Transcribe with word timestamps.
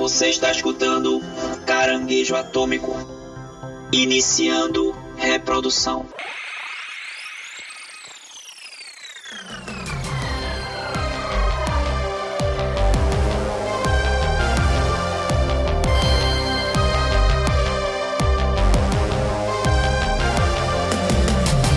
Você 0.00 0.30
está 0.30 0.50
escutando 0.50 1.20
Caranguejo 1.66 2.34
Atômico. 2.34 2.96
Iniciando 3.92 4.96
reprodução. 5.18 6.06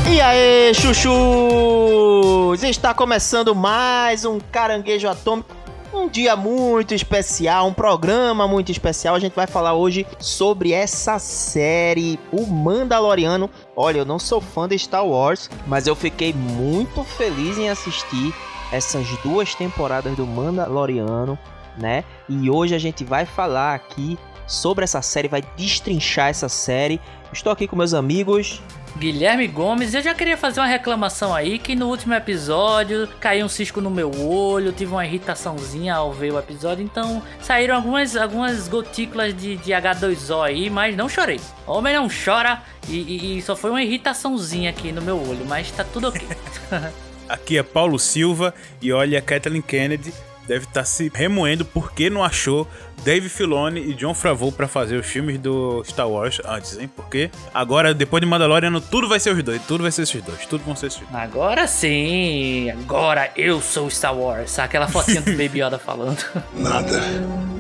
E 0.09 0.21
aí, 0.21 0.73
chuchus! 0.73 2.63
Está 2.63 2.93
começando 2.93 3.53
mais 3.53 4.23
um 4.23 4.39
Caranguejo 4.39 5.09
Atômico. 5.09 5.62
Um 5.93 6.07
dia 6.07 6.35
muito 6.35 6.95
especial, 6.95 7.67
um 7.67 7.73
programa 7.73 8.47
muito 8.47 8.71
especial. 8.71 9.13
A 9.13 9.19
gente 9.19 9.35
vai 9.35 9.45
falar 9.45 9.75
hoje 9.75 10.07
sobre 10.17 10.73
essa 10.73 11.19
série, 11.19 12.19
O 12.31 12.47
Mandaloriano. 12.47 13.47
Olha, 13.75 13.99
eu 13.99 14.05
não 14.05 14.17
sou 14.17 14.41
fã 14.41 14.67
de 14.67 14.77
Star 14.79 15.05
Wars, 15.05 15.51
mas 15.67 15.85
eu 15.85 15.95
fiquei 15.95 16.33
muito 16.33 17.03
feliz 17.03 17.59
em 17.59 17.69
assistir 17.69 18.33
essas 18.71 19.07
duas 19.21 19.53
temporadas 19.53 20.15
do 20.15 20.25
Mandaloriano, 20.25 21.37
né? 21.77 22.03
E 22.27 22.49
hoje 22.49 22.73
a 22.73 22.79
gente 22.79 23.03
vai 23.03 23.27
falar 23.27 23.75
aqui 23.75 24.17
sobre 24.47 24.83
essa 24.83 25.01
série, 25.03 25.27
vai 25.27 25.43
destrinchar 25.55 26.29
essa 26.29 26.49
série. 26.49 26.99
Estou 27.31 27.53
aqui 27.53 27.67
com 27.67 27.75
meus 27.75 27.93
amigos 27.93 28.63
Guilherme 28.97 29.47
Gomes, 29.47 29.93
eu 29.93 30.01
já 30.01 30.13
queria 30.13 30.37
fazer 30.37 30.59
uma 30.59 30.67
reclamação 30.67 31.33
aí 31.33 31.57
que 31.57 31.75
no 31.75 31.87
último 31.87 32.13
episódio 32.13 33.07
caiu 33.19 33.45
um 33.45 33.49
cisco 33.49 33.81
no 33.81 33.89
meu 33.89 34.11
olho, 34.11 34.71
tive 34.71 34.91
uma 34.91 35.05
irritaçãozinha 35.05 35.95
ao 35.95 36.13
ver 36.13 36.31
o 36.31 36.37
episódio, 36.37 36.83
então 36.83 37.21
saíram 37.41 37.75
algumas, 37.75 38.15
algumas 38.15 38.67
gotículas 38.67 39.35
de, 39.35 39.57
de 39.57 39.71
H2O 39.71 40.43
aí, 40.43 40.69
mas 40.69 40.95
não 40.95 41.09
chorei. 41.09 41.39
Homem 41.65 41.95
não 41.95 42.07
chora 42.07 42.61
e, 42.87 42.95
e, 42.95 43.37
e 43.37 43.41
só 43.41 43.55
foi 43.55 43.71
uma 43.71 43.81
irritaçãozinha 43.81 44.69
aqui 44.69 44.91
no 44.91 45.01
meu 45.01 45.17
olho, 45.17 45.45
mas 45.45 45.71
tá 45.71 45.83
tudo 45.83 46.09
ok. 46.09 46.27
Aqui 47.27 47.57
é 47.57 47.63
Paulo 47.63 47.97
Silva 47.97 48.53
e 48.81 48.91
olha, 48.91 49.17
a 49.17 49.21
Kathleen 49.21 49.61
Kennedy 49.61 50.13
deve 50.47 50.65
estar 50.65 50.81
tá 50.81 50.85
se 50.85 51.11
remoendo 51.13 51.65
porque 51.65 52.09
não 52.09 52.23
achou 52.23 52.67
Dave 53.03 53.27
Filoni 53.27 53.81
e 53.81 53.93
John 53.93 54.13
Favreau 54.13 54.51
para 54.51 54.67
fazer 54.67 54.95
os 54.95 55.05
filmes 55.05 55.37
do 55.37 55.83
Star 55.83 56.09
Wars 56.09 56.41
antes, 56.45 56.77
hein? 56.77 56.89
Porque 56.95 57.29
agora, 57.53 57.93
depois 57.93 58.21
de 58.21 58.27
Mandalorian, 58.27 58.79
tudo 58.79 59.09
vai 59.09 59.19
ser 59.19 59.35
os 59.35 59.43
dois. 59.43 59.61
Tudo 59.63 59.81
vai 59.81 59.91
ser 59.91 60.03
esses 60.03 60.21
dois. 60.21 60.45
Tudo 60.45 60.63
vão 60.63 60.75
ser 60.75 60.87
esses 60.87 60.99
dois. 60.99 61.13
Agora 61.13 61.67
sim. 61.67 62.69
Agora 62.69 63.29
eu 63.35 63.61
sou 63.61 63.89
Star 63.89 64.15
Wars. 64.15 64.57
Aquela 64.57 64.87
fotinha 64.87 65.21
do 65.21 65.31
Baby 65.31 65.61
Yoda 65.61 65.77
falando. 65.77 66.23
Nada. 66.55 67.01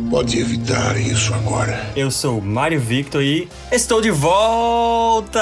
Pode 0.09 0.39
evitar 0.39 0.95
isso 0.97 1.33
agora. 1.33 1.91
Eu 1.95 2.11
sou 2.11 2.39
Mário 2.39 2.79
Victor 2.79 3.23
e 3.23 3.49
estou 3.71 3.99
de 3.99 4.11
volta! 4.11 5.41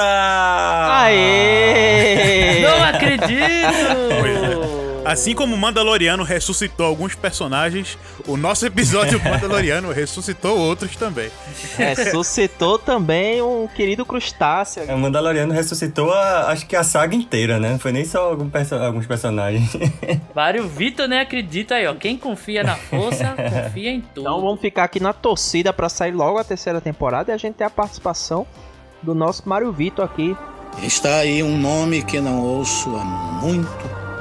Aê! 1.02 2.62
Não 2.64 2.82
acredito! 2.84 4.81
Assim 5.04 5.34
como 5.34 5.56
o 5.56 5.58
Mandaloriano 5.58 6.22
ressuscitou 6.22 6.86
alguns 6.86 7.16
personagens, 7.16 7.98
o 8.26 8.36
nosso 8.36 8.64
episódio 8.64 9.20
Mandaloriano 9.24 9.90
ressuscitou 9.90 10.56
outros 10.56 10.94
também. 10.94 11.28
Ressuscitou 11.76 12.78
também 12.78 13.42
um 13.42 13.66
querido 13.66 14.06
crustáceo. 14.06 14.84
O 14.84 14.98
Mandaloriano 14.98 15.52
ressuscitou, 15.52 16.12
a, 16.12 16.52
acho 16.52 16.66
que 16.66 16.76
a 16.76 16.84
saga 16.84 17.16
inteira, 17.16 17.58
né? 17.58 17.70
Não 17.70 17.78
foi 17.80 17.90
nem 17.90 18.04
só 18.04 18.30
algum 18.30 18.48
perso 18.48 18.76
alguns 18.76 19.04
personagens. 19.04 19.76
Mário 20.34 20.68
Vitor 20.68 21.08
nem 21.08 21.18
acredita 21.18 21.74
aí, 21.74 21.86
ó. 21.86 21.94
Quem 21.94 22.16
confia 22.16 22.62
na 22.62 22.76
força, 22.76 23.34
confia 23.34 23.90
em 23.90 24.00
tudo. 24.00 24.20
Então 24.20 24.40
vamos 24.40 24.60
ficar 24.60 24.84
aqui 24.84 25.00
na 25.00 25.12
torcida 25.12 25.72
para 25.72 25.88
sair 25.88 26.12
logo 26.12 26.38
a 26.38 26.44
terceira 26.44 26.80
temporada 26.80 27.32
e 27.32 27.34
a 27.34 27.36
gente 27.36 27.54
ter 27.54 27.64
a 27.64 27.70
participação 27.70 28.46
do 29.02 29.14
nosso 29.16 29.48
Mário 29.48 29.72
Vitor 29.72 30.04
aqui. 30.04 30.36
Está 30.80 31.16
aí 31.16 31.42
um 31.42 31.58
nome 31.58 32.02
que 32.02 32.20
não 32.20 32.40
ouço 32.40 32.88
há 32.96 33.04
muito 33.04 33.68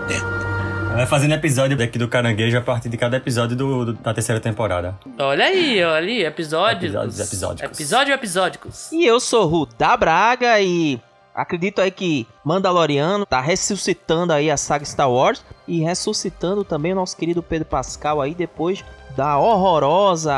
tempo. 0.07 0.60
Vai 0.93 1.05
fazendo 1.05 1.33
episódio 1.33 1.77
daqui 1.77 1.97
do 1.97 2.07
Caranguejo 2.07 2.57
a 2.57 2.61
partir 2.61 2.89
de 2.89 2.97
cada 2.97 3.15
episódio 3.15 3.55
do, 3.55 3.85
do, 3.85 3.93
da 3.93 4.13
terceira 4.13 4.41
temporada. 4.41 4.93
Olha 5.17 5.45
aí, 5.45 5.81
olha 5.83 6.05
aí, 6.05 6.23
episódios. 6.23 6.93
Episódios 6.93 7.19
episódicos. 7.19 7.79
Episódio 7.79 8.13
episódicos. 8.13 8.91
E 8.91 9.05
eu 9.05 9.19
sou 9.19 9.47
Ruta 9.47 9.95
Braga 9.95 10.59
e 10.59 10.99
acredito 11.33 11.79
aí 11.81 11.91
que 11.91 12.27
Mandaloriano 12.43 13.25
tá 13.25 13.39
ressuscitando 13.39 14.33
aí 14.33 14.51
a 14.51 14.57
saga 14.57 14.83
Star 14.83 15.09
Wars 15.09 15.43
e 15.65 15.79
ressuscitando 15.79 16.65
também 16.65 16.91
o 16.91 16.95
nosso 16.95 17.15
querido 17.15 17.41
Pedro 17.41 17.69
Pascal 17.69 18.21
aí 18.21 18.35
depois 18.35 18.83
da 19.15 19.37
horrorosa, 19.37 20.33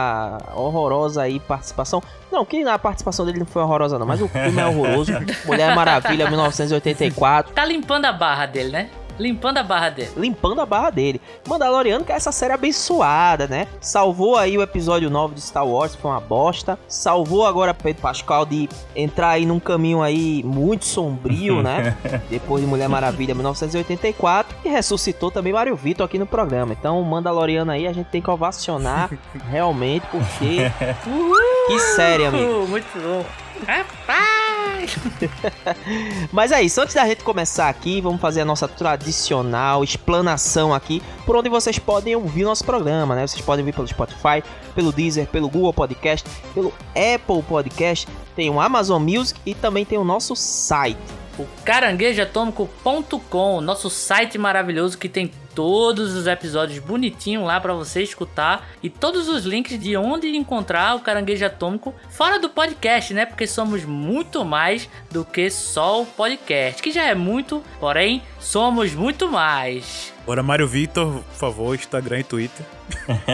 horrorosa 0.55 1.23
aí 1.23 1.39
participação. 1.39 2.01
Não, 2.31 2.45
que 2.45 2.63
a 2.63 2.77
participação 2.77 3.25
dele 3.25 3.39
não 3.39 3.45
foi 3.45 3.63
horrorosa 3.63 3.97
não, 3.97 4.05
mas 4.05 4.21
o 4.21 4.27
filme 4.27 4.61
é 4.61 4.65
horroroso. 4.65 5.11
Mulher 5.45 5.75
Maravilha 5.75 6.29
1984. 6.29 7.53
Tá 7.53 7.65
limpando 7.65 8.05
a 8.05 8.13
barra 8.13 8.45
dele, 8.45 8.69
né? 8.69 8.89
Limpando 9.19 9.57
a 9.57 9.63
barra 9.63 9.89
dele. 9.89 10.11
Limpando 10.17 10.61
a 10.61 10.65
barra 10.65 10.89
dele. 10.89 11.21
Mandaloriano, 11.47 12.03
que 12.03 12.11
é 12.11 12.15
essa 12.15 12.31
série 12.31 12.53
abençoada, 12.53 13.47
né? 13.47 13.67
Salvou 13.79 14.37
aí 14.37 14.57
o 14.57 14.61
episódio 14.61 15.09
9 15.09 15.35
de 15.35 15.41
Star 15.41 15.67
Wars, 15.67 15.95
foi 15.95 16.11
uma 16.11 16.19
bosta. 16.19 16.77
Salvou 16.87 17.45
agora 17.45 17.73
Pedro 17.73 18.01
Pascal 18.01 18.45
de 18.45 18.69
entrar 18.95 19.29
aí 19.29 19.45
num 19.45 19.59
caminho 19.59 20.01
aí 20.01 20.43
muito 20.43 20.85
sombrio, 20.85 21.61
né? 21.61 21.97
Depois 22.29 22.63
de 22.63 22.69
Mulher 22.69 22.89
Maravilha 22.89 23.33
1984. 23.33 24.57
E 24.65 24.69
ressuscitou 24.69 25.31
também 25.31 25.53
Mário 25.53 25.75
Vitor 25.75 26.05
aqui 26.05 26.17
no 26.17 26.25
programa. 26.25 26.73
Então, 26.73 26.99
o 26.99 27.05
Mandaloriano 27.05 27.71
aí 27.71 27.87
a 27.87 27.93
gente 27.93 28.07
tem 28.07 28.21
que 28.21 28.29
ovacionar 28.29 29.09
realmente, 29.49 30.05
porque. 30.07 30.71
que 31.67 31.79
série, 31.95 32.25
amigo. 32.25 32.67
Muito 32.67 32.87
bom. 32.99 33.25
Rapaz! 33.65 34.42
Mas 36.31 36.51
é 36.51 36.61
isso, 36.61 36.81
antes 36.81 36.95
da 36.95 37.05
gente 37.07 37.23
começar 37.23 37.69
aqui, 37.69 38.01
vamos 38.01 38.21
fazer 38.21 38.41
a 38.41 38.45
nossa 38.45 38.67
tradicional 38.67 39.83
explanação 39.83 40.73
aqui, 40.73 41.01
por 41.25 41.35
onde 41.35 41.49
vocês 41.49 41.79
podem 41.79 42.15
ouvir 42.15 42.43
nosso 42.43 42.63
programa, 42.63 43.15
né? 43.15 43.27
Vocês 43.27 43.41
podem 43.41 43.63
ouvir 43.63 43.73
pelo 43.73 43.87
Spotify, 43.87 44.43
pelo 44.75 44.91
Deezer, 44.91 45.27
pelo 45.27 45.49
Google 45.49 45.73
Podcast, 45.73 46.27
pelo 46.53 46.73
Apple 46.89 47.41
Podcast, 47.43 48.07
tem 48.35 48.49
o 48.49 48.59
Amazon 48.59 49.01
Music 49.01 49.39
e 49.45 49.53
também 49.53 49.85
tem 49.85 49.97
o 49.97 50.03
nosso 50.03 50.35
site. 50.35 50.97
O 51.37 51.47
caranguejoatômico.com, 51.65 53.61
nosso 53.61 53.89
site 53.89 54.37
maravilhoso 54.37 54.97
que 54.97 55.09
tem 55.09 55.31
todos 55.53 56.13
os 56.13 56.27
episódios 56.27 56.79
bonitinho 56.79 57.43
lá 57.43 57.59
para 57.59 57.73
você 57.73 58.01
escutar 58.01 58.67
e 58.81 58.89
todos 58.89 59.27
os 59.27 59.45
links 59.45 59.79
de 59.79 59.95
onde 59.95 60.35
encontrar 60.35 60.95
o 60.95 60.99
Caranguejo 60.99 61.45
Atômico 61.45 61.93
fora 62.09 62.39
do 62.39 62.49
podcast, 62.49 63.13
né? 63.13 63.25
Porque 63.25 63.47
somos 63.47 63.83
muito 63.85 64.43
mais 64.43 64.89
do 65.11 65.23
que 65.23 65.49
só 65.49 66.01
o 66.01 66.05
podcast, 66.05 66.81
que 66.81 66.91
já 66.91 67.03
é 67.03 67.15
muito, 67.15 67.63
porém 67.79 68.21
somos 68.39 68.93
muito 68.93 69.29
mais. 69.29 70.13
Bora, 70.25 70.41
Mário 70.41 70.67
Vitor, 70.67 71.21
por 71.21 71.35
favor, 71.35 71.75
Instagram 71.75 72.19
e 72.19 72.23
Twitter. 72.23 72.65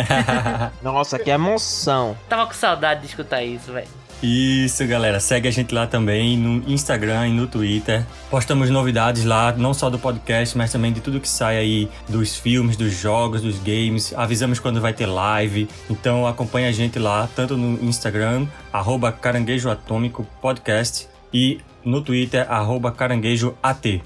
Nossa, 0.82 1.20
que 1.20 1.30
emoção. 1.30 2.18
Tava 2.28 2.48
com 2.48 2.54
saudade 2.54 3.02
de 3.02 3.08
escutar 3.08 3.44
isso, 3.44 3.72
velho. 3.72 3.99
Isso, 4.22 4.86
galera. 4.86 5.20
Segue 5.20 5.48
a 5.48 5.52
gente 5.52 5.74
lá 5.74 5.88
também 5.88 6.38
no 6.38 6.70
Instagram 6.70 7.30
e 7.30 7.32
no 7.32 7.48
Twitter. 7.48 8.06
Postamos 8.30 8.70
novidades 8.70 9.24
lá, 9.24 9.54
não 9.54 9.74
só 9.74 9.90
do 9.90 9.98
podcast, 9.98 10.58
mas 10.58 10.72
também 10.72 10.92
de 10.92 11.00
tudo 11.00 11.20
que 11.20 11.28
sai 11.28 11.58
aí 11.58 11.90
dos 12.08 12.36
filmes, 12.36 12.76
dos 12.76 12.94
jogos, 12.94 13.42
dos 13.42 13.60
games. 13.60 14.14
Avisamos 14.16 14.60
quando 14.60 14.82
vai 14.82 14.94
ter 14.94 15.06
live. 15.06 15.70
Então 15.90 16.28
acompanha 16.28 16.68
a 16.70 16.72
gente 16.74 17.00
lá, 17.00 17.30
tanto 17.36 17.56
no 17.56 17.82
Instagram, 17.84 18.46
arroba 18.74 19.12
Caranguejo 19.12 19.70
Atômico 19.70 20.28
Podcast, 20.42 21.08
e 21.34 21.62
no 21.86 22.02
Twitter, 22.02 22.46
arroba 22.52 22.92
Caranguejo 22.92 23.56
AT. 23.64 24.02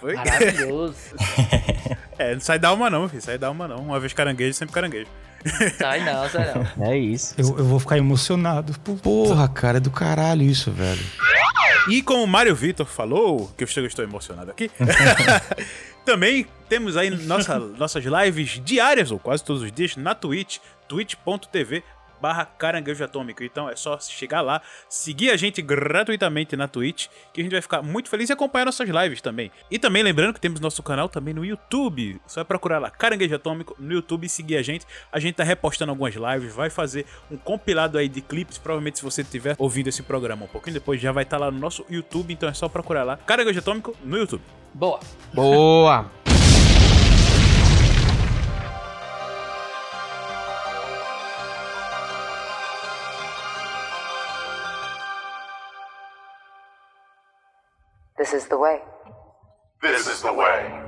Foi? 0.00 0.14
Maravilhoso. 0.14 0.96
é, 2.18 2.32
não 2.32 2.40
sai 2.40 2.58
da 2.58 2.72
uma 2.72 2.88
não, 2.88 3.06
filho. 3.06 3.20
Sai 3.20 3.36
da 3.36 3.50
uma 3.50 3.68
não. 3.68 3.76
Uma 3.76 4.00
vez 4.00 4.14
caranguejo, 4.14 4.54
sempre 4.54 4.74
caranguejo. 4.74 5.10
Sai 5.78 6.04
não, 6.04 6.28
sai 6.28 6.54
não. 6.54 6.66
É 6.86 6.96
isso. 6.96 7.34
Eu, 7.38 7.58
eu 7.58 7.64
vou 7.64 7.80
ficar 7.80 7.98
emocionado. 7.98 8.78
Porra, 9.02 9.48
cara, 9.48 9.78
é 9.78 9.80
do 9.80 9.90
caralho 9.90 10.42
isso, 10.42 10.70
velho. 10.70 11.02
E 11.88 12.02
como 12.02 12.22
o 12.22 12.26
Mário 12.26 12.54
Vitor 12.54 12.86
falou, 12.86 13.50
que 13.56 13.64
eu 13.64 13.66
estou, 13.66 14.04
emocionado 14.04 14.50
aqui, 14.50 14.70
também 16.04 16.46
temos 16.68 16.96
aí 16.96 17.10
nossa, 17.10 17.58
nossas 17.78 18.04
lives 18.04 18.60
diárias, 18.64 19.10
ou 19.10 19.18
quase 19.18 19.42
todos 19.42 19.62
os 19.62 19.72
dias, 19.72 19.96
na 19.96 20.14
Twitch, 20.14 20.58
twitch.tv 20.86 21.82
barra 22.20 22.44
caranguejo 22.44 23.04
atômico. 23.04 23.42
Então 23.42 23.68
é 23.68 23.76
só 23.76 23.98
chegar 23.98 24.40
lá, 24.40 24.60
seguir 24.88 25.30
a 25.30 25.36
gente 25.36 25.62
gratuitamente 25.62 26.56
na 26.56 26.68
Twitch, 26.68 27.08
que 27.32 27.40
a 27.40 27.44
gente 27.44 27.52
vai 27.52 27.62
ficar 27.62 27.82
muito 27.82 28.08
feliz 28.08 28.30
e 28.30 28.32
acompanhar 28.32 28.64
nossas 28.64 28.88
lives 28.88 29.20
também. 29.20 29.50
E 29.70 29.78
também 29.78 30.02
lembrando 30.02 30.34
que 30.34 30.40
temos 30.40 30.60
nosso 30.60 30.82
canal 30.82 31.08
também 31.08 31.34
no 31.34 31.44
YouTube. 31.44 32.20
Só 32.26 32.40
é 32.40 32.44
procurar 32.44 32.78
lá 32.78 32.90
Caranguejo 32.90 33.34
Atômico 33.34 33.76
no 33.78 33.92
YouTube 33.92 34.26
e 34.26 34.28
seguir 34.28 34.56
a 34.56 34.62
gente. 34.62 34.86
A 35.12 35.18
gente 35.18 35.34
tá 35.34 35.44
repostando 35.44 35.90
algumas 35.90 36.14
lives, 36.14 36.54
vai 36.54 36.70
fazer 36.70 37.06
um 37.30 37.36
compilado 37.36 37.98
aí 37.98 38.08
de 38.08 38.20
clipes. 38.20 38.58
Provavelmente 38.58 38.98
se 38.98 39.04
você 39.04 39.22
estiver 39.22 39.56
ouvindo 39.58 39.88
esse 39.88 40.02
programa 40.02 40.44
um 40.44 40.48
pouquinho 40.48 40.74
depois, 40.74 41.00
já 41.00 41.12
vai 41.12 41.24
estar 41.24 41.38
tá 41.38 41.46
lá 41.46 41.50
no 41.50 41.58
nosso 41.58 41.84
YouTube. 41.88 42.32
Então 42.32 42.48
é 42.48 42.54
só 42.54 42.68
procurar 42.68 43.04
lá 43.04 43.16
Caranguejo 43.16 43.58
Atômico 43.58 43.96
no 44.04 44.16
YouTube. 44.16 44.42
Boa. 44.74 45.00
Boa. 45.34 46.10
This 58.20 58.34
is 58.34 58.48
the 58.48 58.58
way. 58.58 58.82
This 59.80 60.06
is 60.06 60.20
the 60.20 60.30
way. 60.30 60.78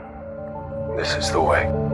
This 0.98 1.16
is 1.16 1.32
the 1.32 1.40
way. 1.40 1.91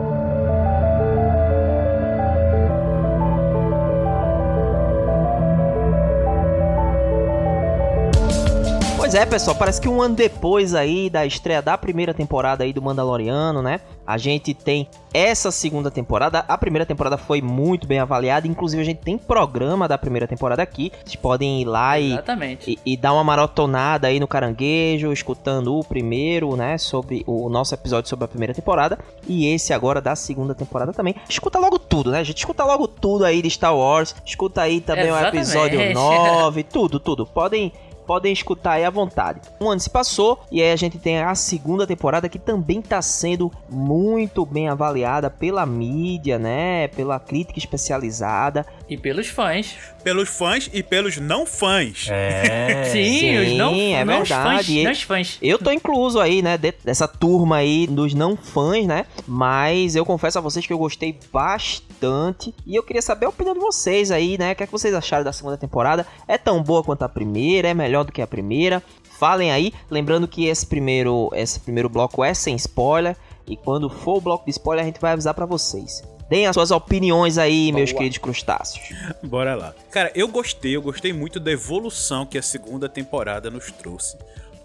Pois 9.09 9.15
é, 9.15 9.25
pessoal, 9.25 9.57
parece 9.57 9.81
que 9.81 9.89
um 9.89 10.03
ano 10.03 10.15
depois 10.15 10.75
aí 10.75 11.09
da 11.09 11.25
estreia 11.25 11.63
da 11.63 11.79
primeira 11.79 12.13
temporada 12.13 12.63
aí 12.63 12.75
do 12.75 12.83
Mandaloriano, 12.83 13.63
né? 13.63 13.81
A 14.07 14.19
gente 14.19 14.53
tem 14.53 14.87
essa 15.15 15.51
segunda 15.51 15.91
temporada. 15.91 16.45
A 16.47 16.59
primeira 16.59 16.85
temporada 16.85 17.17
foi 17.17 17.41
muito 17.41 17.87
bem 17.87 17.99
avaliada, 17.99 18.47
inclusive 18.47 18.83
a 18.83 18.85
gente 18.85 18.99
tem 18.99 19.17
programa 19.17 19.89
da 19.89 19.97
primeira 19.97 20.27
temporada 20.27 20.63
aqui. 20.63 20.93
Vocês 21.03 21.17
podem 21.17 21.63
ir 21.63 21.65
lá 21.65 21.99
e, 21.99 22.19
e, 22.67 22.79
e 22.85 22.97
dar 22.99 23.15
uma 23.15 23.25
maratonada 23.25 24.09
aí 24.09 24.21
no 24.21 24.29
Caranguejo, 24.29 25.11
escutando 25.11 25.75
o 25.79 25.83
primeiro, 25.83 26.55
né? 26.55 26.77
Sobre 26.77 27.25
o 27.27 27.49
nosso 27.49 27.73
episódio 27.73 28.11
sobre 28.11 28.27
a 28.27 28.29
primeira 28.29 28.53
temporada. 28.53 28.99
E 29.27 29.47
esse 29.47 29.73
agora 29.73 30.03
da 30.03 30.15
segunda 30.17 30.55
temporada 30.55 30.93
também. 30.93 31.15
Escuta 31.27 31.59
logo 31.59 31.79
tudo, 31.79 32.11
né, 32.11 32.23
gente? 32.25 32.39
Escuta 32.39 32.63
logo 32.63 32.87
tudo 32.87 33.25
aí 33.25 33.41
de 33.41 33.49
Star 33.49 33.75
Wars. 33.75 34.15
Escuta 34.23 34.61
aí 34.61 34.83
também 34.83 35.11
o 35.11 35.17
Exatamente. 35.17 35.37
episódio 35.37 35.95
9, 35.95 36.63
tudo, 36.65 37.01
tudo. 37.01 37.27
Podem 37.27 37.73
podem 38.09 38.33
escutar 38.33 38.73
aí 38.73 38.87
à 38.87 38.91
vontade. 38.91 39.43
Um 39.61 39.69
ano 39.69 39.79
se 39.79 39.91
passou 39.91 40.41
e 40.51 40.63
aí 40.63 40.73
a 40.73 40.77
gente 40.77 40.99
tem 40.99 41.21
a 41.21 41.35
segunda 41.35 41.87
temporada 41.87 42.27
que 42.27 42.39
também 42.39 42.81
está 42.81 43.03
sendo 43.03 43.53
muito 43.69 44.47
bem 44.47 44.67
avaliada 44.67 45.29
pela 45.29 45.67
mídia, 45.67 46.39
né? 46.39 46.89
Pela 46.89 47.21
crítica 47.21 47.59
especializada. 47.59 48.65
E 48.89 48.97
pelos 48.97 49.29
fãs. 49.29 49.77
Pelos 50.03 50.31
fãs 50.31 50.71
e 50.73 50.83
pelos 50.83 51.19
não 51.19 51.45
fãs. 51.45 52.09
É. 52.11 52.85
Sim, 52.85 53.05
sim, 53.21 53.39
os 53.39 53.59
não, 53.59 53.75
é 53.75 54.03
não 54.03 54.19
verdade. 54.19 54.83
Fãs, 54.85 55.03
fãs. 55.03 55.39
Eu 55.43 55.59
tô 55.59 55.71
incluso 55.71 56.19
aí, 56.19 56.41
né, 56.41 56.57
dessa 56.57 57.07
turma 57.07 57.57
aí 57.57 57.87
dos 57.87 58.15
não 58.15 58.35
fãs, 58.35 58.87
né? 58.87 59.05
Mas 59.27 59.95
eu 59.95 60.07
confesso 60.07 60.39
a 60.39 60.41
vocês 60.41 60.67
que 60.67 60.73
eu 60.73 60.79
gostei 60.79 61.19
bastante 61.31 62.55
e 62.67 62.75
eu 62.75 62.83
queria 62.83 63.03
saber 63.03 63.27
a 63.27 63.29
opinião 63.29 63.55
de 63.55 63.61
vocês 63.61 64.11
aí, 64.11 64.39
né? 64.39 64.53
O 64.53 64.57
que, 64.57 64.63
é 64.63 64.67
que 64.67 64.73
vocês 64.73 64.95
acharam 64.95 65.25
da 65.25 65.33
segunda 65.33 65.59
temporada? 65.59 66.07
É 66.27 66.39
tão 66.39 66.63
boa 66.63 66.83
quanto 66.83 67.03
a 67.03 67.09
primeira? 67.09 67.69
É 67.69 67.75
melhor 67.75 68.05
do 68.05 68.13
que 68.13 68.23
a 68.23 68.27
primeira? 68.27 68.83
Falem 69.19 69.51
aí, 69.51 69.75
lembrando 69.91 70.29
que 70.29 70.47
esse 70.47 70.65
primeiro, 70.65 71.29
esse 71.35 71.61
primeiro 71.61 71.89
bloco 71.89 72.25
é 72.25 72.33
sem 72.33 72.55
spoiler 72.57 73.17
e 73.47 73.57
quando 73.57 73.91
for 73.91 74.19
o 74.19 74.21
bloco 74.21 74.45
de 74.45 74.53
spoiler 74.53 74.85
a 74.85 74.87
gente 74.87 75.01
vai 75.01 75.13
avisar 75.13 75.35
pra 75.35 75.45
vocês. 75.45 76.03
Deem 76.29 76.47
as 76.47 76.55
suas 76.55 76.71
opiniões 76.71 77.39
aí, 77.39 77.73
meus 77.73 77.91
Boa. 77.91 77.99
queridos 77.99 78.19
crustáceos. 78.19 78.95
Bora 79.23 79.55
lá. 79.55 79.75
Cara, 79.91 80.13
eu 80.15 80.29
gostei, 80.29 80.77
eu 80.77 80.83
gostei 80.83 81.13
muito 81.13 81.41
da 81.41 81.51
evolução 81.51 82.27
que 82.27 82.37
a 82.37 82.43
segunda 82.43 82.89
temporada 82.89 83.51
nos 83.51 83.71
trouxe. 83.73 84.17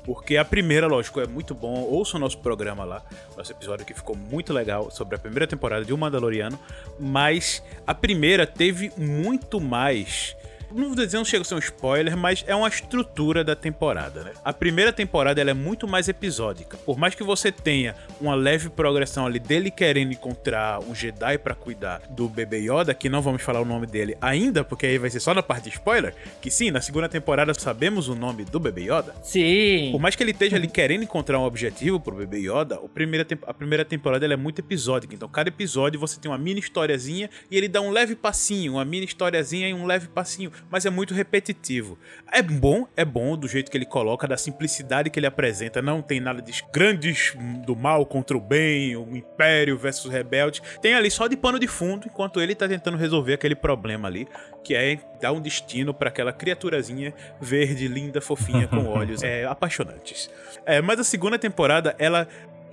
Porque 0.03 0.35
a 0.35 0.43
primeira, 0.43 0.85
lógico, 0.85 1.21
é 1.21 1.27
muito 1.27 1.55
bom. 1.55 1.81
Ouça 1.83 2.17
o 2.17 2.19
nosso 2.19 2.37
programa 2.39 2.83
lá, 2.83 3.01
nosso 3.37 3.51
episódio 3.53 3.85
que 3.85 3.93
ficou 3.93 4.15
muito 4.15 4.51
legal 4.51 4.91
sobre 4.91 5.15
a 5.15 5.19
primeira 5.19 5.47
temporada 5.47 5.85
de 5.85 5.93
O 5.93 5.97
Mandaloriano. 5.97 6.59
Mas 6.99 7.63
a 7.87 7.93
primeira 7.93 8.45
teve 8.45 8.91
muito 8.97 9.61
mais. 9.61 10.35
Não 10.73 10.87
vou 10.87 10.95
dizer, 10.95 11.17
não 11.17 11.25
chega 11.25 11.41
a 11.41 11.45
ser 11.45 11.55
um 11.55 11.59
spoiler, 11.59 12.17
mas 12.17 12.43
é 12.47 12.55
uma 12.55 12.67
estrutura 12.67 13.43
da 13.43 13.55
temporada, 13.55 14.23
né? 14.23 14.31
A 14.43 14.51
primeira 14.51 14.91
temporada 14.91 15.39
ela 15.39 15.51
é 15.51 15.53
muito 15.53 15.87
mais 15.87 16.07
episódica. 16.07 16.77
Por 16.77 16.97
mais 16.97 17.15
que 17.15 17.23
você 17.23 17.51
tenha 17.51 17.95
uma 18.19 18.35
leve 18.35 18.69
progressão 18.69 19.25
ali 19.25 19.39
dele 19.39 19.69
querendo 19.69 20.11
encontrar 20.11 20.79
um 20.79 20.95
Jedi 20.95 21.37
pra 21.37 21.55
cuidar 21.55 22.01
do 22.09 22.27
bebê 22.27 22.59
Yoda, 22.59 22.93
que 22.93 23.09
não 23.09 23.21
vamos 23.21 23.41
falar 23.41 23.61
o 23.61 23.65
nome 23.65 23.85
dele 23.85 24.17
ainda, 24.21 24.63
porque 24.63 24.85
aí 24.85 24.97
vai 24.97 25.09
ser 25.09 25.19
só 25.19 25.33
na 25.33 25.43
parte 25.43 25.65
de 25.65 25.75
spoiler, 25.75 26.15
que 26.41 26.49
sim, 26.49 26.71
na 26.71 26.81
segunda 26.81 27.07
temporada 27.07 27.53
sabemos 27.53 28.07
o 28.07 28.15
nome 28.15 28.45
do 28.45 28.59
bebê 28.59 28.83
Yoda. 28.83 29.15
Sim. 29.21 29.89
Por 29.91 29.99
mais 29.99 30.15
que 30.15 30.23
ele 30.23 30.31
esteja 30.31 30.55
ali 30.55 30.67
querendo 30.67 31.03
encontrar 31.03 31.39
um 31.39 31.43
objetivo 31.43 31.99
pro 31.99 32.15
bebê 32.15 32.39
Yoda, 32.39 32.79
o 32.79 32.89
primeira 32.89 33.25
a 33.45 33.53
primeira 33.53 33.85
temporada 33.85 34.25
ela 34.25 34.33
é 34.33 34.37
muito 34.37 34.59
episódica. 34.59 35.13
Então, 35.13 35.27
cada 35.27 35.49
episódio 35.49 35.99
você 35.99 36.19
tem 36.19 36.29
uma 36.29 36.37
mini 36.37 36.59
historiazinha 36.59 37.29
e 37.49 37.57
ele 37.57 37.67
dá 37.67 37.81
um 37.81 37.91
leve 37.91 38.15
passinho, 38.15 38.73
uma 38.73 38.85
mini 38.85 39.05
historiazinha 39.05 39.69
e 39.69 39.73
um 39.73 39.85
leve 39.85 40.07
passinho. 40.07 40.51
Mas 40.69 40.85
é 40.85 40.89
muito 40.89 41.13
repetitivo. 41.13 41.97
É 42.31 42.41
bom, 42.41 42.87
é 42.95 43.05
bom 43.05 43.37
do 43.37 43.47
jeito 43.47 43.69
que 43.69 43.77
ele 43.77 43.85
coloca, 43.85 44.27
da 44.27 44.37
simplicidade 44.37 45.09
que 45.09 45.19
ele 45.19 45.27
apresenta. 45.27 45.81
Não 45.81 46.01
tem 46.01 46.19
nada 46.19 46.41
de 46.41 46.63
grandes 46.73 47.35
do 47.65 47.75
mal 47.75 48.05
contra 48.05 48.35
o 48.35 48.41
bem, 48.41 48.95
o 48.95 49.15
império 49.15 49.77
versus 49.77 50.11
rebelde. 50.11 50.61
Tem 50.81 50.93
ali 50.93 51.11
só 51.11 51.27
de 51.27 51.37
pano 51.37 51.59
de 51.59 51.67
fundo, 51.67 52.07
enquanto 52.07 52.41
ele 52.41 52.55
tá 52.55 52.67
tentando 52.67 52.97
resolver 52.97 53.33
aquele 53.33 53.55
problema 53.55 54.07
ali, 54.07 54.27
que 54.63 54.75
é 54.75 54.99
dar 55.21 55.31
um 55.31 55.41
destino 55.41 55.93
para 55.93 56.09
aquela 56.09 56.33
criaturazinha 56.33 57.13
verde, 57.39 57.87
linda, 57.87 58.21
fofinha, 58.21 58.67
com 58.67 58.85
olhos 58.89 59.23
é, 59.23 59.45
apaixonantes. 59.45 60.29
É, 60.65 60.81
mas 60.81 60.99
a 60.99 61.03
segunda 61.03 61.37
temporada, 61.37 61.95
ela 61.99 62.27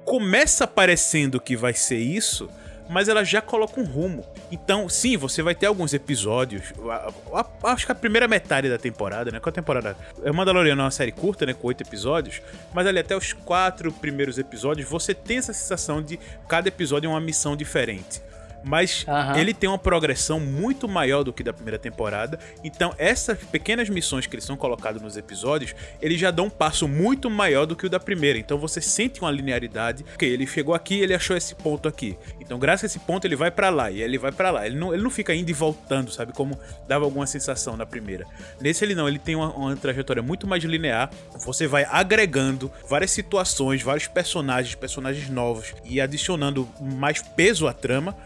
começa 0.05 0.67
parecendo 0.67 1.41
que 1.41 1.57
vai 1.57 1.75
ser 1.75 1.99
isso, 1.99 2.49
mas 2.91 3.09
ela 3.09 3.25
já 3.25 3.41
coloca 3.41 3.81
um 3.81 3.85
rumo. 3.85 4.25
Então, 4.51 4.89
sim, 4.89 5.17
você 5.17 5.43
vai 5.43 5.55
ter 5.55 5.67
alguns 5.67 5.95
episódios. 5.95 6.73
a- 6.89 7.13
a- 7.33 7.73
Acho 7.73 7.87
que 7.87 7.93
a 7.93 7.95
primeira 7.95 8.27
metade 8.27 8.69
da 8.69 8.77
temporada, 8.79 9.31
né? 9.31 9.39
Com 9.41 9.49
a 9.49 9.53
temporada. 9.53 9.97
É 10.25 10.33
Mandaloriano 10.33 10.81
é 10.83 10.85
uma 10.85 10.91
série 10.91 11.13
curta, 11.13 11.47
né? 11.47 11.55
Com 11.55 11.69
oito 11.69 11.83
episódios. 11.83 12.43
Mas 12.75 12.87
ali 12.87 12.99
até 12.99 13.17
os 13.17 13.33
quatro 13.33 13.93
primeiros 13.93 14.39
episódios, 14.39 14.89
você 14.89 15.15
tem 15.15 15.39
essa 15.39 15.53
sensação 15.53 16.03
de 16.03 16.19
cada 16.49 16.69
episódio 16.69 17.07
é 17.07 17.11
uma 17.11 17.21
missão 17.21 17.57
diferente. 17.57 18.21
Mas 18.65 19.05
Aham. 19.09 19.39
ele 19.39 19.55
tem 19.55 19.69
uma 19.69 19.79
progressão 19.79 20.39
muito 20.39 20.89
maior 20.89 21.23
do 21.23 21.33
que 21.33 21.43
da 21.43 21.53
primeira 21.53 21.79
temporada. 21.79 22.39
Então, 22.63 22.95
essas 22.99 23.39
pequenas 23.39 23.89
missões 23.89 24.27
que 24.27 24.35
eles 24.35 24.45
são 24.45 24.57
colocados 24.57 25.01
nos 25.01 25.17
episódios, 25.17 25.75
eles 26.01 26.21
já 26.21 26.31
dão 26.31 26.47
um 26.47 26.51
passo 26.51 26.87
muito 26.87 27.31
maior 27.31 27.67
do 27.67 27.75
que 27.77 27.87
o 27.87 27.91
da 27.91 28.01
primeira. 28.01 28.39
Então, 28.39 28.59
você 28.59 28.81
sente 28.81 29.21
uma 29.21 29.31
linearidade. 29.31 30.05
Ok, 30.15 30.29
ele 30.29 30.47
chegou 30.47 30.75
aqui, 30.75 31.01
ele 31.01 31.15
achou 31.15 31.37
esse 31.37 31.55
ponto 31.55 31.89
aqui. 31.89 32.17
Então, 32.41 32.59
graças 32.59 32.85
a 32.85 32.87
esse 32.87 32.99
ponto, 32.99 33.27
ele 33.27 33.37
vai 33.37 33.51
pra 33.51 33.71
lá 33.71 33.91
e 33.91 34.03
ele 34.03 34.19
vai 34.19 34.33
pra 34.33 34.51
lá. 34.51 34.67
Ele 34.67 34.77
não, 34.77 34.93
ele 34.93 35.03
não 35.03 35.11
fica 35.11 35.35
indo 35.35 35.51
e 35.51 35.55
voltando, 35.55 36.11
sabe? 36.11 36.33
Como 36.33 36.59
dava 36.87 37.05
alguma 37.05 37.27
sensação 37.27 37.77
na 37.77 37.87
primeira. 37.87 38.27
Nesse, 38.61 38.85
ele 38.85 38.95
não. 38.95 39.09
Ele 39.09 39.19
tem 39.19 39.37
uma, 39.37 39.53
uma 39.55 39.77
trajetória 39.77 40.23
muito 40.23 40.47
mais 40.47 40.63
linear. 40.65 41.11
Você 41.45 41.67
vai 41.67 41.85
agregando 41.85 42.71
várias 42.89 43.11
situações, 43.11 43.83
vários 43.83 44.07
personagens, 44.07 44.75
personagens 44.75 45.29
novos 45.29 45.75
e 45.85 46.01
adicionando 46.01 46.69
mais 46.81 47.23
peso 47.23 47.67
à 47.67 47.73
trama 47.73 48.17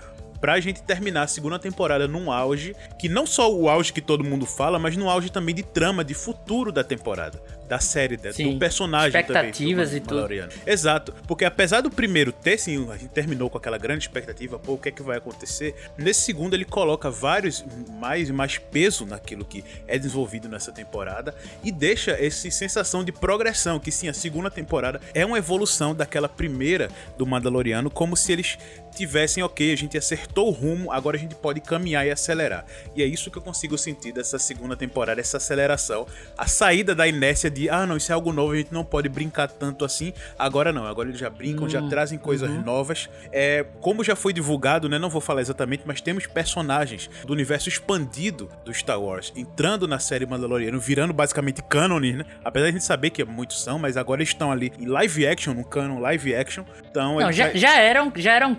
pra 0.45 0.61
gente 0.61 0.83
terminar 0.83 1.23
a 1.23 1.27
segunda 1.27 1.59
temporada 1.59 2.07
num 2.07 2.31
auge, 2.31 2.77
que 2.99 3.09
não 3.09 3.27
só 3.27 3.51
o 3.51 3.67
auge 3.67 3.95
que 3.95 4.03
todo 4.03 4.23
mundo 4.23 4.45
fala, 4.45 4.79
mas 4.79 4.95
no 4.95 5.09
auge 5.09 5.31
também 5.33 5.55
de 5.55 5.63
trama, 5.63 6.05
de 6.05 6.13
futuro 6.13 6.71
da 6.71 6.85
temporada, 6.85 7.41
da 7.67 7.79
série, 7.79 8.19
da- 8.19 8.31
Sim. 8.31 8.53
do 8.53 8.59
personagem 8.59 9.09
Expectativas 9.19 9.87
também. 9.89 9.97
e 9.97 10.01
do 10.01 10.05
tudo. 10.05 10.15
Mandaloriano. 10.17 10.53
Exato, 10.67 11.15
porque 11.27 11.47
apesar 11.47 11.81
do 11.81 11.91
primeiro 11.91 12.31
ter, 12.31 12.59
sim, 12.59 12.87
a 12.91 12.97
gente 12.99 13.09
terminou 13.09 13.49
com 13.49 13.57
aquela 13.57 13.79
grande 13.79 14.05
expectativa, 14.05 14.59
pô, 14.59 14.75
o 14.75 14.79
que 14.79 14.91
é 14.91 14.93
que 14.93 15.03
vai 15.03 15.17
acontecer? 15.17 15.75
Nesse 15.97 16.21
segundo 16.21 16.53
ele 16.53 16.67
coloca 16.67 17.11
vários, 17.11 17.65
mais 17.99 18.29
e 18.29 18.33
mais 18.35 18.59
peso 18.59 19.07
naquilo 19.07 19.47
que 19.47 19.65
é 19.89 19.99
desenvolvido 19.99 20.47
nessa 20.47 20.71
temporada 20.73 21.35
e 21.63 21.73
deixa 21.73 22.11
essa 22.11 22.51
sensação 22.51 23.03
de 23.03 23.13
progressão, 23.13 23.81
que 23.81 23.91
sim, 23.91 24.09
a 24.09 24.13
segunda 24.13 24.51
temporada 24.51 25.01
é 25.15 25.25
uma 25.25 25.39
evolução 25.39 25.95
daquela 25.95 26.29
primeira 26.29 26.91
do 27.17 27.25
Mandaloriano, 27.27 27.89
como 27.89 28.15
se 28.15 28.31
eles 28.31 28.59
tivessem, 28.95 29.43
ok, 29.43 29.73
a 29.73 29.77
gente 29.77 29.99
acertou 29.99 30.49
o 30.49 30.51
rumo, 30.51 30.93
agora 30.93 31.17
a 31.17 31.21
gente 31.21 31.35
pode 31.35 31.61
caminhar 31.61 32.07
e 32.07 32.11
acelerar. 32.11 32.65
E 32.95 33.03
é 33.03 33.07
isso 33.07 33.31
que 33.31 33.39
eu 33.39 33.43
consigo 33.43 33.77
sentir 33.77 34.13
dessa 34.13 34.39
segunda 34.39 34.77
temporada, 34.77 35.21
essa 35.21 35.37
aceleração, 35.37 36.07
a 36.37 36.47
saída 36.47 36.95
da 36.95 37.07
inércia 37.07 37.51
de, 37.51 37.69
ah, 37.69 37.87
não, 37.87 37.97
isso 37.97 38.13
é 38.13 38.15
algo 38.15 38.33
novo, 38.33 38.53
a 38.53 38.57
gente 38.57 38.73
não 38.73 38.85
pode 38.85 39.09
brincar 39.09 39.49
tanto 39.49 39.85
assim. 39.85 40.13
Agora 40.39 40.73
não, 40.73 40.87
agora 40.87 41.09
eles 41.09 41.21
já 41.21 41.31
brincam, 41.31 41.69
já 41.69 41.83
trazem 41.89 42.19
coisas 42.19 42.51
novas. 42.65 43.09
É, 43.33 43.65
como 43.81 44.05
já 44.05 44.17
foi 44.17 44.33
divulgado, 44.33 44.89
né, 44.89 44.99
não 44.99 45.11
vou 45.11 45.21
falar 45.21 45.41
exatamente, 45.41 45.83
mas 45.87 46.01
temos 46.01 46.27
personagens 46.27 47.11
do 47.27 47.33
universo 47.33 47.69
expandido 47.69 48.51
do 48.65 48.73
Star 48.73 49.01
Wars 49.01 49.33
entrando 49.37 49.87
na 49.87 49.99
série 49.99 50.27
Mandaloriano, 50.27 50.79
virando 50.79 51.13
basicamente 51.13 51.63
cânone, 51.63 52.13
né? 52.15 52.25
Apesar 52.45 52.67
de 52.67 52.71
a 52.71 52.73
gente 52.73 52.85
saber 52.85 53.11
que 53.11 53.25
muitos 53.25 53.63
são, 53.63 53.79
mas 53.79 53.97
agora 53.97 54.21
eles 54.21 54.31
estão 54.31 54.53
ali 54.53 54.73
em 54.79 54.87
live 54.87 55.27
action, 55.27 55.55
no 55.55 55.65
canon 55.65 56.01
live 56.01 56.35
action. 56.35 56.65
Então, 56.91 57.15
Não, 57.15 57.23
eles 57.23 57.37
já, 57.37 57.53
já 57.55 57.77
eram, 57.77 58.13
já 58.17 58.35
eram 58.35 58.55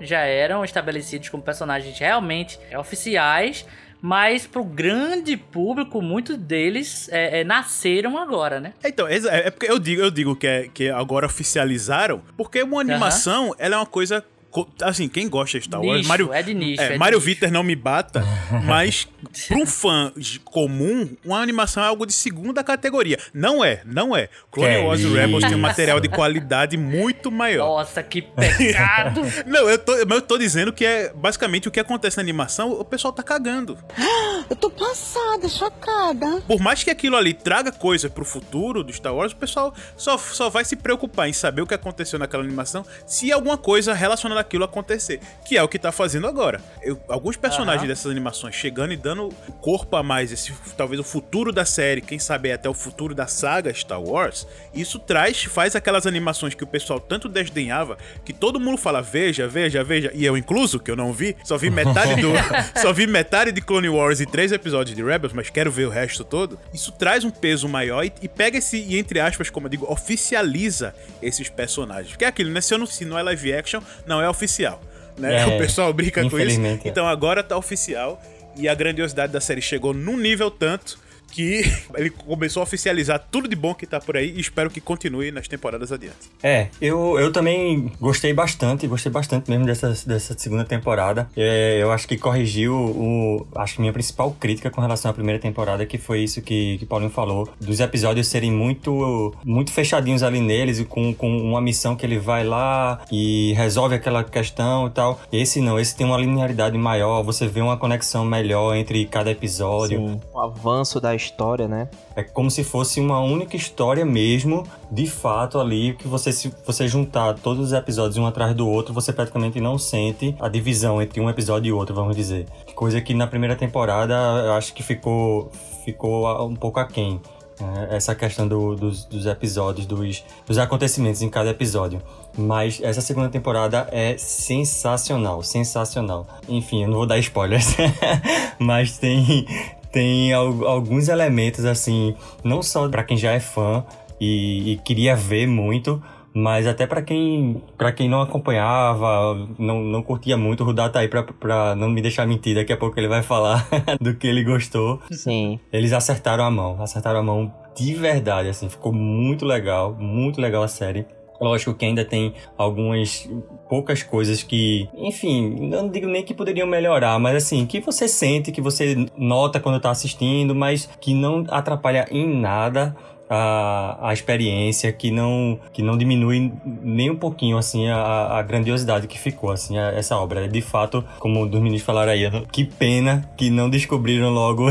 já 0.00 0.20
eram 0.20 0.64
estabelecidos 0.64 1.28
como 1.28 1.42
personagens 1.42 1.98
realmente 1.98 2.58
oficiais, 2.78 3.64
mas 4.00 4.46
pro 4.46 4.62
grande 4.62 5.36
público, 5.36 6.00
muitos 6.00 6.36
deles 6.36 7.08
é, 7.10 7.40
é, 7.40 7.44
nasceram 7.44 8.16
agora, 8.16 8.60
né? 8.60 8.72
Então, 8.84 9.08
é, 9.08 9.16
é 9.16 9.50
porque 9.50 9.68
eu 9.70 9.78
digo, 9.78 10.00
eu 10.02 10.10
digo 10.10 10.36
que, 10.36 10.46
é, 10.46 10.68
que 10.68 10.88
agora 10.88 11.26
oficializaram, 11.26 12.22
porque 12.36 12.62
uma 12.62 12.80
animação, 12.80 13.54
ela 13.58 13.74
é 13.74 13.78
uma 13.78 13.86
coisa 13.86 14.24
co- 14.37 14.37
assim, 14.82 15.08
quem 15.08 15.28
gosta 15.28 15.58
de 15.58 15.64
Star 15.66 15.80
Wars, 15.80 15.98
Nicho, 15.98 16.08
Mario, 16.08 16.32
é 16.32 16.42
de 16.42 16.54
nicho, 16.54 16.82
é 16.82 16.92
de 16.92 16.98
Mario. 16.98 17.20
Vitor 17.20 17.50
não 17.50 17.62
me 17.62 17.76
bata, 17.76 18.24
mas 18.64 19.06
pra 19.46 19.56
um 19.56 19.66
fã 19.66 20.12
comum, 20.44 21.08
uma 21.24 21.40
animação 21.40 21.82
é 21.82 21.86
algo 21.86 22.06
de 22.06 22.12
segunda 22.12 22.64
categoria. 22.64 23.18
Não 23.32 23.64
é, 23.64 23.82
não 23.84 24.16
é. 24.16 24.28
Clone 24.50 24.74
Que 24.74 24.80
Wars 24.80 25.00
e 25.00 25.08
Rebels 25.08 25.44
tem 25.44 25.54
um 25.54 25.60
material 25.60 26.00
de 26.00 26.08
qualidade 26.08 26.76
muito 26.76 27.30
maior. 27.30 27.66
Nossa, 27.66 28.02
que 28.02 28.22
pecado. 28.22 29.22
Não, 29.46 29.68
eu 29.68 29.78
tô, 29.78 29.92
mas 30.06 30.18
eu 30.18 30.22
tô 30.22 30.38
dizendo 30.38 30.72
que 30.72 30.84
é 30.84 31.12
basicamente 31.14 31.68
o 31.68 31.70
que 31.70 31.80
acontece 31.80 32.16
na 32.16 32.22
animação, 32.22 32.72
o 32.72 32.84
pessoal 32.84 33.12
tá 33.12 33.22
cagando. 33.22 33.78
Eu 34.48 34.56
tô 34.56 34.70
passada, 34.70 35.46
chocada. 35.46 36.40
Por 36.46 36.58
mais 36.58 36.82
que 36.82 36.90
aquilo 36.90 37.16
ali 37.16 37.34
traga 37.34 37.70
coisa 37.70 38.08
pro 38.08 38.24
futuro 38.24 38.82
do 38.82 38.90
Star 38.90 39.14
Wars, 39.14 39.32
o 39.32 39.36
pessoal 39.36 39.74
só, 39.94 40.16
só 40.16 40.48
vai 40.48 40.64
se 40.64 40.74
preocupar 40.74 41.28
em 41.28 41.34
saber 41.34 41.60
o 41.60 41.66
que 41.66 41.74
aconteceu 41.74 42.18
naquela 42.18 42.42
animação 42.42 42.82
se 43.06 43.30
alguma 43.30 43.58
coisa 43.58 43.92
relacionada 43.92 44.37
àquilo 44.38 44.64
acontecer. 44.64 45.20
Que 45.44 45.56
é 45.56 45.62
o 45.62 45.68
que 45.68 45.78
tá 45.78 45.92
fazendo 45.92 46.26
agora. 46.26 46.60
Eu- 46.82 47.00
alguns 47.08 47.36
personagens 47.36 47.82
Aham. 47.82 47.88
dessas 47.88 48.10
animações 48.10 48.54
chegando 48.54 48.92
e 48.92 48.96
dando 48.96 49.28
corpo 49.60 49.96
a 49.96 50.02
mais, 50.02 50.32
esse 50.32 50.52
talvez 50.76 51.00
o 51.00 51.04
futuro 51.04 51.52
da 51.52 51.64
série, 51.64 52.00
quem 52.00 52.18
sabe 52.18 52.52
até 52.52 52.68
o 52.68 52.74
futuro 52.74 53.14
da 53.14 53.26
saga 53.26 53.72
Star 53.72 54.00
Wars, 54.02 54.46
isso 54.72 54.98
traz, 54.98 55.44
faz 55.44 55.74
aquelas 55.76 56.06
animações 56.06 56.54
que 56.54 56.64
o 56.64 56.66
pessoal 56.66 57.00
tanto 57.00 57.28
desdenhava, 57.28 57.98
que 58.24 58.32
todo 58.32 58.60
mundo 58.60 58.78
fala, 58.78 59.00
veja, 59.02 59.46
veja, 59.48 59.82
veja, 59.84 60.10
e 60.14 60.24
eu 60.24 60.36
incluso, 60.36 60.78
que 60.78 60.90
eu 60.90 60.96
não 60.96 61.12
vi, 61.12 61.36
só 61.44 61.56
vi 61.56 61.70
metade 61.70 62.20
do. 62.20 62.32
só 62.80 62.92
vi 62.92 63.06
metade 63.06 63.52
de 63.52 63.60
Clone 63.60 63.88
Wars 63.88 64.20
e 64.20 64.26
três 64.26 64.52
episódios 64.52 64.96
de 64.96 65.02
Rebels, 65.02 65.32
mas 65.32 65.50
quero 65.50 65.70
ver 65.70 65.86
o 65.86 65.90
resto 65.90 66.24
todo. 66.24 66.58
Isso 66.72 66.92
traz 66.92 67.24
um 67.24 67.30
peso 67.30 67.68
maior 67.68 68.04
e, 68.04 68.12
e 68.22 68.28
pega 68.28 68.58
esse, 68.58 68.78
e 68.78 68.98
entre 68.98 69.20
aspas, 69.20 69.50
como 69.50 69.66
eu 69.66 69.70
digo, 69.70 69.86
oficializa 69.90 70.94
esses 71.22 71.48
personagens. 71.48 72.10
Porque 72.10 72.24
é 72.24 72.28
aquilo, 72.28 72.50
né? 72.50 72.60
Se, 72.60 72.74
eu 72.74 72.78
não, 72.78 72.86
se 72.86 73.04
não 73.04 73.18
é 73.18 73.22
live 73.22 73.52
action, 73.52 73.80
não 74.06 74.20
é 74.20 74.27
oficial. 74.30 74.80
Né? 75.16 75.42
É, 75.42 75.46
o 75.46 75.58
pessoal 75.58 75.92
brinca 75.92 76.28
com 76.28 76.38
isso. 76.38 76.60
é. 76.60 76.78
Então 76.84 77.06
agora 77.06 77.42
tá 77.42 77.56
oficial. 77.56 78.22
E 78.56 78.68
a 78.68 78.74
grandiosidade 78.74 79.32
da 79.32 79.40
série 79.40 79.60
chegou 79.60 79.94
num 79.94 80.16
nível 80.16 80.50
tanto 80.50 80.98
que 81.38 81.62
ele 81.94 82.10
começou 82.10 82.60
a 82.60 82.64
oficializar 82.64 83.24
tudo 83.30 83.46
de 83.46 83.54
bom 83.54 83.72
que 83.72 83.86
tá 83.86 84.00
por 84.00 84.16
aí 84.16 84.34
e 84.34 84.40
espero 84.40 84.68
que 84.68 84.80
continue 84.80 85.30
nas 85.30 85.46
temporadas 85.46 85.92
adiante. 85.92 86.28
É, 86.42 86.66
eu, 86.80 87.16
eu 87.16 87.30
também 87.30 87.92
gostei 88.00 88.32
bastante, 88.32 88.88
gostei 88.88 89.12
bastante 89.12 89.48
mesmo 89.48 89.64
dessa, 89.64 89.94
dessa 90.04 90.36
segunda 90.36 90.64
temporada. 90.64 91.30
É, 91.36 91.78
eu 91.80 91.92
acho 91.92 92.08
que 92.08 92.18
corrigiu 92.18 92.74
o. 92.74 93.46
Acho 93.54 93.74
que 93.74 93.80
minha 93.80 93.92
principal 93.92 94.32
crítica 94.32 94.68
com 94.68 94.80
relação 94.80 95.10
à 95.12 95.14
primeira 95.14 95.40
temporada, 95.40 95.86
que 95.86 95.96
foi 95.96 96.24
isso 96.24 96.42
que, 96.42 96.78
que 96.78 96.84
Paulinho 96.86 97.10
falou, 97.10 97.48
dos 97.60 97.78
episódios 97.78 98.26
serem 98.26 98.50
muito, 98.50 99.32
muito 99.44 99.70
fechadinhos 99.70 100.24
ali 100.24 100.40
neles, 100.40 100.80
e 100.80 100.84
com, 100.84 101.14
com 101.14 101.28
uma 101.28 101.60
missão 101.60 101.94
que 101.94 102.04
ele 102.04 102.18
vai 102.18 102.42
lá 102.42 103.00
e 103.12 103.52
resolve 103.52 103.94
aquela 103.94 104.24
questão 104.24 104.88
e 104.88 104.90
tal. 104.90 105.20
Esse 105.32 105.60
não, 105.60 105.78
esse 105.78 105.94
tem 105.94 106.06
uma 106.06 106.18
linearidade 106.18 106.76
maior, 106.76 107.22
você 107.22 107.46
vê 107.46 107.60
uma 107.60 107.76
conexão 107.76 108.24
melhor 108.24 108.74
entre 108.74 109.04
cada 109.04 109.30
episódio. 109.30 109.98
Sim, 109.98 110.20
o 110.32 110.40
avanço 110.40 111.00
da 111.00 111.14
história, 111.14 111.27
né? 111.68 111.88
É 112.16 112.22
como 112.22 112.50
se 112.50 112.62
fosse 112.64 113.00
uma 113.00 113.20
única 113.20 113.56
história 113.56 114.04
mesmo, 114.04 114.64
de 114.90 115.06
fato 115.06 115.58
ali, 115.58 115.94
que 115.94 116.06
você 116.08 116.32
se 116.32 116.52
você 116.66 116.86
juntar 116.88 117.34
todos 117.34 117.66
os 117.66 117.72
episódios 117.72 118.16
um 118.16 118.26
atrás 118.26 118.54
do 118.54 118.68
outro, 118.68 118.92
você 118.94 119.12
praticamente 119.12 119.60
não 119.60 119.78
sente 119.78 120.34
a 120.40 120.48
divisão 120.48 121.00
entre 121.02 121.20
um 121.20 121.28
episódio 121.28 121.68
e 121.70 121.72
outro, 121.72 121.94
vamos 121.94 122.16
dizer. 122.16 122.46
Coisa 122.74 123.00
que 123.00 123.14
na 123.14 123.26
primeira 123.26 123.56
temporada 123.56 124.14
eu 124.44 124.52
acho 124.54 124.72
que 124.74 124.82
ficou 124.82 125.50
ficou 125.84 126.46
um 126.46 126.54
pouco 126.54 126.78
aquém. 126.78 127.20
né? 127.60 127.88
Essa 127.90 128.14
questão 128.14 128.46
do- 128.46 128.76
dos, 128.76 129.04
dos 129.06 129.26
episódios, 129.26 129.86
dos, 129.86 130.22
dos 130.46 130.58
acontecimentos 130.58 131.22
em 131.22 131.28
cada 131.30 131.50
episódio. 131.50 132.00
Mas 132.36 132.80
essa 132.82 133.00
segunda 133.00 133.28
temporada 133.28 133.88
é 133.90 134.16
sensacional, 134.18 135.42
sensacional. 135.42 136.26
Enfim, 136.48 136.82
eu 136.82 136.88
não 136.88 136.98
vou 136.98 137.06
dar 137.06 137.18
spoilers, 137.18 137.74
mas 138.60 138.98
tem, 138.98 139.44
tem 139.92 140.32
al- 140.32 140.66
alguns 140.66 141.08
elementos 141.08 141.64
assim, 141.64 142.14
não 142.44 142.62
só 142.62 142.88
pra 142.88 143.04
quem 143.04 143.16
já 143.16 143.32
é 143.32 143.40
fã 143.40 143.84
e, 144.20 144.72
e 144.72 144.76
queria 144.78 145.14
ver 145.16 145.46
muito, 145.46 146.02
mas 146.34 146.66
até 146.66 146.86
pra 146.86 147.02
quem 147.02 147.60
para 147.76 147.90
quem 147.92 148.08
não 148.08 148.20
acompanhava, 148.20 149.34
não, 149.58 149.80
não 149.82 150.02
curtia 150.02 150.36
muito, 150.36 150.62
o 150.62 150.66
Rudá 150.66 150.88
tá 150.88 151.00
aí 151.00 151.08
pra, 151.08 151.22
pra 151.22 151.74
não 151.74 151.88
me 151.88 152.00
deixar 152.02 152.26
mentir, 152.26 152.54
daqui 152.54 152.72
a 152.72 152.76
pouco 152.76 152.98
ele 152.98 153.08
vai 153.08 153.22
falar 153.22 153.66
do 154.00 154.14
que 154.14 154.26
ele 154.26 154.44
gostou. 154.44 155.00
Sim. 155.10 155.58
Eles 155.72 155.92
acertaram 155.92 156.44
a 156.44 156.50
mão, 156.50 156.80
acertaram 156.82 157.20
a 157.20 157.22
mão 157.22 157.52
de 157.76 157.94
verdade, 157.94 158.48
assim, 158.48 158.68
ficou 158.68 158.92
muito 158.92 159.44
legal, 159.46 159.94
muito 159.98 160.40
legal 160.40 160.62
a 160.64 160.68
série. 160.68 161.06
Lógico 161.40 161.74
que 161.74 161.84
ainda 161.84 162.04
tem 162.04 162.34
algumas 162.56 163.28
poucas 163.68 164.02
coisas 164.02 164.42
que, 164.42 164.88
enfim, 164.94 165.68
não 165.68 165.88
digo 165.88 166.06
nem 166.06 166.24
que 166.24 166.34
poderiam 166.34 166.66
melhorar, 166.66 167.18
mas 167.18 167.36
assim, 167.36 167.64
que 167.64 167.80
você 167.80 168.08
sente, 168.08 168.50
que 168.50 168.60
você 168.60 169.06
nota 169.16 169.60
quando 169.60 169.80
tá 169.80 169.90
assistindo, 169.90 170.54
mas 170.54 170.88
que 171.00 171.14
não 171.14 171.44
atrapalha 171.48 172.06
em 172.10 172.26
nada 172.26 172.96
a, 173.30 174.08
a 174.08 174.12
experiência, 174.12 174.92
que 174.92 175.10
não, 175.10 175.58
que 175.72 175.82
não 175.82 175.96
diminui 175.98 176.52
nem 176.64 177.10
um 177.10 177.16
pouquinho, 177.16 177.56
assim, 177.58 177.88
a, 177.88 178.38
a 178.38 178.42
grandiosidade 178.42 179.06
que 179.06 179.18
ficou, 179.18 179.50
assim, 179.50 179.76
a- 179.78 179.90
essa 179.92 180.16
obra. 180.16 180.48
De 180.48 180.60
fato, 180.60 181.04
como 181.18 181.44
os 181.44 181.50
meninos 181.50 181.82
falaram 181.82 182.12
aí, 182.12 182.28
que 182.50 182.64
pena 182.64 183.28
que 183.36 183.50
não 183.50 183.68
descobriram 183.68 184.30
logo 184.30 184.68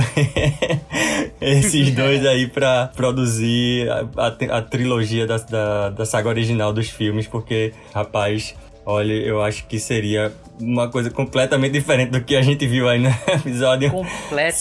esses 1.42 1.92
dois 1.92 2.26
aí 2.26 2.48
pra 2.48 2.90
produzir 2.96 3.90
a, 3.90 4.28
a 4.28 4.32
tri- 4.32 4.52
a 4.52 4.62
trilogia 4.62 5.26
da, 5.28 5.38
da, 5.38 5.90
da 5.90 6.06
saga 6.06 6.30
original 6.30 6.74
dos 6.74 6.90
filmes, 6.90 7.28
porque, 7.28 7.74
rapaz, 7.94 8.56
olha, 8.86 9.14
eu 9.14 9.42
acho 9.44 9.66
que 9.68 9.80
seria 9.80 10.32
uma 10.60 10.90
coisa 10.90 11.12
completamente 11.12 11.74
diferente 11.74 12.10
do 12.10 12.22
que 12.24 12.36
a 12.36 12.42
gente 12.42 12.66
viu 12.66 12.90
aí 12.90 13.00
no 13.00 13.10
episódio 13.32 13.92
Completamente. 13.92 14.56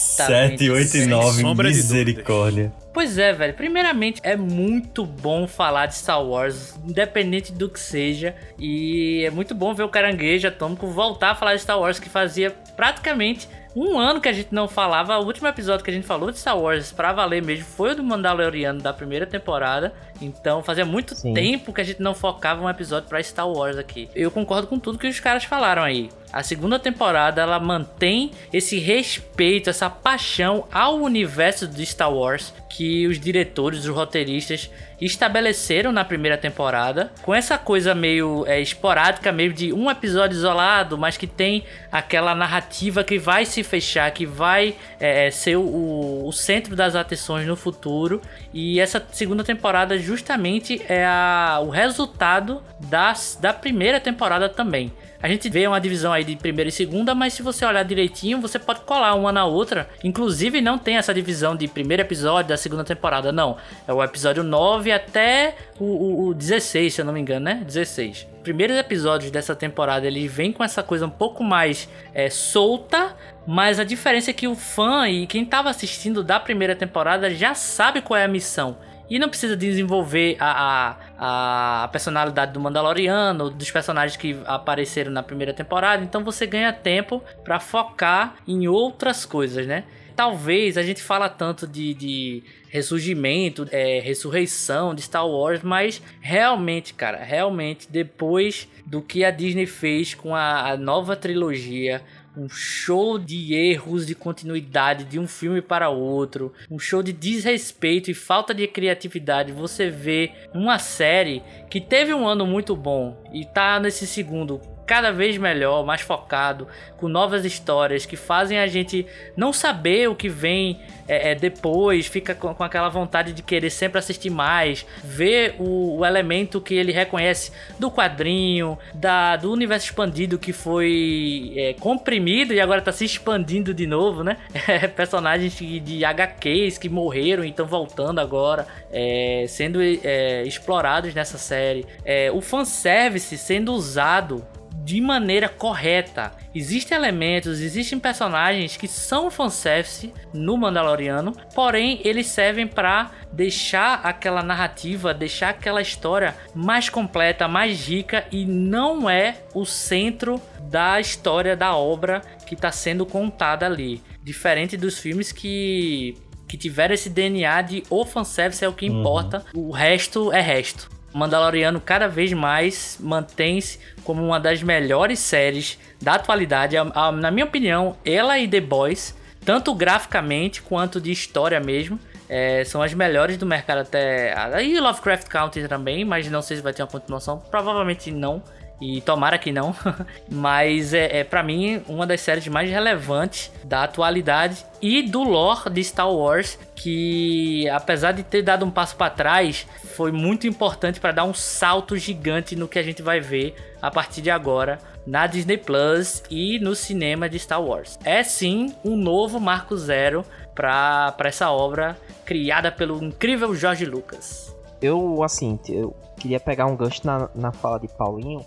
7, 0.59 0.69
8 0.69 0.81
e 0.81 0.85
sem 0.87 1.05
9. 1.07 1.41
sombra 1.41 1.69
de 1.71 1.75
Misericórdia. 1.77 2.71
Pois 2.97 3.19
é, 3.19 3.31
velho. 3.31 3.53
Primeiramente, 3.53 4.19
é 4.23 4.35
muito 4.35 5.05
bom 5.05 5.45
falar 5.45 5.85
de 5.85 5.93
Star 5.93 6.19
Wars, 6.19 6.75
independente 6.83 7.53
do 7.53 7.69
que 7.69 7.79
seja. 7.79 8.33
E 8.57 9.23
é 9.23 9.29
muito 9.29 9.53
bom 9.53 9.71
ver 9.71 9.83
o 9.83 9.87
caranguejo 9.87 10.47
atômico 10.47 10.87
voltar 10.87 11.29
a 11.29 11.35
falar 11.35 11.53
de 11.53 11.61
Star 11.61 11.79
Wars, 11.79 11.99
que 11.99 12.09
fazia 12.09 12.49
praticamente 12.75 13.47
um 13.75 13.99
ano 13.99 14.19
que 14.19 14.27
a 14.27 14.33
gente 14.33 14.51
não 14.51 14.67
falava. 14.67 15.15
O 15.19 15.25
último 15.27 15.47
episódio 15.47 15.85
que 15.85 15.91
a 15.91 15.93
gente 15.93 16.07
falou 16.07 16.31
de 16.31 16.39
Star 16.39 16.57
Wars 16.57 16.91
pra 16.91 17.13
valer 17.13 17.43
mesmo 17.43 17.65
foi 17.65 17.91
o 17.91 17.95
do 17.95 18.03
Mandaloriano 18.03 18.81
da 18.81 18.91
primeira 18.91 19.27
temporada. 19.27 19.93
Então 20.19 20.63
fazia 20.63 20.83
muito 20.83 21.13
Sim. 21.13 21.35
tempo 21.35 21.71
que 21.71 21.81
a 21.81 21.83
gente 21.83 22.01
não 22.01 22.15
focava 22.15 22.63
um 22.63 22.67
episódio 22.67 23.07
pra 23.07 23.21
Star 23.21 23.47
Wars 23.47 23.77
aqui. 23.77 24.09
Eu 24.15 24.31
concordo 24.31 24.65
com 24.65 24.79
tudo 24.79 24.97
que 24.97 25.07
os 25.07 25.19
caras 25.19 25.43
falaram 25.43 25.83
aí. 25.83 26.09
A 26.31 26.43
segunda 26.43 26.77
temporada 26.77 27.41
ela 27.41 27.59
mantém 27.59 28.31
esse 28.51 28.77
respeito, 28.79 29.69
essa 29.69 29.89
paixão 29.89 30.67
ao 30.71 30.97
universo 30.99 31.67
de 31.67 31.85
Star 31.85 32.13
Wars 32.13 32.53
que 32.69 33.07
os 33.07 33.19
diretores, 33.19 33.79
os 33.79 33.87
roteiristas 33.87 34.69
estabeleceram 34.99 35.91
na 35.91 36.03
primeira 36.03 36.37
temporada, 36.37 37.11
com 37.23 37.33
essa 37.33 37.57
coisa 37.57 37.95
meio 37.95 38.45
é, 38.47 38.59
esporádica, 38.59 39.31
meio 39.31 39.53
de 39.53 39.71
um 39.71 39.89
episódio 39.89 40.35
isolado, 40.35 40.97
mas 40.97 41.17
que 41.17 41.25
tem 41.27 41.63
aquela 41.91 42.35
narrativa 42.35 43.03
que 43.03 43.17
vai 43.17 43.45
se 43.45 43.63
fechar, 43.63 44.11
que 44.11 44.25
vai 44.25 44.75
é, 44.99 45.31
ser 45.31 45.55
o, 45.55 46.23
o 46.27 46.31
centro 46.33 46.75
das 46.75 46.95
atenções 46.95 47.47
no 47.47 47.55
futuro. 47.55 48.21
E 48.53 48.79
essa 48.79 49.03
segunda 49.11 49.43
temporada 49.43 49.97
justamente 49.97 50.81
é 50.89 51.05
a- 51.05 51.59
o 51.63 51.69
resultado 51.69 52.61
das, 52.79 53.37
da 53.39 53.53
primeira 53.53 53.99
temporada 53.99 54.49
também. 54.49 54.91
A 55.21 55.27
gente 55.27 55.49
vê 55.49 55.67
uma 55.67 55.79
divisão 55.79 56.13
aí 56.13 56.23
de 56.23 56.35
primeira 56.35 56.69
e 56.69 56.71
segunda, 56.71 57.15
mas 57.15 57.33
se 57.33 57.41
você 57.41 57.65
olhar 57.65 57.83
direitinho, 57.83 58.39
você 58.39 58.59
pode 58.59 58.81
colar 58.81 59.15
uma 59.15 59.31
na 59.31 59.45
outra. 59.45 59.89
Inclusive, 60.03 60.61
não 60.61 60.77
tem 60.77 60.97
essa 60.97 61.13
divisão 61.13 61.55
de 61.55 61.67
primeiro 61.67 62.01
episódio 62.03 62.49
da 62.49 62.57
segunda 62.57 62.83
temporada, 62.83 63.31
não. 63.31 63.57
É 63.87 63.93
o 63.93 64.03
episódio 64.03 64.43
9 64.43 64.91
até 64.91 65.55
o, 65.79 65.85
o, 65.85 66.27
o 66.27 66.33
16, 66.33 66.93
se 66.93 67.01
eu 67.01 67.05
não 67.05 67.13
me 67.13 67.19
engano, 67.19 67.45
né? 67.45 67.63
16. 67.65 68.27
Primeiros 68.43 68.77
episódios 68.77 69.31
dessa 69.31 69.55
temporada, 69.55 70.07
ele 70.07 70.27
vem 70.27 70.51
com 70.51 70.63
essa 70.63 70.83
coisa 70.83 71.05
um 71.05 71.09
pouco 71.09 71.43
mais 71.43 71.89
é, 72.13 72.29
solta, 72.29 73.15
mas 73.45 73.79
a 73.79 73.83
diferença 73.83 74.31
é 74.31 74.33
que 74.33 74.47
o 74.47 74.55
fã 74.55 75.09
e 75.09 75.25
quem 75.25 75.43
tava 75.43 75.69
assistindo 75.69 76.23
da 76.23 76.39
primeira 76.39 76.75
temporada 76.75 77.33
já 77.33 77.53
sabe 77.53 78.01
qual 78.01 78.17
é 78.17 78.23
a 78.23 78.27
missão. 78.27 78.77
E 79.09 79.17
não 79.19 79.29
precisa 79.29 79.55
desenvolver 79.55 80.35
a, 80.39 80.89
a, 80.89 80.95
a 81.17 81.89
personalidade 81.91 82.53
do 82.53 82.59
Mandaloriano, 82.59 83.49
dos 83.49 83.71
personagens 83.71 84.15
que 84.15 84.39
apareceram 84.45 85.11
na 85.11 85.23
primeira 85.23 85.53
temporada. 85.53 86.03
Então 86.03 86.23
você 86.23 86.45
ganha 86.45 86.71
tempo 86.71 87.23
para 87.43 87.59
focar 87.59 88.35
em 88.47 88.67
outras 88.67 89.25
coisas, 89.25 89.65
né? 89.65 89.83
Talvez 90.15 90.77
a 90.77 90.83
gente 90.83 91.01
fala 91.01 91.29
tanto 91.29 91.67
de, 91.67 91.93
de 91.93 92.43
ressurgimento, 92.69 93.67
é, 93.71 93.99
ressurreição 93.99 94.95
de 94.95 95.01
Star 95.03 95.27
Wars, 95.27 95.61
mas 95.61 96.01
realmente, 96.19 96.93
cara, 96.93 97.23
realmente 97.23 97.87
depois 97.89 98.67
do 98.85 99.01
que 99.01 99.23
a 99.23 99.29
Disney 99.29 99.67
fez 99.67 100.15
com 100.15 100.35
a, 100.35 100.71
a 100.71 100.77
nova 100.77 101.15
trilogia, 101.15 102.01
um 102.37 102.47
show 102.47 103.17
de 103.17 103.55
erros 103.55 104.05
de 104.05 104.13
continuidade 104.13 105.03
de 105.03 105.17
um 105.17 105.27
filme 105.27 105.61
para 105.61 105.89
outro, 105.89 106.53
um 106.69 106.77
show 106.77 107.01
de 107.01 107.11
desrespeito 107.11 108.11
e 108.11 108.13
falta 108.13 108.53
de 108.53 108.67
criatividade. 108.67 109.51
Você 109.51 109.89
vê 109.89 110.31
uma 110.53 110.77
série 110.77 111.41
que 111.69 111.81
teve 111.81 112.13
um 112.13 112.27
ano 112.27 112.45
muito 112.45 112.75
bom 112.75 113.23
e 113.33 113.43
tá 113.43 113.79
nesse 113.79 114.05
segundo 114.05 114.61
cada 114.87 115.11
vez 115.11 115.37
melhor, 115.37 115.85
mais 115.85 115.99
focado, 115.99 116.65
com 116.95 117.09
novas 117.09 117.43
histórias 117.43 118.05
que 118.05 118.15
fazem 118.15 118.57
a 118.57 118.65
gente 118.65 119.05
não 119.35 119.51
saber 119.51 120.09
o 120.09 120.15
que 120.15 120.29
vem 120.29 120.79
é, 121.07 121.31
é, 121.31 121.35
depois, 121.35 122.05
fica 122.07 122.35
com, 122.35 122.53
com, 122.53 122.63
aquela 122.63 122.89
vontade 122.89 123.31
de 123.31 123.41
querer 123.41 123.69
sempre 123.69 123.99
assistir 123.99 124.29
mais, 124.29 124.85
ver 125.03 125.55
o, 125.57 125.97
o, 125.97 126.05
elemento 126.05 126.59
que 126.59 126.73
ele 126.73 126.91
reconhece 126.91 127.51
do 127.79 127.89
quadrinho, 127.89 128.77
da, 128.93 129.37
do 129.37 129.51
universo 129.51 129.85
expandido 129.85 130.37
que 130.37 130.51
foi 130.51 131.53
é, 131.55 131.73
comprimido 131.73 132.53
e 132.53 132.59
agora 132.59 132.79
está 132.79 132.91
se 132.91 133.05
expandindo 133.05 133.73
de 133.73 133.87
novo, 133.87 134.23
né? 134.23 134.37
É, 134.67 134.85
personagens 134.85 135.53
de, 135.53 135.79
de 135.79 136.03
HQs 136.03 136.77
que 136.77 136.89
morreram 136.89 137.45
e 137.45 137.49
estão 137.49 137.65
voltando 137.65 138.19
agora, 138.19 138.67
é, 138.91 139.45
sendo 139.47 139.79
é, 139.81 140.43
explorados 140.43 141.13
nessa 141.13 141.37
série. 141.37 141.85
o 142.33 142.41
fanservice 142.41 143.37
sendo 143.37 143.73
usado 143.73 144.45
de 144.87 145.01
maneira 145.01 145.49
correta. 145.49 146.31
Existem 146.55 146.97
elementos, 146.97 147.59
existem 147.59 147.99
personagens 147.99 148.77
que 148.77 148.87
são 148.87 149.29
fanservice 149.29 150.13
no 150.33 150.55
Mandaloriano, 150.55 151.33
porém 151.53 151.99
eles 152.05 152.27
servem 152.27 152.65
para 152.65 153.11
deixar 153.33 153.99
aquela 154.01 154.41
narrativa, 154.41 155.13
deixar 155.13 155.49
aquela 155.49 155.81
história 155.81 156.33
mais 156.55 156.87
completa, 156.87 157.49
mais 157.49 157.85
rica 157.85 158.25
e 158.31 158.45
não 158.45 159.09
é 159.09 159.35
o 159.53 159.65
centro 159.65 160.41
da 160.61 161.01
história 161.01 161.53
da 161.53 161.75
obra 161.75 162.21
que 162.45 162.55
está 162.55 162.71
sendo 162.71 163.05
contada 163.05 163.65
ali. 163.65 164.01
Diferente 164.23 164.77
dos 164.77 164.97
filmes 164.97 165.33
que 165.33 166.15
que 166.47 166.55
tiveram 166.55 166.93
esse 166.93 167.09
DNA 167.09 167.61
de 167.61 167.83
o 167.89 168.05
fanservice 168.05 168.63
é 168.63 168.69
o 168.69 168.73
que 168.73 168.89
uhum. 168.89 169.01
importa, 169.01 169.43
uhum. 169.53 169.67
o 169.67 169.71
resto 169.71 170.31
é 170.31 170.39
resto. 170.39 170.89
Mandaloriano 171.13 171.79
cada 171.79 172.07
vez 172.07 172.33
mais 172.33 172.97
mantém-se 172.99 173.79
como 174.03 174.23
uma 174.23 174.39
das 174.39 174.61
melhores 174.61 175.19
séries 175.19 175.79
da 176.01 176.13
atualidade. 176.13 176.75
Na 177.19 177.31
minha 177.31 177.45
opinião, 177.45 177.97
ela 178.05 178.37
e 178.37 178.47
The 178.47 178.61
Boys, 178.61 179.15
tanto 179.43 179.73
graficamente 179.73 180.61
quanto 180.61 181.01
de 181.01 181.11
história 181.11 181.59
mesmo, 181.59 181.99
é, 182.29 182.63
são 182.65 182.81
as 182.81 182.93
melhores 182.93 183.37
do 183.37 183.45
mercado 183.45 183.79
até. 183.79 184.33
E 184.63 184.79
Lovecraft 184.79 185.27
Country 185.27 185.67
também, 185.67 186.03
mas 186.03 186.29
não 186.29 186.41
sei 186.41 186.57
se 186.57 186.63
vai 186.63 186.73
ter 186.73 186.83
uma 186.83 186.89
continuação. 186.89 187.39
Provavelmente 187.49 188.11
não. 188.11 188.43
E 188.79 189.01
tomara 189.01 189.39
que 189.39 189.51
não. 189.51 189.75
Mas 190.29 190.93
é, 190.93 191.21
é 191.21 191.23
para 191.23 191.41
mim 191.41 191.81
uma 191.87 192.05
das 192.05 192.21
séries 192.21 192.47
mais 192.47 192.69
relevantes 192.69 193.51
da 193.63 193.83
atualidade 193.83 194.63
e 194.79 195.01
do 195.01 195.23
lore 195.23 195.69
de 195.71 195.83
Star 195.83 196.11
Wars, 196.11 196.59
que 196.75 197.67
apesar 197.69 198.11
de 198.11 198.21
ter 198.21 198.43
dado 198.43 198.63
um 198.63 198.69
passo 198.69 198.95
para 198.95 199.09
trás, 199.09 199.65
foi 199.97 200.11
muito 200.11 200.45
importante 200.45 200.99
para 200.99 201.11
dar 201.11 201.23
um 201.23 201.33
salto 201.33 201.97
gigante 201.97 202.55
no 202.55 202.67
que 202.67 202.77
a 202.77 202.83
gente 202.83 203.01
vai 203.01 203.19
ver 203.19 203.55
a 203.81 203.89
partir 203.89 204.21
de 204.21 204.29
agora 204.29 204.77
na 205.07 205.25
Disney 205.25 205.57
Plus 205.57 206.21
e 206.29 206.59
no 206.59 206.75
cinema 206.75 207.27
de 207.27 207.39
Star 207.39 207.59
Wars. 207.59 207.97
É 208.05 208.23
sim 208.23 208.75
um 208.85 208.95
novo 208.95 209.39
marco 209.39 209.75
zero 209.75 210.23
para 210.53 211.15
essa 211.21 211.49
obra 211.49 211.97
criada 212.23 212.71
pelo 212.71 213.03
incrível 213.03 213.55
George 213.55 213.85
Lucas. 213.85 214.55
Eu, 214.79 215.23
assim, 215.23 215.57
eu 215.67 215.95
queria 216.19 216.39
pegar 216.39 216.67
um 216.67 216.75
gancho 216.75 217.01
na, 217.03 217.27
na 217.33 217.51
fala 217.51 217.79
de 217.79 217.87
Paulinho 217.87 218.45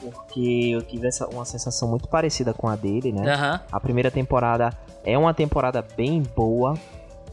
porque 0.00 0.70
eu 0.72 0.82
tive 0.82 1.08
essa, 1.08 1.26
uma 1.26 1.44
sensação 1.44 1.88
muito 1.88 2.08
parecida 2.08 2.54
com 2.54 2.68
a 2.68 2.76
dele, 2.76 3.10
né? 3.10 3.34
Uhum. 3.34 3.60
A 3.72 3.80
primeira 3.80 4.10
temporada 4.10 4.70
é 5.04 5.18
uma 5.18 5.34
temporada 5.34 5.84
bem 5.96 6.22
boa, 6.36 6.78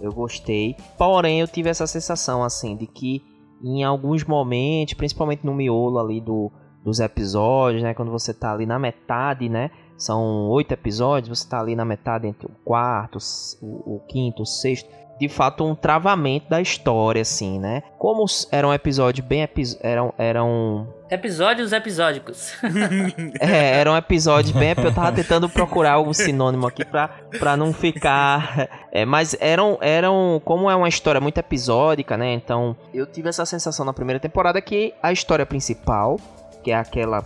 eu 0.02 0.12
gostei. 0.12 0.76
Porém, 0.98 1.42
eu 1.42 1.48
tive 1.48 1.70
essa 1.70 1.86
sensação, 1.86 2.44
assim, 2.44 2.76
de 2.76 2.88
que 2.88 3.29
em 3.64 3.84
alguns 3.84 4.24
momentos, 4.24 4.94
principalmente 4.94 5.46
no 5.46 5.54
miolo 5.54 6.00
ali 6.00 6.22
do, 6.22 6.52
dos 6.84 7.00
episódios, 7.00 7.84
né? 7.84 7.94
Quando 7.94 8.12
você 8.12 8.34
tá 8.34 8.54
ali 8.54 8.66
na 8.66 8.80
metade, 8.80 9.50
né? 9.50 9.72
São 9.98 10.48
oito 10.50 10.72
episódios, 10.72 11.40
você 11.40 11.50
tá 11.50 11.60
ali 11.60 11.76
na 11.76 11.84
metade 11.84 12.28
entre 12.28 12.48
o 12.48 12.52
quarto, 12.64 13.18
o, 13.62 13.96
o 13.96 14.00
quinto, 14.08 14.44
o 14.44 14.46
sexto 14.46 14.90
de 15.20 15.28
fato 15.28 15.66
um 15.66 15.76
travamento 15.76 16.50
da 16.50 16.62
história, 16.62 17.22
assim, 17.22 17.60
né? 17.60 17.84
Como 17.98 18.26
era 18.52 18.66
um 18.66 18.74
episódio 18.74 19.24
bem. 19.24 19.48
Eram, 19.82 20.14
eram. 20.18 20.88
Episódios 21.12 21.74
episódicos. 21.74 22.54
é, 23.42 23.80
era 23.80 23.92
um 23.92 23.98
episódio 23.98 24.58
bem. 24.58 24.74
Eu 24.78 24.94
tava 24.94 25.12
tentando 25.12 25.50
procurar 25.50 25.94
algum 25.94 26.14
sinônimo 26.14 26.66
aqui 26.68 26.86
pra, 26.86 27.10
pra 27.38 27.58
não 27.58 27.74
ficar. 27.74 28.70
É, 28.92 29.04
mas 29.04 29.36
eram, 29.42 29.78
eram. 29.82 30.42
Como 30.46 30.70
é 30.70 30.76
uma 30.76 30.88
história 30.88 31.20
muito 31.20 31.38
episódica, 31.38 32.16
né? 32.16 32.32
Então 32.34 32.78
eu 32.94 33.06
tive 33.06 33.28
essa 33.28 33.46
sensação 33.46 33.86
na 33.86 33.92
primeira 33.92 34.20
temporada 34.20 34.62
que 34.62 34.94
a 35.04 35.12
história 35.12 35.46
principal, 35.46 36.18
que 36.64 36.72
é 36.72 36.76
aquela 36.76 37.24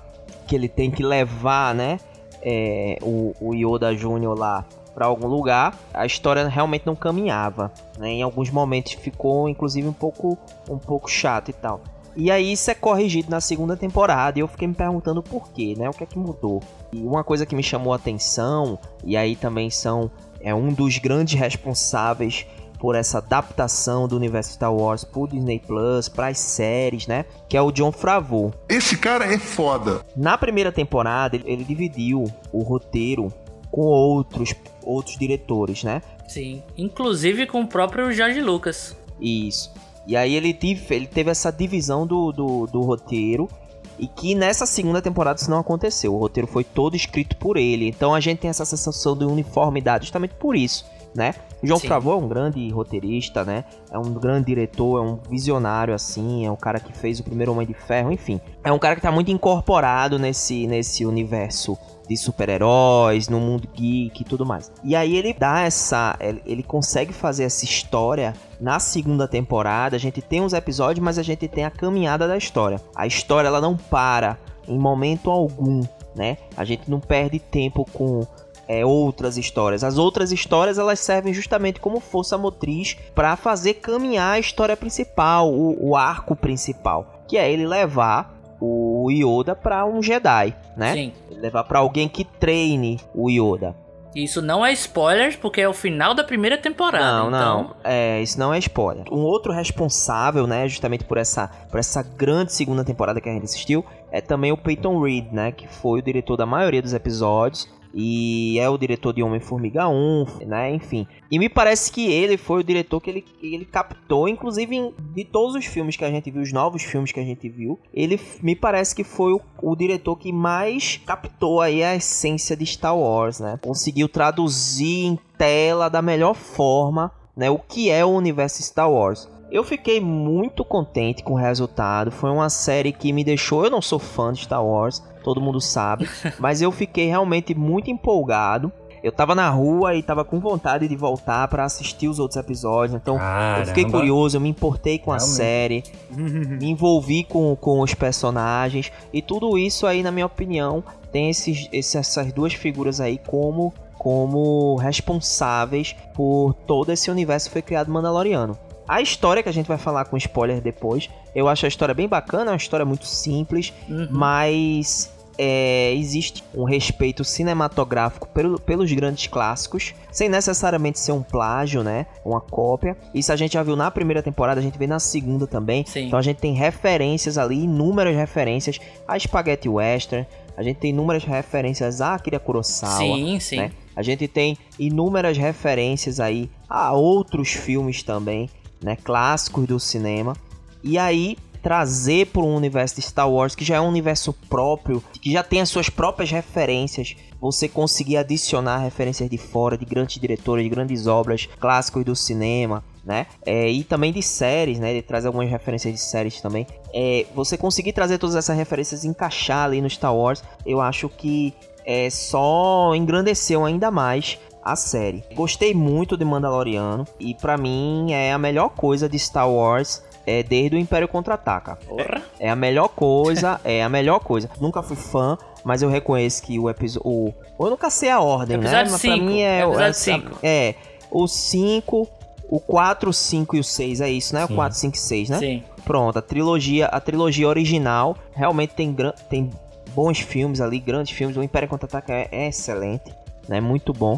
que 0.47 0.55
ele 0.55 0.67
tem 0.67 0.89
que 0.89 1.03
levar, 1.03 1.75
né? 1.75 1.99
É, 2.41 2.97
o, 3.01 3.33
o 3.39 3.53
Yoda 3.53 3.95
Júnior 3.95 4.37
lá 4.37 4.65
para 4.93 5.05
algum 5.05 5.27
lugar, 5.27 5.77
a 5.93 6.05
história 6.05 6.47
realmente 6.47 6.85
não 6.85 6.95
caminhava, 6.95 7.71
né? 7.97 8.09
Em 8.09 8.21
alguns 8.21 8.49
momentos 8.49 8.93
ficou, 8.93 9.49
inclusive, 9.49 9.87
um 9.87 9.93
pouco, 9.93 10.37
um 10.69 10.77
pouco 10.77 11.09
chato 11.09 11.49
e 11.49 11.53
tal. 11.53 11.81
E 12.15 12.29
aí 12.29 12.51
isso 12.51 12.69
é 12.69 12.75
corrigido 12.75 13.31
na 13.31 13.41
segunda 13.41 13.75
temporada 13.75 14.37
e 14.37 14.41
eu 14.41 14.47
fiquei 14.47 14.67
me 14.67 14.75
perguntando 14.75 15.23
por 15.23 15.49
quê, 15.51 15.73
né? 15.75 15.89
O 15.89 15.93
que 15.93 16.03
é 16.03 16.07
que 16.07 16.19
mudou? 16.19 16.61
E 16.91 17.01
uma 17.01 17.23
coisa 17.23 17.45
que 17.45 17.55
me 17.55 17.63
chamou 17.63 17.91
a 17.91 17.95
atenção, 17.95 18.77
e 19.03 19.17
aí 19.17 19.35
também 19.35 19.69
são 19.71 20.11
é 20.39 20.53
um 20.53 20.71
dos 20.71 20.97
grandes 20.99 21.39
responsáveis 21.39 22.45
por 22.77 22.95
essa 22.95 23.19
adaptação 23.19 24.09
do 24.09 24.17
universo 24.17 24.51
Star 24.51 24.73
Wars 24.75 25.05
pro 25.05 25.25
Disney 25.25 25.57
Plus, 25.57 26.09
para 26.09 26.27
as 26.27 26.37
séries, 26.37 27.07
né? 27.07 27.23
Que 27.47 27.55
é 27.55 27.61
o 27.61 27.71
John 27.71 27.93
Favreau. 27.93 28.53
Esse 28.67 28.97
cara 28.97 29.25
é 29.25 29.39
foda. 29.39 30.01
Na 30.17 30.37
primeira 30.37 30.69
temporada, 30.69 31.37
ele, 31.37 31.45
ele 31.47 31.63
dividiu 31.63 32.25
o 32.51 32.61
roteiro 32.61 33.31
com 33.73 33.81
outros 33.81 34.53
outros 34.83 35.17
diretores, 35.17 35.83
né? 35.83 35.99
Sim, 36.27 36.61
inclusive 36.77 37.47
com 37.47 37.61
o 37.61 37.67
próprio 37.67 38.11
George 38.11 38.39
Lucas. 38.39 38.95
Isso. 39.19 39.73
E 40.05 40.15
aí 40.15 40.35
ele 40.35 40.53
teve, 40.53 40.93
ele 40.93 41.07
teve 41.07 41.31
essa 41.31 41.51
divisão 41.51 42.05
do, 42.05 42.31
do, 42.31 42.67
do 42.67 42.81
roteiro 42.81 43.49
e 43.97 44.07
que 44.07 44.35
nessa 44.35 44.67
segunda 44.67 45.01
temporada 45.01 45.39
isso 45.39 45.49
não 45.49 45.57
aconteceu. 45.57 46.13
O 46.13 46.19
roteiro 46.19 46.47
foi 46.47 46.63
todo 46.63 46.95
escrito 46.95 47.35
por 47.37 47.57
ele. 47.57 47.87
Então 47.87 48.13
a 48.13 48.19
gente 48.19 48.39
tem 48.39 48.49
essa 48.49 48.65
sensação 48.65 49.17
de 49.17 49.25
uniformidade 49.25 50.05
justamente 50.05 50.35
por 50.35 50.55
isso, 50.55 50.85
né? 51.15 51.33
O 51.61 51.67
João 51.67 51.79
Favreau 51.79 52.19
é 52.19 52.23
um 52.23 52.27
grande 52.27 52.69
roteirista, 52.69 53.45
né? 53.45 53.63
É 53.91 53.97
um 53.97 54.13
grande 54.13 54.47
diretor, 54.47 54.99
é 54.99 55.01
um 55.01 55.19
visionário 55.29 55.93
assim, 55.93 56.45
é 56.45 56.51
um 56.51 56.55
cara 56.55 56.79
que 56.79 56.91
fez 56.91 57.19
o 57.19 57.23
primeiro 57.23 57.51
Homem 57.51 57.65
de 57.65 57.73
Ferro, 57.73 58.11
enfim. 58.11 58.41
É 58.63 58.71
um 58.71 58.79
cara 58.79 58.95
que 58.95 59.01
tá 59.01 59.11
muito 59.11 59.31
incorporado 59.31 60.19
nesse, 60.19 60.67
nesse 60.67 61.05
universo 61.05 61.77
de 62.07 62.17
super-heróis, 62.17 63.29
no 63.29 63.39
mundo 63.39 63.67
geek 63.73 64.21
e 64.21 64.25
tudo 64.25 64.45
mais. 64.45 64.71
E 64.83 64.95
aí 64.95 65.15
ele 65.15 65.33
dá 65.33 65.61
essa. 65.61 66.17
Ele 66.45 66.63
consegue 66.63 67.13
fazer 67.13 67.43
essa 67.43 67.63
história 67.63 68.33
na 68.59 68.79
segunda 68.79 69.27
temporada. 69.27 69.95
A 69.95 69.99
gente 69.99 70.21
tem 70.21 70.43
os 70.43 70.53
episódios, 70.53 71.03
mas 71.03 71.17
a 71.17 71.23
gente 71.23 71.47
tem 71.47 71.63
a 71.63 71.71
caminhada 71.71 72.27
da 72.27 72.37
história. 72.37 72.81
A 72.95 73.07
história 73.07 73.47
ela 73.47 73.61
não 73.61 73.77
para 73.77 74.37
em 74.67 74.77
momento 74.77 75.29
algum, 75.29 75.81
né? 76.15 76.37
A 76.55 76.63
gente 76.63 76.89
não 76.89 76.99
perde 76.99 77.39
tempo 77.39 77.85
com 77.93 78.25
é, 78.67 78.85
outras 78.85 79.37
histórias. 79.37 79.83
As 79.83 79.97
outras 79.97 80.31
histórias 80.31 80.77
elas 80.77 80.99
servem 80.99 81.33
justamente 81.33 81.79
como 81.79 81.99
força 81.99 82.37
motriz 82.37 82.95
para 83.13 83.35
fazer 83.35 83.75
caminhar 83.75 84.33
a 84.35 84.39
história 84.39 84.77
principal, 84.77 85.51
o, 85.51 85.89
o 85.89 85.95
arco 85.95 86.35
principal, 86.35 87.23
que 87.27 87.37
é 87.37 87.51
ele 87.51 87.67
levar 87.67 88.33
o 88.59 89.09
Yoda 89.11 89.55
para 89.55 89.85
um 89.85 90.01
Jedi, 90.01 90.55
né? 90.77 90.93
Sim. 90.93 91.13
Levar 91.29 91.65
para 91.65 91.79
alguém 91.79 92.07
que 92.07 92.23
treine 92.23 92.99
o 93.13 93.29
Yoda. 93.29 93.75
Isso 94.15 94.43
não 94.43 94.63
é 94.63 94.71
spoiler, 94.73 95.39
porque 95.39 95.59
é 95.59 95.67
o 95.67 95.73
final 95.73 96.13
da 96.13 96.23
primeira 96.23 96.57
temporada. 96.57 97.03
Não, 97.03 97.27
então... 97.29 97.63
não. 97.63 97.75
É, 97.83 98.21
isso 98.21 98.39
não 98.39 98.53
é 98.53 98.59
spoiler. 98.59 99.05
Um 99.11 99.21
outro 99.21 99.51
responsável, 99.51 100.45
né, 100.45 100.67
justamente 100.67 101.03
por 101.03 101.17
essa, 101.17 101.49
por 101.69 101.79
essa 101.79 102.03
grande 102.03 102.53
segunda 102.53 102.85
temporada 102.85 103.19
que 103.19 103.27
a 103.27 103.33
gente 103.33 103.45
assistiu, 103.45 103.83
é 104.11 104.21
também 104.21 104.51
o 104.51 104.57
Peyton 104.57 105.01
Reed, 105.01 105.31
né, 105.31 105.51
que 105.51 105.67
foi 105.67 105.99
o 105.99 106.03
diretor 106.03 106.37
da 106.37 106.45
maioria 106.45 106.81
dos 106.81 106.93
episódios 106.93 107.67
e 107.93 108.57
é 108.59 108.67
o 108.67 108.77
diretor 108.77 109.13
de 109.13 109.21
Homem-Formiga 109.21 109.87
1, 109.87 110.25
né? 110.47 110.73
Enfim. 110.73 111.07
E 111.29 111.37
me 111.37 111.47
parece 111.47 111.91
que 111.91 112.11
ele 112.11 112.37
foi 112.37 112.61
o 112.61 112.63
diretor 112.63 112.99
que 112.99 113.09
ele, 113.09 113.25
ele 113.41 113.65
captou, 113.65 114.27
inclusive 114.27 114.75
em, 114.75 114.93
de 115.13 115.23
todos 115.23 115.55
os 115.55 115.65
filmes 115.65 115.95
que 115.95 116.03
a 116.03 116.09
gente 116.09 116.31
viu, 116.31 116.41
os 116.41 116.51
novos 116.51 116.83
filmes 116.83 117.11
que 117.11 117.19
a 117.19 117.23
gente 117.23 117.47
viu, 117.47 117.79
ele 117.93 118.19
me 118.41 118.55
parece 118.55 118.95
que 118.95 119.03
foi 119.03 119.33
o, 119.33 119.41
o 119.61 119.75
diretor 119.75 120.15
que 120.15 120.31
mais 120.31 120.99
captou 121.05 121.61
aí 121.61 121.83
a 121.83 121.95
essência 121.95 122.55
de 122.55 122.65
Star 122.65 122.97
Wars, 122.97 123.39
né? 123.39 123.59
Conseguiu 123.61 124.09
traduzir 124.09 125.05
em 125.05 125.19
tela 125.37 125.89
da 125.89 126.01
melhor 126.01 126.33
forma, 126.33 127.11
né? 127.35 127.49
O 127.49 127.59
que 127.59 127.91
é 127.91 128.03
o 128.03 128.09
universo 128.09 128.63
Star 128.63 128.91
Wars. 128.91 129.29
Eu 129.51 129.63
fiquei 129.63 129.99
muito 129.99 130.65
contente 130.65 131.21
com 131.21 131.33
o 131.33 131.37
resultado. 131.37 132.09
Foi 132.09 132.31
uma 132.31 132.49
série 132.49 132.91
que 132.91 133.13
me 133.13 133.23
deixou. 133.23 133.63
Eu 133.63 133.69
não 133.69 133.83
sou 133.83 133.99
fã 133.99 134.33
de 134.33 134.41
Star 134.41 134.65
Wars, 134.65 135.03
todo 135.23 135.41
mundo 135.41 135.59
sabe, 135.61 136.07
mas 136.39 136.61
eu 136.61 136.71
fiquei 136.71 137.07
realmente 137.07 137.55
muito 137.55 137.89
empolgado. 137.89 138.71
eu 139.03 139.11
tava 139.11 139.35
na 139.35 139.49
rua 139.49 139.95
e 139.95 140.01
tava 140.01 140.23
com 140.23 140.39
vontade 140.39 140.87
de 140.87 140.95
voltar 140.95 141.45
pra 141.49 141.65
assistir 141.65 142.07
os 142.07 142.19
outros 142.19 142.37
episódios. 142.37 142.95
Então 142.95 143.15
eu 143.59 143.65
fiquei 143.65 143.83
Caramba. 143.83 143.99
curioso, 143.99 144.37
eu 144.37 144.41
me 144.41 144.47
importei 144.47 144.97
com 144.97 145.11
a 145.11 145.17
Realmente. 145.17 145.35
série, 145.35 145.83
me 146.09 146.69
envolvi 146.69 147.23
com, 147.25 147.53
com 147.55 147.81
os 147.81 147.93
personagens. 147.93 148.91
E 149.11 149.21
tudo 149.21 149.57
isso 149.57 149.85
aí, 149.85 150.01
na 150.03 150.09
minha 150.11 150.25
opinião, 150.25 150.81
tem 151.11 151.29
esses, 151.29 151.67
esses- 151.73 151.95
essas 151.95 152.31
duas 152.31 152.53
figuras 152.53 153.01
aí 153.01 153.17
como, 153.27 153.73
como 153.97 154.77
responsáveis 154.77 155.95
por 156.13 156.53
todo 156.65 156.91
esse 156.91 157.11
universo 157.11 157.47
que 157.47 157.53
foi 157.53 157.61
criado 157.61 157.91
Mandaloriano. 157.91 158.57
A 158.87 159.01
história 159.01 159.41
que 159.41 159.47
a 159.49 159.53
gente 159.53 159.67
vai 159.67 159.77
falar 159.77 160.05
com 160.05 160.17
spoiler 160.17 160.59
depois, 160.61 161.09
eu 161.33 161.47
acho 161.47 161.65
a 161.65 161.69
história 161.69 161.93
bem 161.93 162.07
bacana, 162.07 162.51
é 162.51 162.53
uma 162.53 162.57
história 162.57 162.85
muito 162.85 163.05
simples, 163.05 163.71
Uhum. 163.89 164.07
mas 164.11 165.09
é, 165.37 165.93
existe 165.95 166.43
um 166.53 166.63
respeito 166.63 167.23
cinematográfico 167.23 168.27
pelo- 168.27 168.59
pelos 168.59 168.91
grandes 168.91 169.27
clássicos, 169.27 169.93
sem 170.11 170.29
necessariamente 170.29 170.99
ser 170.99 171.11
um 171.11 171.23
plágio, 171.23 171.83
né? 171.83 172.05
Uma 172.23 172.39
cópia. 172.41 172.95
Isso 173.13 173.31
a 173.31 173.35
gente 173.35 173.53
já 173.53 173.63
viu 173.63 173.75
na 173.75 173.89
primeira 173.89 174.21
temporada, 174.21 174.59
a 174.59 174.63
gente 174.63 174.77
vê 174.77 174.85
na 174.87 174.99
segunda 174.99 175.47
também. 175.47 175.85
Sim. 175.85 176.07
Então 176.07 176.19
a 176.19 176.21
gente 176.21 176.37
tem 176.37 176.53
referências 176.53 177.37
ali, 177.37 177.63
inúmeras 177.63 178.15
referências 178.15 178.79
a 179.07 179.17
Spaghetti 179.17 179.67
Western, 179.69 180.27
a 180.55 180.61
gente 180.61 180.77
tem 180.77 180.91
inúmeras 180.91 181.23
referências 181.23 181.99
a 182.01 182.13
Akira 182.13 182.39
Kurosawa. 182.39 182.97
Sim, 182.97 183.39
sim. 183.39 183.57
né? 183.57 183.71
A 183.95 184.01
gente 184.03 184.27
tem 184.27 184.57
inúmeras 184.77 185.37
referências 185.37 186.19
aí 186.19 186.49
a 186.69 186.93
outros 186.93 187.49
filmes 187.49 188.01
também, 188.03 188.49
né, 188.83 188.95
clássicos 189.03 189.65
do 189.67 189.79
cinema. 189.79 190.35
E 190.83 190.97
aí 190.97 191.37
trazer 191.63 192.27
para 192.27 192.41
um 192.41 192.55
universo 192.55 192.95
de 192.95 193.01
Star 193.01 193.31
Wars 193.31 193.55
que 193.55 193.63
já 193.63 193.77
é 193.77 193.81
um 193.81 193.87
universo 193.87 194.33
próprio, 194.49 195.01
que 195.21 195.31
já 195.31 195.41
tem 195.41 195.61
as 195.61 195.69
suas 195.69 195.89
próprias 195.89 196.29
referências, 196.29 197.15
você 197.39 197.69
conseguir 197.69 198.17
adicionar 198.17 198.79
referências 198.79 199.29
de 199.29 199.37
fora, 199.37 199.77
de 199.77 199.85
grandes 199.85 200.19
diretores, 200.19 200.63
de 200.63 200.69
grandes 200.69 201.07
obras, 201.07 201.47
clássicos 201.59 202.03
do 202.03 202.15
cinema, 202.15 202.83
né? 203.03 203.27
É, 203.45 203.69
e 203.69 203.83
também 203.83 204.11
de 204.11 204.21
séries, 204.21 204.77
né? 204.77 204.93
De 204.93 205.01
trazer 205.01 205.27
algumas 205.27 205.49
referências 205.49 205.93
de 205.93 205.99
séries 205.99 206.41
também. 206.41 206.67
É, 206.93 207.25
você 207.33 207.57
conseguir 207.57 207.93
trazer 207.93 208.17
todas 208.17 208.35
essas 208.35 208.55
referências 208.55 209.03
e 209.03 209.07
encaixar 209.07 209.65
ali 209.65 209.81
no 209.81 209.89
Star 209.89 210.15
Wars, 210.15 210.43
eu 210.65 210.81
acho 210.81 211.09
que 211.09 211.53
é, 211.85 212.09
só 212.09 212.93
engrandeceu 212.93 213.65
ainda 213.65 213.89
mais 213.89 214.37
a 214.63 214.75
série. 214.75 215.23
Gostei 215.33 215.73
muito 215.73 216.15
de 216.15 216.23
Mandaloriano 216.23 217.05
e 217.19 217.35
pra 217.35 217.57
mim 217.57 218.13
é 218.13 218.31
a 218.31 218.37
melhor 218.37 218.69
coisa 218.69 219.09
de 219.09 219.19
Star 219.19 219.49
Wars 219.49 220.01
é 220.25 220.41
desde 220.43 220.75
o 220.75 220.79
Império 220.79 221.07
Contra-Ataca. 221.07 221.77
Porra. 221.87 222.21
É 222.39 222.49
a 222.49 222.55
melhor 222.55 222.89
coisa, 222.89 223.59
é 223.65 223.83
a 223.83 223.89
melhor 223.89 224.19
coisa. 224.19 224.49
Nunca 224.59 224.81
fui 224.83 224.95
fã, 224.95 225.37
mas 225.63 225.81
eu 225.81 225.89
reconheço 225.89 226.41
que 226.43 226.57
o 226.59 226.69
episódio. 226.69 227.33
Eu 227.59 227.69
nunca 227.69 227.89
sei 227.89 228.09
a 228.09 228.19
ordem, 228.19 228.57
né? 228.57 228.63
Episódio 228.63 228.91
Mas 228.91 229.01
pra 229.01 229.11
cinco, 229.13 229.25
mim 229.25 229.41
é. 229.41 229.59
episódio 229.61 229.83
é, 229.85 229.93
cinco. 229.93 230.39
é, 230.43 230.75
o 231.11 231.27
5, 231.27 232.07
o 232.49 232.59
4, 232.59 233.09
o 233.09 233.13
5 233.13 233.55
e 233.55 233.59
o 233.59 233.63
6, 233.63 234.01
é 234.01 234.09
isso, 234.09 234.33
né? 234.35 234.43
O 234.45 234.47
Sim. 234.47 234.55
4, 234.55 234.77
5 234.79 234.95
e 234.95 234.99
6, 234.99 235.29
né? 235.29 235.39
Sim. 235.39 235.63
Pronto, 235.85 236.17
a 236.17 236.21
trilogia, 236.21 236.85
a 236.87 236.99
trilogia 236.99 237.47
original 237.47 238.15
realmente 238.33 238.73
tem, 238.73 238.91
gran- 238.93 239.13
tem 239.29 239.49
bons 239.93 240.19
filmes 240.19 240.59
ali, 240.61 240.79
grandes 240.79 241.13
filmes. 241.15 241.35
O 241.37 241.43
Império 241.43 241.67
Contra-Ataca 241.67 242.11
é, 242.13 242.27
é 242.31 242.47
excelente, 242.47 243.13
né? 243.47 243.59
Muito 243.61 243.91
bom. 243.93 244.17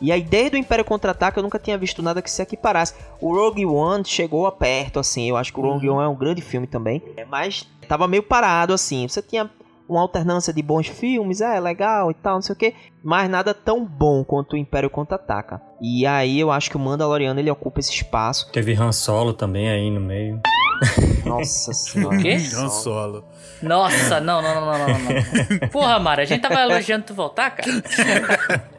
E 0.00 0.12
aí, 0.12 0.22
desde 0.22 0.56
o 0.56 0.58
Império 0.58 0.84
Contra-Ataca, 0.84 1.38
eu 1.38 1.42
nunca 1.42 1.58
tinha 1.58 1.78
visto 1.78 2.02
nada 2.02 2.20
que 2.20 2.30
se 2.30 2.42
equiparasse. 2.42 2.94
O 3.20 3.34
Rogue 3.34 3.64
One 3.64 4.04
chegou 4.04 4.46
a 4.46 4.52
perto, 4.52 4.98
assim. 4.98 5.28
Eu 5.28 5.36
acho 5.36 5.52
que 5.52 5.60
o 5.60 5.62
Rogue 5.62 5.88
One 5.88 6.04
é 6.04 6.08
um 6.08 6.16
grande 6.16 6.42
filme 6.42 6.66
também. 6.66 7.02
É, 7.16 7.24
Mas 7.24 7.66
tava 7.88 8.06
meio 8.08 8.22
parado, 8.22 8.72
assim. 8.72 9.06
Você 9.08 9.22
tinha 9.22 9.50
uma 9.88 10.00
alternância 10.00 10.52
de 10.52 10.62
bons 10.62 10.86
filmes, 10.86 11.40
é 11.40 11.60
legal 11.60 12.10
e 12.10 12.14
tal, 12.14 12.34
não 12.34 12.42
sei 12.42 12.54
o 12.54 12.58
que. 12.58 12.74
Mas 13.02 13.28
nada 13.28 13.52
tão 13.52 13.84
bom 13.84 14.24
quanto 14.24 14.54
o 14.54 14.56
Império 14.56 14.88
Contra-Ataca. 14.88 15.60
E 15.80 16.06
aí, 16.06 16.40
eu 16.40 16.50
acho 16.50 16.70
que 16.70 16.76
o 16.76 16.80
Mandaloriano, 16.80 17.38
ele 17.38 17.50
ocupa 17.50 17.80
esse 17.80 17.92
espaço. 17.92 18.50
Teve 18.50 18.72
Han 18.74 18.92
Solo 18.92 19.32
também 19.32 19.68
aí 19.68 19.90
no 19.90 20.00
meio. 20.00 20.40
Nossa 21.24 21.72
senhora. 21.72 22.16
O 22.18 22.20
quê? 22.20 22.36
Han 22.56 22.68
Solo. 22.68 23.24
Nossa, 23.62 24.20
não, 24.20 24.42
não, 24.42 24.54
não, 24.54 24.66
não, 24.66 24.78
não, 24.78 24.88
não. 24.88 25.68
Porra, 25.72 25.98
Mara, 25.98 26.22
a 26.22 26.24
gente 26.24 26.40
tava 26.40 26.60
elogiando 26.60 27.06
tu 27.06 27.14
voltar, 27.14 27.50
cara? 27.50 28.64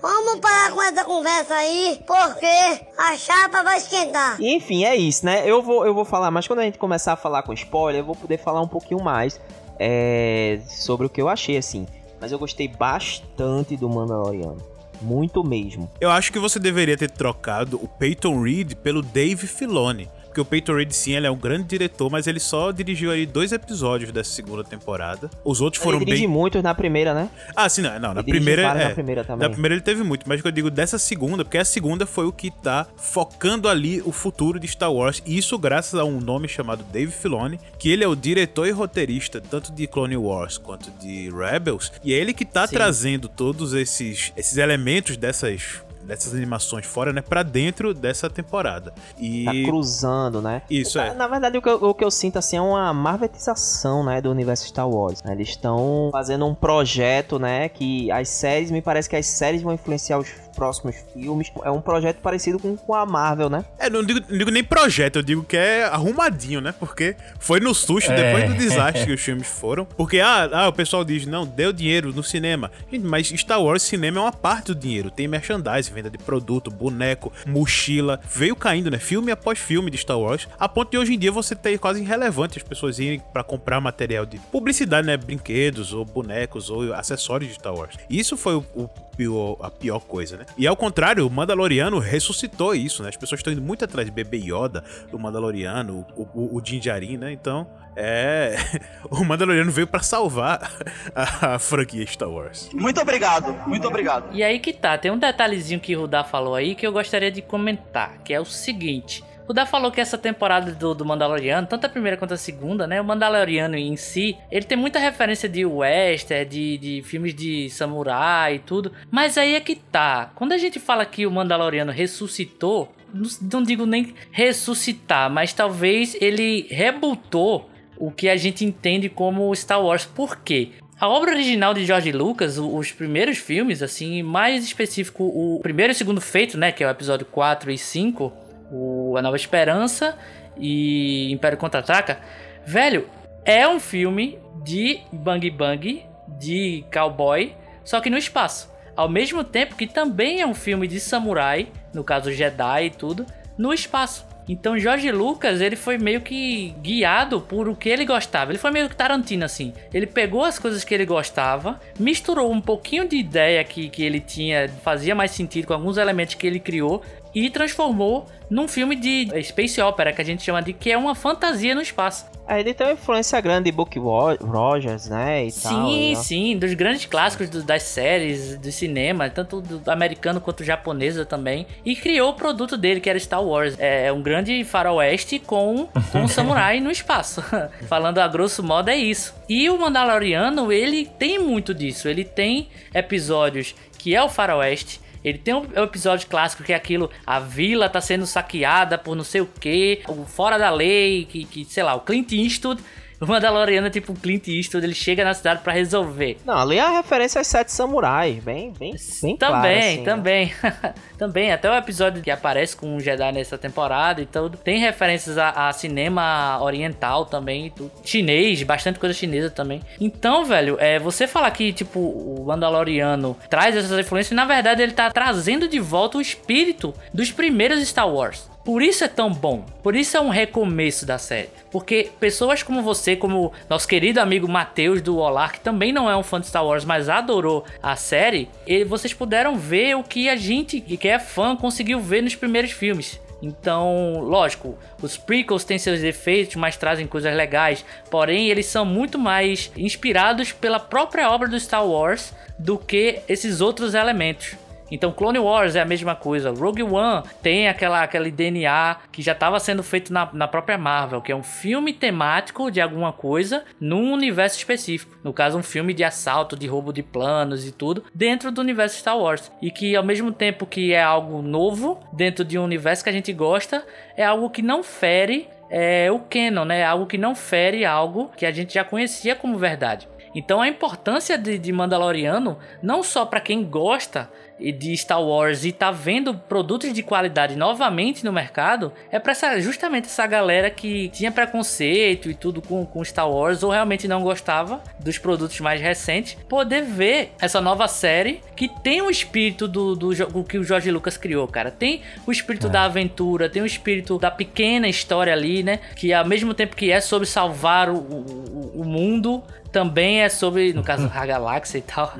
Vamos 0.00 0.40
parar 0.40 0.72
com 0.72 0.82
essa 0.82 1.04
conversa 1.04 1.54
aí, 1.54 2.00
porque 2.06 2.86
a 2.96 3.16
chapa 3.16 3.62
vai 3.62 3.78
esquentar. 3.78 4.40
Enfim, 4.40 4.84
é 4.84 4.96
isso, 4.96 5.24
né? 5.24 5.42
Eu 5.48 5.62
vou, 5.62 5.86
eu 5.86 5.94
vou 5.94 6.04
falar, 6.04 6.30
mas 6.30 6.46
quando 6.46 6.60
a 6.60 6.62
gente 6.62 6.78
começar 6.78 7.12
a 7.12 7.16
falar 7.16 7.42
com 7.42 7.52
spoiler, 7.52 8.00
eu 8.00 8.06
vou 8.06 8.16
poder 8.16 8.38
falar 8.38 8.60
um 8.62 8.68
pouquinho 8.68 9.02
mais 9.02 9.40
é, 9.78 10.60
sobre 10.66 11.06
o 11.06 11.10
que 11.10 11.20
eu 11.20 11.28
achei, 11.28 11.56
assim. 11.56 11.86
Mas 12.20 12.32
eu 12.32 12.38
gostei 12.38 12.68
bastante 12.68 13.76
do 13.76 13.88
Mandaloriano. 13.88 14.58
Muito 15.00 15.42
mesmo. 15.42 15.90
Eu 16.00 16.10
acho 16.10 16.30
que 16.30 16.38
você 16.38 16.58
deveria 16.58 16.96
ter 16.96 17.10
trocado 17.10 17.82
o 17.82 17.88
Peyton 17.88 18.42
Reed 18.42 18.74
pelo 18.74 19.00
Dave 19.02 19.46
Filoni. 19.46 20.08
Porque 20.30 20.40
o 20.40 20.44
Peyton 20.44 20.76
Reed, 20.76 20.92
sim, 20.92 21.16
ele 21.16 21.26
é 21.26 21.30
um 21.30 21.36
grande 21.36 21.64
diretor, 21.64 22.08
mas 22.08 22.28
ele 22.28 22.38
só 22.38 22.70
dirigiu 22.70 23.10
aí 23.10 23.26
dois 23.26 23.50
episódios 23.50 24.12
dessa 24.12 24.30
segunda 24.30 24.62
temporada. 24.62 25.28
Os 25.44 25.60
outros 25.60 25.82
foram 25.82 25.98
Ele 25.98 26.04
dirige 26.04 26.22
bem. 26.22 26.32
muitos 26.32 26.62
na 26.62 26.72
primeira, 26.72 27.12
né? 27.12 27.28
Ah, 27.56 27.68
sim, 27.68 27.82
não, 27.82 27.98
não 27.98 28.14
na 28.14 28.22
primeira. 28.22 28.62
É, 28.62 28.88
na 28.88 28.94
primeira 28.94 29.24
também. 29.24 29.48
Na 29.48 29.52
primeira 29.52 29.74
ele 29.74 29.82
teve 29.82 30.04
muito, 30.04 30.28
mas 30.28 30.38
o 30.38 30.42
que 30.42 30.48
eu 30.48 30.52
digo 30.52 30.70
dessa 30.70 31.00
segunda, 31.00 31.44
porque 31.44 31.58
a 31.58 31.64
segunda 31.64 32.06
foi 32.06 32.26
o 32.26 32.32
que 32.32 32.48
tá 32.48 32.86
focando 32.96 33.68
ali 33.68 34.00
o 34.02 34.12
futuro 34.12 34.60
de 34.60 34.68
Star 34.68 34.92
Wars. 34.92 35.20
E 35.26 35.36
isso 35.36 35.58
graças 35.58 35.98
a 35.98 36.04
um 36.04 36.20
nome 36.20 36.46
chamado 36.46 36.84
Dave 36.92 37.10
Filoni, 37.10 37.58
que 37.76 37.90
ele 37.90 38.04
é 38.04 38.08
o 38.08 38.14
diretor 38.14 38.68
e 38.68 38.70
roteirista 38.70 39.40
tanto 39.40 39.72
de 39.72 39.88
Clone 39.88 40.16
Wars 40.16 40.58
quanto 40.58 40.92
de 40.92 41.28
Rebels. 41.30 41.90
E 42.04 42.14
é 42.14 42.16
ele 42.16 42.32
que 42.32 42.44
tá 42.44 42.68
Sim. 42.68 42.76
trazendo 42.76 43.28
todos 43.28 43.74
esses, 43.74 44.32
esses 44.36 44.56
elementos 44.58 45.16
dessas. 45.16 45.82
Dessas 46.10 46.34
animações 46.34 46.84
fora, 46.86 47.12
né? 47.12 47.22
Pra 47.22 47.44
dentro 47.44 47.94
dessa 47.94 48.28
temporada. 48.28 48.92
E. 49.16 49.44
Tá 49.44 49.52
cruzando, 49.64 50.42
né? 50.42 50.62
Isso, 50.68 50.98
é. 50.98 51.14
Na 51.14 51.28
verdade, 51.28 51.56
o 51.56 51.62
que, 51.62 51.68
eu, 51.68 51.76
o 51.76 51.94
que 51.94 52.04
eu 52.04 52.10
sinto 52.10 52.36
assim 52.36 52.56
é 52.56 52.60
uma 52.60 52.92
marvetização, 52.92 54.02
né, 54.04 54.20
do 54.20 54.28
universo 54.28 54.66
Star 54.66 54.88
Wars. 54.88 55.22
né? 55.22 55.32
Eles 55.32 55.50
estão 55.50 56.08
fazendo 56.10 56.44
um 56.46 56.54
projeto, 56.54 57.38
né, 57.38 57.68
que 57.68 58.10
as 58.10 58.28
séries, 58.28 58.72
me 58.72 58.82
parece 58.82 59.08
que 59.08 59.14
as 59.14 59.24
séries 59.26 59.62
vão 59.62 59.72
influenciar 59.72 60.18
os 60.18 60.28
próximos 60.60 60.94
filmes. 61.14 61.50
É 61.64 61.70
um 61.70 61.80
projeto 61.80 62.18
parecido 62.18 62.58
com, 62.58 62.76
com 62.76 62.94
a 62.94 63.06
Marvel, 63.06 63.48
né? 63.48 63.64
É, 63.78 63.88
não 63.88 64.04
digo, 64.04 64.20
não 64.28 64.36
digo 64.36 64.50
nem 64.50 64.62
projeto, 64.62 65.16
eu 65.16 65.22
digo 65.22 65.42
que 65.42 65.56
é 65.56 65.84
arrumadinho, 65.84 66.60
né? 66.60 66.74
Porque 66.78 67.16
foi 67.38 67.60
no 67.60 67.74
susto, 67.74 68.12
É. 68.12 68.14
depois 68.34 68.50
do 68.52 68.58
desastre 68.58 69.06
que 69.06 69.12
os 69.12 69.20
filmes 69.24 69.46
foram. 69.48 69.86
Porque, 69.86 70.20
ah, 70.20 70.50
ah, 70.52 70.68
o 70.68 70.72
pessoal 70.74 71.02
diz, 71.02 71.24
não, 71.24 71.46
deu 71.46 71.72
dinheiro 71.72 72.12
no 72.12 72.22
cinema. 72.22 72.70
Gente, 72.92 73.06
mas 73.06 73.28
Star 73.28 73.62
Wars 73.62 73.82
cinema 73.82 74.18
é 74.18 74.20
uma 74.20 74.32
parte 74.32 74.66
do 74.66 74.74
dinheiro. 74.74 75.10
Tem 75.10 75.26
merchandising, 75.26 75.94
venda 75.94 76.10
de 76.10 76.18
produto, 76.18 76.70
boneco, 76.70 77.32
mochila. 77.46 78.20
Veio 78.30 78.54
caindo, 78.54 78.90
né? 78.90 78.98
Filme 78.98 79.32
após 79.32 79.58
filme 79.58 79.90
de 79.90 79.96
Star 79.96 80.18
Wars. 80.20 80.46
A 80.58 80.68
ponto 80.68 80.90
de 80.90 80.98
hoje 80.98 81.14
em 81.14 81.18
dia 81.18 81.32
você 81.32 81.56
ter 81.56 81.78
quase 81.78 82.02
irrelevante 82.02 82.58
as 82.58 82.62
pessoas 82.62 82.98
irem 82.98 83.22
pra 83.32 83.42
comprar 83.42 83.80
material 83.80 84.26
de 84.26 84.38
publicidade, 84.52 85.06
né? 85.06 85.16
Brinquedos, 85.16 85.94
ou 85.94 86.04
bonecos, 86.04 86.68
ou 86.68 86.92
acessórios 86.92 87.48
de 87.48 87.54
Star 87.54 87.74
Wars. 87.74 87.96
Isso 88.10 88.36
foi 88.36 88.56
o, 88.56 88.64
o 88.74 88.88
pior- 89.20 89.56
a 89.60 89.70
pior 89.70 90.00
coisa, 90.00 90.38
né? 90.38 90.46
E 90.56 90.66
ao 90.66 90.74
contrário, 90.76 91.26
o 91.26 91.30
Mandaloriano 91.30 91.98
ressuscitou 91.98 92.74
isso, 92.74 93.02
né? 93.02 93.10
As 93.10 93.16
pessoas 93.16 93.40
estão 93.40 93.52
indo 93.52 93.60
muito 93.60 93.84
atrás 93.84 94.06
de 94.06 94.12
Bebê 94.12 94.38
Yoda, 94.38 94.82
do 95.10 95.18
Mandaloriano, 95.18 96.06
o, 96.16 96.22
o, 96.34 96.56
o 96.56 96.60
Din 96.60 96.78
Djarin, 96.78 97.18
né? 97.18 97.32
Então, 97.32 97.66
é... 97.94 98.56
o 99.10 99.22
Mandaloriano 99.24 99.70
veio 99.70 99.86
pra 99.86 100.00
salvar 100.00 100.72
a, 101.14 101.54
a 101.54 101.58
franquia 101.58 102.06
Star 102.06 102.30
Wars. 102.30 102.70
Muito 102.72 103.00
obrigado, 103.00 103.52
muito 103.68 103.86
obrigado. 103.86 104.34
E 104.34 104.42
aí 104.42 104.58
que 104.58 104.72
tá, 104.72 104.96
tem 104.96 105.10
um 105.10 105.18
detalhezinho 105.18 105.80
que 105.80 105.94
o 105.94 106.00
Rudá 106.00 106.24
falou 106.24 106.54
aí 106.54 106.74
que 106.74 106.86
eu 106.86 106.92
gostaria 106.92 107.30
de 107.30 107.42
comentar, 107.42 108.18
que 108.24 108.32
é 108.32 108.40
o 108.40 108.44
seguinte. 108.44 109.22
O 109.50 109.52
Rudá 109.52 109.66
falou 109.66 109.90
que 109.90 110.00
essa 110.00 110.16
temporada 110.16 110.70
do, 110.70 110.94
do 110.94 111.04
Mandaloriano, 111.04 111.66
tanto 111.66 111.84
a 111.84 111.88
primeira 111.88 112.16
quanto 112.16 112.34
a 112.34 112.36
segunda, 112.36 112.86
né? 112.86 113.00
O 113.00 113.04
Mandaloriano 113.04 113.74
em 113.74 113.96
si, 113.96 114.36
ele 114.48 114.64
tem 114.64 114.78
muita 114.78 115.00
referência 115.00 115.48
de 115.48 115.66
western, 115.66 116.48
de, 116.48 116.78
de 116.78 117.02
filmes 117.02 117.34
de 117.34 117.68
samurai 117.68 118.54
e 118.54 118.58
tudo. 118.60 118.92
Mas 119.10 119.36
aí 119.36 119.56
é 119.56 119.60
que 119.60 119.74
tá. 119.74 120.30
Quando 120.36 120.52
a 120.52 120.56
gente 120.56 120.78
fala 120.78 121.04
que 121.04 121.26
o 121.26 121.32
Mandaloriano 121.32 121.90
ressuscitou, 121.90 122.92
não, 123.12 123.60
digo 123.64 123.84
nem 123.86 124.14
ressuscitar, 124.30 125.28
mas 125.28 125.52
talvez 125.52 126.16
ele 126.20 126.68
rebutou 126.70 127.68
o 127.98 128.12
que 128.12 128.28
a 128.28 128.36
gente 128.36 128.64
entende 128.64 129.08
como 129.08 129.52
Star 129.56 129.82
Wars. 129.84 130.06
Por 130.06 130.36
quê? 130.36 130.68
A 130.96 131.08
obra 131.08 131.32
original 131.32 131.74
de 131.74 131.84
George 131.84 132.12
Lucas, 132.12 132.56
os 132.56 132.92
primeiros 132.92 133.38
filmes, 133.38 133.82
assim, 133.82 134.22
mais 134.22 134.62
específico, 134.62 135.24
o 135.24 135.58
primeiro 135.60 135.90
e 135.90 135.94
o 135.94 135.96
segundo 135.96 136.20
feito, 136.20 136.56
né, 136.56 136.70
que 136.70 136.84
é 136.84 136.86
o 136.86 136.90
episódio 136.90 137.26
4 137.26 137.72
e 137.72 137.78
5, 137.78 138.32
o 138.70 139.16
A 139.16 139.22
Nova 139.22 139.36
Esperança 139.36 140.16
e 140.56 141.30
Império 141.32 141.58
Contra-Ataca, 141.58 142.18
velho, 142.64 143.08
é 143.44 143.66
um 143.66 143.80
filme 143.80 144.38
de 144.62 145.00
bang 145.12 145.50
bang, 145.50 146.04
de 146.28 146.84
cowboy, 146.92 147.54
só 147.84 148.00
que 148.00 148.10
no 148.10 148.18
espaço. 148.18 148.70
Ao 148.96 149.08
mesmo 149.08 149.42
tempo 149.42 149.76
que 149.76 149.86
também 149.86 150.40
é 150.40 150.46
um 150.46 150.54
filme 150.54 150.86
de 150.86 151.00
samurai, 151.00 151.68
no 151.94 152.04
caso 152.04 152.30
Jedi 152.30 152.86
e 152.86 152.90
tudo, 152.90 153.24
no 153.56 153.72
espaço. 153.72 154.28
Então 154.48 154.76
Jorge 154.76 155.12
Lucas, 155.12 155.60
ele 155.60 155.76
foi 155.76 155.96
meio 155.96 156.20
que 156.20 156.74
guiado 156.82 157.40
por 157.40 157.68
o 157.68 157.76
que 157.76 157.88
ele 157.88 158.04
gostava. 158.04 158.50
Ele 158.50 158.58
foi 158.58 158.72
meio 158.72 158.88
que 158.88 158.96
Tarantino 158.96 159.44
assim. 159.44 159.72
Ele 159.94 160.06
pegou 160.06 160.44
as 160.44 160.58
coisas 160.58 160.82
que 160.82 160.92
ele 160.92 161.06
gostava, 161.06 161.78
misturou 161.98 162.50
um 162.50 162.60
pouquinho 162.60 163.08
de 163.08 163.16
ideia 163.16 163.62
que, 163.62 163.88
que 163.88 164.02
ele 164.02 164.18
tinha, 164.18 164.68
fazia 164.82 165.14
mais 165.14 165.30
sentido 165.30 165.66
com 165.66 165.72
alguns 165.72 165.98
elementos 165.98 166.34
que 166.34 166.46
ele 166.46 166.58
criou 166.58 167.00
e 167.34 167.50
transformou 167.50 168.26
num 168.50 168.66
filme 168.66 168.96
de 168.96 169.28
space 169.44 169.80
opera 169.80 170.12
que 170.12 170.20
a 170.20 170.24
gente 170.24 170.42
chama 170.42 170.60
de 170.60 170.72
que 170.72 170.90
é 170.90 170.98
uma 170.98 171.14
fantasia 171.14 171.74
no 171.74 171.80
espaço. 171.80 172.26
É, 172.48 172.58
ele 172.58 172.74
tem 172.74 172.84
uma 172.84 172.94
influência 172.94 173.40
grande 173.40 173.66
de 173.66 173.72
Book 173.72 173.96
Rogers, 173.96 175.08
né? 175.08 175.44
E 175.44 175.52
sim, 175.52 176.14
tal, 176.14 176.22
sim, 176.24 176.58
dos 176.58 176.74
grandes 176.74 177.06
clássicos 177.06 177.48
do, 177.48 177.62
das 177.62 177.84
séries, 177.84 178.58
do 178.58 178.72
cinema, 178.72 179.30
tanto 179.30 179.60
do 179.60 179.88
americano 179.88 180.40
quanto 180.40 180.64
japonesa 180.64 181.24
também. 181.24 181.64
E 181.84 181.94
criou 181.94 182.30
o 182.30 182.34
produto 182.34 182.76
dele, 182.76 182.98
que 182.98 183.08
era 183.08 183.20
Star 183.20 183.40
Wars. 183.40 183.76
É 183.78 184.10
um 184.12 184.20
grande 184.20 184.64
faroeste 184.64 185.38
com, 185.38 185.88
com 186.10 186.18
um 186.22 186.26
samurai 186.28 186.80
no 186.80 186.90
espaço. 186.90 187.40
Falando 187.86 188.18
a 188.18 188.26
grosso 188.26 188.64
modo, 188.64 188.90
é 188.90 188.96
isso. 188.96 189.32
E 189.48 189.70
o 189.70 189.78
Mandaloriano, 189.78 190.72
ele 190.72 191.06
tem 191.06 191.38
muito 191.38 191.72
disso. 191.72 192.08
Ele 192.08 192.24
tem 192.24 192.68
episódios 192.92 193.76
que 193.96 194.16
é 194.16 194.20
o 194.20 194.28
faroeste 194.28 195.00
ele 195.24 195.38
tem 195.38 195.54
um 195.54 195.64
episódio 195.82 196.28
clássico 196.28 196.62
que 196.62 196.72
é 196.72 196.76
aquilo, 196.76 197.10
a 197.26 197.38
vila 197.38 197.88
tá 197.88 198.00
sendo 198.00 198.26
saqueada 198.26 198.96
por 198.96 199.14
não 199.14 199.24
sei 199.24 199.40
o 199.40 199.46
que, 199.46 200.02
fora 200.26 200.58
da 200.58 200.70
lei, 200.70 201.26
que, 201.26 201.44
que 201.44 201.64
sei 201.64 201.82
lá, 201.82 201.94
o 201.94 202.00
Clint 202.00 202.32
Eastwood 202.32 202.82
o 203.20 203.26
Mandaloriano 203.26 203.86
é 203.86 203.90
tipo 203.90 204.12
um 204.12 204.14
Clint 204.14 204.48
Eastwood, 204.48 204.86
ele 204.86 204.94
chega 204.94 205.24
na 205.24 205.34
cidade 205.34 205.62
para 205.62 205.72
resolver. 205.72 206.38
Não, 206.44 206.56
ali 206.56 206.78
é 206.78 206.80
a 206.80 206.88
referência 206.88 207.38
aos 207.38 207.46
Sete 207.46 207.70
Samurais, 207.70 208.42
bem, 208.42 208.72
bem, 208.78 208.94
bem 209.22 209.36
Também, 209.36 209.36
clara, 209.36 209.78
assim, 209.78 210.04
também. 210.04 210.54
Né? 210.62 210.94
também, 211.18 211.52
até 211.52 211.70
o 211.70 211.74
episódio 211.74 212.22
que 212.22 212.30
aparece 212.30 212.74
com 212.76 212.96
um 212.96 212.98
Jedi 212.98 213.30
nessa 213.32 213.58
temporada 213.58 214.22
e 214.22 214.26
tudo. 214.26 214.56
Tem 214.56 214.78
referências 214.78 215.36
a, 215.36 215.68
a 215.68 215.72
cinema 215.72 216.58
oriental 216.62 217.26
também, 217.26 217.70
tudo. 217.70 217.90
chinês, 218.04 218.62
bastante 218.62 218.98
coisa 218.98 219.14
chinesa 219.14 219.50
também. 219.50 219.82
Então, 220.00 220.44
velho, 220.44 220.76
é, 220.80 220.98
você 220.98 221.26
falar 221.26 221.50
que, 221.50 221.72
tipo, 221.72 222.00
o 222.00 222.44
Mandaloriano 222.46 223.36
traz 223.50 223.76
essas 223.76 223.98
influências, 223.98 224.34
na 224.34 224.46
verdade 224.46 224.82
ele 224.82 224.92
tá 224.92 225.10
trazendo 225.10 225.68
de 225.68 225.78
volta 225.78 226.18
o 226.18 226.20
espírito 226.20 226.94
dos 227.12 227.30
primeiros 227.30 227.86
Star 227.86 228.08
Wars. 228.08 228.49
Por 228.64 228.82
isso 228.82 229.04
é 229.04 229.08
tão 229.08 229.32
bom. 229.32 229.64
Por 229.82 229.96
isso 229.96 230.16
é 230.16 230.20
um 230.20 230.28
recomeço 230.28 231.06
da 231.06 231.18
série. 231.18 231.48
Porque 231.70 232.10
pessoas 232.20 232.62
como 232.62 232.82
você, 232.82 233.16
como 233.16 233.52
nosso 233.68 233.88
querido 233.88 234.20
amigo 234.20 234.48
Matheus 234.48 235.00
do 235.00 235.16
Olar, 235.16 235.52
que 235.52 235.60
também 235.60 235.92
não 235.92 236.10
é 236.10 236.16
um 236.16 236.22
fã 236.22 236.40
de 236.40 236.46
Star 236.46 236.64
Wars, 236.64 236.84
mas 236.84 237.08
adorou 237.08 237.64
a 237.82 237.96
série, 237.96 238.48
e 238.66 238.84
vocês 238.84 239.14
puderam 239.14 239.56
ver 239.56 239.96
o 239.96 240.02
que 240.02 240.28
a 240.28 240.36
gente, 240.36 240.80
que 240.80 241.08
é 241.08 241.18
fã, 241.18 241.56
conseguiu 241.56 242.00
ver 242.00 242.22
nos 242.22 242.34
primeiros 242.34 242.72
filmes. 242.72 243.20
Então, 243.42 244.20
lógico, 244.20 244.78
os 245.00 245.16
prequels 245.16 245.64
têm 245.64 245.78
seus 245.78 246.00
defeitos, 246.00 246.56
mas 246.56 246.76
trazem 246.76 247.06
coisas 247.06 247.34
legais. 247.34 247.84
Porém, 248.10 248.48
eles 248.48 248.66
são 248.66 248.84
muito 248.84 249.18
mais 249.18 249.72
inspirados 249.76 250.52
pela 250.52 250.78
própria 250.78 251.30
obra 251.30 251.48
do 251.48 251.58
Star 251.58 251.86
Wars 251.86 252.34
do 252.58 252.76
que 252.76 253.20
esses 253.28 253.60
outros 253.60 253.94
elementos. 253.94 254.54
Então 254.90 255.12
Clone 255.12 255.38
Wars 255.38 255.76
é 255.76 255.80
a 255.80 255.84
mesma 255.84 256.14
coisa. 256.14 256.50
Rogue 256.50 256.82
One 256.82 257.22
tem 257.42 257.68
aquela, 257.68 258.02
aquele 258.02 258.30
DNA 258.30 258.96
que 259.12 259.22
já 259.22 259.32
estava 259.32 259.60
sendo 259.60 259.82
feito 259.82 260.12
na, 260.12 260.28
na 260.32 260.48
própria 260.48 260.76
Marvel, 260.76 261.20
que 261.20 261.32
é 261.32 261.36
um 261.36 261.42
filme 261.42 261.92
temático 261.92 262.70
de 262.70 262.80
alguma 262.80 263.12
coisa 263.12 263.64
num 263.80 264.12
universo 264.12 264.58
específico. 264.58 265.16
No 265.22 265.32
caso, 265.32 265.58
um 265.58 265.62
filme 265.62 265.94
de 265.94 266.02
assalto, 266.02 266.56
de 266.56 266.66
roubo 266.66 266.92
de 266.92 267.02
planos 267.02 267.66
e 267.66 267.72
tudo, 267.72 268.04
dentro 268.14 268.50
do 268.50 268.60
universo 268.60 268.98
Star 268.98 269.18
Wars. 269.18 269.50
E 269.62 269.70
que 269.70 269.94
ao 269.94 270.04
mesmo 270.04 270.32
tempo 270.32 270.66
que 270.66 270.92
é 270.92 271.02
algo 271.02 271.42
novo, 271.42 272.00
dentro 272.12 272.44
de 272.44 272.58
um 272.58 272.64
universo 272.64 273.04
que 273.04 273.10
a 273.10 273.12
gente 273.12 273.32
gosta, 273.32 273.84
é 274.16 274.24
algo 274.24 274.50
que 274.50 274.62
não 274.62 274.82
fere 274.82 275.48
é, 275.70 276.10
o 276.10 276.18
canon, 276.18 276.64
né? 276.64 276.84
Algo 276.84 277.06
que 277.06 277.16
não 277.16 277.34
fere 277.34 277.84
algo 277.84 278.30
que 278.36 278.44
a 278.44 278.50
gente 278.50 278.74
já 278.74 278.84
conhecia 278.84 279.36
como 279.36 279.56
verdade. 279.56 280.08
Então 280.34 280.60
a 280.60 280.68
importância 280.68 281.36
de, 281.36 281.58
de 281.58 281.72
Mandaloriano, 281.72 282.58
não 282.82 283.02
só 283.02 283.24
para 283.24 283.40
quem 283.40 283.64
gosta 283.64 284.30
de 284.60 284.96
Star 284.96 285.22
Wars 285.22 285.64
e 285.64 285.72
tá 285.72 285.90
vendo 285.90 286.34
produtos 286.34 286.92
de 286.92 287.02
qualidade 287.02 287.56
novamente 287.56 288.24
no 288.24 288.32
mercado, 288.32 288.92
é 289.10 289.18
para 289.18 289.58
justamente 289.60 290.06
essa 290.06 290.26
galera 290.26 290.70
que 290.70 291.08
tinha 291.08 291.32
preconceito 291.32 292.30
e 292.30 292.34
tudo 292.34 292.60
com, 292.60 292.84
com 292.84 293.04
Star 293.04 293.30
Wars 293.30 293.62
ou 293.62 293.70
realmente 293.70 294.06
não 294.06 294.22
gostava 294.22 294.82
dos 294.98 295.18
produtos 295.18 295.58
mais 295.60 295.80
recentes, 295.80 296.36
poder 296.48 296.82
ver 296.82 297.32
essa 297.40 297.60
nova 297.60 297.88
série 297.88 298.40
que 298.54 298.68
tem 298.68 299.00
o 299.00 299.10
espírito 299.10 299.66
do, 299.66 299.96
do, 299.96 300.14
do 300.14 300.44
que 300.44 300.58
o 300.58 300.64
George 300.64 300.90
Lucas 300.90 301.16
criou, 301.16 301.46
cara. 301.48 301.70
Tem 301.70 302.02
o 302.26 302.32
espírito 302.32 302.66
é. 302.66 302.70
da 302.70 302.84
aventura, 302.84 303.48
tem 303.48 303.62
o 303.62 303.66
espírito 303.66 304.18
da 304.18 304.30
pequena 304.30 304.88
história 304.88 305.32
ali, 305.32 305.62
né? 305.62 305.80
Que 305.96 306.12
ao 306.12 306.26
mesmo 306.26 306.52
tempo 306.52 306.76
que 306.76 306.90
é 306.90 307.00
sobre 307.00 307.26
salvar 307.26 307.88
o, 307.88 307.96
o, 307.96 308.82
o 308.82 308.84
mundo, 308.84 309.42
também 309.70 310.20
é 310.20 310.28
sobre, 310.28 310.72
no 310.72 310.82
caso, 310.82 311.10
a 311.14 311.26
galáxia 311.26 311.78
e 311.78 311.82
tal, 311.82 312.12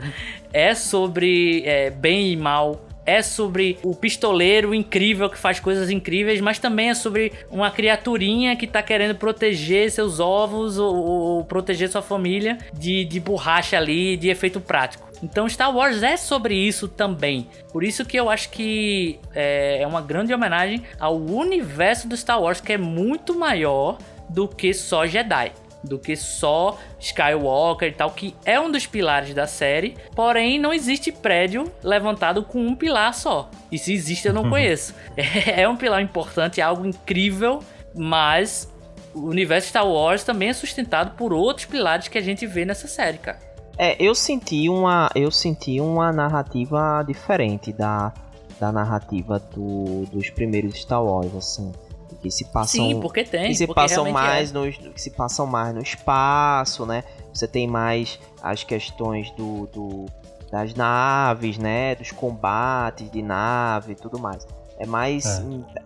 é 0.52 0.74
sobre 0.74 1.62
é, 1.64 1.90
bem 1.90 2.32
e 2.32 2.36
mal. 2.36 2.80
É 3.06 3.22
sobre 3.22 3.78
o 3.82 3.94
pistoleiro 3.94 4.72
incrível 4.74 5.28
que 5.28 5.38
faz 5.38 5.58
coisas 5.58 5.90
incríveis, 5.90 6.40
mas 6.40 6.58
também 6.58 6.90
é 6.90 6.94
sobre 6.94 7.32
uma 7.50 7.70
criaturinha 7.70 8.54
que 8.54 8.66
tá 8.66 8.82
querendo 8.82 9.16
proteger 9.16 9.90
seus 9.90 10.20
ovos 10.20 10.78
ou, 10.78 10.94
ou 10.94 11.44
proteger 11.44 11.88
sua 11.88 12.02
família 12.02 12.58
de, 12.72 13.04
de 13.04 13.18
borracha 13.18 13.76
ali, 13.76 14.16
de 14.16 14.28
efeito 14.28 14.60
prático. 14.60 15.08
Então 15.22 15.48
Star 15.48 15.74
Wars 15.74 16.02
é 16.02 16.16
sobre 16.16 16.54
isso 16.54 16.86
também. 16.86 17.48
Por 17.72 17.82
isso 17.82 18.04
que 18.04 18.16
eu 18.16 18.30
acho 18.30 18.50
que 18.50 19.18
é, 19.34 19.82
é 19.82 19.86
uma 19.86 20.02
grande 20.02 20.32
homenagem 20.32 20.82
ao 20.98 21.16
universo 21.16 22.06
do 22.06 22.16
Star 22.16 22.40
Wars, 22.40 22.60
que 22.60 22.74
é 22.74 22.78
muito 22.78 23.36
maior 23.36 23.98
do 24.28 24.46
que 24.46 24.72
só 24.72 25.06
Jedi 25.06 25.52
do 25.82 25.98
que 25.98 26.16
só 26.16 26.78
Skywalker 26.98 27.88
e 27.88 27.92
tal, 27.92 28.10
que 28.10 28.34
é 28.44 28.60
um 28.60 28.70
dos 28.70 28.86
pilares 28.86 29.34
da 29.34 29.46
série. 29.46 29.96
Porém, 30.14 30.58
não 30.58 30.72
existe 30.72 31.10
prédio 31.10 31.70
levantado 31.82 32.42
com 32.42 32.60
um 32.60 32.74
pilar 32.74 33.14
só. 33.14 33.50
E 33.70 33.78
se 33.78 33.92
existe, 33.92 34.28
eu 34.28 34.34
não 34.34 34.48
conheço. 34.48 34.94
É 35.46 35.68
um 35.68 35.76
pilar 35.76 36.02
importante, 36.02 36.60
é 36.60 36.64
algo 36.64 36.86
incrível, 36.86 37.62
mas 37.94 38.70
o 39.14 39.20
universo 39.26 39.68
Star 39.68 39.86
Wars 39.86 40.22
também 40.24 40.48
é 40.48 40.52
sustentado 40.52 41.16
por 41.16 41.32
outros 41.32 41.66
pilares 41.66 42.08
que 42.08 42.18
a 42.18 42.20
gente 42.20 42.46
vê 42.46 42.64
nessa 42.64 42.86
série, 42.86 43.18
cara. 43.18 43.38
É, 43.76 43.96
eu 44.02 44.14
senti 44.14 44.68
uma, 44.68 45.10
eu 45.14 45.30
senti 45.30 45.80
uma 45.80 46.12
narrativa 46.12 47.02
diferente 47.06 47.72
da, 47.72 48.12
da 48.58 48.70
narrativa 48.70 49.38
do, 49.38 50.04
dos 50.12 50.30
primeiros 50.30 50.80
Star 50.80 51.02
Wars, 51.02 51.34
assim 51.34 51.72
que 52.20 52.30
se 52.30 52.44
passam 52.46 52.86
Sim, 52.86 53.00
porque 53.00 53.24
tem, 53.24 53.48
que 53.48 53.54
se 53.54 53.66
passam 53.66 54.10
mais 54.10 54.50
é. 54.50 54.54
no 54.54 54.70
que 54.70 55.00
se 55.00 55.10
passam 55.10 55.46
mais 55.46 55.74
no 55.74 55.80
espaço, 55.80 56.84
né? 56.86 57.04
Você 57.32 57.48
tem 57.48 57.66
mais 57.66 58.18
as 58.42 58.62
questões 58.62 59.30
do, 59.32 59.66
do 59.66 60.06
das 60.50 60.74
naves, 60.74 61.58
né? 61.58 61.94
Dos 61.94 62.10
combates 62.10 63.10
de 63.10 63.22
nave 63.22 63.92
e 63.92 63.94
tudo 63.94 64.18
mais. 64.18 64.46
É 64.78 64.86
mais. 64.86 65.42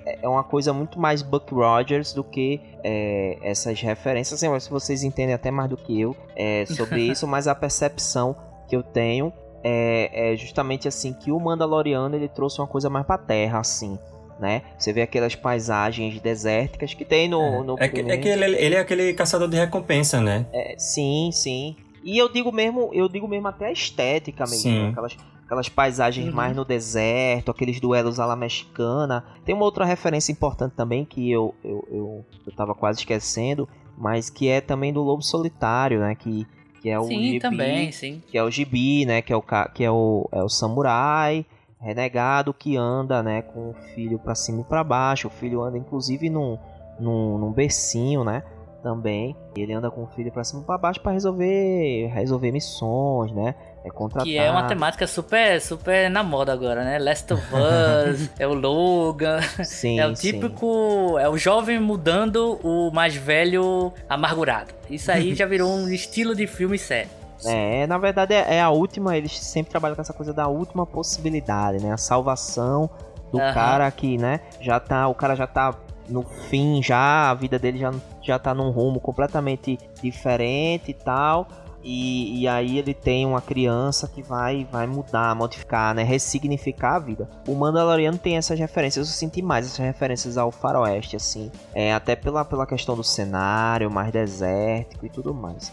É. 0.06 0.18
é. 0.22 0.28
uma 0.28 0.44
coisa 0.44 0.72
muito 0.72 0.98
mais 0.98 1.22
Buck 1.22 1.52
Rogers 1.52 2.12
do 2.12 2.22
que 2.22 2.60
é, 2.82 3.38
essas 3.42 3.80
referências. 3.80 4.42
Assim, 4.42 4.60
se 4.60 4.70
vocês 4.70 5.02
entendem 5.02 5.34
até 5.34 5.50
mais 5.50 5.68
do 5.68 5.76
que 5.76 6.00
eu 6.00 6.16
é, 6.34 6.64
sobre 6.66 7.02
isso, 7.10 7.26
mas 7.26 7.46
a 7.46 7.54
percepção 7.54 8.36
que 8.68 8.74
eu 8.74 8.82
tenho 8.82 9.32
é, 9.62 10.32
é, 10.32 10.36
justamente 10.36 10.86
assim 10.86 11.12
que 11.12 11.32
o 11.32 11.40
Mandaloriano 11.40 12.14
ele 12.14 12.28
trouxe 12.28 12.60
uma 12.60 12.66
coisa 12.66 12.88
mais 12.88 13.06
pra 13.06 13.18
terra, 13.18 13.58
assim 13.58 13.98
né? 14.44 14.60
Você 14.78 14.92
vê 14.92 15.00
aquelas 15.00 15.34
paisagens 15.34 16.20
desérticas 16.20 16.92
que 16.92 17.02
tem 17.02 17.26
no. 17.28 17.40
É, 17.40 17.62
no 17.62 17.76
é, 17.78 17.88
que, 17.88 18.00
é 18.00 18.16
que 18.18 18.28
ele, 18.28 18.44
ele, 18.44 18.74
é 18.74 18.78
aquele 18.78 19.14
caçador 19.14 19.48
de 19.48 19.56
recompensa, 19.56 20.20
né? 20.20 20.44
É, 20.52 20.74
sim, 20.78 21.30
sim. 21.32 21.74
E 22.02 22.18
eu 22.18 22.30
digo 22.30 22.52
mesmo, 22.52 22.90
eu 22.92 23.08
digo 23.08 23.26
mesmo 23.26 23.48
até 23.48 23.68
a 23.68 23.72
estética 23.72 24.44
mesmo, 24.44 24.60
sim. 24.60 24.88
aquelas, 24.88 25.16
aquelas 25.46 25.68
paisagens 25.70 26.28
uhum. 26.28 26.34
mais 26.34 26.54
no 26.54 26.62
deserto, 26.62 27.50
aqueles 27.50 27.80
duelos 27.80 28.20
à 28.20 28.26
la 28.26 28.36
mexicana. 28.36 29.24
Tem 29.46 29.54
uma 29.54 29.64
outra 29.64 29.86
referência 29.86 30.30
importante 30.30 30.74
também 30.76 31.06
que 31.06 31.30
eu, 31.30 31.54
eu, 31.64 31.88
eu, 31.90 32.24
eu 32.46 32.52
tava 32.54 32.74
quase 32.74 32.98
esquecendo, 32.98 33.66
mas 33.96 34.28
que 34.28 34.46
é 34.46 34.60
também 34.60 34.92
do 34.92 35.02
Lobo 35.02 35.22
Solitário, 35.22 36.00
né? 36.00 36.14
Que, 36.14 36.46
que 36.82 36.90
é 36.90 37.00
o 37.00 37.04
sim, 37.04 37.22
gibi, 37.22 37.38
também, 37.38 37.90
sim. 37.92 38.22
que 38.26 38.36
é 38.36 38.44
o 38.44 38.50
gibi, 38.50 39.06
né? 39.06 39.22
Que 39.22 39.32
é 39.32 39.36
o 39.36 39.42
que 39.72 39.82
é 39.82 39.90
o, 39.90 40.28
é 40.30 40.42
o 40.42 40.50
samurai 40.50 41.46
renegado 41.84 42.54
que 42.54 42.76
anda, 42.76 43.22
né, 43.22 43.42
com 43.42 43.70
o 43.70 43.74
filho 43.94 44.18
para 44.18 44.34
cima 44.34 44.62
e 44.62 44.64
para 44.64 44.82
baixo. 44.82 45.28
O 45.28 45.30
filho 45.30 45.62
anda 45.62 45.76
inclusive 45.76 46.30
num, 46.30 46.58
num, 46.98 47.38
num 47.38 47.52
bercinho, 47.52 48.24
né? 48.24 48.42
Também. 48.82 49.34
Ele 49.56 49.72
anda 49.72 49.90
com 49.90 50.02
o 50.02 50.06
filho 50.06 50.30
para 50.30 50.44
cima 50.44 50.62
e 50.62 50.64
para 50.64 50.76
baixo 50.76 51.00
para 51.00 51.12
resolver 51.12 52.06
resolver 52.12 52.52
missões, 52.52 53.32
né? 53.32 53.54
É 53.82 53.90
contratar. 53.90 54.24
Que 54.24 54.36
é 54.36 54.50
uma 54.50 54.66
temática 54.66 55.06
super 55.06 55.60
super 55.60 56.10
na 56.10 56.22
moda 56.22 56.52
agora, 56.52 56.84
né? 56.84 56.98
Last 56.98 57.32
of 57.32 57.42
Us, 57.42 58.30
é 58.38 58.46
o 58.46 58.52
Logan. 58.52 59.40
Sim, 59.62 60.00
é 60.00 60.06
o 60.06 60.12
típico, 60.12 61.14
sim. 61.16 61.18
é 61.18 61.28
o 61.28 61.36
jovem 61.38 61.78
mudando 61.78 62.58
o 62.62 62.90
mais 62.90 63.14
velho 63.14 63.92
amargurado. 64.08 64.72
Isso 64.90 65.10
aí 65.10 65.34
já 65.34 65.46
virou 65.46 65.70
um 65.70 65.88
estilo 65.88 66.34
de 66.34 66.46
filme 66.46 66.78
sério. 66.78 67.23
É, 67.44 67.86
na 67.86 67.98
verdade 67.98 68.34
é, 68.34 68.56
é, 68.56 68.62
a 68.62 68.70
última, 68.70 69.16
eles 69.16 69.38
sempre 69.38 69.70
trabalham 69.70 69.94
com 69.94 70.02
essa 70.02 70.12
coisa 70.12 70.32
da 70.32 70.46
última 70.48 70.86
possibilidade, 70.86 71.82
né? 71.82 71.92
A 71.92 71.96
salvação 71.96 72.88
do 73.30 73.38
uhum. 73.38 73.52
cara 73.52 73.90
que, 73.90 74.16
né, 74.16 74.40
já 74.60 74.78
tá, 74.78 75.08
o 75.08 75.14
cara 75.14 75.34
já 75.34 75.46
tá 75.46 75.74
no 76.08 76.22
fim 76.22 76.82
já 76.82 77.30
a 77.30 77.34
vida 77.34 77.58
dele 77.58 77.78
já, 77.78 77.92
já 78.22 78.38
tá 78.38 78.54
num 78.54 78.70
rumo 78.70 79.00
completamente 79.00 79.78
diferente 80.02 80.90
e 80.90 80.94
tal. 80.94 81.48
E, 81.86 82.40
e, 82.40 82.48
aí 82.48 82.78
ele 82.78 82.94
tem 82.94 83.26
uma 83.26 83.42
criança 83.42 84.08
que 84.08 84.22
vai 84.22 84.66
vai 84.72 84.86
mudar, 84.86 85.34
modificar, 85.34 85.94
né, 85.94 86.02
ressignificar 86.02 86.94
a 86.94 86.98
vida. 86.98 87.28
O 87.46 87.54
Mandaloriano 87.54 88.16
tem 88.16 88.38
essas 88.38 88.58
referências, 88.58 89.06
eu 89.06 89.12
senti 89.12 89.42
mais 89.42 89.66
essas 89.66 89.84
referências 89.84 90.38
ao 90.38 90.50
faroeste, 90.50 91.14
assim, 91.14 91.52
é, 91.74 91.92
até 91.92 92.16
pela, 92.16 92.42
pela 92.42 92.66
questão 92.66 92.96
do 92.96 93.04
cenário 93.04 93.90
mais 93.90 94.10
desértico 94.10 95.04
e 95.04 95.10
tudo 95.10 95.34
mais. 95.34 95.70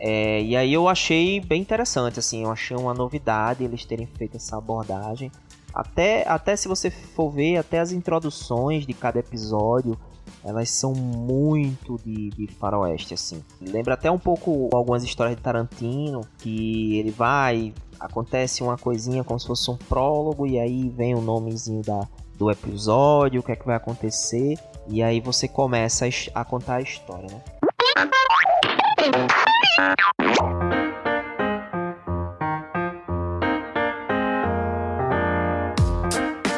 É, 0.00 0.42
e 0.42 0.56
aí 0.56 0.72
eu 0.72 0.88
achei 0.88 1.40
bem 1.40 1.60
interessante, 1.60 2.18
assim, 2.18 2.44
eu 2.44 2.50
achei 2.50 2.76
uma 2.76 2.94
novidade 2.94 3.62
eles 3.62 3.84
terem 3.84 4.06
feito 4.06 4.38
essa 4.38 4.56
abordagem. 4.56 5.30
Até, 5.74 6.26
até 6.26 6.56
se 6.56 6.66
você 6.66 6.90
for 6.90 7.30
ver, 7.30 7.58
até 7.58 7.78
as 7.78 7.92
introduções 7.92 8.86
de 8.86 8.94
cada 8.94 9.20
episódio 9.20 9.96
elas 10.42 10.70
são 10.70 10.92
muito 10.94 11.98
de, 12.04 12.30
de 12.30 12.46
faroeste, 12.46 13.14
assim. 13.14 13.42
Lembra 13.60 13.94
até 13.94 14.10
um 14.10 14.18
pouco 14.18 14.70
algumas 14.72 15.04
histórias 15.04 15.36
de 15.36 15.42
Tarantino, 15.42 16.22
que 16.38 16.98
ele 16.98 17.10
vai, 17.10 17.74
acontece 17.98 18.62
uma 18.62 18.78
coisinha 18.78 19.22
como 19.22 19.38
se 19.38 19.46
fosse 19.46 19.70
um 19.70 19.76
prólogo, 19.76 20.46
e 20.46 20.58
aí 20.58 20.88
vem 20.88 21.14
o 21.14 21.20
nomezinho 21.20 21.82
da, 21.82 22.08
do 22.38 22.50
episódio, 22.50 23.40
o 23.40 23.42
que 23.42 23.52
é 23.52 23.56
que 23.56 23.66
vai 23.66 23.76
acontecer, 23.76 24.58
e 24.88 25.02
aí 25.02 25.20
você 25.20 25.46
começa 25.46 26.06
a, 26.06 26.40
a 26.40 26.44
contar 26.44 26.76
a 26.76 26.80
história, 26.80 27.28
né? 27.30 27.59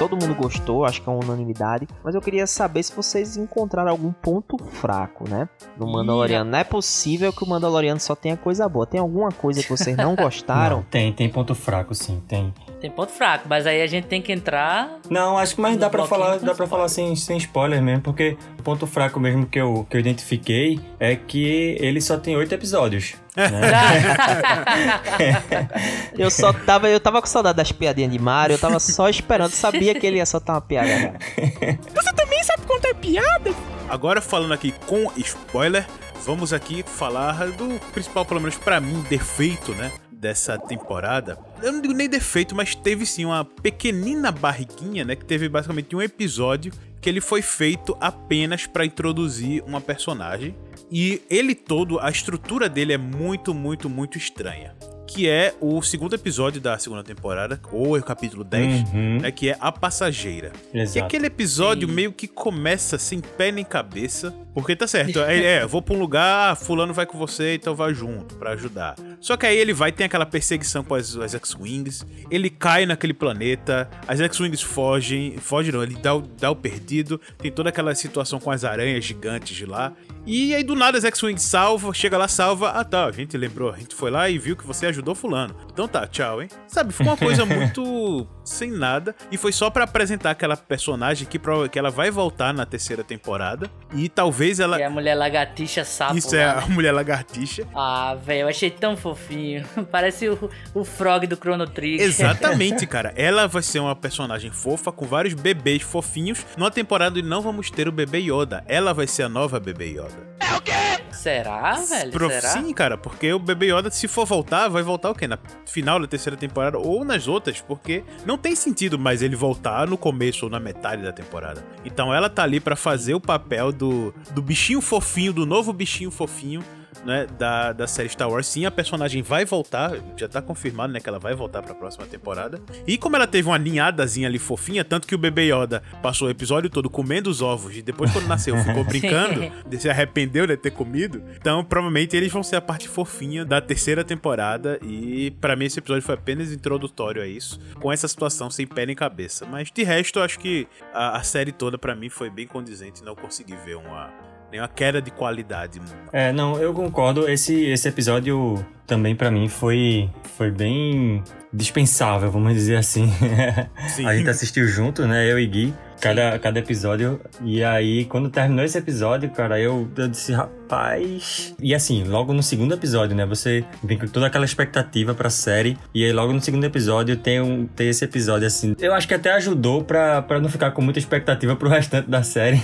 Todo 0.09 0.17
mundo 0.17 0.35
gostou, 0.35 0.85
acho 0.85 1.01
que 1.01 1.09
é 1.09 1.13
uma 1.13 1.25
unanimidade. 1.25 1.87
Mas 2.03 2.15
eu 2.15 2.21
queria 2.21 2.47
saber 2.47 2.83
se 2.83 2.93
vocês 2.93 3.37
encontraram 3.37 3.91
algum 3.91 4.13
ponto 4.13 4.59
fraco, 4.59 5.29
né? 5.29 5.49
No 5.79 5.87
Mandaloriano. 5.87 6.51
Não 6.51 6.59
é 6.59 6.65
possível 6.65 7.33
que 7.33 7.45
o 7.45 7.47
Mandaloriano 7.47 8.01
só 8.01 8.15
tenha 8.15 8.37
coisa 8.37 8.69
boa. 8.69 8.85
Tem 8.85 9.01
alguma 9.01 9.31
coisa 9.31 9.63
que 9.63 9.71
vocês 9.71 9.97
não 9.97 10.15
gostaram? 10.17 10.79
não, 10.79 10.83
tem, 10.83 11.13
tem 11.13 11.29
ponto 11.29 11.55
fraco, 11.55 11.95
sim, 11.95 12.21
tem. 12.27 12.53
Tem 12.83 12.91
ponto 12.91 13.13
fraco, 13.13 13.47
mas 13.49 13.65
aí 13.65 13.81
a 13.81 13.87
gente 13.87 14.09
tem 14.09 14.21
que 14.21 14.33
entrar. 14.33 14.99
Não, 15.09 15.39
acho 15.39 15.55
que 15.55 15.61
mais 15.61 15.77
dá 15.77 15.89
para 15.89 16.05
falar, 16.05 16.41
dá 16.41 16.53
para 16.53 16.67
falar 16.67 16.89
sem, 16.89 17.15
sem 17.15 17.37
spoiler 17.37 17.81
mesmo, 17.81 18.03
porque 18.03 18.37
o 18.59 18.63
ponto 18.65 18.89
fraco 18.89 19.21
mesmo 19.21 19.47
que 19.47 19.61
eu, 19.61 19.87
que 19.89 19.97
eu 19.97 20.01
identifiquei 20.01 20.81
é 20.99 21.15
que 21.15 21.77
ele 21.79 22.01
só 22.01 22.19
tem 22.19 22.35
oito 22.35 22.53
episódios. 22.53 23.15
Né? 23.37 23.47
eu 26.19 26.29
só 26.29 26.53
tava, 26.53 26.89
eu 26.89 26.99
tava 26.99 27.21
com 27.21 27.29
saudade 27.29 27.57
das 27.57 27.71
piadinhas 27.71 28.11
de 28.11 28.19
Mario, 28.19 28.55
eu 28.55 28.59
tava 28.59 28.81
só 28.81 29.09
esperando, 29.09 29.53
sabia 29.53 29.95
que 29.95 30.05
ele 30.05 30.17
ia 30.17 30.27
soltar 30.27 30.57
uma 30.57 30.61
piada. 30.61 30.89
Cara. 30.89 31.19
Você 31.95 32.13
também 32.15 32.43
sabe 32.43 32.63
contar 32.67 32.93
piada? 32.97 33.55
Agora 33.89 34.21
falando 34.21 34.55
aqui 34.55 34.75
com 34.89 35.09
spoiler, 35.19 35.87
vamos 36.27 36.53
aqui 36.53 36.83
falar 36.83 37.47
do 37.53 37.79
principal, 37.93 38.25
pelo 38.25 38.41
menos 38.41 38.57
para 38.57 38.81
mim, 38.81 39.05
defeito, 39.09 39.71
né? 39.77 39.93
Dessa 40.23 40.57
temporada. 40.57 41.37
Eu 41.61 41.73
não 41.73 41.81
digo 41.81 41.93
nem 41.93 42.09
defeito, 42.09 42.55
mas 42.55 42.77
teve 42.77 43.05
sim 43.05 43.25
uma 43.25 43.45
pequenina 43.45 44.31
barriguinha, 44.31 45.05
né? 45.05 45.17
Que 45.17 45.25
teve 45.25 45.49
basicamente 45.49 45.97
um 45.97 46.01
episódio 46.01 46.73
que 47.01 47.09
ele 47.09 47.21
foi 47.21 47.43
feito 47.43 47.97
apenas 48.01 48.65
para 48.65 48.87
introduzir 48.87 49.65
uma 49.65 49.81
personagem. 49.81 50.55
E 50.89 51.21
ele 51.29 51.57
todo, 51.57 51.99
a 51.99 52.09
estrutura 52.09 52.69
dele 52.69 52.93
é 52.93 52.99
muito, 52.99 53.53
muito, 53.53 53.91
muito 53.91 54.17
estranha 54.17 54.77
que 55.13 55.29
é 55.29 55.55
o 55.61 55.83
segundo 55.83 56.15
episódio 56.15 56.61
da 56.61 56.79
segunda 56.79 57.05
temporada, 57.05 57.61
ou 57.71 57.97
é 57.97 58.01
o 58.01 58.03
capítulo 58.03 58.43
10, 58.43 58.93
uhum. 58.93 59.19
né, 59.21 59.31
que 59.31 59.51
é 59.51 59.57
A 59.61 59.71
Passageira. 59.71 60.53
Exato. 60.73 60.99
E 60.99 61.01
aquele 61.01 61.27
episódio 61.27 61.87
Sim. 61.87 61.95
meio 61.95 62.13
que 62.13 62.27
começa 62.27 62.97
sem 62.97 63.21
pé 63.21 63.53
nem 63.53 63.65
cabeça, 63.65 64.35
porque 64.55 64.75
tá 64.75 64.87
certo, 64.87 65.21
é, 65.21 65.61
é 65.61 65.67
vou 65.67 65.83
pra 65.83 65.95
um 65.95 65.99
lugar, 65.99 66.57
fulano 66.57 66.95
vai 66.95 67.05
com 67.05 67.19
você, 67.19 67.55
então 67.55 67.75
vai 67.75 67.93
junto 67.93 68.37
para 68.37 68.53
ajudar. 68.53 68.97
Só 69.21 69.37
que 69.37 69.45
aí 69.45 69.57
ele 69.57 69.75
vai, 69.75 69.93
tem 69.93 70.07
aquela 70.07 70.25
perseguição 70.25 70.83
com 70.83 70.95
as, 70.95 71.15
as 71.17 71.35
X-Wings, 71.35 72.07
ele 72.31 72.49
cai 72.49 72.87
naquele 72.87 73.13
planeta, 73.13 73.91
as 74.09 74.19
X-Wings 74.19 74.63
fogem, 74.63 75.37
fogem 75.37 75.73
não, 75.73 75.83
ele 75.83 75.97
dá, 75.97 76.15
o, 76.15 76.23
dá 76.23 76.51
o 76.51 76.57
perdido, 76.57 77.21
tem 77.39 77.53
toda 77.53 77.69
aquela 77.69 77.95
situação 77.95 78.41
com 78.41 78.51
as 78.51 78.65
aranhas 78.65 79.05
gigantes 79.05 79.55
de 79.55 79.67
lá, 79.67 79.93
e 80.27 80.55
aí 80.55 80.63
do 80.63 80.75
nada 80.75 80.97
as 80.97 81.05
X-Wing 81.05 81.39
salva, 81.39 81.93
chega 81.93 82.17
lá, 82.17 82.29
salva. 82.29 82.71
Ah 82.71 82.85
tá, 82.85 83.07
a 83.07 83.13
gente 83.13 83.37
lembrou, 83.37 83.73
a 83.73 83.79
gente 83.79 83.95
foi 83.95 84.11
lá 84.11 84.29
e 84.31 84.39
viu 84.39 84.57
que 84.57 84.67
você 84.67 84.87
ajudou 84.87 85.15
fulano. 85.15 85.55
Então 85.73 85.89
tá, 85.89 86.07
tchau, 86.07 86.43
hein? 86.43 86.49
Sabe, 86.69 86.93
ficou 86.93 87.13
uma 87.13 87.17
coisa 87.17 87.45
muito 87.47 88.27
sem 88.45 88.71
nada. 88.71 89.15
E 89.31 89.37
foi 89.37 89.53
só 89.53 89.71
para 89.71 89.85
apresentar 89.85 90.31
aquela 90.31 90.57
personagem 90.57 91.27
que, 91.27 91.39
que 91.71 91.79
ela 91.79 91.91
vai 91.91 92.11
voltar 92.11 92.53
na 92.53 92.67
terceira 92.67 93.05
temporada. 93.05 93.71
E 93.95 94.09
talvez 94.09 94.61
ela. 94.61 94.81
É 94.81 94.85
a 94.85 94.91
mulher 94.91 95.15
lagartixa 95.15 95.85
sapo. 95.85 96.17
Isso 96.17 96.35
é 96.35 96.45
a 96.45 96.67
mulher 96.69 96.93
lagartixa. 96.93 97.67
Ah, 97.75 98.17
velho, 98.23 98.43
eu 98.43 98.49
achei 98.49 98.71
tão 98.71 98.97
fofinho. 98.97 99.65
Parece 99.91 100.29
o, 100.29 100.51
o 100.75 100.85
Frog 100.85 101.27
do 101.27 101.37
Chrono 101.37 101.67
Trigger. 101.67 102.07
Exatamente, 102.07 102.87
cara. 102.89 103.13
Ela 103.17 103.47
vai 103.47 103.63
ser 103.63 103.81
uma 103.81 103.97
personagem 103.97 104.51
fofa 104.51 104.91
com 104.93 105.07
vários 105.07 105.35
bebês 105.35 105.83
fofinhos. 105.83 106.45
Numa 106.57 106.71
temporada 106.71 107.19
e 107.19 107.23
não 107.23 107.41
vamos 107.41 107.71
ter 107.71 107.89
o 107.89 107.93
bebê 107.93 108.19
Yoda. 108.19 108.65
Ela 108.67 108.93
vai 108.93 109.07
ser 109.07 109.25
a 109.25 109.29
nova 109.29 109.61
bebê 109.61 109.87
Yoda. 109.91 110.33
É 110.41 110.57
o 110.57 110.61
quê? 110.61 110.73
Será, 111.13 111.75
velho? 111.75 112.11
Pro... 112.11 112.29
Será? 112.29 112.49
Sim, 112.49 112.73
cara, 112.73 112.99
porque 112.99 113.33
o 113.33 113.39
bebê 113.39 113.67
Yoda, 113.67 113.91
se 113.91 114.09
for 114.09 114.27
voltar, 114.27 114.69
vai 114.69 114.83
voltar 114.83 115.11
o 115.11 115.15
quê? 115.15 115.29
Na 115.29 115.39
final 115.67 116.01
da 116.01 116.07
terceira 116.07 116.37
temporada 116.37 116.79
ou 116.79 117.05
nas 117.05 117.29
outras, 117.29 117.61
porque 117.61 118.03
não 118.27 118.32
tem 118.39 118.55
sentido 118.55 118.99
mais 118.99 119.23
ele 119.23 119.37
voltar 119.37 119.87
no 119.87 119.97
começo 119.97 120.47
ou 120.47 120.51
na 120.51 120.61
metade 120.61 121.03
da 121.03 121.13
temporada. 121.13 121.65
Então 121.85 122.13
ela 122.13 122.29
tá 122.29 122.43
ali 122.43 122.61
para 122.61 122.77
fazer 122.77 123.15
o 123.15 123.21
papel 123.21 123.73
do, 123.73 124.15
do 124.35 124.43
bichinho 124.43 124.81
fofinho, 124.81 125.33
do 125.33 125.47
novo 125.47 125.73
bichinho 125.73 126.11
fofinho 126.11 126.63
né, 127.05 127.27
da, 127.39 127.73
da 127.73 127.87
série 127.87 128.09
Star 128.09 128.31
Wars. 128.31 128.47
Sim, 128.47 128.65
a 128.65 128.71
personagem 128.71 129.23
vai 129.23 129.45
voltar, 129.45 129.93
já 130.17 130.29
tá 130.29 130.43
confirmado, 130.43 130.93
né, 130.93 131.01
que 131.01 131.09
ela 131.09 131.19
vai 131.19 131.35
voltar 131.35 131.63
pra 131.63 131.75
próxima 131.75 132.07
temporada. 132.07 132.61
E 132.87 132.97
como 132.99 133.17
ela 133.17 133.27
teve 133.27 133.49
uma 133.49 133.59
ninhadazinha 133.59 134.29
ali 134.29 134.39
fofinha, 134.39 134.85
tanto 134.85 135.07
que 135.07 135.15
o 135.15 135.19
bebê 135.19 135.53
Yoda 135.53 135.83
passou 136.03 136.29
o 136.29 136.31
episódio 136.31 136.71
todo 136.71 136.89
comendo 136.89 137.31
os 137.31 137.43
ovos 137.43 137.77
e 137.77 137.83
depois 137.83 138.13
quando 138.13 138.27
nasceu 138.27 138.57
ficou 138.59 138.85
brincando, 138.85 139.51
se 139.79 139.89
arrependeu 139.89 140.47
de 140.47 140.57
ter 140.57 140.71
comido. 140.71 141.23
Então, 141.37 141.65
provavelmente 141.65 142.17
eles 142.17 142.33
vão 142.33 142.43
ser 142.43 142.57
a 142.57 142.61
parte 142.61 142.89
fofinha 142.89 143.45
da 143.45 143.61
terceira 143.61 144.05
temporada 144.05 144.79
e 144.83 145.31
para 145.41 145.57
mim 145.57 145.65
esse 145.65 145.79
episódio 145.79 146.03
foi 146.03 146.15
apenas 146.15 146.53
introdutório 146.53 147.23
a 147.23 147.27
isso, 147.27 147.61
com 147.81 147.93
essa 147.93 148.07
situação 148.07 148.51
sem 148.51 148.67
pé 148.67 148.87
nem 148.87 148.95
cabeça. 148.95 149.47
Mas 149.47 149.71
de 149.71 149.83
resto, 149.83 150.19
eu 150.19 150.23
acho 150.23 150.39
que 150.39 150.67
a, 150.93 151.17
a 151.17 151.23
série 151.23 151.53
toda 151.53 151.79
para 151.79 151.95
mim 151.95 152.09
foi 152.09 152.31
bem 152.31 152.47
condizente, 152.47 153.03
não 153.03 153.15
consegui 153.15 153.57
ver 153.65 153.77
uma 153.77 154.32
nenhuma 154.53 154.69
queda 154.69 155.01
de 155.01 155.11
qualidade. 155.11 155.81
É, 156.13 156.31
não, 156.31 156.59
eu 156.59 156.75
concordo. 156.75 157.29
Esse, 157.29 157.65
esse 157.65 157.89
episódio 157.89 158.65
também 158.87 159.17
para 159.17 159.31
mim 159.31 159.49
foi, 159.49 160.11
foi 160.37 160.51
bem 160.51 161.25
dispensável, 161.53 162.31
vamos 162.31 162.53
dizer 162.53 162.77
assim. 162.77 163.11
a 164.07 164.15
gente 164.15 164.29
assistiu 164.29 164.69
junto, 164.69 165.07
né? 165.07 165.31
Eu 165.31 165.39
e 165.39 165.47
Gui 165.47 165.75
cada, 166.03 166.37
cada 166.41 166.59
episódio. 166.59 167.21
E 167.45 167.63
aí, 167.63 168.05
quando 168.07 168.29
terminou 168.29 168.65
esse 168.65 168.77
episódio, 168.77 169.31
cara, 169.31 169.61
eu, 169.61 169.89
eu 169.97 170.09
disse, 170.09 170.33
rapaz. 170.33 171.55
E 171.63 171.73
assim, 171.73 172.03
logo 172.03 172.33
no 172.33 172.43
segundo 172.43 172.75
episódio, 172.75 173.15
né? 173.15 173.25
Você 173.25 173.65
vem 173.85 173.97
com 173.97 174.09
toda 174.09 174.27
aquela 174.27 174.45
expectativa 174.45 175.15
pra 175.15 175.31
série. 175.31 175.79
E 175.95 176.05
aí, 176.05 176.13
logo 176.13 176.33
no 176.33 176.41
segundo 176.41 176.65
episódio, 176.65 177.17
tem, 177.17 177.41
um, 177.41 177.67
tem 177.67 177.89
esse 177.89 178.05
episódio 178.05 178.49
assim. 178.49 178.75
Eu 178.81 178.93
acho 178.93 179.07
que 179.07 179.15
até 179.15 179.31
ajudou 179.35 179.85
pra, 179.85 180.21
pra 180.23 180.41
não 180.41 180.49
ficar 180.49 180.73
com 180.73 180.83
muita 180.83 180.99
expectativa 180.99 181.55
pro 181.55 181.69
restante 181.71 182.11
da 182.11 182.25
série. 182.25 182.61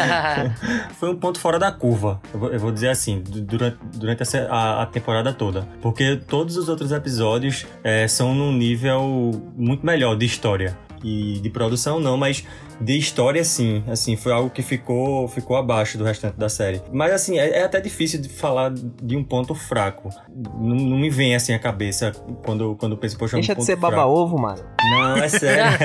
Foi 0.98 1.10
um 1.10 1.16
ponto 1.16 1.38
fora 1.38 1.58
da 1.58 1.70
curva, 1.70 2.22
eu 2.32 2.40
vou, 2.40 2.52
eu 2.52 2.58
vou 2.58 2.72
dizer 2.72 2.88
assim, 2.88 3.22
durante, 3.22 3.76
durante 3.96 4.22
a, 4.48 4.82
a, 4.82 4.86
temporada 4.86 5.30
toda. 5.34 5.68
Porque 5.82 6.16
todos 6.16 6.56
os 6.56 6.70
outros 6.70 6.90
episódios 6.90 7.66
é, 7.84 8.08
são 8.08 8.34
num 8.34 8.52
nível 8.52 9.30
muito 9.54 9.84
melhor 9.84 10.16
de 10.16 10.24
história 10.24 10.74
e 11.02 11.38
de 11.40 11.50
produção 11.50 12.00
não, 12.00 12.16
mas 12.16 12.44
de 12.80 12.96
história 12.96 13.44
sim, 13.44 13.82
assim, 13.88 14.16
foi 14.16 14.32
algo 14.32 14.50
que 14.50 14.62
ficou 14.62 15.28
ficou 15.28 15.56
abaixo 15.56 15.98
do 15.98 16.04
restante 16.04 16.36
da 16.36 16.48
série. 16.48 16.80
Mas 16.92 17.12
assim, 17.12 17.38
é, 17.38 17.58
é 17.58 17.64
até 17.64 17.80
difícil 17.80 18.20
de 18.20 18.28
falar 18.28 18.72
de 18.72 19.16
um 19.16 19.22
ponto 19.22 19.54
fraco. 19.54 20.08
Não, 20.28 20.76
não, 20.76 20.98
me 20.98 21.10
vem 21.10 21.34
assim 21.34 21.52
a 21.52 21.58
cabeça 21.58 22.12
quando 22.44 22.74
quando 22.76 22.96
penso, 22.96 23.18
poxa, 23.18 23.36
Deixa 23.36 23.52
um 23.52 23.56
de 23.56 23.64
ser 23.64 23.76
baba-ovo, 23.76 24.38
mano. 24.38 24.62
Não, 24.90 25.16
é 25.16 25.28
sério. 25.28 25.78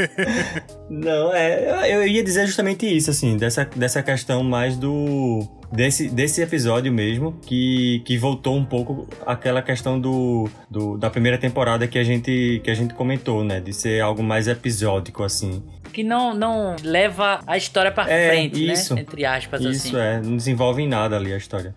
não, 0.90 1.32
é, 1.34 1.94
eu 1.94 2.06
ia 2.06 2.22
dizer 2.22 2.46
justamente 2.46 2.86
isso, 2.86 3.10
assim, 3.10 3.36
dessa, 3.36 3.64
dessa 3.64 4.02
questão 4.02 4.42
mais 4.42 4.76
do 4.76 5.46
desse, 5.72 6.08
desse 6.08 6.42
episódio 6.42 6.92
mesmo, 6.92 7.38
que, 7.42 8.02
que 8.04 8.16
voltou 8.16 8.56
um 8.56 8.64
pouco 8.64 9.08
aquela 9.26 9.62
questão 9.62 10.00
do, 10.00 10.48
do, 10.70 10.96
da 10.96 11.10
primeira 11.10 11.38
temporada 11.38 11.86
que 11.86 11.98
a, 11.98 12.04
gente, 12.04 12.60
que 12.62 12.70
a 12.70 12.74
gente 12.74 12.94
comentou, 12.94 13.44
né? 13.44 13.60
De 13.60 13.72
ser 13.72 14.00
algo 14.00 14.22
mais 14.22 14.48
episódico, 14.48 15.22
assim. 15.22 15.62
Que 15.92 16.02
não, 16.02 16.34
não 16.34 16.76
leva 16.82 17.40
a 17.46 17.56
história 17.56 17.90
pra 17.90 18.10
é, 18.10 18.28
frente, 18.28 18.66
né? 18.66 18.72
isso, 18.72 18.94
né? 18.94 19.00
Entre 19.00 19.24
aspas, 19.24 19.60
isso, 19.60 19.70
assim. 19.70 19.88
Isso, 19.88 19.98
é. 19.98 20.20
Não 20.20 20.36
desenvolve 20.36 20.82
em 20.82 20.88
nada 20.88 21.16
ali 21.16 21.32
a 21.32 21.36
história. 21.36 21.74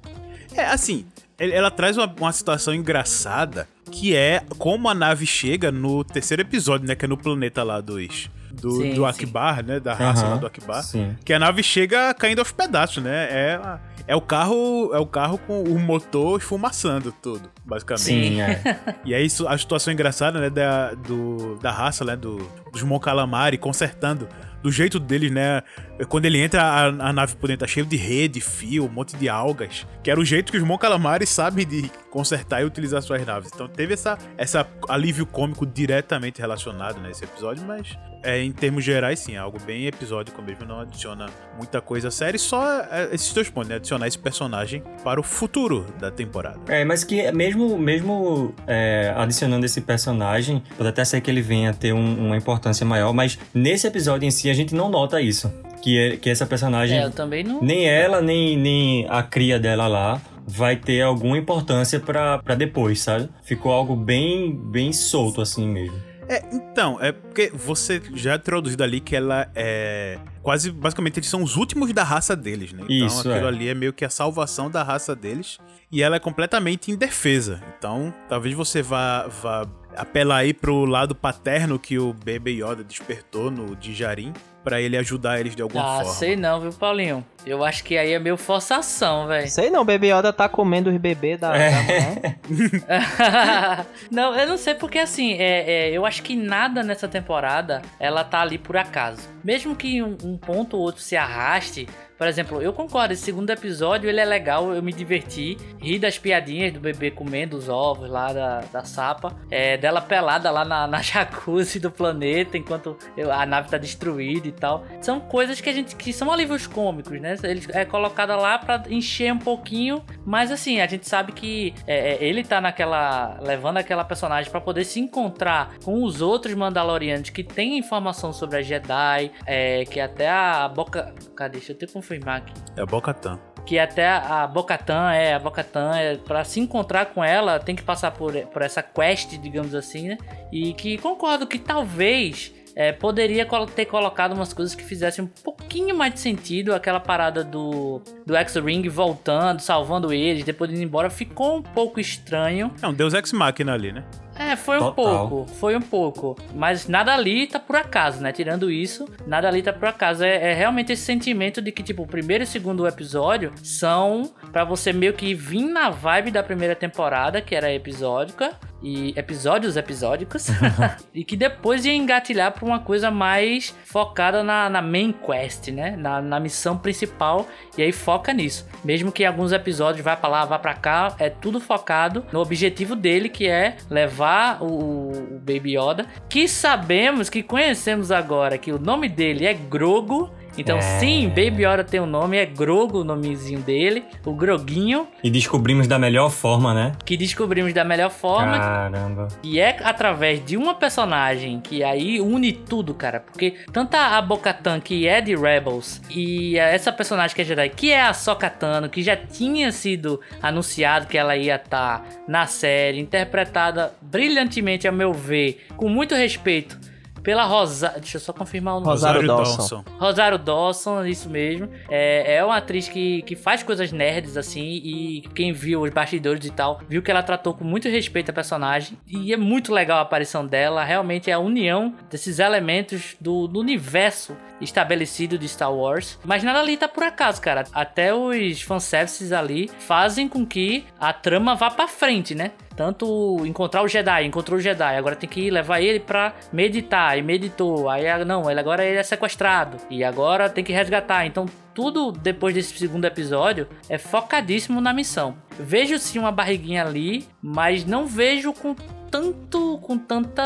É, 0.55 0.65
assim, 0.65 1.05
ela 1.37 1.71
traz 1.71 1.97
uma, 1.97 2.13
uma, 2.19 2.31
situação 2.31 2.73
engraçada 2.73 3.67
que 3.91 4.15
é 4.15 4.41
como 4.57 4.89
a 4.89 4.93
nave 4.93 5.25
chega 5.25 5.71
no 5.71 6.03
terceiro 6.03 6.41
episódio, 6.41 6.87
né? 6.87 6.95
Que 6.95 7.05
é 7.05 7.07
no 7.07 7.17
planeta 7.17 7.63
lá 7.63 7.79
dos, 7.79 8.29
do, 8.61 8.71
Sim, 8.71 8.89
do 8.93 9.01
sim. 9.01 9.05
Akbar, 9.05 9.63
né? 9.63 9.79
Da 9.79 9.93
raça 9.93 10.27
lá 10.27 10.35
do 10.35 10.45
Akbar. 10.47 10.83
sim. 10.83 11.15
Que 11.23 11.33
a 11.33 11.39
nave 11.39 11.63
chega 11.63 12.13
caindo 12.13 12.39
aos 12.39 12.51
pedaços, 12.51 13.01
né? 13.03 13.27
É, 13.29 13.59
é 14.07 14.15
o 14.15 14.21
carro 14.21 14.91
é 14.93 14.99
o 14.99 15.05
carro 15.05 15.37
com 15.37 15.61
o 15.63 15.79
motor 15.79 16.39
esfumaçando 16.39 17.11
tudo, 17.21 17.49
basicamente. 17.65 18.03
Sim, 18.03 18.41
é. 18.41 18.79
E 19.05 19.13
aí 19.13 19.25
isso- 19.25 19.47
a 19.47 19.57
situação 19.57 19.93
engraçada, 19.93 20.39
né, 20.39 20.49
da, 20.49 20.93
do, 20.93 21.55
da 21.61 21.71
raça, 21.71 22.03
né, 22.03 22.15
do, 22.15 22.37
dos 22.71 22.83
Mon 22.83 22.99
Calamari 22.99 23.57
consertando 23.57 24.27
do 24.61 24.71
jeito 24.71 24.99
deles, 24.99 25.31
né, 25.31 25.61
quando 26.07 26.25
ele 26.25 26.39
entra 26.39 26.61
a, 26.61 26.85
a 26.87 27.13
nave 27.13 27.35
por 27.35 27.47
dentro 27.47 27.65
tá 27.65 27.71
cheio 27.71 27.85
de 27.85 27.95
rede, 27.97 28.41
fio, 28.41 28.85
um 28.85 28.89
monte 28.89 29.15
de 29.15 29.27
algas, 29.29 29.85
que 30.03 30.09
era 30.11 30.19
o 30.19 30.25
jeito 30.25 30.51
que 30.51 30.57
os 30.57 30.63
Mon 30.63 30.77
Calamari 30.77 31.25
sabem 31.25 31.65
de 31.65 31.89
consertar 32.09 32.61
e 32.61 32.65
utilizar 32.65 33.01
suas 33.01 33.25
naves. 33.25 33.51
Então 33.53 33.67
teve 33.67 33.93
essa, 33.93 34.17
essa 34.37 34.67
alívio 34.87 35.25
cômico 35.25 35.65
diretamente 35.65 36.39
relacionado 36.41 36.99
nesse 37.01 37.23
episódio, 37.23 37.63
mas 37.65 37.97
é, 38.23 38.41
em 38.43 38.51
termos 38.51 38.83
gerais, 38.83 39.19
sim, 39.19 39.35
é 39.35 39.37
algo 39.37 39.57
bem 39.61 39.85
episódico 39.85 40.41
mesmo, 40.41 40.65
não 40.65 40.81
adiciona 40.81 41.27
muita 41.55 41.79
coisa 41.79 42.09
à 42.09 42.11
série, 42.11 42.37
só 42.37 42.81
é, 42.81 43.09
esses 43.13 43.31
dois 43.31 43.49
pontos, 43.49 43.69
né, 43.69 43.75
adicionar 43.75 44.07
esse 44.07 44.17
personagem 44.19 44.83
para 45.03 45.19
o 45.19 45.23
futuro 45.23 45.85
da 45.99 46.11
temporada. 46.11 46.59
É, 46.67 46.83
mas 46.83 47.03
que 47.05 47.31
mesmo, 47.31 47.77
mesmo 47.77 48.53
é, 48.67 49.13
adicionando 49.15 49.65
esse 49.65 49.79
personagem, 49.79 50.61
pode 50.77 50.89
até 50.89 51.05
ser 51.05 51.21
que 51.21 51.29
ele 51.31 51.41
venha 51.41 51.73
ter 51.73 51.93
um- 51.93 52.27
uma 52.27 52.35
importância 52.35 52.85
maior, 52.85 53.13
mas 53.13 53.37
nesse 53.53 53.87
episódio 53.87 54.27
em 54.27 54.31
si 54.31 54.48
a 54.49 54.53
gente 54.53 54.73
não 54.75 54.89
nota 54.89 55.21
isso. 55.21 55.51
Que, 55.81 55.97
é, 55.97 56.17
que 56.17 56.29
essa 56.29 56.45
personagem, 56.45 56.99
É, 56.99 57.05
eu 57.05 57.11
também 57.11 57.43
não. 57.43 57.61
nem 57.61 57.87
ela, 57.87 58.21
nem, 58.21 58.57
nem 58.57 59.07
a 59.09 59.23
cria 59.23 59.57
dela 59.57 59.87
lá, 59.87 60.21
vai 60.45 60.75
ter 60.75 61.01
alguma 61.01 61.37
importância 61.37 61.99
pra, 61.99 62.37
pra 62.39 62.53
depois, 62.55 62.99
sabe? 63.01 63.29
Ficou 63.43 63.71
algo 63.71 63.95
bem, 63.95 64.53
bem 64.53 64.91
solto 64.91 65.41
assim 65.41 65.67
mesmo. 65.67 65.97
É, 66.27 66.43
então, 66.53 66.99
é 67.01 67.11
porque 67.11 67.51
você 67.51 67.99
já 68.13 68.33
é 68.33 68.35
introduzido 68.35 68.83
ali 68.83 68.99
que 68.99 69.15
ela 69.15 69.49
é. 69.55 70.19
Quase, 70.43 70.69
basicamente, 70.71 71.17
eles 71.17 71.27
são 71.29 71.41
os 71.41 71.55
últimos 71.55 71.91
da 71.91 72.03
raça 72.03 72.35
deles, 72.35 72.71
né? 72.71 72.83
Então 72.87 73.07
Isso, 73.07 73.19
aquilo 73.21 73.45
é. 73.45 73.47
ali 73.47 73.67
é 73.67 73.73
meio 73.73 73.91
que 73.91 74.05
a 74.05 74.09
salvação 74.11 74.69
da 74.69 74.83
raça 74.83 75.15
deles. 75.15 75.57
E 75.91 76.03
ela 76.03 76.17
é 76.17 76.19
completamente 76.19 76.91
indefesa. 76.91 77.61
Então, 77.77 78.13
talvez 78.27 78.53
você 78.53 78.81
vá, 78.83 79.27
vá 79.41 79.65
apelar 79.95 80.37
aí 80.37 80.53
pro 80.53 80.85
lado 80.85 81.15
paterno 81.15 81.79
que 81.79 81.97
o 81.97 82.13
Baby 82.13 82.61
Yoda 82.63 82.83
despertou 82.83 83.49
no 83.51 83.75
Djarin 83.75 84.33
pra 84.63 84.81
ele 84.81 84.97
ajudar 84.97 85.39
eles 85.39 85.55
de 85.55 85.61
alguma 85.61 85.83
Ah, 85.83 85.97
forma. 85.99 86.11
sei 86.13 86.35
não, 86.35 86.59
viu, 86.59 86.71
Paulinho? 86.73 87.25
Eu 87.45 87.63
acho 87.63 87.83
que 87.83 87.97
aí 87.97 88.13
é 88.13 88.19
meio 88.19 88.35
forçação, 88.37 89.27
velho. 89.27 89.49
Sei 89.49 89.69
não, 89.69 89.85
Baby 89.85 90.11
Yoda 90.11 90.33
tá 90.33 90.49
comendo 90.49 90.89
os 90.89 90.97
bebês 90.97 91.39
da, 91.39 91.55
É. 91.55 91.71
da 91.71 92.35
não, 94.11 94.35
eu 94.35 94.47
não 94.47 94.57
sei 94.57 94.75
porque 94.75 94.99
assim, 94.99 95.33
é, 95.33 95.87
é, 95.87 95.91
eu 95.91 96.05
acho 96.05 96.21
que 96.21 96.35
nada 96.35 96.83
nessa 96.83 97.07
temporada 97.07 97.81
ela 97.99 98.23
tá 98.23 98.41
ali 98.41 98.57
por 98.57 98.77
acaso. 98.77 99.27
Mesmo 99.43 99.75
que 99.75 100.03
um, 100.03 100.17
um 100.23 100.37
ponto 100.37 100.75
ou 100.77 100.83
outro 100.83 101.01
se 101.01 101.15
arraste. 101.15 101.87
Por 102.19 102.27
exemplo, 102.27 102.61
eu 102.61 102.73
concordo, 102.73 103.13
esse 103.13 103.23
segundo 103.23 103.49
episódio 103.49 104.09
ele 104.09 104.19
é 104.19 104.25
legal, 104.25 104.73
eu 104.73 104.83
me 104.83 104.91
diverti, 104.91 105.57
ri 105.81 105.97
das 105.97 106.19
piadinhas 106.19 106.73
do 106.73 106.79
bebê 106.81 107.09
comendo 107.09 107.55
os 107.55 107.69
ovos 107.69 108.09
lá 108.09 108.33
da, 108.33 108.59
da 108.73 108.83
sapa, 108.83 109.37
é, 109.49 109.77
dela 109.77 110.01
pelada 110.01 110.51
lá 110.51 110.65
na, 110.65 110.85
na 110.85 111.01
jacuzzi 111.01 111.79
do 111.79 111.89
planeta 111.89 112.57
enquanto 112.57 112.97
a 113.31 113.45
nave 113.45 113.69
tá 113.69 113.77
destruída 113.77 114.49
e 114.49 114.51
tal. 114.51 114.83
São 114.99 115.21
coisas 115.21 115.61
que 115.61 115.69
a 115.69 115.71
gente 115.71 115.95
que 115.95 116.11
são 116.11 116.29
alívios 116.29 116.67
cômicos, 116.67 117.21
né? 117.21 117.37
Ele 117.41 117.65
é 117.69 117.85
colocada 117.85 118.35
lá 118.35 118.59
pra 118.59 118.83
encher 118.89 119.31
um 119.31 119.39
pouquinho, 119.39 120.03
mas 120.25 120.51
assim, 120.51 120.81
a 120.81 120.87
gente 120.87 121.07
sabe 121.07 121.31
que 121.31 121.73
é, 121.87 122.15
é, 122.15 122.23
ele 122.25 122.43
tá 122.43 122.59
naquela. 122.59 123.39
levando 123.41 123.77
aquela 123.77 124.03
personagem 124.03 124.51
pra 124.51 124.59
poder 124.59 124.83
se 124.83 124.99
encontrar 124.99 125.77
com 125.85 126.03
os 126.03 126.21
outros 126.21 126.53
Mandalorianos 126.53 127.29
que 127.29 127.45
têm 127.45 127.77
informação 127.77 128.33
sobre 128.33 128.57
a 128.57 128.61
Jedi, 128.61 129.31
é, 129.45 129.85
que 129.85 130.01
até 130.01 130.29
a 130.29 130.67
Boca. 130.67 131.15
Cadê? 131.33 131.59
Deixa 131.59 131.71
eu 131.71 131.77
te 131.77 131.87
confirmar 131.87 132.08
aqui 132.37 132.53
É 132.77 132.85
Bocatan. 132.85 133.39
que 133.65 133.77
até 133.77 134.07
a 134.07 134.47
Bocatan 134.47 135.11
é 135.11 135.33
a 135.33 135.39
Bocatan 135.39 135.91
é 135.95 136.15
para 136.17 136.43
se 136.43 136.59
encontrar 136.59 137.07
com 137.07 137.23
ela 137.23 137.59
tem 137.59 137.75
que 137.75 137.83
passar 137.83 138.11
por, 138.11 138.33
por 138.47 138.61
essa 138.61 138.81
quest 138.81 139.37
digamos 139.37 139.75
assim 139.75 140.09
né 140.09 140.17
e 140.51 140.73
que 140.73 140.97
concordo 140.97 141.45
que 141.45 141.59
talvez 141.59 142.53
é, 142.75 142.91
poderia 142.93 143.45
ter 143.75 143.85
colocado 143.85 144.33
umas 144.33 144.53
coisas 144.53 144.73
que 144.73 144.83
fizessem 144.83 145.25
um 145.25 145.27
pouquinho 145.27 145.95
mais 145.97 146.13
de 146.13 146.19
sentido 146.19 146.73
aquela 146.73 146.99
parada 146.99 147.43
do 147.43 148.01
do 148.25 148.35
X-Ring 148.35 148.87
voltando 148.87 149.59
salvando 149.59 150.13
eles 150.13 150.43
depois 150.43 150.69
de 150.69 150.75
indo 150.75 150.83
embora 150.83 151.09
ficou 151.09 151.57
um 151.57 151.61
pouco 151.61 151.99
estranho 151.99 152.71
É 152.81 152.87
um 152.87 152.93
Deus 152.93 153.13
Ex 153.13 153.33
Machina 153.33 153.73
ali, 153.73 153.91
né? 153.91 154.03
É, 154.39 154.55
foi 154.55 154.77
um 154.77 154.91
Total. 154.91 154.93
pouco, 155.27 155.51
foi 155.55 155.75
um 155.75 155.81
pouco. 155.81 156.37
Mas 156.55 156.87
nada 156.87 157.13
ali 157.13 157.45
tá 157.45 157.59
por 157.59 157.75
acaso, 157.75 158.21
né? 158.21 158.31
Tirando 158.31 158.71
isso, 158.71 159.05
nada 159.27 159.49
ali 159.49 159.61
tá 159.61 159.73
por 159.73 159.89
acaso. 159.89 160.23
É, 160.23 160.51
é 160.51 160.53
realmente 160.53 160.93
esse 160.93 161.03
sentimento 161.03 161.61
de 161.61 161.73
que, 161.73 161.83
tipo, 161.83 162.03
o 162.03 162.07
primeiro 162.07 162.43
e 162.43 162.45
o 162.45 162.47
segundo 162.47 162.87
episódio 162.87 163.51
são 163.61 164.31
pra 164.53 164.63
você 164.63 164.93
meio 164.93 165.11
que 165.11 165.33
vir 165.33 165.65
na 165.65 165.89
vibe 165.89 166.31
da 166.31 166.41
primeira 166.41 166.73
temporada, 166.73 167.41
que 167.41 167.53
era 167.53 167.69
episódica. 167.73 168.57
E 168.81 169.13
episódios 169.17 169.75
episódicos. 169.75 170.47
e 171.13 171.25
que 171.25 171.35
depois 171.35 171.85
ia 171.85 171.93
engatilhar 171.93 172.53
pra 172.53 172.63
uma 172.63 172.79
coisa 172.79 173.11
mais 173.11 173.75
focada 173.83 174.41
na, 174.41 174.69
na 174.69 174.81
main 174.81 175.11
quest, 175.11 175.67
né? 175.67 175.97
Na, 175.97 176.21
na 176.21 176.39
missão 176.39 176.77
principal. 176.77 177.45
E 177.77 177.81
aí 177.81 177.91
foca 177.91 178.31
nisso. 178.31 178.65
Mesmo 178.81 179.11
que 179.11 179.25
alguns 179.25 179.51
episódios 179.51 180.05
vá 180.05 180.15
pra 180.15 180.29
lá, 180.29 180.45
vá 180.45 180.57
pra 180.57 180.73
cá, 180.73 181.13
é 181.19 181.29
tudo 181.29 181.59
focado 181.59 182.25
no 182.31 182.39
objetivo 182.39 182.95
dele, 182.95 183.27
que 183.27 183.49
é 183.49 183.75
levar 183.89 184.28
o, 184.61 184.65
o 184.65 185.39
Baby 185.39 185.75
Yoda. 185.77 186.07
Que 186.29 186.47
sabemos, 186.47 187.29
que 187.29 187.43
conhecemos 187.43 188.11
agora, 188.11 188.57
que 188.57 188.71
o 188.71 188.79
nome 188.79 189.09
dele 189.09 189.45
é 189.45 189.53
Grogo. 189.53 190.31
Então, 190.59 190.77
É. 190.77 190.81
sim, 190.81 191.27
Baby 191.29 191.63
Yoda 191.65 191.83
tem 191.83 191.99
um 191.99 192.05
nome, 192.05 192.37
é 192.37 192.45
Grogo 192.45 192.99
o 192.99 193.03
nomezinho 193.03 193.59
dele, 193.61 194.03
o 194.25 194.33
Groguinho, 194.33 195.07
E 195.23 195.29
descobrimos 195.29 195.87
da 195.87 195.97
melhor 195.97 196.29
forma, 196.29 196.73
né? 196.73 196.91
que 197.05 197.15
descobrimos 197.15 197.73
da 197.73 197.83
melhor 197.83 198.09
forma, 198.11 198.57
Caramba. 198.59 199.27
e 199.43 199.59
é 199.59 199.77
através 199.83 200.43
de 200.43 200.57
uma 200.57 200.73
personagem 200.73 201.59
que 201.61 201.83
aí 201.83 202.19
une 202.19 202.51
tudo, 202.51 202.93
cara. 202.93 203.19
Porque 203.19 203.55
tanto 203.71 203.95
a 203.95 204.21
Bocatan, 204.21 204.79
que 204.79 205.07
é 205.07 205.21
de 205.21 205.35
Rebels, 205.35 206.01
e 206.09 206.57
essa 206.57 206.91
personagem 206.91 207.35
que 207.35 207.41
é 207.41 207.45
Jedi, 207.45 207.69
que 207.69 207.91
é 207.91 208.01
a 208.01 208.13
Sokatano, 208.13 208.89
que 208.89 209.01
já 209.01 209.15
tinha 209.15 209.71
sido 209.71 210.19
anunciado 210.41 211.07
que 211.07 211.17
ela 211.17 211.35
ia 211.37 211.55
estar 211.55 212.05
na 212.27 212.45
série, 212.47 212.99
interpretada 212.99 213.93
brilhantemente, 214.01 214.87
a 214.87 214.91
meu 214.91 215.13
ver, 215.13 215.65
com 215.77 215.87
muito 215.89 216.15
respeito. 216.15 216.77
Pela 217.21 217.43
Rosa... 217.45 217.93
Deixa 217.97 218.17
eu 218.17 218.21
só 218.21 218.33
confirmar 218.33 218.75
o 218.75 218.79
nome. 218.79 218.91
Rosário 218.91 219.27
Dawson. 219.27 219.83
Rosário 219.97 220.37
Dawson, 220.37 221.05
isso 221.05 221.29
mesmo. 221.29 221.69
É, 221.89 222.35
é 222.35 222.43
uma 222.43 222.57
atriz 222.57 222.87
que, 222.87 223.21
que 223.23 223.35
faz 223.35 223.63
coisas 223.63 223.91
nerds, 223.91 224.37
assim, 224.37 224.61
e 224.61 225.21
quem 225.33 225.51
viu 225.51 225.81
os 225.81 225.89
bastidores 225.89 226.45
e 226.45 226.51
tal, 226.51 226.81
viu 226.87 227.01
que 227.01 227.11
ela 227.11 227.23
tratou 227.23 227.53
com 227.53 227.63
muito 227.63 227.87
respeito 227.87 228.31
a 228.31 228.33
personagem. 228.33 228.97
E 229.07 229.33
é 229.33 229.37
muito 229.37 229.73
legal 229.73 229.99
a 229.99 230.01
aparição 230.01 230.45
dela. 230.45 230.83
Realmente 230.83 231.29
é 231.29 231.33
a 231.33 231.39
união 231.39 231.93
desses 232.09 232.39
elementos 232.39 233.15
do, 233.19 233.47
do 233.47 233.59
universo 233.59 234.35
estabelecido 234.61 235.37
de 235.37 235.47
Star 235.47 235.73
Wars. 235.73 236.19
Mas 236.23 236.43
nada 236.43 236.59
ali 236.59 236.77
tá 236.77 236.87
por 236.87 237.03
acaso, 237.03 237.41
cara. 237.41 237.63
Até 237.73 238.13
os 238.13 238.61
fanservices 238.61 239.31
ali 239.31 239.69
fazem 239.79 240.27
com 240.27 240.45
que 240.45 240.85
a 240.99 241.13
trama 241.13 241.55
vá 241.55 241.69
pra 241.69 241.87
frente, 241.87 242.35
né? 242.35 242.51
Tanto 242.75 243.45
encontrar 243.45 243.83
o 243.83 243.89
Jedi, 243.89 244.25
encontrou 244.25 244.57
o 244.57 244.61
Jedi, 244.61 244.95
agora 244.95 245.13
tem 245.13 245.29
que 245.29 245.49
levar 245.49 245.81
ele 245.81 245.99
pra 245.99 246.33
meditar, 246.53 247.17
e 247.17 247.21
meditou. 247.21 247.89
Aí 247.89 248.07
ah, 248.07 248.23
não, 248.23 248.49
ele 248.49 248.59
agora 248.59 248.85
ele 248.85 248.97
é 248.97 249.03
sequestrado 249.03 249.77
e 249.89 250.01
agora 250.01 250.49
tem 250.49 250.63
que 250.63 250.71
resgatar. 250.71 251.25
Então 251.25 251.45
tudo 251.73 252.11
depois 252.11 252.53
desse 252.53 252.77
segundo 252.77 253.05
episódio 253.05 253.67
é 253.89 253.97
focadíssimo 253.97 254.79
na 254.79 254.93
missão. 254.93 255.35
Vejo 255.59 255.99
sim 255.99 256.19
uma 256.19 256.31
barriguinha 256.31 256.85
ali, 256.85 257.27
mas 257.41 257.85
não 257.85 258.05
vejo 258.05 258.53
com 258.53 258.75
tanto 259.09 259.77
com 259.79 259.97
tanta 259.97 260.43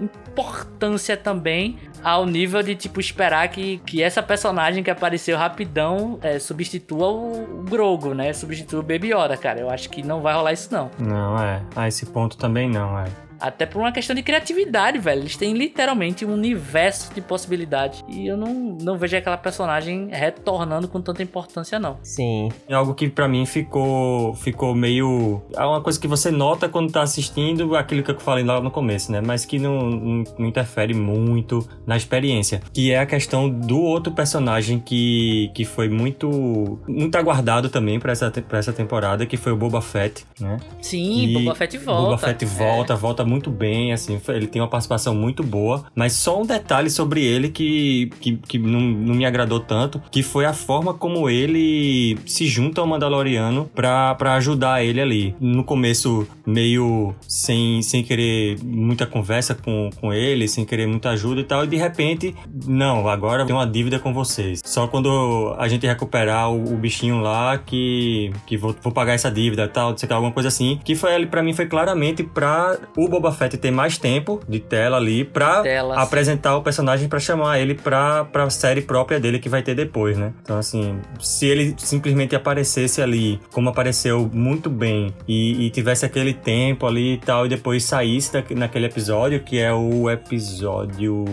importância 0.00 1.16
também 1.16 1.78
ao 2.02 2.26
nível 2.26 2.62
de 2.62 2.74
tipo 2.74 3.00
esperar 3.00 3.48
que, 3.48 3.78
que 3.78 4.02
essa 4.02 4.22
personagem 4.22 4.82
que 4.82 4.90
apareceu 4.90 5.36
rapidão 5.36 6.18
é, 6.22 6.38
substitua 6.38 7.08
o, 7.08 7.60
o 7.60 7.62
Grogo, 7.62 8.14
né? 8.14 8.32
Substitua 8.32 8.80
o 8.80 8.82
Baby 8.82 9.12
Yoda, 9.12 9.36
cara. 9.36 9.60
Eu 9.60 9.70
acho 9.70 9.90
que 9.90 10.02
não 10.02 10.20
vai 10.20 10.34
rolar 10.34 10.52
isso 10.52 10.72
não. 10.72 10.90
Não, 10.98 11.38
é. 11.42 11.62
A 11.74 11.88
esse 11.88 12.06
ponto 12.06 12.36
também 12.36 12.68
não, 12.68 12.98
é. 12.98 13.06
Até 13.40 13.66
por 13.66 13.78
uma 13.80 13.92
questão 13.92 14.14
de 14.14 14.22
criatividade, 14.22 14.98
velho. 14.98 15.22
Eles 15.22 15.36
têm 15.36 15.52
literalmente 15.54 16.24
um 16.24 16.32
universo 16.32 17.12
de 17.14 17.20
possibilidades. 17.20 18.04
E 18.08 18.26
eu 18.26 18.36
não, 18.36 18.52
não 18.80 18.96
vejo 18.98 19.16
aquela 19.16 19.36
personagem 19.36 20.08
retornando 20.10 20.88
com 20.88 21.00
tanta 21.00 21.22
importância, 21.22 21.78
não. 21.78 21.98
Sim. 22.02 22.50
É 22.68 22.74
algo 22.74 22.94
que 22.94 23.08
pra 23.08 23.28
mim 23.28 23.44
ficou 23.46 24.34
ficou 24.34 24.74
meio 24.74 25.42
é 25.54 25.64
uma 25.64 25.80
coisa 25.80 25.98
que 25.98 26.06
você 26.08 26.30
nota 26.30 26.68
quando 26.68 26.92
tá 26.92 27.02
assistindo 27.02 27.76
aquilo 27.76 28.02
que 28.02 28.10
eu 28.10 28.18
falei 28.20 28.44
lá 28.44 28.60
no 28.60 28.70
começo, 28.70 29.10
né? 29.12 29.20
Mas 29.24 29.44
que 29.44 29.58
não, 29.58 29.82
não, 29.90 30.24
não 30.38 30.46
interfere 30.46 30.94
muito 30.94 31.66
na 31.86 31.96
experiência, 31.96 32.62
que 32.72 32.92
é 32.92 32.98
a 32.98 33.06
questão 33.06 33.48
do 33.48 33.80
outro 33.80 34.12
personagem 34.12 34.78
que, 34.78 35.50
que 35.54 35.64
foi 35.64 35.88
muito 35.88 36.78
muito 36.86 37.16
aguardado 37.16 37.68
também 37.68 37.98
pra 37.98 38.12
essa 38.12 38.30
pra 38.30 38.58
essa 38.58 38.72
temporada, 38.72 39.26
que 39.26 39.36
foi 39.36 39.52
o 39.52 39.56
Boba 39.56 39.80
Fett, 39.80 40.24
né? 40.40 40.58
Sim, 40.80 41.24
E 41.26 41.32
Boba 41.34 41.54
Fett 41.54 41.78
volta. 41.78 42.02
Boba 42.02 42.18
Fett 42.18 42.44
volta, 42.44 42.92
É. 42.92 42.96
volta 42.96 43.24
muito 43.26 43.50
bem, 43.50 43.92
assim, 43.92 44.20
ele 44.28 44.46
tem 44.46 44.62
uma 44.62 44.68
participação 44.68 45.14
muito 45.14 45.42
boa, 45.42 45.84
mas 45.94 46.12
só 46.12 46.40
um 46.40 46.46
detalhe 46.46 46.90
sobre 46.90 47.24
ele 47.24 47.48
que, 47.48 48.10
que, 48.20 48.36
que 48.36 48.58
não, 48.58 48.80
não 48.80 49.14
me 49.14 49.24
agradou 49.24 49.60
tanto, 49.60 50.00
que 50.10 50.22
foi 50.22 50.44
a 50.44 50.52
forma 50.52 50.94
como 50.94 51.28
ele 51.28 52.18
se 52.26 52.46
junta 52.46 52.80
ao 52.80 52.86
Mandaloriano 52.86 53.70
pra, 53.74 54.14
pra 54.14 54.34
ajudar 54.34 54.84
ele 54.84 55.00
ali. 55.00 55.34
No 55.40 55.64
começo, 55.64 56.26
meio 56.46 57.14
sem, 57.20 57.82
sem 57.82 58.02
querer 58.02 58.58
muita 58.62 59.06
conversa 59.06 59.54
com, 59.54 59.90
com 60.00 60.12
ele, 60.12 60.48
sem 60.48 60.64
querer 60.64 60.86
muita 60.86 61.10
ajuda 61.10 61.40
e 61.40 61.44
tal, 61.44 61.64
e 61.64 61.66
de 61.66 61.76
repente, 61.76 62.34
não, 62.66 63.08
agora 63.08 63.44
tem 63.44 63.54
uma 63.54 63.66
dívida 63.66 63.98
com 63.98 64.12
vocês. 64.12 64.60
Só 64.64 64.86
quando 64.86 65.54
a 65.58 65.68
gente 65.68 65.86
recuperar 65.86 66.50
o, 66.50 66.74
o 66.74 66.76
bichinho 66.76 67.20
lá 67.20 67.58
que, 67.58 68.32
que 68.46 68.56
vou, 68.56 68.74
vou 68.82 68.92
pagar 68.92 69.14
essa 69.14 69.30
dívida 69.30 69.64
e 69.64 69.68
tal, 69.68 69.96
sei 69.96 70.08
lá, 70.08 70.16
alguma 70.16 70.32
coisa 70.32 70.48
assim, 70.48 70.80
que 70.84 70.94
foi 70.94 71.14
ali 71.14 71.26
para 71.26 71.42
mim 71.42 71.52
foi 71.52 71.66
claramente 71.66 72.22
pra 72.22 72.78
o 72.96 73.08
Boba 73.16 73.32
Fett 73.32 73.56
ter 73.56 73.70
mais 73.70 73.96
tempo 73.98 74.40
de 74.48 74.60
tela 74.60 74.96
ali 74.98 75.24
pra 75.24 75.62
Telas. 75.62 75.96
apresentar 75.98 76.56
o 76.56 76.62
personagem 76.62 77.08
pra 77.08 77.18
chamar 77.18 77.58
ele 77.58 77.74
pra, 77.74 78.24
pra 78.26 78.48
série 78.50 78.82
própria 78.82 79.18
dele 79.18 79.38
que 79.38 79.48
vai 79.48 79.62
ter 79.62 79.74
depois, 79.74 80.16
né? 80.18 80.32
Então, 80.42 80.58
assim, 80.58 80.98
se 81.18 81.46
ele 81.46 81.74
simplesmente 81.78 82.36
aparecesse 82.36 83.00
ali, 83.00 83.40
como 83.52 83.68
apareceu 83.70 84.30
muito 84.32 84.68
bem, 84.68 85.14
e, 85.26 85.66
e 85.66 85.70
tivesse 85.70 86.04
aquele 86.04 86.34
tempo 86.34 86.86
ali 86.86 87.14
e 87.14 87.18
tal, 87.18 87.46
e 87.46 87.48
depois 87.48 87.84
saísse 87.84 88.32
da, 88.32 88.42
naquele 88.50 88.86
episódio, 88.86 89.40
que 89.40 89.58
é 89.58 89.72
o 89.72 90.10
episódio. 90.10 91.24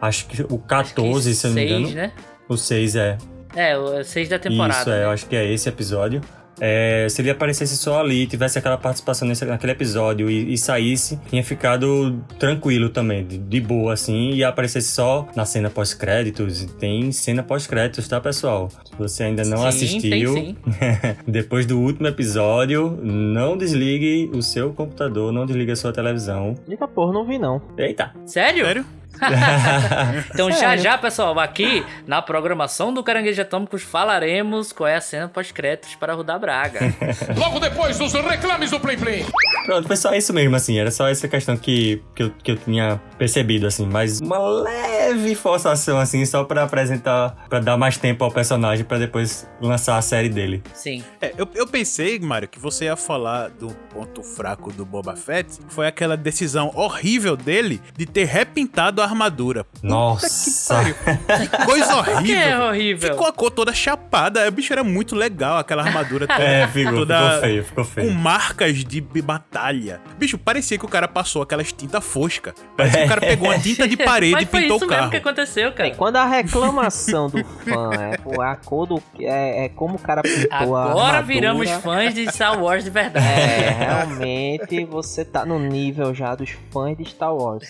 Acho 0.00 0.26
que 0.26 0.42
o 0.42 0.58
14, 0.58 1.34
se 1.34 1.46
eu 1.46 1.50
não 1.50 1.54
me 1.56 1.64
engano. 1.64 1.90
né? 1.94 2.12
O 2.48 2.56
6 2.56 2.96
é. 2.96 3.18
É, 3.54 3.76
o 3.78 4.02
6 4.04 4.28
da 4.28 4.38
temporada. 4.38 4.80
Isso, 4.80 4.90
é, 4.90 4.98
né? 4.98 5.04
eu 5.04 5.10
acho 5.10 5.26
que 5.26 5.36
é 5.36 5.52
esse 5.52 5.68
episódio. 5.68 6.20
É, 6.60 7.06
se 7.08 7.22
ele 7.22 7.30
aparecesse 7.30 7.76
só 7.76 8.00
ali, 8.00 8.26
tivesse 8.26 8.58
aquela 8.58 8.76
participação 8.76 9.26
nesse, 9.26 9.44
naquele 9.44 9.72
episódio 9.72 10.30
e, 10.30 10.52
e 10.52 10.58
saísse, 10.58 11.18
tinha 11.28 11.42
ficado 11.42 12.20
tranquilo 12.38 12.88
também, 12.88 13.24
de, 13.26 13.38
de 13.38 13.60
boa 13.60 13.92
assim, 13.92 14.30
e 14.30 14.44
aparecesse 14.44 14.88
só 14.88 15.26
na 15.34 15.44
cena 15.44 15.70
pós-créditos. 15.70 16.64
Tem 16.78 17.10
cena 17.12 17.42
pós-créditos, 17.42 18.06
tá, 18.08 18.20
pessoal? 18.20 18.68
Se 18.70 18.96
você 18.96 19.24
ainda 19.24 19.44
não 19.44 19.58
Sim, 19.58 19.66
assistiu, 19.66 20.34
tem 20.34 20.46
sim. 20.46 20.56
depois 21.26 21.66
do 21.66 21.78
último 21.78 22.06
episódio, 22.08 22.98
não 23.02 23.56
desligue 23.56 24.30
o 24.34 24.42
seu 24.42 24.72
computador, 24.72 25.32
não 25.32 25.46
desligue 25.46 25.72
a 25.72 25.76
sua 25.76 25.92
televisão. 25.92 26.54
Eita 26.68 26.86
porra, 26.88 27.12
não 27.12 27.24
vi 27.24 27.38
não. 27.38 27.60
Eita! 27.76 28.12
Sério? 28.26 28.64
Sério? 28.64 28.84
Então 30.32 30.50
já 30.50 30.56
Sério? 30.58 30.82
já, 30.82 30.98
pessoal, 30.98 31.38
aqui 31.38 31.84
na 32.06 32.22
programação 32.22 32.92
do 32.92 33.02
Caranguejo 33.02 33.40
Atômicos 33.42 33.82
falaremos 33.82 34.72
qual 34.72 34.88
é 34.88 34.96
a 34.96 35.00
cena 35.00 35.28
pós-créditos 35.28 35.94
para 35.94 36.14
Rudar 36.14 36.38
Braga. 36.38 36.80
Logo 37.36 37.58
depois 37.58 37.98
dos 37.98 38.12
reclames 38.12 38.70
do 38.70 38.80
Play 38.80 38.96
Play. 38.96 39.26
Pronto, 39.66 39.86
foi 39.86 39.96
só 39.96 40.14
isso 40.14 40.32
mesmo, 40.32 40.54
assim. 40.56 40.78
Era 40.78 40.90
só 40.90 41.08
essa 41.08 41.28
questão 41.28 41.56
que, 41.56 42.02
que, 42.14 42.22
eu, 42.22 42.30
que 42.42 42.50
eu 42.52 42.56
tinha 42.56 43.00
percebido, 43.18 43.66
assim. 43.66 43.86
Mas 43.86 44.20
uma 44.20 44.38
leve 44.38 45.34
forçação, 45.34 45.98
assim, 45.98 46.24
só 46.24 46.44
pra 46.44 46.64
apresentar, 46.64 47.36
pra 47.48 47.60
dar 47.60 47.76
mais 47.76 47.96
tempo 47.96 48.24
ao 48.24 48.30
personagem 48.30 48.84
pra 48.84 48.98
depois 48.98 49.48
lançar 49.60 49.96
a 49.96 50.02
série 50.02 50.28
dele. 50.28 50.62
Sim. 50.72 51.04
É, 51.20 51.34
eu, 51.36 51.48
eu 51.54 51.66
pensei, 51.66 52.18
Mário, 52.18 52.48
que 52.48 52.58
você 52.58 52.86
ia 52.86 52.96
falar 52.96 53.50
do 53.50 53.68
ponto 53.92 54.22
fraco 54.22 54.72
do 54.72 54.84
Boba 54.84 55.16
Fett. 55.16 55.58
Foi 55.68 55.86
aquela 55.86 56.16
decisão 56.16 56.70
horrível 56.74 57.36
dele 57.36 57.80
de 57.96 58.06
ter 58.06 58.24
repintado 58.24 59.02
a 59.02 59.06
armadura. 59.08 59.64
Puta 59.64 59.86
Nossa! 59.86 60.84
que 60.84 60.94
pariu. 60.94 61.48
Que 61.48 61.64
coisa 61.66 61.96
horrível. 61.98 62.22
que 62.24 62.34
é 62.34 62.58
horrível? 62.58 63.10
Ficou 63.12 63.26
a 63.26 63.32
cor 63.32 63.50
toda 63.50 63.72
chapada. 63.72 64.46
O 64.48 64.50
bicho 64.52 64.72
era 64.72 64.84
muito 64.84 65.14
legal, 65.16 65.58
aquela 65.58 65.82
armadura 65.82 66.26
toda. 66.28 66.42
É, 66.42 66.66
ficou, 66.68 66.94
toda 66.94 67.18
ficou 67.18 67.40
feio, 67.40 67.64
ficou 67.64 67.84
Com 67.84 67.90
feio. 67.90 68.12
marcas 68.14 68.84
de 68.84 69.00
batalha. 69.00 70.00
Bicho, 70.18 70.38
parecia 70.38 70.78
que 70.78 70.84
o 70.84 70.88
cara 70.88 71.08
passou 71.08 71.42
aquelas 71.42 71.72
tinta 71.72 72.00
fosca. 72.00 72.54
Parecia 72.76 73.00
que 73.00 73.06
o 73.06 73.08
cara 73.08 73.20
pegou 73.26 73.48
uma 73.48 73.58
tinta 73.58 73.86
de 73.88 73.96
parede 73.96 74.32
Mas 74.32 74.42
e 74.44 74.46
foi 74.46 74.60
pintou 74.62 74.76
isso 74.76 74.84
o 74.86 74.88
mesmo 74.88 75.00
carro. 75.00 75.10
que 75.10 75.16
aconteceu, 75.16 75.72
cara. 75.72 75.90
Quando 75.94 76.16
a 76.16 76.24
reclamação 76.24 77.28
do 77.28 77.44
fã 77.44 77.90
é 77.94 78.16
pô, 78.18 78.40
a 78.40 78.56
cor 78.56 78.86
do. 78.86 79.02
É, 79.20 79.64
é 79.64 79.68
como 79.68 79.96
o 79.96 79.98
cara 79.98 80.22
pintou 80.22 80.76
a 80.76 80.84
Agora 80.84 81.22
viramos 81.22 81.68
fãs 81.70 82.14
de 82.14 82.30
Star 82.32 82.60
Wars 82.62 82.84
de 82.84 82.90
verdade. 82.90 83.24
É, 83.26 83.70
realmente 83.78 84.84
você 84.84 85.24
tá 85.24 85.44
no 85.44 85.58
nível 85.58 86.14
já 86.14 86.34
dos 86.34 86.50
fãs 86.70 86.96
de 86.96 87.04
Star 87.04 87.34
Wars. 87.34 87.68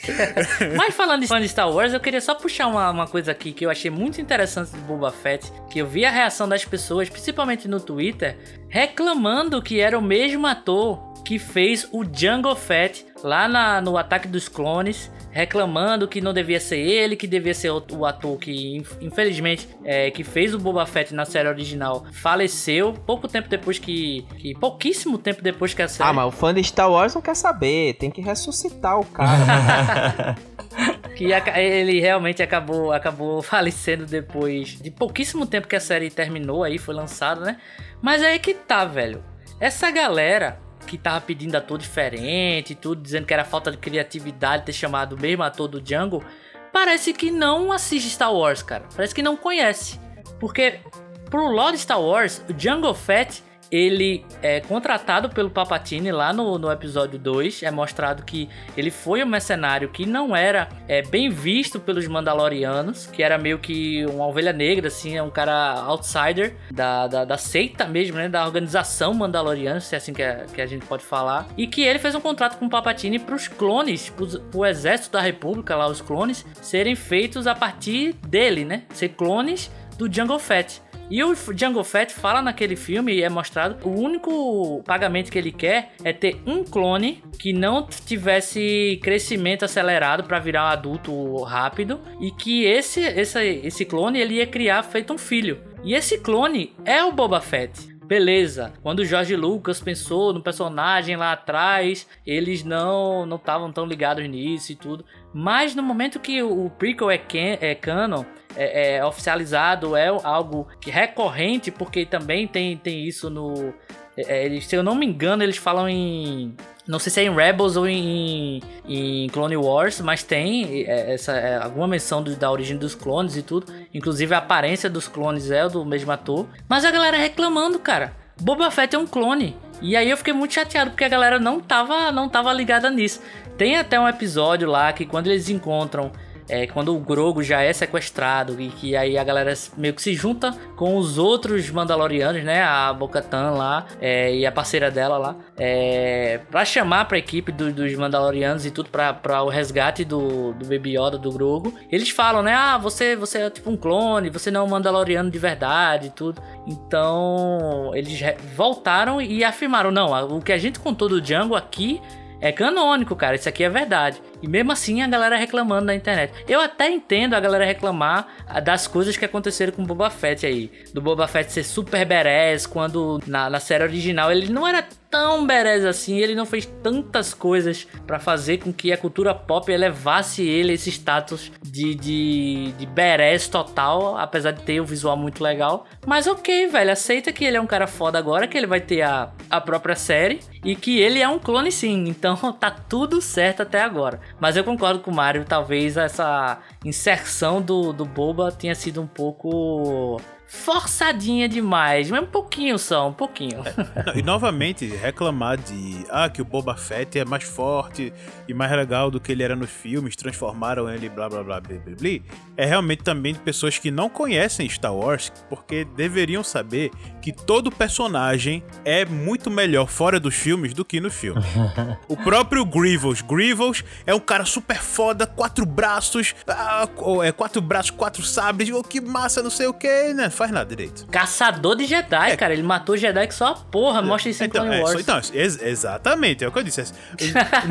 Mas 0.77 0.95
falando 0.95 1.18
fã 1.27 1.41
de 1.41 1.49
Star 1.49 1.71
Wars, 1.71 1.93
eu 1.93 2.01
queria 2.01 2.21
só 2.21 2.35
puxar 2.35 2.67
uma, 2.69 2.91
uma 2.91 3.07
coisa 3.07 3.33
aqui 3.33 3.53
que 3.53 3.65
eu 3.67 3.71
achei 3.71 3.91
muito 3.91 4.21
interessante 4.21 4.71
do 4.73 4.81
Boba 4.83 5.11
Fett, 5.11 5.51
que 5.71 5.79
eu 5.81 5.87
vi 5.87 6.05
a 6.05 6.11
reação 6.11 6.49
das 6.49 6.65
pessoas, 6.65 7.09
principalmente 7.09 7.67
no 7.67 7.81
Twitter, 7.81 8.37
reclamando 8.69 9.61
que 9.61 9.81
era 9.81 9.99
o 9.99 10.03
mesmo 10.03 10.47
ator 10.47 10.99
que 11.25 11.39
fez 11.39 11.87
o 11.93 12.05
Jungle 12.05 12.57
Fett 12.57 13.05
lá 13.23 13.47
na- 13.49 13.81
no 13.81 13.99
Ataque 13.99 14.29
dos 14.29 14.49
Clones, 14.49 15.11
reclamando 15.31 16.09
que 16.09 16.21
não 16.21 16.33
devia 16.33 16.61
ser 16.61 16.79
ele, 16.79 17.17
que 17.17 17.27
devia 17.27 17.55
ser 17.55 17.71
o, 17.71 18.05
ator 18.05 18.39
que, 18.39 18.77
inf- 18.77 18.97
infelizmente, 19.01 19.69
é, 19.85 20.11
que 20.11 20.25
fez 20.25 20.55
o 20.55 20.59
Boba 20.59 20.85
Fett 20.87 21.15
na 21.15 21.25
série 21.25 21.49
original, 21.49 22.05
faleceu 22.13 22.93
pouco 22.93 23.29
tempo 23.29 23.49
depois 23.49 23.79
que, 23.79 24.23
que 24.39 24.55
pouquíssimo 24.55 25.19
tempo 25.19 25.43
depois 25.43 25.75
que 25.75 25.83
a 25.83 25.89
série 25.89 26.09
Ah, 26.09 26.13
mas 26.13 26.27
o 26.27 26.31
fã 26.31 26.53
de 26.55 26.63
Star 26.65 26.91
Wars 26.91 27.15
não 27.15 27.23
quer 27.23 27.37
saber, 27.37 27.95
tem 27.95 28.11
que 28.11 28.21
ressuscitar 28.21 28.99
o 28.99 29.05
cara. 29.05 30.35
que 31.17 31.33
ele 31.57 32.01
realmente 32.01 32.43
acabou, 32.43 32.93
acabou 32.93 33.43
falecendo 33.43 34.07
depois 34.07 34.81
de 34.81 34.91
pouquíssimo 34.91 35.47
tempo 35.47 35.67
que 35.67 35.77
a 35.77 35.81
série 35.81 36.11
terminou 36.11 36.63
aí, 36.65 36.79
foi 36.79 36.95
lançada, 36.95 37.41
né? 37.41 37.59
Mas 38.01 38.23
aí 38.23 38.39
que 38.39 38.55
tá, 38.55 38.85
velho. 38.85 39.23
Essa 39.61 39.91
galera 39.91 40.61
que 40.89 40.99
tava 40.99 41.21
pedindo 41.21 41.55
ator 41.55 41.79
diferente 41.79 42.75
tudo, 42.75 43.03
dizendo 43.03 43.27
que 43.27 43.35
era 43.35 43.45
falta 43.45 43.71
de 43.71 43.77
criatividade 43.77 44.65
ter 44.65 44.73
chamado 44.73 45.15
o 45.15 45.21
mesmo 45.21 45.43
ator 45.43 45.69
do 45.69 45.81
Django, 45.81 46.25
parece 46.73 47.13
que 47.13 47.31
não 47.31 47.71
assiste 47.71 48.09
Star 48.09 48.33
Wars, 48.33 48.63
cara. 48.63 48.85
Parece 48.97 49.15
que 49.15 49.23
não 49.23 49.37
conhece. 49.37 50.01
Porque 50.41 50.81
pro 51.29 51.47
lore 51.47 51.77
Star 51.77 52.01
Wars, 52.01 52.43
o 52.49 52.53
Django 52.53 52.93
Fett, 52.95 53.43
ele 53.71 54.25
é 54.43 54.61
contratado 54.61 55.29
pelo 55.29 55.51
Papatini 55.51 56.11
lá 56.11 56.33
no, 56.33 56.59
no 56.59 56.71
episódio 56.71 57.19
2. 57.19 57.63
É 57.63 57.71
mostrado 57.71 58.25
que 58.25 58.49
ele 58.77 58.91
foi 58.91 59.23
um 59.23 59.27
mercenário 59.27 59.89
que 59.89 60.07
não 60.07 60.35
era 60.35 60.69
é, 60.87 61.03
bem 61.03 61.29
visto 61.31 61.79
pelos 61.79 62.07
Mandalorianos, 62.07 63.07
que 63.07 63.23
era 63.23 63.39
meio 63.39 63.59
que 63.59 64.05
uma 64.07 64.27
ovelha 64.27 64.53
negra, 64.53 64.89
assim, 64.89 65.17
é 65.17 65.23
um 65.23 65.31
cara 65.31 65.75
outsider 65.83 66.57
da, 66.71 67.07
da, 67.07 67.25
da 67.25 67.37
seita 67.37 67.87
mesmo, 67.87 68.17
né? 68.17 68.29
Da 68.29 68.45
organização 68.45 69.15
Mandaloriana, 69.15 69.81
se 69.81 69.95
é 69.95 69.99
assim 69.99 70.13
que 70.13 70.23
a, 70.23 70.45
que 70.47 70.61
a 70.61 70.67
gente 70.67 70.87
pode 70.87 71.05
falar. 71.05 71.47
E 71.57 71.67
que 71.67 71.83
ele 71.83 71.99
fez 71.99 72.15
um 72.15 72.21
contrato 72.21 72.59
com 72.59 72.67
o 72.67 72.71
Papatini 72.71 73.19
pros 73.19 73.49
clones, 73.49 74.11
pros, 74.11 74.37
pro 74.51 74.65
exército 74.65 75.13
da 75.13 75.21
República, 75.21 75.77
lá, 75.77 75.87
os 75.87 76.01
clones, 76.01 76.45
serem 76.61 76.95
feitos 76.95 77.47
a 77.47 77.55
partir 77.55 78.15
dele, 78.27 78.65
né? 78.65 78.85
Ser 78.93 79.11
clones 79.11 79.71
do 79.97 80.13
Jungle 80.13 80.39
Fett. 80.39 80.81
E 81.11 81.25
o 81.25 81.35
Django 81.55 81.83
Fett 81.83 82.13
fala 82.13 82.43
naquele 82.43 82.77
filme 82.77 83.15
e 83.15 83.23
é 83.23 83.29
mostrado 83.31 83.89
o 83.89 83.91
único 83.91 84.83
pagamento 84.85 85.33
que 85.33 85.39
ele 85.39 85.51
quer 85.51 85.93
é 86.05 86.13
ter 86.13 86.41
um 86.47 86.63
clone 86.63 87.23
que 87.39 87.53
não 87.53 87.87
tivesse 87.87 89.01
crescimento 89.03 89.65
acelerado 89.65 90.25
para 90.25 90.39
virar 90.39 90.65
um 90.65 90.69
adulto 90.69 91.43
rápido 91.45 92.01
e 92.21 92.31
que 92.31 92.65
esse, 92.65 93.01
esse 93.01 93.39
esse 93.39 93.85
clone 93.85 94.19
ele 94.19 94.35
ia 94.35 94.47
criar 94.47 94.83
feito 94.83 95.13
um 95.13 95.19
filho. 95.19 95.63
E 95.83 95.95
esse 95.95 96.19
clone 96.19 96.75
é 96.85 97.03
o 97.03 97.13
Boba 97.13 97.41
Fett. 97.41 97.97
Beleza, 98.05 98.73
quando 98.83 99.01
o 99.01 99.05
George 99.05 99.37
Lucas 99.37 99.83
pensou 99.83 100.33
no 100.33 100.43
personagem 100.43 101.15
lá 101.15 101.33
atrás, 101.33 102.07
eles 102.27 102.65
não 102.65 103.27
não 103.27 103.37
estavam 103.37 103.71
tão 103.71 103.85
ligados 103.85 104.27
nisso 104.27 104.73
e 104.73 104.75
tudo. 104.75 105.05
Mas 105.33 105.75
no 105.75 105.83
momento 105.83 106.19
que 106.19 106.43
o 106.43 106.71
prequel 106.71 107.11
é, 107.11 107.19
can, 107.19 107.59
é 107.61 107.75
canon, 107.75 108.25
é, 108.59 108.97
é 108.97 109.05
oficializado, 109.05 109.95
é 109.97 110.09
algo 110.09 110.67
que 110.81 110.91
recorrente, 110.91 111.71
porque 111.71 112.05
também 112.05 112.47
tem, 112.47 112.77
tem 112.77 113.05
isso 113.07 113.31
no. 113.31 113.73
é, 114.17 114.45
eles- 114.47 114.67
se 114.67 114.75
eu 114.77 114.83
não 114.83 114.95
me 114.95 115.07
engano, 115.07 115.43
eles 115.43 115.57
falam 115.57 115.89
em. 115.89 116.55
Não 116.87 116.99
sei 116.99 117.13
se 117.13 117.21
é 117.21 117.25
em 117.25 117.35
Rebels 117.35 117.77
ou 117.77 117.87
em, 117.87 118.63
em 118.89 119.29
Clone 119.29 119.57
Wars, 119.59 120.01
mas 120.01 120.23
tem 120.23 120.85
é, 120.87 121.13
essa, 121.15 121.33
é, 121.33 121.57
alguma 121.63 121.87
menção 121.87 122.23
do- 122.23 122.35
da 122.35 122.51
origem 122.51 122.77
dos 122.79 122.95
clones 122.95 123.37
e 123.37 123.43
tudo. 123.43 123.71
Inclusive 123.93 124.35
a 124.35 124.39
aparência 124.39 124.89
dos 124.89 125.07
clones 125.07 125.51
é 125.51 125.69
do 125.69 125.85
mesmo 125.85 126.11
ator. 126.11 126.47
Mas 126.69 126.85
a 126.87 126.91
galera 126.91 127.17
reclamando, 127.19 127.79
cara. 127.79 128.13
Boba 128.41 128.71
Fett 128.71 128.95
é 128.97 128.99
um 128.99 129.07
clone. 129.07 129.55
E 129.83 129.97
aí 129.97 130.09
eu 130.09 130.17
fiquei 130.17 130.33
muito 130.33 130.55
chateado 130.55 130.91
porque 130.93 131.05
a 131.05 131.09
galera 131.09 131.39
não 131.39 131.61
tava, 131.61 132.11
não 132.11 132.29
tava 132.29 132.53
ligada 132.53 132.89
nisso. 132.91 133.21
Tem 133.59 133.77
até 133.77 133.99
um 134.01 134.09
episódio 134.09 134.69
lá 134.69 134.93
que 134.93 135.05
quando 135.05 135.27
eles 135.27 135.49
encontram 135.51 136.11
é, 136.49 136.67
quando 136.67 136.95
o 136.95 136.99
Grogo 136.99 137.43
já 137.43 137.61
é 137.63 137.73
sequestrado 137.73 138.61
e 138.61 138.69
que 138.69 138.97
aí 138.97 139.19
a 139.19 139.25
galera 139.25 139.53
meio 139.77 139.93
que 139.95 140.03
se 140.03 140.15
junta 140.15 140.53
com 140.77 140.97
os 140.97 141.19
outros 141.19 141.69
Mandalorianos, 141.71 142.43
né? 142.45 142.63
A 142.63 142.93
Bo-Katan 142.93 143.51
lá 143.51 143.87
é, 144.01 144.35
e 144.35 144.47
a 144.47 144.53
parceira 144.53 144.91
dela 144.91 145.19
lá, 145.19 145.37
é, 145.57 146.41
para 146.51 146.65
chamar 146.65 147.05
pra 147.07 147.19
equipe 147.19 147.53
do- 147.53 147.73
dos 147.73 147.95
Mandalorianos 147.95 148.65
e 148.65 148.71
tudo 148.71 148.89
pra 148.91 149.43
o 149.43 149.49
resgate 149.49 150.05
do, 150.05 150.53
do 150.55 150.65
Baby 150.67 150.97
Yoda, 150.99 151.19
do 151.19 151.31
Grogo. 151.31 151.75
Eles 151.91 152.11
falam, 152.11 152.43
né? 152.43 152.55
Ah, 152.55 152.79
você, 152.79 153.15
você 153.17 153.39
é 153.43 153.51
tipo 153.51 153.71
um 153.71 153.77
clone, 153.77 154.31
você 154.31 154.51
não 154.51 154.63
é 154.63 154.65
um 154.65 154.69
Mandaloriano 154.69 155.31
de 155.31 155.39
verdade 155.39 156.07
e 156.09 156.11
tudo. 156.11 156.41
Então 156.67 157.91
eles 157.95 158.19
voltaram 158.57 159.21
e 159.21 159.45
afirmaram: 159.45 159.91
não, 159.91 160.37
o 160.37 160.41
que 160.43 160.53
a 160.53 160.59
gente 160.59 160.79
contou 160.81 161.09
do 161.09 161.21
Django 161.21 161.55
aqui 161.55 162.01
é 162.41 162.53
canônico, 162.53 163.17
cara. 163.17 163.35
Isso 163.37 163.49
aqui 163.49 163.65
é 163.65 163.69
verdade. 163.69 164.23
E 164.43 164.49
mesmo 164.49 164.73
assim 164.73 165.03
a 165.03 165.09
galera 165.09 165.37
reclamando 165.37 165.87
na 165.87 165.95
internet. 165.95 166.33
Eu 166.49 166.61
até 166.61 166.91
entendo 166.91 167.35
a 167.35 167.41
galera 167.41 167.65
reclamar 167.65 168.27
das 168.63 168.87
coisas 168.87 169.17
que 169.17 169.25
aconteceram 169.25 169.73
com 169.73 169.83
o 169.83 169.87
Boba 169.87 170.11
Fett 170.11 170.47
aí. 170.47 170.71
Do 170.93 171.01
Boba 171.01 171.27
Fett 171.27 171.53
ser 171.53 171.65
super 171.65 172.05
berés, 172.05 172.67
quando 172.67 173.21
na, 173.27 173.51
na 173.51 173.61
série 173.61 173.85
original 173.85 174.31
ele 174.31 174.49
não 174.51 174.67
era 174.67 174.87
tão 175.11 175.47
berés 175.47 175.85
assim, 175.85 176.19
ele 176.19 176.35
não 176.35 176.45
fez 176.45 176.67
tantas 176.83 177.33
coisas 177.33 177.87
para 178.07 178.19
fazer 178.19 178.59
com 178.59 178.73
que 178.73 178.93
a 178.93 178.97
cultura 178.97 179.35
pop 179.35 179.71
elevasse 179.71 180.43
ele 180.43 180.75
esse 180.75 180.91
status 180.91 181.51
de, 181.63 181.95
de, 181.95 182.73
de 182.79 182.87
berés 182.87 183.49
total, 183.49 184.17
apesar 184.19 184.53
de 184.53 184.63
ter 184.63 184.81
um 184.81 184.85
visual 184.85 185.17
muito 185.17 185.43
legal. 185.43 185.87
Mas 186.07 186.27
ok, 186.27 186.67
velho, 186.67 186.93
aceita 186.93 187.33
que 187.33 187.45
ele 187.45 187.57
é 187.57 187.61
um 187.61 187.67
cara 187.67 187.87
foda 187.87 188.19
agora, 188.19 188.47
que 188.47 188.57
ele 188.57 188.67
vai 188.67 188.81
ter 188.81 189.03
a, 189.03 189.31
a 189.51 189.61
própria 189.61 189.97
série 189.97 190.41
e 190.65 190.77
que 190.77 190.99
ele 190.99 191.21
é 191.21 191.29
um 191.29 191.39
clone 191.39 191.73
sim, 191.73 192.05
então 192.09 192.37
tá 192.53 192.71
tudo 192.71 193.21
certo 193.21 193.63
até 193.63 193.81
agora. 193.81 194.21
Mas 194.41 194.57
eu 194.57 194.65
concordo 194.65 195.01
com 195.01 195.11
o 195.11 195.15
Mario, 195.15 195.45
talvez 195.45 195.97
essa 195.97 196.59
inserção 196.85 197.61
do, 197.61 197.93
do 197.93 198.05
Boba 198.05 198.53
tenha 198.53 198.75
sido 198.75 199.03
um 199.03 199.07
pouco 199.07 200.21
forçadinha 200.49 201.47
demais, 201.47 202.11
mas 202.11 202.23
um 202.23 202.27
pouquinho 202.27 202.79
só, 202.79 203.09
um 203.09 203.13
pouquinho. 203.13 203.63
É, 203.67 204.19
e 204.19 204.23
novamente, 204.23 204.87
reclamar 204.87 205.59
de 205.59 206.07
ah, 206.09 206.29
que 206.31 206.41
o 206.41 206.45
Boba 206.45 206.75
Fett 206.75 207.19
é 207.19 207.25
mais 207.25 207.45
forte 207.45 208.13
e 208.49 208.55
mais 208.55 208.73
legal 208.73 209.11
do 209.11 209.21
que 209.21 209.31
ele 209.31 209.43
era 209.43 209.55
nos 209.55 209.71
filmes, 209.71 210.17
transformaram 210.17 210.89
ele 210.89 211.09
blá 211.11 211.29
blá 211.29 211.45
blá 211.45 211.61
blá 211.61 211.79
blá, 211.79 211.95
blá 211.95 212.21
é 212.57 212.65
realmente 212.65 213.03
também 213.03 213.35
de 213.35 213.41
pessoas 213.41 213.79
que 213.79 213.91
não 213.91 214.09
conhecem 214.09 214.69
Star 214.69 214.95
Wars, 214.95 215.31
porque 215.51 215.85
deveriam 215.85 216.43
saber 216.43 216.91
que 217.21 217.31
todo 217.31 217.71
personagem 217.71 218.65
é 218.85 219.05
muito 219.05 219.51
melhor 219.51 219.89
fora 219.89 220.19
dos 220.19 220.35
filmes 220.35 220.73
do 220.73 220.85
que 220.85 220.99
no 220.99 221.11
filme. 221.11 221.43
o 222.09 222.17
próprio 222.17 222.65
Grievous, 222.65 223.21
Grievous 223.21 223.85
é 224.07 224.15
um 224.15 224.21
cara 224.21 224.47
super 224.47 224.79
foda, 224.79 225.27
quatro 225.27 225.67
braços, 225.67 226.35
ah, 226.47 226.89
é 227.23 227.33
quatro 227.33 227.61
braços, 227.61 227.91
quatro 227.91 228.23
sabres, 228.25 228.71
oh, 228.71 228.83
que 228.83 229.01
massa, 229.01 229.43
não 229.43 229.51
sei 229.51 229.67
o 229.67 229.75
que, 229.75 230.15
né? 230.15 230.31
Faz 230.39 230.51
nada 230.51 230.69
direito. 230.69 231.07
Caçador 231.09 231.77
de 231.77 231.85
Jedi, 231.85 232.31
é. 232.31 232.37
cara. 232.37 232.53
Ele 232.53 232.63
matou 232.63 232.97
Jedi 232.97 233.27
que 233.27 233.35
só 233.35 233.49
a 233.49 233.55
porra. 233.55 234.01
Mostra 234.01 234.31
isso 234.31 234.43
em 234.43 234.47
então, 234.47 234.65
Clone 234.65 234.81
é, 234.81 234.83
Wars. 234.83 235.01
Então, 235.01 235.21
ex 235.35 235.61
exatamente, 235.61 236.45
é 236.45 236.49
o 236.49 236.53
que 236.53 236.59
eu 236.59 236.63
disse. 236.63 236.93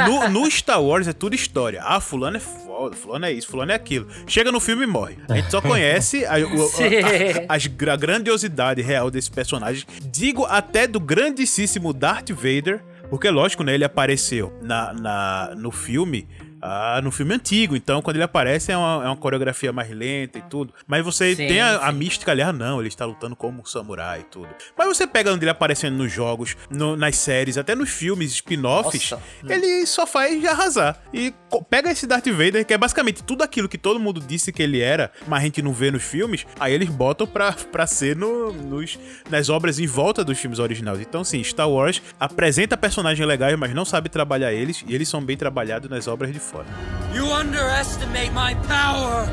No, 0.05 0.29
no, 0.29 0.51
Star 0.51 0.81
Wars 0.83 1.07
é 1.07 1.13
tudo 1.13 1.33
história. 1.35 1.81
Ah, 1.83 1.99
fulano 1.99 2.37
é 2.37 2.39
foda, 2.39 2.95
fulano 2.95 3.25
é 3.25 3.31
isso, 3.31 3.47
fulano 3.47 3.71
é 3.71 3.75
aquilo. 3.75 4.07
Chega 4.27 4.51
no 4.51 4.59
filme 4.59 4.83
e 4.83 4.87
morre. 4.87 5.17
A 5.29 5.35
gente 5.35 5.49
só 5.49 5.61
conhece 5.61 6.25
a, 6.25 6.33
a, 6.35 6.35
a, 6.35 7.55
a, 7.55 7.93
a 7.93 7.95
grandiosidade 7.95 8.81
real 8.81 9.09
desse 9.09 9.31
personagem. 9.31 9.85
Digo 10.03 10.45
até 10.45 10.85
do 10.85 10.99
grandíssimo 10.99 11.93
Darth 11.93 12.31
Vader. 12.31 12.83
Porque, 13.09 13.29
lógico, 13.29 13.63
né? 13.63 13.73
Ele 13.73 13.85
apareceu 13.85 14.53
na, 14.61 14.93
na, 14.93 15.55
no 15.55 15.71
filme 15.71 16.27
ah, 16.61 16.99
no 17.03 17.11
filme 17.11 17.33
antigo. 17.33 17.75
Então, 17.75 18.01
quando 18.01 18.17
ele 18.17 18.23
aparece, 18.23 18.71
é 18.71 18.77
uma, 18.77 19.03
é 19.03 19.07
uma 19.07 19.17
coreografia 19.17 19.71
mais 19.71 19.89
lenta 19.89 20.39
e 20.39 20.41
tudo. 20.41 20.73
Mas 20.85 21.03
você 21.03 21.35
sim, 21.35 21.47
tem 21.47 21.61
a, 21.61 21.77
a, 21.77 21.91
mística 21.91 22.31
ali, 22.31 22.41
ah, 22.41 22.53
não, 22.53 22.79
ele 22.79 22.87
está 22.87 23.05
lutando 23.05 23.35
como 23.35 23.61
um 23.61 23.65
samurai 23.65 24.21
e 24.21 24.23
tudo. 24.23 24.49
Mas 24.77 24.87
você 24.87 25.05
pega 25.05 25.31
onde 25.31 25.43
ele 25.43 25.51
aparecendo 25.51 25.95
nos 25.95 26.11
jogos, 26.11 26.55
no, 26.69 26.95
nas 26.95 27.17
séries, 27.17 27.57
até 27.57 27.75
nos 27.75 27.89
filmes 27.89 28.31
spin-offs, 28.31 29.13
ele 29.47 29.85
só 29.85 30.05
faz 30.05 30.43
arrasar. 30.45 30.99
E 31.13 31.33
pega 31.69 31.91
esse 31.91 32.07
Darth 32.07 32.27
Vader, 32.27 32.65
que 32.65 32.73
é 32.73 32.77
basicamente 32.77 33.23
tudo 33.23 33.43
aquilo 33.43 33.69
que 33.69 33.77
todo 33.77 33.99
mundo 33.99 34.19
disse 34.19 34.51
que 34.51 34.61
ele 34.61 34.81
era, 34.81 35.11
mas 35.27 35.41
a 35.41 35.45
gente 35.45 35.61
não 35.61 35.73
vê 35.73 35.91
nos 35.91 36.03
filmes, 36.03 36.45
aí 36.59 36.73
eles 36.73 36.89
botam 36.89 37.27
pra, 37.27 37.53
pra 37.71 37.87
ser 37.87 38.15
no, 38.15 38.51
nos, 38.51 38.97
nas 39.29 39.49
obras 39.49 39.79
em 39.79 39.87
volta 39.87 40.23
dos 40.23 40.37
filmes 40.37 40.59
originais. 40.59 40.99
Então, 40.99 41.23
sim, 41.23 41.43
Star 41.43 41.69
Wars 41.69 42.01
apresenta 42.19 42.77
personagens 42.77 43.25
legais, 43.27 43.57
mas 43.57 43.73
não 43.73 43.85
sabe 43.85 44.09
trabalhar 44.09 44.53
eles, 44.53 44.83
e 44.87 44.93
eles 44.93 45.07
são 45.07 45.21
bem 45.21 45.37
trabalhados 45.37 45.89
nas 45.89 46.07
obras 46.07 46.31
de 46.31 46.39
fora. 46.47 46.65
You 47.13 47.25
underestimate 47.25 48.31
my 48.31 48.55
power. 48.67 49.27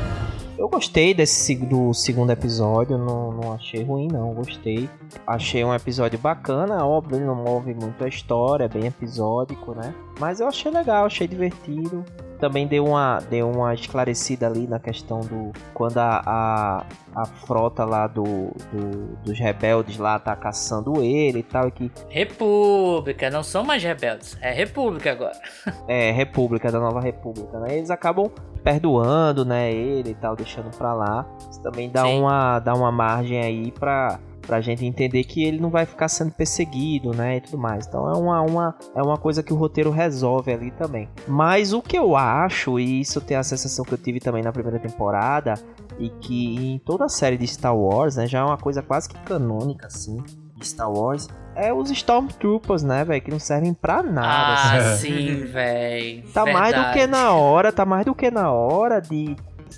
Eu 0.57 0.69
gostei 0.69 1.13
desse 1.13 1.55
do 1.55 1.93
segundo 1.93 2.31
episódio, 2.31 2.97
não, 2.97 3.31
não 3.31 3.53
achei 3.53 3.83
ruim 3.83 4.07
não, 4.07 4.33
gostei. 4.33 4.89
Achei 5.27 5.63
um 5.65 5.73
episódio 5.73 6.17
bacana, 6.17 6.85
óbvio, 6.85 7.17
ele 7.17 7.25
não 7.25 7.35
move 7.35 7.73
muito 7.73 8.01
a 8.03 8.07
história, 8.07 8.63
é 8.63 8.69
bem 8.69 8.85
episódico, 8.85 9.73
né? 9.73 9.93
Mas 10.17 10.39
eu 10.39 10.47
achei 10.47 10.71
legal, 10.71 11.05
achei 11.05 11.27
divertido 11.27 12.05
também 12.39 12.67
deu 12.67 12.85
uma, 12.85 13.19
deu 13.29 13.49
uma 13.49 13.73
esclarecida 13.73 14.47
ali 14.47 14.67
na 14.67 14.79
questão 14.79 15.21
do. 15.21 15.51
Quando 15.73 15.97
a, 15.97 16.21
a, 16.25 16.85
a 17.15 17.25
frota 17.25 17.85
lá 17.85 18.07
do, 18.07 18.23
do, 18.71 19.15
dos 19.23 19.39
rebeldes 19.39 19.97
lá 19.97 20.19
tá 20.19 20.35
caçando 20.35 21.01
ele 21.01 21.39
e 21.39 21.43
tal. 21.43 21.67
E 21.67 21.71
que... 21.71 21.91
República, 22.09 23.29
não 23.29 23.43
são 23.43 23.63
mais 23.63 23.83
rebeldes, 23.83 24.37
é 24.41 24.51
República 24.51 25.11
agora. 25.11 25.39
é, 25.87 26.11
República, 26.11 26.71
da 26.71 26.79
Nova 26.79 26.99
República, 26.99 27.59
né? 27.59 27.77
Eles 27.77 27.89
acabam 27.89 28.29
perdoando, 28.63 29.45
né, 29.45 29.71
ele 29.71 30.09
e 30.09 30.15
tal, 30.15 30.35
deixando 30.35 30.75
pra 30.75 30.91
lá. 30.93 31.25
Isso 31.51 31.61
também 31.61 31.89
dá, 31.89 32.07
uma, 32.07 32.59
dá 32.59 32.73
uma 32.73 32.91
margem 32.91 33.39
aí 33.39 33.71
pra 33.71 34.19
pra 34.45 34.61
gente 34.61 34.85
entender 34.85 35.23
que 35.23 35.43
ele 35.43 35.59
não 35.59 35.69
vai 35.69 35.85
ficar 35.85 36.07
sendo 36.07 36.31
perseguido, 36.31 37.13
né, 37.13 37.37
e 37.37 37.41
tudo 37.41 37.57
mais. 37.57 37.85
Então 37.87 38.09
é 38.09 38.17
uma, 38.17 38.41
uma, 38.41 38.75
é 38.95 39.01
uma 39.01 39.17
coisa 39.17 39.43
que 39.43 39.53
o 39.53 39.55
roteiro 39.55 39.89
resolve 39.89 40.51
ali 40.53 40.71
também. 40.71 41.09
Mas 41.27 41.73
o 41.73 41.81
que 41.81 41.97
eu 41.97 42.15
acho, 42.15 42.79
e 42.79 43.01
isso 43.01 43.19
tem 43.21 43.37
a 43.37 43.43
sensação 43.43 43.83
que 43.83 43.93
eu 43.93 43.97
tive 43.97 44.19
também 44.19 44.43
na 44.43 44.51
primeira 44.51 44.79
temporada, 44.79 45.55
e 45.97 46.09
que 46.09 46.73
em 46.73 46.79
toda 46.79 47.05
a 47.05 47.09
série 47.09 47.37
de 47.37 47.47
Star 47.47 47.75
Wars, 47.75 48.15
né, 48.15 48.27
já 48.27 48.39
é 48.39 48.43
uma 48.43 48.57
coisa 48.57 48.81
quase 48.81 49.09
que 49.09 49.17
canônica, 49.19 49.87
assim, 49.87 50.21
de 50.55 50.67
Star 50.67 50.91
Wars, 50.91 51.27
é 51.55 51.73
os 51.73 51.89
Stormtroopers, 51.89 52.83
né, 52.83 53.03
velho, 53.05 53.21
que 53.21 53.31
não 53.31 53.39
servem 53.39 53.73
pra 53.73 54.03
nada. 54.03 54.27
Ah, 54.27 54.77
assim. 54.77 55.09
sim, 55.09 55.45
velho. 55.45 56.23
Tá 56.33 56.43
Verdade. 56.43 56.53
mais 56.53 56.75
do 56.75 56.93
que 56.93 57.07
na 57.07 57.33
hora, 57.33 57.71
tá 57.71 57.85
mais 57.85 58.05
do 58.05 58.13
que 58.13 58.29
na 58.29 58.51
hora 58.51 58.99
de 58.99 59.35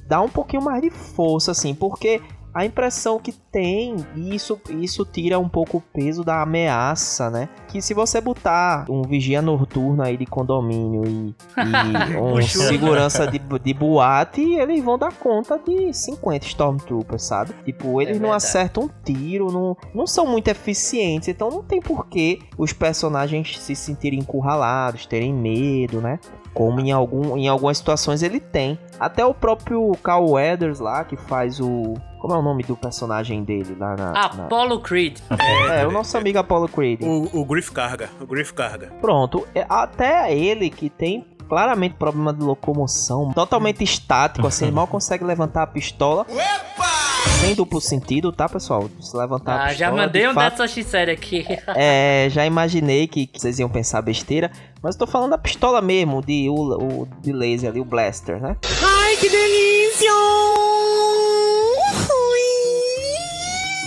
dar 0.07 0.21
um 0.21 0.29
pouquinho 0.29 0.63
mais 0.63 0.81
de 0.81 0.89
força, 0.89 1.51
assim, 1.51 1.73
porque 1.73 2.21
a 2.57 2.65
impressão 2.65 3.19
que 3.19 3.31
tem, 3.31 3.95
e 4.15 4.33
isso, 4.33 4.59
isso 4.71 5.05
tira 5.05 5.37
um 5.37 5.47
pouco 5.47 5.77
o 5.77 5.81
peso 5.81 6.23
da 6.23 6.41
ameaça, 6.41 7.29
né? 7.29 7.49
Que 7.67 7.79
se 7.83 7.93
você 7.93 8.19
botar 8.19 8.85
um 8.89 9.03
vigia 9.03 9.43
noturno 9.43 10.01
aí 10.01 10.17
de 10.17 10.25
condomínio 10.25 11.03
e, 11.05 11.35
e 11.55 12.17
um 12.17 12.41
segurança 12.41 13.27
de, 13.27 13.37
de 13.37 13.73
boate, 13.75 14.41
eles 14.41 14.83
vão 14.83 14.97
dar 14.97 15.13
conta 15.13 15.59
de 15.59 15.93
50 15.93 16.47
Stormtroopers, 16.47 17.23
sabe? 17.23 17.53
Tipo, 17.63 18.01
eles 18.01 18.17
é 18.17 18.19
não 18.19 18.33
acertam 18.33 18.85
um 18.85 18.89
tiro, 19.03 19.51
não, 19.51 19.77
não 19.93 20.07
são 20.07 20.25
muito 20.25 20.47
eficientes, 20.47 21.27
então 21.27 21.51
não 21.51 21.61
tem 21.61 21.79
porquê 21.79 22.39
os 22.57 22.73
personagens 22.73 23.59
se 23.59 23.75
sentirem 23.75 24.17
encurralados, 24.17 25.05
terem 25.05 25.31
medo, 25.31 26.01
né? 26.01 26.19
Como 26.55 26.79
em, 26.79 26.91
algum, 26.91 27.37
em 27.37 27.47
algumas 27.47 27.77
situações 27.77 28.23
ele 28.23 28.39
tem. 28.39 28.79
Até 28.99 29.23
o 29.23 29.31
próprio 29.31 29.91
Carl 30.03 30.31
Weathers 30.31 30.79
lá, 30.79 31.03
que 31.03 31.15
faz 31.15 31.59
o. 31.59 31.93
Como 32.19 32.33
é 32.33 32.37
o 32.37 32.41
nome 32.41 32.63
do 32.63 32.75
personagem 32.75 33.43
dele 33.43 33.75
lá 33.79 33.95
na. 33.95 34.11
Apollo 34.11 34.75
na... 34.75 34.81
Creed. 34.81 35.19
É, 35.39 35.81
é, 35.81 35.87
o 35.87 35.91
nosso 35.91 36.17
amigo 36.17 36.39
Apollo 36.39 36.67
Creed. 36.67 37.01
O, 37.01 37.41
o 37.41 37.45
Griff 37.45 37.71
Carga. 37.71 38.09
O 38.19 38.25
Griff 38.25 38.53
Carga. 38.53 38.91
Pronto. 39.01 39.47
É, 39.53 39.65
até 39.69 40.33
ele 40.33 40.69
que 40.69 40.89
tem 40.89 41.25
claramente 41.47 41.95
problema 41.95 42.33
de 42.33 42.43
locomoção, 42.43 43.31
totalmente 43.31 43.83
estático, 43.83 44.45
assim, 44.45 44.69
mal 44.69 44.85
consegue 44.85 45.23
levantar 45.23 45.63
a 45.63 45.67
pistola. 45.67 46.25
Opa! 46.29 46.97
Sem 47.39 47.55
duplo 47.55 47.79
sentido, 47.79 48.31
tá, 48.31 48.49
pessoal? 48.49 48.89
Se 48.99 49.15
levantar 49.15 49.53
ah, 49.53 49.55
a 49.55 49.67
pistola. 49.69 49.77
Já 49.77 49.91
mandei 49.91 50.27
um 50.27 50.33
fato, 50.33 50.57
dessa 50.57 50.83
série 50.83 51.11
aqui. 51.11 51.45
é, 51.75 52.27
já 52.29 52.45
imaginei 52.45 53.07
que, 53.07 53.27
que, 53.27 53.39
vocês 53.39 53.59
iam 53.59 53.69
pensar 53.69 54.01
besteira. 54.01 54.51
Mas 54.81 54.95
eu 54.95 54.99
tô 54.99 55.07
falando 55.07 55.31
da 55.31 55.37
pistola 55.37 55.81
mesmo, 55.81 56.21
de, 56.21 56.49
o, 56.49 56.53
o, 56.53 57.07
de 57.21 57.31
laser 57.31 57.69
ali, 57.69 57.79
o 57.79 57.85
blaster, 57.85 58.41
né? 58.41 58.57
Ai, 58.83 59.15
que 59.17 59.29
delícia! 59.29 60.76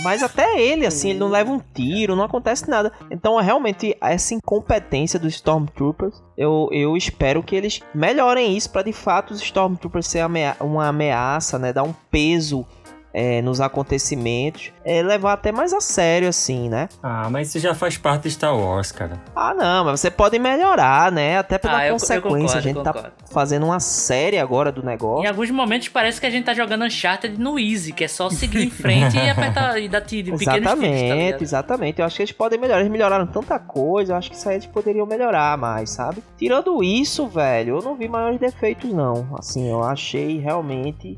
Mas 0.03 0.23
até 0.23 0.59
ele, 0.59 0.85
assim, 0.85 1.11
ele 1.11 1.19
não 1.19 1.29
leva 1.29 1.51
um 1.51 1.61
tiro, 1.73 2.15
não 2.15 2.23
acontece 2.23 2.69
nada. 2.69 2.91
Então, 3.09 3.37
realmente, 3.39 3.95
essa 4.01 4.33
incompetência 4.33 5.19
dos 5.19 5.35
Stormtroopers, 5.35 6.21
eu, 6.37 6.69
eu 6.71 6.97
espero 6.97 7.43
que 7.43 7.55
eles 7.55 7.81
melhorem 7.93 8.55
isso 8.55 8.69
para 8.71 8.83
de 8.83 8.93
fato 8.93 9.31
os 9.31 9.41
Stormtroopers 9.41 10.07
ser 10.07 10.25
uma 10.59 10.87
ameaça, 10.87 11.59
né? 11.59 11.71
Dar 11.71 11.83
um 11.83 11.93
peso 12.09 12.65
é, 13.13 13.41
nos 13.41 13.59
acontecimentos, 13.59 14.71
é, 14.83 15.01
levar 15.01 15.33
até 15.33 15.51
mais 15.51 15.73
a 15.73 15.81
sério, 15.81 16.27
assim, 16.27 16.69
né? 16.69 16.89
Ah, 17.01 17.29
mas 17.29 17.49
isso 17.49 17.59
já 17.59 17.75
faz 17.75 17.97
parte 17.97 18.23
de 18.23 18.31
Star 18.31 18.57
Wars, 18.57 18.91
cara. 18.91 19.21
Ah, 19.35 19.53
não, 19.53 19.85
mas 19.85 19.99
você 19.99 20.09
pode 20.09 20.39
melhorar, 20.39 21.11
né? 21.11 21.37
Até 21.37 21.57
pela 21.57 21.85
ah, 21.85 21.91
consequência. 21.91 22.15
Eu 22.15 22.21
concordo, 22.21 22.57
a 22.57 22.61
gente 22.61 22.83
tá 22.83 23.11
fazendo 23.31 23.65
uma 23.65 23.79
série 23.79 24.37
agora 24.37 24.71
do 24.71 24.83
negócio. 24.83 25.25
Em 25.25 25.27
alguns 25.27 25.51
momentos 25.51 25.89
parece 25.89 26.19
que 26.19 26.25
a 26.25 26.29
gente 26.29 26.45
tá 26.45 26.53
jogando 26.53 26.83
Uncharted 26.83 27.39
no 27.39 27.59
Easy, 27.59 27.91
que 27.93 28.03
é 28.03 28.07
só 28.07 28.29
seguir 28.29 28.63
em 28.63 28.69
frente 28.69 29.17
e 29.17 29.29
apertar 29.29 29.77
e 29.79 29.87
dar 29.87 30.01
tiro 30.01 30.37
de 30.37 30.43
Exatamente, 30.43 31.37
tá 31.37 31.43
exatamente. 31.43 31.99
Eu 31.99 32.05
acho 32.05 32.15
que 32.15 32.21
eles 32.23 32.31
podem 32.31 32.59
melhorar. 32.59 32.79
Eles 32.79 32.91
melhoraram 32.91 33.27
tanta 33.27 33.59
coisa, 33.59 34.13
eu 34.13 34.17
acho 34.17 34.29
que 34.29 34.35
isso 34.35 34.47
aí 34.47 34.55
eles 34.55 34.65
poderiam 34.65 35.05
melhorar 35.05 35.57
mais, 35.57 35.89
sabe? 35.89 36.23
Tirando 36.37 36.83
isso, 36.83 37.27
velho, 37.27 37.77
eu 37.77 37.81
não 37.81 37.95
vi 37.95 38.07
maiores 38.07 38.39
defeitos, 38.39 38.91
não. 38.91 39.27
Assim, 39.37 39.69
eu 39.69 39.83
achei 39.83 40.39
realmente 40.39 41.15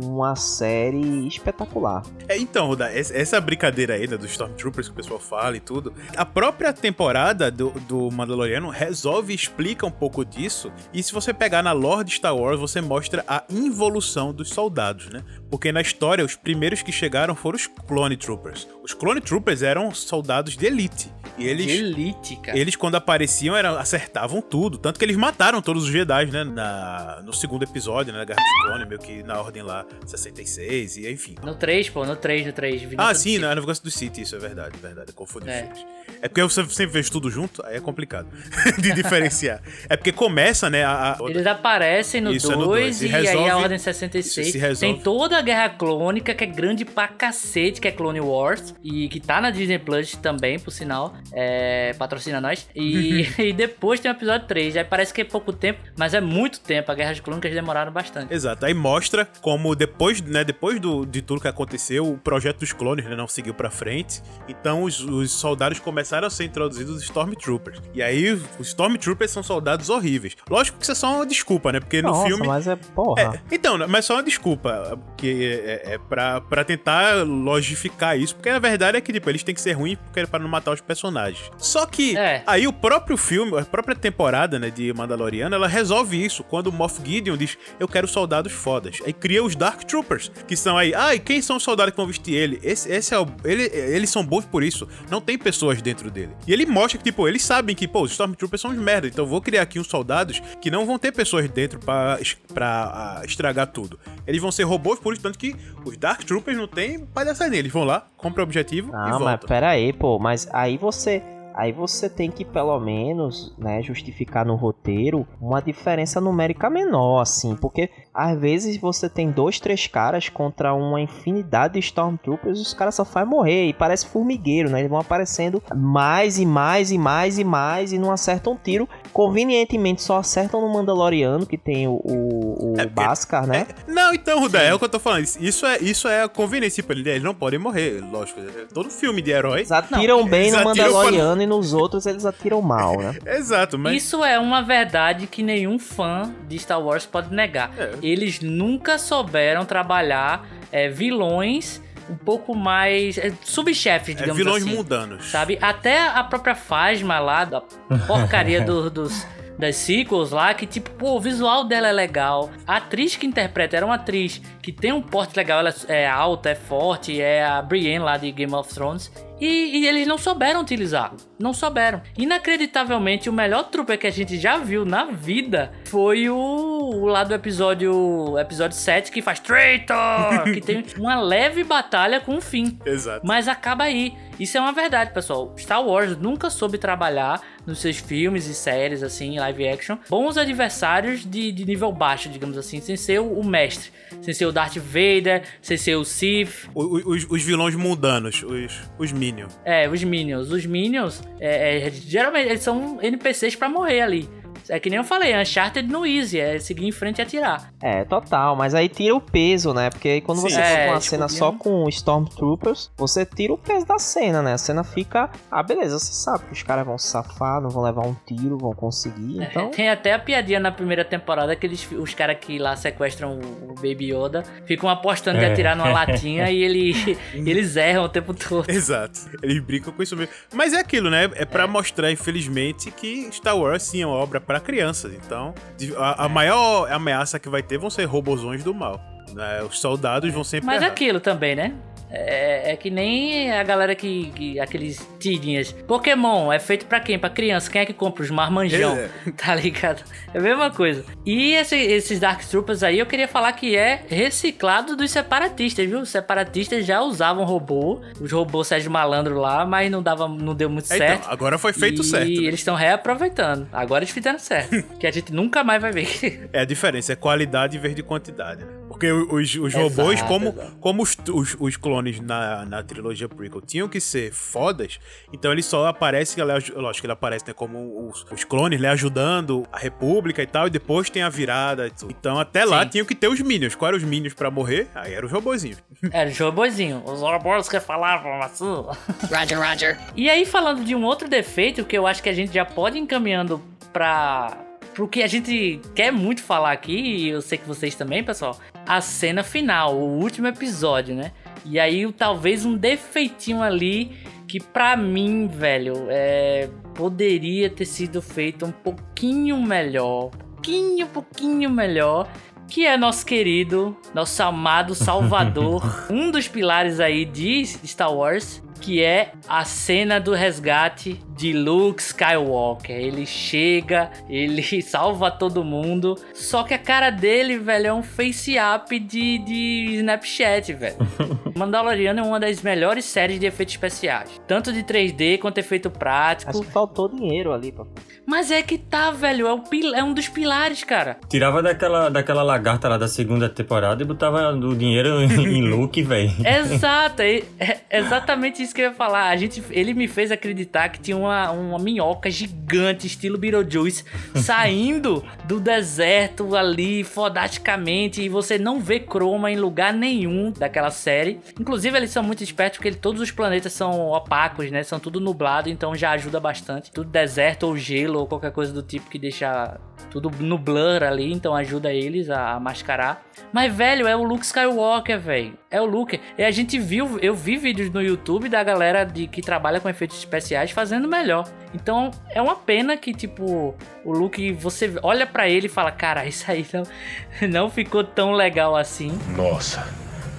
uma 0.00 0.36
série 0.36 1.26
espetacular. 1.26 2.02
É, 2.28 2.36
então, 2.38 2.66
Ruda, 2.68 2.92
es- 2.96 3.10
essa 3.10 3.40
brincadeira 3.40 3.94
aí 3.94 4.06
né, 4.06 4.16
dos 4.16 4.30
Stormtroopers 4.30 4.88
que 4.88 4.92
o 4.92 4.96
pessoal 4.96 5.18
fala 5.20 5.56
e 5.56 5.60
tudo, 5.60 5.92
a 6.16 6.24
própria 6.24 6.72
temporada 6.72 7.50
do, 7.50 7.70
do 7.88 8.10
Mandaloriano 8.10 8.68
resolve 8.70 9.32
e 9.32 9.36
explica 9.36 9.86
um 9.86 9.90
pouco 9.90 10.24
disso. 10.24 10.70
E 10.92 11.02
se 11.02 11.12
você 11.12 11.32
pegar 11.34 11.62
na 11.62 11.72
lore 11.72 12.04
de 12.04 12.12
Star 12.12 12.36
Wars, 12.36 12.58
você 12.60 12.80
mostra 12.80 13.24
a 13.26 13.42
involução 13.50 14.32
dos 14.32 14.50
soldados, 14.50 15.08
né? 15.10 15.22
Porque 15.50 15.72
na 15.72 15.80
história, 15.80 16.24
os 16.24 16.36
primeiros 16.36 16.82
que 16.82 16.92
chegaram 16.92 17.34
foram 17.34 17.56
os 17.56 17.66
Clone 17.66 18.16
Troopers. 18.16 18.66
Os 18.88 18.94
Clone 18.94 19.20
Troopers 19.20 19.60
eram 19.62 19.92
soldados 19.92 20.56
de 20.56 20.64
elite. 20.64 21.12
E 21.36 21.46
eles. 21.46 21.66
De 21.66 21.72
elite, 21.72 22.36
cara. 22.36 22.58
Eles, 22.58 22.74
quando 22.74 22.94
apareciam, 22.94 23.54
era, 23.54 23.78
acertavam 23.78 24.40
tudo. 24.40 24.78
Tanto 24.78 24.98
que 24.98 25.04
eles 25.04 25.14
mataram 25.16 25.60
todos 25.60 25.84
os 25.84 25.90
Jedi, 25.90 26.24
né? 26.26 26.42
Na, 26.42 27.20
no 27.22 27.32
segundo 27.34 27.62
episódio, 27.64 28.12
né? 28.14 28.18
Na 28.20 28.24
Guerra 28.24 28.40
dos 28.40 28.62
Clones, 28.66 28.88
meio 28.88 28.98
que 29.00 29.22
na 29.22 29.38
ordem 29.40 29.62
lá 29.62 29.84
66, 30.06 30.96
e 30.96 31.12
enfim. 31.12 31.34
No 31.44 31.54
3, 31.54 31.90
pô, 31.90 32.04
no 32.06 32.16
3, 32.16 32.46
no 32.46 32.52
3. 32.54 32.88
Ah, 32.96 33.14
sim, 33.14 33.38
não, 33.38 33.50
é 33.50 33.54
negócio 33.54 33.84
do 33.84 33.90
City, 33.90 34.22
isso 34.22 34.34
é 34.34 34.38
verdade, 34.38 34.74
é 34.82 34.86
verdade. 34.86 35.12
Confundi 35.12 35.48
É. 35.50 35.68
os 35.70 35.78
filmes. 35.78 35.98
É 36.22 36.28
porque 36.28 36.42
você 36.42 36.64
sempre 36.70 37.00
vê 37.02 37.08
tudo 37.10 37.30
junto, 37.30 37.64
aí 37.66 37.76
é 37.76 37.80
complicado 37.80 38.26
de 38.80 38.92
diferenciar. 38.92 39.60
É 39.88 39.96
porque 39.96 40.10
começa, 40.10 40.68
né? 40.70 40.82
A, 40.82 41.12
a- 41.12 41.18
Eles 41.28 41.46
aparecem 41.46 42.20
no 42.22 42.32
Isso, 42.32 42.50
é 42.50 42.56
no 42.56 42.64
2 42.64 42.68
dois. 42.68 43.02
E 43.02 43.06
e, 43.08 43.14
aí 43.14 43.26
resolve- 43.26 43.50
a 43.50 43.56
Ordem 43.58 43.76
isso 43.76 43.84
66. 43.84 44.50
se 44.52 44.58
resolve. 44.58 44.94
Tem 44.94 45.02
toda 45.02 45.38
a 45.38 45.42
guerra 45.42 45.68
clônica, 45.68 46.34
que 46.34 46.42
é 46.42 46.46
grande 46.46 46.84
pra 46.84 47.06
cacete, 47.06 47.80
que 47.80 47.86
é 47.86 47.92
Clone 47.92 48.20
Wars. 48.20 48.74
E 48.82 49.08
que 49.08 49.20
tá 49.20 49.40
na 49.40 49.50
Disney 49.50 49.78
Plus 49.78 50.12
também, 50.12 50.58
por 50.58 50.70
sinal. 50.70 51.14
É, 51.32 51.94
patrocina 51.98 52.40
nós. 52.40 52.68
E, 52.74 53.26
e 53.38 53.52
depois 53.52 54.00
tem 54.00 54.10
o 54.10 54.14
episódio 54.14 54.46
3. 54.46 54.76
Aí 54.76 54.84
parece 54.84 55.12
que 55.12 55.20
é 55.20 55.24
pouco 55.24 55.52
tempo, 55.52 55.80
mas 55.96 56.14
é 56.14 56.20
muito 56.20 56.60
tempo. 56.60 56.90
A 56.90 56.94
Guerra 56.94 57.12
de 57.12 57.22
Clônicas 57.22 57.52
demoraram 57.52 57.92
bastante. 57.92 58.32
Exato, 58.32 58.64
aí 58.64 58.74
mostra 58.74 59.28
como 59.40 59.74
depois, 59.74 60.20
né, 60.20 60.44
depois 60.44 60.80
do, 60.80 61.04
de 61.04 61.22
tudo 61.22 61.40
que 61.40 61.48
aconteceu, 61.48 62.08
o 62.08 62.18
projeto 62.18 62.60
dos 62.60 62.72
clones 62.72 63.04
né, 63.04 63.16
não 63.16 63.26
seguiu 63.26 63.54
pra 63.54 63.70
frente. 63.70 64.22
Então 64.48 64.82
os, 64.84 65.00
os 65.00 65.32
soldados 65.32 65.78
começaram 65.78 66.26
a 66.26 66.30
ser 66.30 66.44
introduzidos 66.44 66.96
os 66.96 67.02
Stormtroopers. 67.02 67.80
E 67.94 68.02
aí 68.02 68.32
os 68.32 68.68
Stormtroopers 68.68 69.30
são 69.30 69.42
soldados 69.42 69.90
horríveis. 69.90 70.36
Lógico 70.48 70.78
que 70.78 70.84
isso 70.84 70.92
é 70.92 70.94
só 70.94 71.16
uma 71.16 71.26
desculpa, 71.26 71.72
né? 71.72 71.80
Porque 71.80 72.00
no 72.00 72.10
Nossa, 72.10 72.26
filme. 72.26 72.46
mas 72.46 72.66
é 72.66 72.76
porra. 72.76 73.42
Então, 73.50 73.76
mas 73.88 74.04
só 74.04 74.14
uma 74.14 74.22
desculpa, 74.22 74.98
que 75.16 75.44
é, 75.44 75.94
é 75.94 75.98
pra, 75.98 76.40
pra 76.40 76.64
tentar 76.64 77.24
logificar 77.26 78.18
isso, 78.18 78.34
porque 78.34 78.48
a 78.48 78.58
verdade 78.58 78.67
é 78.68 79.00
que, 79.00 79.12
tipo, 79.12 79.28
eles 79.30 79.42
têm 79.42 79.54
que 79.54 79.60
ser 79.60 79.72
ruins 79.72 79.98
porque 80.04 80.20
é 80.20 80.26
pra 80.26 80.38
não 80.38 80.48
matar 80.48 80.72
os 80.72 80.80
personagens. 80.80 81.50
Só 81.56 81.86
que 81.86 82.16
É. 82.16 82.42
aí 82.46 82.66
o 82.66 82.72
próprio 82.72 83.16
filme, 83.16 83.58
a 83.58 83.64
própria 83.64 83.96
temporada, 83.96 84.58
né, 84.58 84.70
de 84.70 84.92
Mandaloriano, 84.92 85.54
ela 85.54 85.68
resolve 85.68 86.22
isso 86.22 86.42
quando 86.44 86.68
o 86.68 86.72
Moff 86.72 87.00
Gideon 87.04 87.36
diz, 87.36 87.56
eu 87.80 87.88
quero 87.88 88.06
soldados 88.06 88.52
fodas. 88.52 88.98
Aí 89.04 89.12
cria 89.12 89.42
os 89.42 89.56
Dark 89.56 89.82
Troopers, 89.84 90.30
que 90.46 90.56
são 90.56 90.76
aí, 90.76 90.94
ah, 90.94 91.14
e 91.14 91.18
quem 91.18 91.40
são 91.42 91.56
os 91.56 91.62
soldados 91.62 91.92
que 91.92 91.96
vão 91.96 92.06
vestir 92.06 92.34
ele? 92.34 92.58
Esse, 92.62 92.90
esse 92.90 93.14
é 93.14 93.18
o, 93.18 93.26
ele, 93.44 93.64
eles 93.64 94.10
são 94.10 94.24
bons 94.24 94.44
por 94.44 94.62
isso, 94.62 94.88
não 95.10 95.20
tem 95.20 95.36
pessoas 95.38 95.80
dentro 95.82 96.10
dele. 96.10 96.32
E 96.46 96.52
ele 96.52 96.66
mostra 96.66 96.98
que, 96.98 97.04
tipo, 97.04 97.26
eles 97.28 97.42
sabem 97.42 97.74
que, 97.74 97.88
pô, 97.88 98.02
os 98.02 98.12
Stormtroopers 98.12 98.60
são 98.60 98.70
uns 98.70 98.78
merda, 98.78 99.06
então 99.08 99.24
eu 99.24 99.28
vou 99.28 99.40
criar 99.40 99.62
aqui 99.62 99.78
uns 99.78 99.86
soldados 99.88 100.40
que 100.60 100.70
não 100.70 100.86
vão 100.86 100.98
ter 100.98 101.12
pessoas 101.12 101.48
dentro 101.48 101.78
pra 101.80 102.18
ah, 102.64 103.22
estragar 103.24 103.66
tudo. 103.68 103.98
Eles 104.26 104.40
vão 104.40 104.52
ser 104.52 104.64
robôs 104.64 104.98
por 104.98 105.12
isso, 105.12 105.22
tanto 105.22 105.38
que 105.38 105.54
os 105.84 105.96
Dark 105.96 106.22
Troopers 106.24 106.56
não 106.56 106.66
tem 106.68 107.04
palhaçada 107.06 107.56
eles 107.56 107.72
vão 107.72 107.84
lá, 107.84 108.06
compram 108.16 108.44
objetivo 108.48 108.88
e 108.88 108.92
Não, 108.92 109.20
mas 109.20 109.40
pera 109.40 109.70
aí, 109.70 109.92
pô, 109.92 110.18
mas 110.18 110.48
aí 110.52 110.76
você. 110.76 111.22
Aí 111.54 111.72
você 111.72 112.08
tem 112.08 112.30
que, 112.30 112.44
pelo 112.44 112.78
menos, 112.78 113.52
né, 113.58 113.82
justificar 113.82 114.46
no 114.46 114.54
roteiro 114.54 115.26
uma 115.40 115.60
diferença 115.60 116.20
numérica 116.20 116.70
menor, 116.70 117.20
assim. 117.20 117.56
Porque 117.56 117.90
às 118.18 118.36
vezes 118.38 118.76
você 118.78 119.08
tem 119.08 119.30
dois, 119.30 119.60
três 119.60 119.86
caras 119.86 120.28
contra 120.28 120.74
uma 120.74 121.00
infinidade 121.00 121.74
de 121.74 121.80
Stormtroopers, 121.80 122.58
os 122.60 122.74
caras 122.74 122.96
só 122.96 123.04
fazem 123.04 123.28
morrer. 123.30 123.66
E 123.68 123.72
parece 123.72 124.06
formigueiro, 124.06 124.68
né? 124.68 124.80
Eles 124.80 124.90
vão 124.90 124.98
aparecendo 124.98 125.62
mais 125.76 126.38
e 126.38 126.44
mais 126.44 126.90
e 126.90 126.98
mais 126.98 127.38
e 127.38 127.44
mais 127.44 127.92
e 127.92 127.98
não 127.98 128.10
acertam 128.10 128.54
um 128.54 128.56
tiro. 128.56 128.88
Convenientemente 129.12 130.02
só 130.02 130.18
acertam 130.18 130.60
no 130.60 130.72
Mandaloriano, 130.72 131.46
que 131.46 131.56
tem 131.58 131.86
o, 131.86 131.92
o, 132.02 132.72
o 132.74 132.88
Bhaskar, 132.90 133.46
né? 133.46 133.66
Não, 133.86 134.12
então, 134.14 134.40
Rudé, 134.40 134.66
é 134.68 134.74
o 134.74 134.78
que 134.78 134.84
eu 134.84 134.88
tô 134.88 134.98
falando. 134.98 135.22
Isso 135.22 135.64
é, 135.66 135.78
isso 135.78 136.08
é 136.08 136.22
a 136.22 136.28
conveniência. 136.28 136.82
Tipo, 136.82 136.92
eles 136.92 137.22
não 137.22 137.34
podem 137.34 137.58
morrer, 137.58 138.00
lógico. 138.10 138.40
Todo 138.72 138.90
filme 138.90 139.22
de 139.22 139.30
herói. 139.30 139.58
Eles 139.60 139.70
atiram 139.72 140.24
bem 140.26 140.48
eles 140.48 140.52
no 140.52 140.68
atiram 140.68 140.74
pra- 140.74 140.84
Mandaloriano 140.94 141.42
e 141.42 141.46
nos 141.46 141.72
outros 141.72 142.06
eles 142.06 142.24
atiram 142.24 142.60
mal, 142.62 142.96
né? 142.98 143.16
Exato, 143.26 143.78
mas. 143.78 144.02
Isso 144.02 144.24
é 144.24 144.38
uma 144.38 144.62
verdade 144.62 145.26
que 145.26 145.42
nenhum 145.42 145.78
fã 145.78 146.32
de 146.48 146.58
Star 146.58 146.80
Wars 146.82 147.06
pode 147.06 147.32
negar. 147.34 147.70
É. 147.78 147.92
Eles 148.08 148.40
nunca 148.40 148.98
souberam 148.98 149.64
trabalhar 149.64 150.46
é, 150.72 150.88
vilões 150.88 151.82
um 152.10 152.16
pouco 152.16 152.54
mais. 152.54 153.18
É, 153.18 153.32
subchefes, 153.42 154.16
É 154.16 154.18
digamos 154.20 154.36
vilões 154.36 154.62
assim. 154.62 154.74
mundanos. 154.74 155.26
Sabe? 155.30 155.58
Até 155.60 156.06
a 156.08 156.24
própria 156.24 156.54
Fasma 156.54 157.18
lá, 157.18 157.44
da 157.44 157.60
porcaria 158.06 158.60
do- 158.64 158.90
dos. 158.90 159.26
Das 159.58 159.74
sequels 159.74 160.30
lá, 160.30 160.54
que 160.54 160.64
tipo, 160.68 160.88
pô, 160.90 161.16
o 161.16 161.20
visual 161.20 161.64
dela 161.64 161.88
é 161.88 161.92
legal. 161.92 162.48
A 162.64 162.76
atriz 162.76 163.16
que 163.16 163.26
interpreta 163.26 163.76
era 163.76 163.84
uma 163.84 163.96
atriz 163.96 164.40
que 164.62 164.70
tem 164.70 164.92
um 164.92 165.02
porte 165.02 165.36
legal, 165.36 165.58
ela 165.58 165.74
é 165.88 166.06
alta, 166.06 166.50
é 166.50 166.54
forte, 166.54 167.20
é 167.20 167.44
a 167.44 167.60
Brienne 167.60 167.98
lá 168.04 168.16
de 168.16 168.30
Game 168.30 168.54
of 168.54 168.72
Thrones. 168.72 169.10
E, 169.40 169.78
e 169.80 169.86
eles 169.86 170.06
não 170.06 170.18
souberam 170.18 170.60
utilizar. 170.60 171.12
Não 171.38 171.52
souberam. 171.52 172.02
Inacreditavelmente, 172.16 173.28
o 173.28 173.32
melhor 173.32 173.64
trooper 173.64 173.98
que 173.98 174.06
a 174.06 174.10
gente 174.10 174.38
já 174.38 174.56
viu 174.56 174.84
na 174.84 175.04
vida 175.06 175.72
foi 175.86 176.28
o, 176.28 176.36
o 176.36 177.06
lá 177.06 177.22
do 177.24 177.34
episódio 177.34 178.36
episódio 178.38 178.76
7, 178.76 179.12
que 179.12 179.20
faz 179.22 179.38
Traitor! 179.38 180.44
que 180.52 180.60
tem 180.60 180.84
uma 180.96 181.20
leve 181.20 181.62
batalha 181.62 182.20
com 182.20 182.34
um 182.36 182.40
fim. 182.40 182.78
Exato. 182.86 183.26
Mas 183.26 183.46
acaba 183.48 183.84
aí. 183.84 184.14
Isso 184.40 184.56
é 184.56 184.60
uma 184.60 184.72
verdade, 184.72 185.12
pessoal. 185.12 185.52
Star 185.58 185.84
Wars 185.84 186.16
nunca 186.16 186.48
soube 186.48 186.78
trabalhar 186.78 187.40
nos 187.66 187.80
seus 187.80 187.96
filmes 187.98 188.46
e 188.46 188.54
séries, 188.54 189.02
assim, 189.02 189.36
live 189.38 189.68
action, 189.68 189.98
bons 190.08 190.36
adversários 190.36 191.26
de, 191.28 191.50
de 191.50 191.64
nível 191.64 191.90
baixo, 191.90 192.28
digamos 192.28 192.56
assim, 192.56 192.80
sem 192.80 192.96
ser 192.96 193.20
o, 193.20 193.32
o 193.40 193.44
mestre. 193.44 193.90
Sem 194.22 194.32
ser 194.32 194.46
o 194.46 194.52
Darth 194.52 194.76
Vader, 194.76 195.42
sem 195.60 195.76
ser 195.76 195.96
o 195.96 196.04
Sith. 196.04 196.68
O- 196.72 196.82
o- 196.84 197.10
Os, 197.16 197.26
os 197.28 197.42
vilões 197.42 197.74
mundanos, 197.74 198.42
os, 198.44 198.80
os 198.96 199.12
Minions. 199.32 199.60
É, 199.64 199.88
os 199.88 200.02
Minions. 200.02 200.50
Os 200.50 200.66
Minions, 200.66 201.22
é, 201.40 201.86
é, 201.86 201.90
geralmente, 201.90 202.48
eles 202.48 202.62
são 202.62 202.98
NPCs 203.02 203.54
pra 203.56 203.68
morrer 203.68 204.00
ali. 204.00 204.28
É 204.70 204.78
que 204.78 204.90
nem 204.90 204.98
eu 204.98 205.04
falei, 205.04 205.34
Uncharted 205.40 205.88
no 205.90 206.04
Easy, 206.06 206.38
é 206.40 206.58
seguir 206.58 206.86
em 206.86 206.92
frente 206.92 207.18
e 207.18 207.22
atirar. 207.22 207.72
É, 207.82 208.04
total, 208.04 208.54
mas 208.56 208.74
aí 208.74 208.88
tira 208.88 209.14
o 209.14 209.20
peso, 209.20 209.72
né? 209.72 209.90
Porque 209.90 210.08
aí 210.08 210.20
quando 210.20 210.38
Sim. 210.38 210.50
você 210.50 210.60
É, 210.60 210.64
fica 210.64 210.82
uma 210.92 210.98
tipo, 210.98 211.10
cena 211.10 211.28
só 211.28 211.52
com 211.52 211.88
Stormtroopers, 211.88 212.90
você 212.96 213.24
tira 213.24 213.52
o 213.52 213.58
peso 213.58 213.86
da 213.86 213.98
cena, 213.98 214.42
né? 214.42 214.52
A 214.54 214.58
cena 214.58 214.84
fica. 214.84 215.30
Ah, 215.50 215.62
beleza, 215.62 215.98
você 215.98 216.12
sabe 216.12 216.44
que 216.46 216.52
os 216.52 216.62
caras 216.62 216.84
vão 216.86 216.98
se 216.98 217.08
safar, 217.08 217.60
não 217.60 217.70
vão 217.70 217.82
levar 217.82 218.06
um 218.06 218.14
tiro, 218.26 218.58
vão 218.58 218.72
conseguir, 218.72 219.42
então. 219.42 219.70
Tem 219.70 219.88
até 219.88 220.12
a 220.12 220.18
piadinha 220.18 220.60
na 220.60 220.70
primeira 220.72 221.04
temporada 221.04 221.54
que 221.56 221.66
eles, 221.66 221.88
os 221.92 222.14
caras 222.14 222.36
que 222.40 222.58
lá 222.58 222.76
sequestram 222.76 223.38
o, 223.38 223.68
Baby 223.78 224.12
Yoda 224.12 224.42
ficam 224.66 224.88
apostando 224.90 225.38
de 225.38 225.44
É. 225.44 225.52
atirar 225.52 225.76
numa 225.76 225.90
latinha 225.92 226.50
e 226.50 226.60
ele, 226.62 226.92
eles 227.32 227.76
erram 227.76 228.04
o 228.04 228.08
tempo 228.08 228.34
todo. 228.34 228.68
Exato. 228.68 229.20
Eles 229.42 229.62
brincam 229.62 229.92
com 229.92 230.02
isso 230.02 230.16
mesmo. 230.16 230.32
Mas 230.52 230.72
é 230.72 230.80
aquilo, 230.80 231.08
né? 231.08 231.30
É 231.34 231.44
pra 231.44 231.66
mostrar, 231.68 232.10
infelizmente, 232.10 232.90
que 232.90 233.28
Star 233.32 233.56
Wars, 233.56 233.84
sim, 233.84 234.02
é 234.02 234.06
uma 234.06 234.16
obra 234.16 234.40
pra 234.58 234.66
crianças. 234.66 235.12
Então, 235.14 235.54
a, 235.96 236.24
a 236.24 236.28
maior 236.28 236.90
ameaça 236.92 237.38
que 237.38 237.48
vai 237.48 237.62
ter 237.62 237.78
vão 237.78 237.90
ser 237.90 238.04
robozões 238.04 238.62
do 238.64 238.74
mal. 238.74 239.00
né? 239.34 239.62
Os 239.62 239.80
soldados 239.80 240.32
vão 240.32 240.42
sempre 240.44 240.66
Mas 240.66 240.82
errar. 240.82 240.90
aquilo 240.92 241.20
também, 241.20 241.54
né? 241.54 241.74
É, 242.10 242.72
é 242.72 242.76
que 242.76 242.90
nem 242.90 243.50
a 243.52 243.62
galera 243.62 243.94
que, 243.94 244.30
que- 244.34 244.58
Aqueles 244.60 245.06
tirinhas. 245.18 245.72
Pokémon 245.72 246.52
é 246.52 246.58
feito 246.58 246.86
pra 246.86 247.00
quem? 247.00 247.18
Pra 247.18 247.28
criança. 247.30 247.70
Quem 247.70 247.82
é 247.82 247.86
que 247.86 247.92
compra? 247.92 248.22
Os 248.22 248.30
marmanjão. 248.30 248.96
É. 248.96 249.08
Tá 249.36 249.54
ligado? 249.54 250.02
É 250.34 250.38
a 250.38 250.40
mesma 250.40 250.70
coisa. 250.70 251.04
E 251.24 251.52
esse- 251.54 251.76
esses 251.76 252.18
Dark 252.18 252.42
Troopers 252.44 252.82
aí, 252.82 252.98
eu 252.98 253.06
queria 253.06 253.28
falar 253.28 253.52
que 253.52 253.76
é 253.76 254.02
reciclado 254.08 254.96
dos 254.96 255.10
separatistas, 255.10 255.86
viu? 255.88 256.00
Os 256.00 256.08
separatistas 256.08 256.84
já 256.86 257.00
usavam 257.02 257.44
robô. 257.44 258.00
Os 258.20 258.30
robôs 258.32 258.66
Sérgio 258.68 258.90
Malandro 258.90 259.38
lá, 259.38 259.64
mas 259.64 259.90
não, 259.90 260.02
dava, 260.02 260.28
não 260.28 260.54
deu 260.54 260.68
muito 260.68 260.90
É, 260.92 260.96
então, 260.96 261.08
certo. 261.08 261.28
agora 261.30 261.58
foi 261.58 261.72
feito 261.72 262.02
e 262.02 262.04
certo, 262.04 262.26
né? 262.28 262.46
eles 262.46 262.60
estão 262.60 262.74
reaproveitando. 262.74 263.68
Agora 263.72 264.04
eles 264.04 264.12
fizeram 264.12 264.38
certo. 264.38 264.82
que 264.98 265.06
a 265.06 265.10
gente 265.10 265.32
nunca 265.32 265.62
mais 265.64 265.80
vai 265.80 265.92
ver. 265.92 266.48
É 266.52 266.60
a 266.60 266.64
diferença, 266.64 267.12
é 267.12 267.16
qualidade 267.16 267.76
em 267.76 267.80
vez 267.80 267.94
de 267.94 268.02
quantidade. 268.02 268.64
né? 268.64 268.70
Porque 268.88 269.10
os, 269.12 269.54
os 269.54 269.74
Exato, 269.74 269.78
robôs, 269.88 270.22
como, 270.22 270.48
exato. 270.48 270.76
como 270.80 271.02
os, 271.02 271.16
os, 271.32 271.56
os 271.60 271.76
clones 271.76 271.97
na, 272.02 272.64
na 272.64 272.82
trilogia 272.82 273.28
prequel 273.28 273.60
tinham 273.60 273.88
que 273.88 274.00
ser 274.00 274.32
fodas, 274.32 274.98
então 275.32 275.52
ele 275.52 275.62
só 275.62 275.86
aparece, 275.86 276.40
lógico 276.40 277.00
que 277.00 277.06
ele 277.06 277.12
aparece 277.12 277.46
né, 277.46 277.52
como 277.52 278.08
os, 278.08 278.24
os 278.30 278.44
clones 278.44 278.80
né, 278.80 278.88
ajudando 278.88 279.66
a 279.72 279.78
república 279.78 280.42
e 280.42 280.46
tal, 280.46 280.66
e 280.66 280.70
depois 280.70 281.10
tem 281.10 281.22
a 281.22 281.28
virada 281.28 281.86
e 281.86 281.90
tudo. 281.90 282.14
Então 282.18 282.38
até 282.38 282.64
lá 282.64 282.82
Sim. 282.82 282.88
tinham 282.88 283.06
que 283.06 283.14
ter 283.14 283.28
os 283.28 283.40
minions. 283.40 283.74
Qual 283.74 283.88
eram 283.88 283.98
os 283.98 284.04
minions 284.04 284.34
pra 284.34 284.50
morrer? 284.50 284.88
Aí 284.94 285.14
eram 285.14 285.26
os 285.26 285.32
robôzinhos. 285.32 285.82
Era 286.12 286.30
os 286.30 286.38
robôzinhos. 286.38 287.02
Os 287.08 287.20
robôs 287.20 287.68
que 287.68 287.80
falavam 287.80 288.40
assim. 288.42 288.64
Roger, 289.32 289.58
Roger. 289.58 289.98
E 290.14 290.28
aí, 290.28 290.44
falando 290.44 290.84
de 290.84 290.94
um 290.94 291.04
outro 291.04 291.28
defeito 291.28 291.84
que 291.84 291.96
eu 291.96 292.06
acho 292.06 292.22
que 292.22 292.28
a 292.28 292.32
gente 292.32 292.52
já 292.52 292.64
pode 292.64 292.98
ir 292.98 293.00
encaminhando 293.00 293.62
pra. 293.92 294.56
Pro 294.94 295.06
que 295.06 295.22
a 295.22 295.28
gente 295.28 295.80
quer 295.94 296.10
muito 296.10 296.42
falar 296.42 296.72
aqui, 296.72 296.92
e 296.92 297.28
eu 297.28 297.40
sei 297.40 297.56
que 297.56 297.66
vocês 297.68 297.94
também, 297.94 298.24
pessoal, 298.24 298.58
a 298.84 299.00
cena 299.00 299.44
final, 299.44 299.94
o 299.94 300.18
último 300.18 300.48
episódio, 300.48 301.14
né? 301.14 301.30
E 301.70 301.78
aí 301.78 302.10
talvez 302.12 302.64
um 302.64 302.76
defeitinho 302.76 303.62
ali 303.62 304.16
que 304.46 304.58
pra 304.58 304.96
mim, 304.96 305.46
velho, 305.46 306.06
é, 306.08 306.68
poderia 306.94 307.68
ter 307.68 307.84
sido 307.84 308.22
feito 308.22 308.64
um 308.64 308.72
pouquinho 308.72 309.60
melhor, 309.60 310.30
pouquinho, 310.30 311.06
pouquinho 311.06 311.70
melhor, 311.70 312.26
que 312.66 312.86
é 312.86 312.96
nosso 312.96 313.26
querido, 313.26 313.96
nosso 314.14 314.42
amado 314.42 314.94
Salvador, 314.94 315.82
um 316.10 316.30
dos 316.30 316.48
pilares 316.48 316.98
aí 316.98 317.26
de 317.26 317.64
Star 317.66 318.12
Wars, 318.12 318.62
que 318.80 319.02
é 319.02 319.32
a 319.48 319.64
cena 319.64 320.18
do 320.20 320.32
resgate 320.32 321.20
de 321.36 321.52
Luke 321.52 322.00
Skywalker. 322.02 322.96
Ele 322.96 323.26
chega, 323.26 324.10
ele 324.28 324.62
salva 324.82 325.30
todo 325.30 325.62
mundo, 325.64 326.16
só 326.34 326.62
que 326.62 326.74
a 326.74 326.78
cara 326.78 327.10
dele, 327.10 327.58
velho, 327.58 327.86
é 327.88 327.92
um 327.94 328.02
face-up 328.02 328.98
de, 328.98 329.38
de 329.38 329.86
Snapchat, 329.98 330.72
velho. 330.72 330.96
Mandaloriano 331.56 332.20
é 332.20 332.22
uma 332.22 332.38
das 332.40 332.62
melhores 332.62 333.04
séries 333.04 333.38
de 333.40 333.46
efeitos 333.46 333.74
especiais, 333.74 334.40
tanto 334.46 334.72
de 334.72 334.82
3D 334.82 335.38
quanto 335.38 335.58
efeito 335.58 335.90
prático. 335.90 336.50
Acho 336.50 336.60
que 336.60 336.70
faltou 336.70 337.08
dinheiro 337.08 337.52
ali, 337.52 337.72
papai. 337.72 337.92
Mas 338.26 338.50
é 338.50 338.62
que 338.62 338.76
tá, 338.76 339.10
velho, 339.10 339.46
é, 339.46 339.52
o 339.52 339.60
pil- 339.60 339.94
é 339.94 340.04
um 340.04 340.12
dos 340.12 340.28
pilares, 340.28 340.84
cara. 340.84 341.16
Tirava 341.28 341.62
daquela, 341.62 342.08
daquela 342.10 342.42
lagarta 342.42 342.86
lá 342.88 342.98
da 342.98 343.08
segunda 343.08 343.48
temporada 343.48 344.02
e 344.02 344.06
botava 344.06 344.50
o 344.52 344.76
dinheiro 344.76 345.20
em, 345.22 345.32
em 345.58 345.62
Luke, 345.62 346.02
velho. 346.02 346.30
Exato, 346.46 347.22
é, 347.22 347.42
é 347.58 347.80
exatamente 347.98 348.62
isso 348.62 348.67
que 348.74 348.80
eu 348.80 348.86
ia 348.86 348.94
falar. 348.94 349.28
A 349.28 349.36
gente, 349.36 349.62
ele 349.70 349.94
me 349.94 350.06
fez 350.08 350.30
acreditar 350.32 350.88
que 350.88 351.00
tinha 351.00 351.16
uma, 351.16 351.50
uma 351.50 351.78
minhoca 351.78 352.30
gigante, 352.30 353.06
estilo 353.06 353.38
Beetlejuice, 353.38 354.04
saindo 354.36 355.24
do 355.44 355.60
deserto 355.60 356.56
ali, 356.56 357.04
fodasticamente, 357.04 358.22
e 358.22 358.28
você 358.28 358.58
não 358.58 358.80
vê 358.80 359.00
croma 359.00 359.50
em 359.50 359.56
lugar 359.56 359.92
nenhum 359.92 360.50
daquela 360.50 360.90
série. 360.90 361.40
Inclusive, 361.58 361.96
eles 361.96 362.10
são 362.10 362.22
muito 362.22 362.42
espertos 362.42 362.78
porque 362.78 362.88
ele- 362.88 362.96
todos 362.96 363.20
os 363.20 363.30
planetas 363.30 363.72
são 363.72 364.10
opacos, 364.10 364.70
né? 364.70 364.82
São 364.82 364.98
tudo 364.98 365.20
nublado, 365.20 365.68
então 365.68 365.94
já 365.94 366.10
ajuda 366.12 366.40
bastante. 366.40 366.90
Tudo 366.92 367.10
deserto 367.10 367.64
ou 367.64 367.76
gelo 367.76 368.20
ou 368.20 368.26
qualquer 368.26 368.50
coisa 368.52 368.72
do 368.72 368.82
tipo 368.82 369.08
que 369.08 369.18
deixa 369.18 369.78
tudo 370.10 370.30
no 370.40 370.56
blur 370.58 371.02
ali, 371.02 371.32
então 371.32 371.54
ajuda 371.54 371.92
eles 371.92 372.30
a, 372.30 372.52
a 372.54 372.60
mascarar. 372.60 373.22
Mas, 373.52 373.72
velho, 373.74 374.06
é 374.06 374.16
o 374.16 374.22
Luke 374.22 374.44
Skywalker, 374.44 375.18
velho. 375.20 375.52
É 375.70 375.80
o 375.80 375.84
Luke. 375.84 376.18
E 376.38 376.42
a 376.42 376.50
gente 376.50 376.78
viu, 376.78 377.18
eu 377.20 377.34
vi 377.34 377.56
vídeos 377.56 377.90
no 377.90 378.00
YouTube 378.00 378.48
da 378.48 378.62
galera 378.64 379.04
de, 379.04 379.26
que 379.26 379.42
trabalha 379.42 379.80
com 379.80 379.88
efeitos 379.88 380.16
especiais 380.16 380.70
fazendo 380.70 381.06
melhor. 381.06 381.46
Então, 381.74 382.10
é 382.30 382.40
uma 382.40 382.56
pena 382.56 382.96
que, 382.96 383.12
tipo, 383.12 383.74
o 384.02 384.12
Luke, 384.12 384.50
você 384.52 384.94
olha 385.02 385.26
pra 385.26 385.48
ele 385.48 385.66
e 385.66 385.70
fala, 385.70 385.92
cara, 385.92 386.24
isso 386.26 386.50
aí 386.50 386.64
não, 386.72 387.48
não 387.48 387.70
ficou 387.70 388.02
tão 388.02 388.32
legal 388.32 388.74
assim. 388.74 389.18
Nossa, 389.36 389.86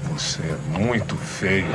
você 0.03 0.41
é 0.43 0.77
muito 0.79 1.15
feio. 1.17 1.65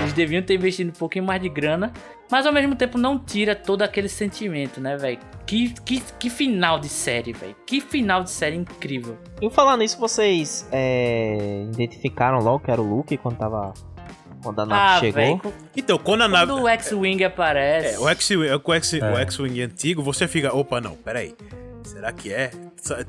Eles 0.00 0.12
deviam 0.12 0.42
ter 0.42 0.54
investido 0.54 0.90
um 0.90 0.98
pouquinho 0.98 1.24
mais 1.24 1.40
de 1.40 1.48
grana, 1.48 1.92
mas 2.30 2.46
ao 2.46 2.52
mesmo 2.52 2.74
tempo 2.74 2.96
não 2.98 3.18
tira 3.18 3.54
todo 3.54 3.82
aquele 3.82 4.08
sentimento, 4.08 4.80
né, 4.80 4.96
velho? 4.96 5.18
Que, 5.46 5.74
que, 5.84 6.00
que 6.18 6.30
final 6.30 6.78
de 6.78 6.88
série, 6.88 7.32
velho. 7.32 7.54
Que 7.66 7.80
final 7.80 8.22
de 8.22 8.30
série 8.30 8.56
incrível. 8.56 9.18
E 9.40 9.50
falar 9.50 9.76
nisso, 9.76 9.98
vocês 9.98 10.66
é, 10.72 11.64
identificaram 11.72 12.38
logo 12.38 12.60
que 12.64 12.70
era 12.70 12.80
o 12.80 12.84
Luke 12.88 13.16
quando 13.18 13.36
tava. 13.36 13.74
Quando 14.42 14.60
a 14.60 14.66
nave 14.66 14.80
Ah, 14.82 15.00
chegou? 15.00 15.12
velho. 15.22 15.54
Então, 15.76 15.98
quando 15.98 16.22
a 16.22 16.28
nave. 16.28 16.52
Quando 16.52 16.64
o 16.64 16.68
X-Wing 16.68 17.24
aparece. 17.24 17.94
É, 17.94 17.98
o 17.98 18.08
X-Wing 18.08 18.48
É. 18.48 18.56
o 19.12 19.16
X-Wing 19.18 19.62
antigo, 19.62 20.02
você 20.02 20.28
fica, 20.28 20.54
opa, 20.54 20.80
não, 20.80 20.94
peraí. 20.96 21.34
Será 21.82 22.12
que 22.12 22.32
é? 22.32 22.50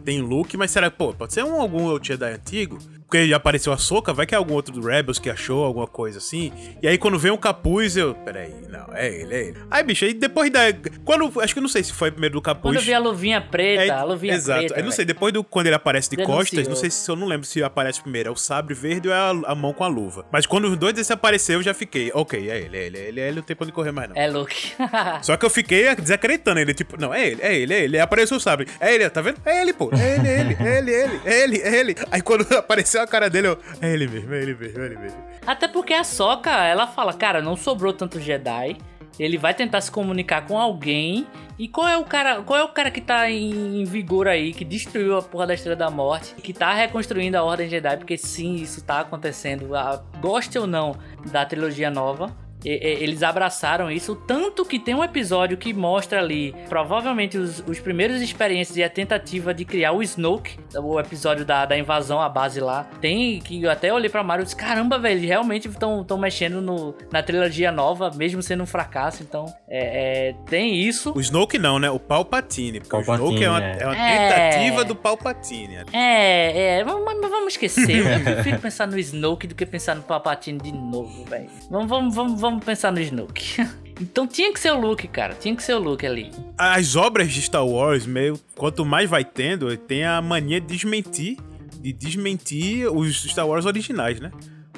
Tem 0.05 0.21
Luke, 0.21 0.55
mas 0.55 0.71
será 0.71 0.89
que, 0.89 0.97
pô, 0.97 1.13
pode 1.13 1.33
ser 1.33 1.43
um, 1.43 1.59
algum 1.59 2.01
Jedi 2.01 2.31
antigo? 2.33 2.77
Porque 3.07 3.27
já 3.27 3.37
apareceu 3.37 3.71
a 3.71 3.77
Soca, 3.77 4.11
vai 4.13 4.25
que 4.25 4.33
é 4.33 4.37
algum 4.37 4.53
outro 4.53 4.73
do 4.73 4.85
Rebels 4.85 5.19
que 5.19 5.29
achou 5.29 5.63
alguma 5.63 5.87
coisa 5.87 6.17
assim. 6.17 6.51
E 6.81 6.87
aí 6.87 6.97
quando 6.97 7.17
vem 7.19 7.31
um 7.31 7.37
capuz, 7.37 7.95
eu, 7.95 8.15
peraí, 8.15 8.53
não, 8.69 8.87
é 8.93 9.07
ele, 9.07 9.33
é 9.33 9.41
ele. 9.49 9.57
Aí, 9.69 9.83
bicho, 9.83 10.05
aí 10.05 10.13
depois 10.13 10.51
da. 10.51 10.61
Quando. 11.03 11.39
Acho 11.39 11.53
que 11.53 11.61
não 11.61 11.67
sei 11.67 11.83
se 11.83 11.93
foi 11.93 12.09
primeiro 12.11 12.33
do 12.33 12.41
capuz. 12.41 12.63
Quando 12.63 12.75
eu 12.77 12.81
vi 12.81 12.93
a 12.93 12.99
luvinha 12.99 13.39
preta, 13.41 13.83
É, 13.83 13.89
a 13.91 14.03
luvinha 14.03 14.33
Exato. 14.33 14.59
preta. 14.65 14.79
eu 14.79 14.83
não 14.83 14.91
sei, 14.91 15.05
depois 15.05 15.31
do 15.33 15.43
quando 15.43 15.67
ele 15.67 15.75
aparece 15.75 16.09
de 16.09 16.15
Denunciou. 16.15 16.39
costas, 16.39 16.67
não 16.67 16.75
sei 16.75 16.89
se 16.89 17.09
eu 17.09 17.15
não 17.15 17.27
lembro 17.27 17.45
se 17.45 17.63
aparece 17.63 18.01
primeiro, 18.01 18.29
é 18.29 18.31
o 18.31 18.35
sabre 18.35 18.73
verde 18.73 19.07
ou 19.07 19.13
é 19.13 19.17
a, 19.17 19.29
a 19.51 19.55
mão 19.55 19.71
com 19.71 19.83
a 19.83 19.87
luva. 19.87 20.25
Mas 20.31 20.45
quando 20.45 20.65
os 20.65 20.75
dois 20.77 21.11
apareceram, 21.11 21.59
eu 21.59 21.63
já 21.63 21.73
fiquei, 21.73 22.11
ok, 22.13 22.49
é 22.49 22.57
ele, 22.59 22.77
é 22.77 22.85
ele, 22.85 22.97
é 22.97 23.01
ele, 23.07 23.19
é 23.21 23.27
ele, 23.27 23.35
não 23.37 23.43
tem 23.43 23.55
pra 23.55 23.65
onde 23.65 23.71
correr 23.71 23.91
mais 23.91 24.09
não. 24.09 24.15
É 24.15 24.27
Luke. 24.27 24.73
Só 25.21 25.37
que 25.37 25.45
eu 25.45 25.49
fiquei 25.49 25.93
desacreditando 25.95 26.59
ele, 26.59 26.73
tipo, 26.73 26.99
não, 26.99 27.13
é 27.13 27.27
ele, 27.27 27.41
é 27.41 27.55
ele, 27.55 27.73
é 27.73 27.83
ele. 27.83 27.97
Aí 27.97 28.01
apareceu 28.01 28.37
o 28.37 28.39
sabre. 28.39 28.67
É 28.79 28.93
ele, 28.95 29.07
tá 29.09 29.21
vendo? 29.21 29.37
É 29.45 29.61
ele, 29.61 29.73
pô. 29.73 29.91
É 29.93 30.15
ele, 30.15 30.27
é 30.27 30.39
ele, 30.39 30.55
é 30.59 30.77
ele, 30.77 30.91
é 30.93 31.03
ele, 31.03 31.21
é 31.25 31.43
ele, 31.43 31.57
é 31.61 31.79
ele. 31.79 31.95
Aí 32.11 32.21
quando 32.21 32.41
apareceu 32.57 32.94
a 32.97 33.07
cara 33.07 33.29
dele, 33.29 33.47
eu, 33.47 33.59
é 33.81 33.93
ele 33.93 34.07
mesmo, 34.07 34.33
é 34.33 34.41
ele 34.41 34.55
mesmo, 34.55 34.81
é 34.81 34.85
ele 34.85 34.97
mesmo. 34.97 35.23
Até 35.45 35.67
porque 35.67 35.93
a 35.93 36.03
Soca, 36.03 36.51
ela 36.51 36.87
fala, 36.87 37.13
cara, 37.13 37.41
não 37.41 37.55
sobrou 37.55 37.93
tanto 37.93 38.19
Jedi. 38.19 38.77
Ele 39.17 39.37
vai 39.37 39.53
tentar 39.53 39.79
se 39.81 39.89
comunicar 39.89 40.45
com 40.45 40.59
alguém. 40.59 41.25
E 41.57 41.69
qual 41.69 41.87
é 41.87 41.97
o 41.97 42.03
cara, 42.03 42.41
qual 42.41 42.59
é 42.59 42.63
o 42.63 42.67
cara 42.67 42.91
que 42.91 42.99
tá 42.99 43.29
em, 43.31 43.81
em 43.81 43.83
vigor 43.85 44.27
aí, 44.27 44.53
que 44.53 44.65
destruiu 44.65 45.17
a 45.17 45.21
porra 45.21 45.47
da 45.47 45.53
Estrela 45.53 45.75
da 45.75 45.89
Morte, 45.89 46.35
que 46.35 46.51
tá 46.51 46.73
reconstruindo 46.73 47.37
a 47.37 47.43
Ordem 47.43 47.69
Jedi, 47.69 47.95
porque 47.95 48.17
sim, 48.17 48.55
isso 48.55 48.83
tá 48.83 48.99
acontecendo. 48.99 49.73
A, 49.73 50.03
goste 50.19 50.59
ou 50.59 50.67
não 50.67 50.97
da 51.31 51.45
trilogia 51.45 51.89
nova. 51.89 52.35
E- 52.65 52.69
e- 52.69 53.03
Eles 53.05 53.21
abraçaram 53.23 53.91
isso, 53.91 54.15
tanto 54.15 54.65
que 54.65 54.79
tem 54.79 54.95
um 54.95 55.03
episódio 55.03 55.57
que 55.57 55.73
mostra 55.73 56.19
ali, 56.19 56.53
provavelmente, 56.67 57.37
os, 57.37 57.59
os 57.67 57.79
primeiros 57.79 58.21
experiências 58.21 58.77
e 58.77 58.83
a 58.83 58.89
tentativa 58.89 59.53
de 59.53 59.63
criar 59.65 59.91
o 59.91 60.01
Snoke, 60.01 60.57
o 60.75 60.99
episódio 60.99 61.45
da, 61.45 61.65
da 61.65 61.77
invasão 61.77 62.19
à 62.21 62.27
base 62.29 62.59
lá. 62.59 62.87
Tem 63.01 63.39
que 63.39 63.61
eu 63.63 63.69
até 63.71 63.93
olhei 63.93 64.09
pra 64.09 64.23
Mario 64.23 64.43
e 64.43 64.45
disse: 64.45 64.55
caramba, 64.55 64.97
velho, 64.97 65.15
eles 65.19 65.27
realmente 65.29 65.67
estão 65.67 66.05
mexendo 66.17 66.61
no, 66.61 66.95
na 67.11 67.21
trilogia 67.21 67.71
nova, 67.71 68.11
mesmo 68.15 68.41
sendo 68.41 68.63
um 68.63 68.65
fracasso. 68.65 69.21
Então, 69.23 69.45
é, 69.67 70.29
é, 70.29 70.35
tem 70.49 70.75
isso. 70.79 71.13
O 71.15 71.19
Snoke 71.21 71.57
não, 71.59 71.77
né? 71.79 71.89
O 71.89 71.99
Palpatine. 71.99 72.79
Porque 72.79 72.91
Palpatine, 72.91 73.23
o 73.27 73.27
Snoke 73.29 73.43
é 73.43 73.49
uma, 73.49 73.63
é. 73.63 73.77
é 73.81 73.85
uma 73.85 73.95
É. 73.97 74.29
tentativa 74.51 74.83
do 74.85 74.95
Palpatine. 74.95 75.77
É, 75.93 76.79
é, 76.79 76.83
vamos, 76.83 77.03
mas 77.05 77.29
vamos 77.29 77.53
esquecer. 77.53 78.05
Eu 78.05 78.23
prefiro 78.35 78.59
pensar 78.59 78.87
no 78.87 78.97
Snoke 78.99 79.47
do 79.47 79.55
que 79.55 79.65
pensar 79.65 79.95
no 79.95 80.03
Palpatine 80.03 80.59
de 80.59 80.71
novo, 80.71 81.23
velho. 81.25 81.49
Vamos, 81.69 81.89
vamos, 81.89 82.15
vamos, 82.15 82.41
vamos 82.41 82.54
pensar 82.59 82.91
no 82.91 82.99
Snoke. 82.99 83.65
Então 83.97 84.27
tinha 84.27 84.51
que 84.51 84.59
ser 84.59 84.71
o 84.73 84.77
Luke, 84.77 85.07
cara. 85.07 85.33
Tinha 85.35 85.55
que 85.55 85.63
ser 85.63 85.73
o 85.73 85.79
Luke 85.79 86.05
ali. 86.05 86.29
As 86.57 86.97
obras 86.97 87.31
de 87.31 87.41
Star 87.41 87.65
Wars, 87.65 88.05
meio, 88.05 88.37
quanto 88.53 88.83
mais 88.83 89.09
vai 89.09 89.23
tendo, 89.23 89.73
tem 89.77 90.03
a 90.03 90.21
mania 90.21 90.59
de 90.59 90.67
desmentir, 90.67 91.37
de 91.79 91.93
desmentir 91.93 92.91
os 92.93 93.23
Star 93.23 93.47
Wars 93.47 93.65
originais, 93.65 94.19
né? 94.19 94.31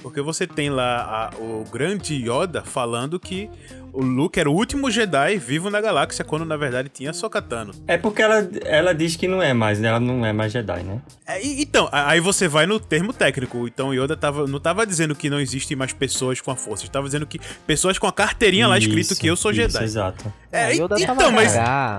Porque 0.03 0.21
você 0.21 0.45
tem 0.45 0.69
lá 0.69 1.31
a- 1.33 1.35
o 1.41 1.63
grande 1.71 2.13
Yoda 2.13 2.61
falando 2.63 3.19
que 3.19 3.49
o 3.97 4.03
Luke 4.03 4.39
era 4.39 4.49
o 4.49 4.53
último 4.53 4.89
Jedi 4.91 5.37
vivo 5.37 5.69
na 5.69 5.81
galáxia, 5.81 6.23
quando 6.23 6.45
na 6.45 6.55
verdade 6.55 6.89
tinha 6.89 7.11
só 7.13 7.27
Katano. 7.29 7.73
É 7.87 7.97
porque 7.97 8.21
ela, 8.21 8.47
ela 8.65 8.93
diz 8.93 9.15
que 9.15 9.27
não 9.27 9.41
é 9.41 9.53
mais, 9.53 9.79
né? 9.79 9.87
Ela 9.89 9.99
não 9.99 10.25
é 10.25 10.31
mais 10.31 10.51
Jedi, 10.53 10.83
né? 10.83 10.99
É, 11.25 11.43
e- 11.45 11.61
então, 11.61 11.89
aí 11.91 12.19
você 12.19 12.47
vai 12.47 12.65
no 12.65 12.79
termo 12.79 13.11
técnico. 13.11 13.67
Então 13.67 13.93
Yoda 13.93 14.15
tava, 14.15 14.45
não 14.47 14.59
tava 14.59 14.85
dizendo 14.85 15.15
que 15.15 15.29
não 15.29 15.39
existem 15.39 15.75
mais 15.75 15.93
pessoas 15.93 16.39
com 16.41 16.51
a 16.51 16.55
força, 16.55 16.83
ele 16.83 16.91
tava 16.91 17.05
dizendo 17.05 17.25
que 17.25 17.39
pessoas 17.65 17.97
com 17.97 18.07
a 18.07 18.11
carteirinha 18.11 18.67
lá 18.67 18.77
escrito 18.77 19.11
Isso, 19.11 19.19
que 19.19 19.27
eu 19.27 19.35
sou 19.35 19.51
isso, 19.51 19.61
Jedi. 19.61 19.83
Exato. 19.83 20.33
É, 20.51 20.65
Ah, 20.65 20.69
Yoda 20.69 20.95
e- 20.99 21.05
tava 21.05 21.21
então, 21.21 21.31
mas, 21.31 21.53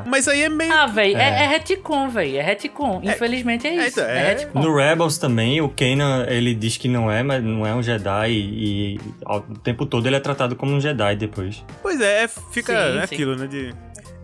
mas 0.07 0.29
aí 0.29 0.43
é 0.43 0.49
meio. 0.49 0.73
Ah, 0.73 0.87
velho, 0.87 1.17
é, 1.17 1.21
É. 1.23 1.45
é 1.45 1.47
retcon, 1.49 2.09
velho. 2.09 2.37
É 2.39 2.43
retcon. 2.43 3.01
Infelizmente 3.03 3.67
é 3.67 3.75
isso. 3.75 4.01
então, 4.01 4.05
É, 4.05 4.19
é- 4.19 4.29
retcon. 4.35 4.61
No 4.63 4.75
Rebels 4.75 5.19
também, 5.19 5.61
o 5.61 5.69
Kanan, 5.69 6.27
ele 6.29 6.55
diz 6.55 6.77
que 6.77 6.89
não 6.89 7.11
é, 7.11 7.23
mas 7.23 7.43
não 7.43 7.67
é 7.67 7.75
um 7.75 7.83
Jedi 7.83 8.31
e, 8.33 9.01
ao- 9.25 9.39
o 9.49 9.59
tempo 9.59 9.85
todo 9.87 10.07
ele 10.07 10.17
é 10.17 10.21
tratado 10.21 10.55
como 10.57 10.73
um 10.75 10.81
Jedi 10.81 11.17
depois. 11.17 11.63
Pois 11.83 11.88
é, 12.01 12.29
fica 12.53 12.73
Sim, 12.73 12.99
é 12.99 13.07
sim. 13.07 13.15
aquilo, 13.15 13.37
né? 13.37 13.47
De. 13.47 13.75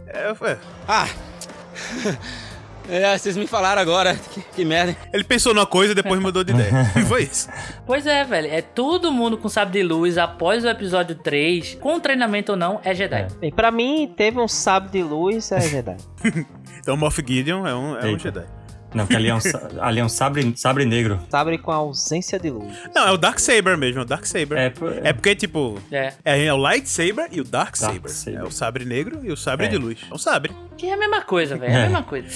É, 0.08 0.30
é. 0.30 0.58
Ah! 0.86 1.08
É, 2.88 3.16
vocês 3.16 3.36
me 3.36 3.46
falaram 3.46 3.80
agora. 3.80 4.14
Que, 4.34 4.40
que 4.42 4.64
merda. 4.64 4.96
Ele 5.12 5.24
pensou 5.24 5.54
numa 5.54 5.66
coisa 5.66 5.92
e 5.92 5.94
depois 5.94 6.20
mudou 6.20 6.42
de 6.44 6.52
ideia. 6.52 6.70
E 6.96 7.02
foi 7.02 7.22
isso. 7.22 7.48
Pois 7.86 8.06
é, 8.06 8.24
velho. 8.24 8.48
É 8.48 8.60
todo 8.60 9.12
mundo 9.12 9.38
com 9.38 9.48
sabre 9.48 9.80
de 9.80 9.82
luz 9.82 10.18
após 10.18 10.64
o 10.64 10.68
episódio 10.68 11.14
3, 11.14 11.76
com 11.80 11.98
treinamento 12.00 12.52
ou 12.52 12.58
não, 12.58 12.80
é 12.84 12.94
Jedi. 12.94 13.28
Bem, 13.40 13.50
pra 13.50 13.70
mim, 13.70 14.12
teve 14.16 14.38
um 14.38 14.48
sábio 14.48 14.90
de 14.90 15.02
luz, 15.02 15.50
é 15.52 15.60
Jedi. 15.60 15.96
Então 16.80 16.96
Moff 16.96 17.22
Gideon 17.26 17.66
é 17.66 17.74
um, 17.74 17.96
é 17.96 18.06
um. 18.06 18.18
Jedi. 18.18 18.44
Não, 18.94 19.04
porque 19.06 19.16
ali 19.16 19.28
é 19.28 19.34
um, 19.34 19.38
ali 19.80 20.00
é 20.00 20.04
um 20.04 20.08
sabre, 20.08 20.52
sabre 20.56 20.84
negro. 20.84 21.18
Sabre 21.28 21.58
com 21.58 21.72
ausência 21.72 22.38
de 22.38 22.50
luz. 22.50 22.72
Não, 22.94 23.06
é 23.08 23.10
o 23.10 23.16
Dark 23.16 23.38
Saber 23.38 23.76
mesmo, 23.76 24.00
é 24.00 24.02
o 24.02 24.04
Dark 24.04 24.24
Saber. 24.26 24.56
É, 24.58 24.64
É, 24.66 24.70
por- 24.70 24.92
porque, 25.14 25.34
tipo, 25.34 25.80
É. 25.90 26.12
é, 26.24 26.44
é 26.46 26.52
o 26.52 26.56
Lightsaber 26.56 27.28
e 27.32 27.40
o 27.40 27.44
Dark, 27.44 27.76
Saber. 27.76 28.08
Saber. 28.08 28.38
É 28.38 28.42
o 28.44 28.50
sabre 28.50 28.84
negro 28.84 29.20
e 29.24 29.32
o 29.32 29.36
sabre 29.36 29.66
É. 29.66 29.68
de 29.68 29.76
luz. 29.76 29.98
É 30.10 30.14
um 30.14 30.18
sabre. 30.18 30.52
Que 30.76 30.86
é 30.86 30.92
a 30.94 30.96
mesma 30.96 31.22
coisa, 31.22 31.56
velho. 31.56 31.72
É 31.72 31.76
a 31.76 31.78
É. 31.80 31.82
mesma 31.82 32.02
coisa. 32.02 32.28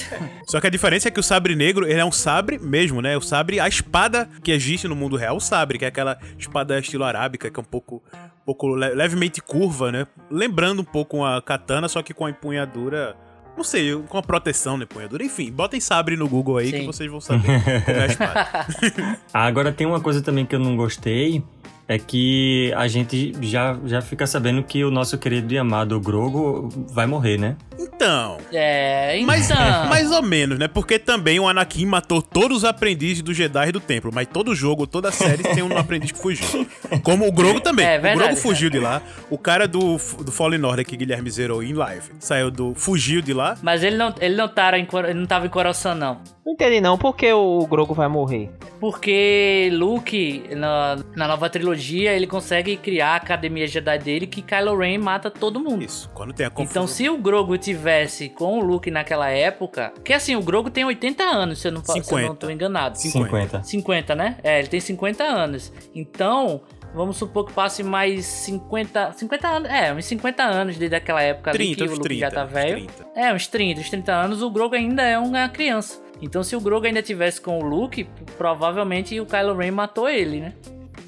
Só 0.47 0.61
que 0.61 0.67
a 0.67 0.71
diferença 0.71 1.09
é 1.09 1.11
que 1.11 1.21
o 1.21 1.23
sabre 1.23 1.55
negro, 1.55 1.87
ele 1.87 2.01
é 2.01 2.05
um 2.05 2.13
sabre 2.13 2.59
mesmo, 2.59 3.01
né? 3.03 3.17
O 3.17 3.21
sabre, 3.21 3.59
a 3.61 3.69
espada 3.69 4.29
que 4.43 4.51
existe 4.53 4.87
no 4.89 4.97
mundo 4.97 5.17
real, 5.17 5.37
o 5.37 5.41
sabre, 5.41 5.79
que 5.79 5.85
é 5.85 5.89
aquela 5.89 6.19
espada 6.39 6.79
estilo 6.79 7.05
arábica, 7.05 7.51
que 7.51 7.59
é 7.59 7.63
um 7.63 7.65
pouco, 7.65 8.03
um 8.15 8.45
pouco 8.47 8.69
le- 8.75 8.95
levemente 8.95 9.41
curva, 9.41 9.91
né? 9.93 10.07
Lembrando 10.31 10.81
um 10.81 10.85
pouco 10.85 11.19
uma 11.19 11.41
katana, 11.43 11.89
só 11.89 12.03
que 12.03 12.15
com 12.15 12.27
a 12.27 12.31
empunhadura 12.31 13.17
Não 13.59 13.65
sei, 13.65 13.93
com 14.09 14.17
a 14.17 14.23
proteção 14.23 14.77
na 14.77 14.85
empunhadura. 14.85 15.25
Enfim, 15.25 15.51
botem 15.51 15.81
sabre 15.81 16.17
no 16.17 16.29
Google 16.29 16.59
aí 16.59 16.71
Sim. 16.71 16.79
que 16.79 16.87
vocês 16.87 17.11
vão 17.11 17.21
saber 17.21 17.43
como 17.85 17.97
é 17.99 18.03
a 18.03 18.07
espada. 18.07 18.69
Ah, 19.35 19.47
Agora 19.47 19.73
tem 19.73 19.85
uma 19.85 20.01
coisa 20.01 20.23
também 20.23 20.47
que 20.47 20.55
eu 20.55 20.61
não 20.61 20.77
gostei. 20.77 21.43
É 21.89 21.99
que 21.99 22.71
a 22.77 22.87
gente 22.87 23.33
já, 23.41 23.79
já 23.87 24.03
fica 24.03 24.27
sabendo 24.27 24.63
que 24.63 24.85
o 24.85 24.91
nosso 24.91 25.17
querido 25.17 25.55
e 25.55 25.59
amado 25.59 25.99
Grogo 25.99 26.69
vai 26.93 27.07
morrer, 27.07 27.39
né? 27.39 27.57
Então, 27.79 28.37
É, 28.53 29.17
então. 29.17 29.27
Mas, 29.27 29.49
mais 29.89 30.11
ou 30.13 30.23
menos, 30.23 30.59
né? 30.59 30.69
Porque 30.69 30.99
também 30.99 31.41
o 31.41 31.49
Anakin 31.49 31.87
matou 31.87 32.21
todos 32.21 32.59
os 32.59 32.65
aprendizes 32.65 33.23
do 33.23 33.33
Jedi 33.33 33.69
e 33.69 33.73
do 33.73 33.81
Templo. 33.81 34.11
Mas 34.13 34.29
todo 34.31 34.55
jogo, 34.55 34.87
toda 34.87 35.11
série 35.11 35.43
tem 35.43 35.63
um 35.63 35.77
aprendiz 35.79 36.13
que 36.13 36.19
fugiu. 36.19 36.67
Como 37.03 37.27
o 37.27 37.33
Grogo 37.33 37.61
também. 37.61 37.87
É, 37.87 37.99
o 37.99 38.03
verdade, 38.03 38.19
Grogo 38.19 38.37
fugiu 38.37 38.69
de 38.69 38.79
lá. 38.79 39.01
O 39.31 39.39
cara 39.39 39.67
do, 39.67 39.97
do 39.97 40.31
Fallen 40.31 40.63
Order 40.65 40.85
que 40.85 40.97
Guilherme 40.97 41.31
zerou 41.31 41.63
em 41.63 41.73
live 41.73 42.11
saiu 42.19 42.51
do. 42.51 42.75
fugiu 42.75 43.23
de 43.23 43.33
lá. 43.33 43.57
Mas 43.63 43.83
ele 43.83 43.97
não, 43.97 44.15
ele 44.21 44.37
não, 44.37 44.49
tava 44.49 44.79
em, 44.79 44.87
ele 45.05 45.15
não 45.15 45.27
tava 45.27 45.47
em 45.47 45.49
Coruscant, 45.49 45.97
não. 45.97 46.21
Não 46.45 46.55
entendi 46.55 46.81
não, 46.81 46.97
por 46.97 47.15
que 47.15 47.31
o 47.33 47.67
Grogo 47.67 47.95
vai 47.95 48.09
morrer? 48.09 48.51
Porque 48.81 49.69
Luke, 49.73 50.45
na, 50.57 50.97
na 51.15 51.29
nova 51.29 51.51
trilogia, 51.51 51.78
ele 51.79 52.27
consegue 52.27 52.77
criar 52.77 53.11
a 53.11 53.17
academia 53.17 53.67
Jedi 53.67 53.99
dele 53.99 54.27
que 54.27 54.43
Kylo 54.43 54.77
Ren 54.77 54.99
mata 54.99 55.31
todo 55.31 55.61
mundo. 55.61 55.85
Isso, 55.85 56.11
quando 56.15 56.33
tem 56.33 56.47
a 56.47 56.51
confusão. 56.51 56.83
Então, 56.83 56.87
se 56.87 57.09
o 57.09 57.17
Grogu 57.17 57.57
tivesse 57.59 58.29
com 58.29 58.59
o 58.59 58.63
Luke 58.63 58.91
naquela 58.91 59.29
época. 59.31 59.93
Porque 59.95 60.13
assim, 60.13 60.37
o 60.37 60.43
Grogu 60.43 60.71
tem 60.71 60.85
80 60.85 61.23
anos, 61.23 61.61
se 61.61 61.69
eu 61.69 61.73
não, 61.73 61.85
se 61.85 61.93
eu 61.93 61.97
não 61.97 62.03
50. 62.03 62.35
tô 62.35 62.51
enganado. 62.51 62.99
50. 62.99 63.63
50, 63.63 64.15
né? 64.15 64.37
É, 64.43 64.59
ele 64.59 64.69
tem 64.69 64.81
50 64.81 65.25
anos. 65.25 65.73
Então, 65.95 66.63
vamos 66.95 67.17
supor 67.17 67.47
que 67.47 67.53
passe 67.53 67.83
mais 67.83 68.25
50. 68.25 69.13
50 69.13 69.49
anos. 69.49 69.71
É, 69.71 69.93
uns 69.93 70.05
50 70.07 70.43
anos 70.43 70.77
desde 70.77 70.97
aquela 70.97 71.23
época 71.23 71.51
ali 71.51 71.75
30, 71.75 71.77
que 71.77 71.83
o 71.83 71.95
Luke 71.95 72.03
30, 72.03 72.21
já 72.21 72.31
tá 72.31 72.45
velho. 72.45 72.87
30. 72.87 73.07
É, 73.15 73.33
uns 73.33 73.47
30, 73.47 73.81
uns 73.81 73.91
30 73.91 74.13
anos, 74.13 74.43
o 74.43 74.51
Grogu 74.51 74.75
ainda 74.75 75.03
é 75.03 75.19
uma 75.19 75.49
criança. 75.49 76.03
Então, 76.21 76.43
se 76.43 76.57
o 76.57 76.61
Grogu 76.61 76.87
ainda 76.87 77.03
tivesse 77.03 77.41
com 77.41 77.59
o 77.59 77.65
Luke, 77.65 78.09
provavelmente 78.37 79.19
o 79.21 79.27
Kylo 79.27 79.57
Ren 79.57 79.71
matou 79.71 80.09
ele, 80.09 80.41
né? 80.41 80.53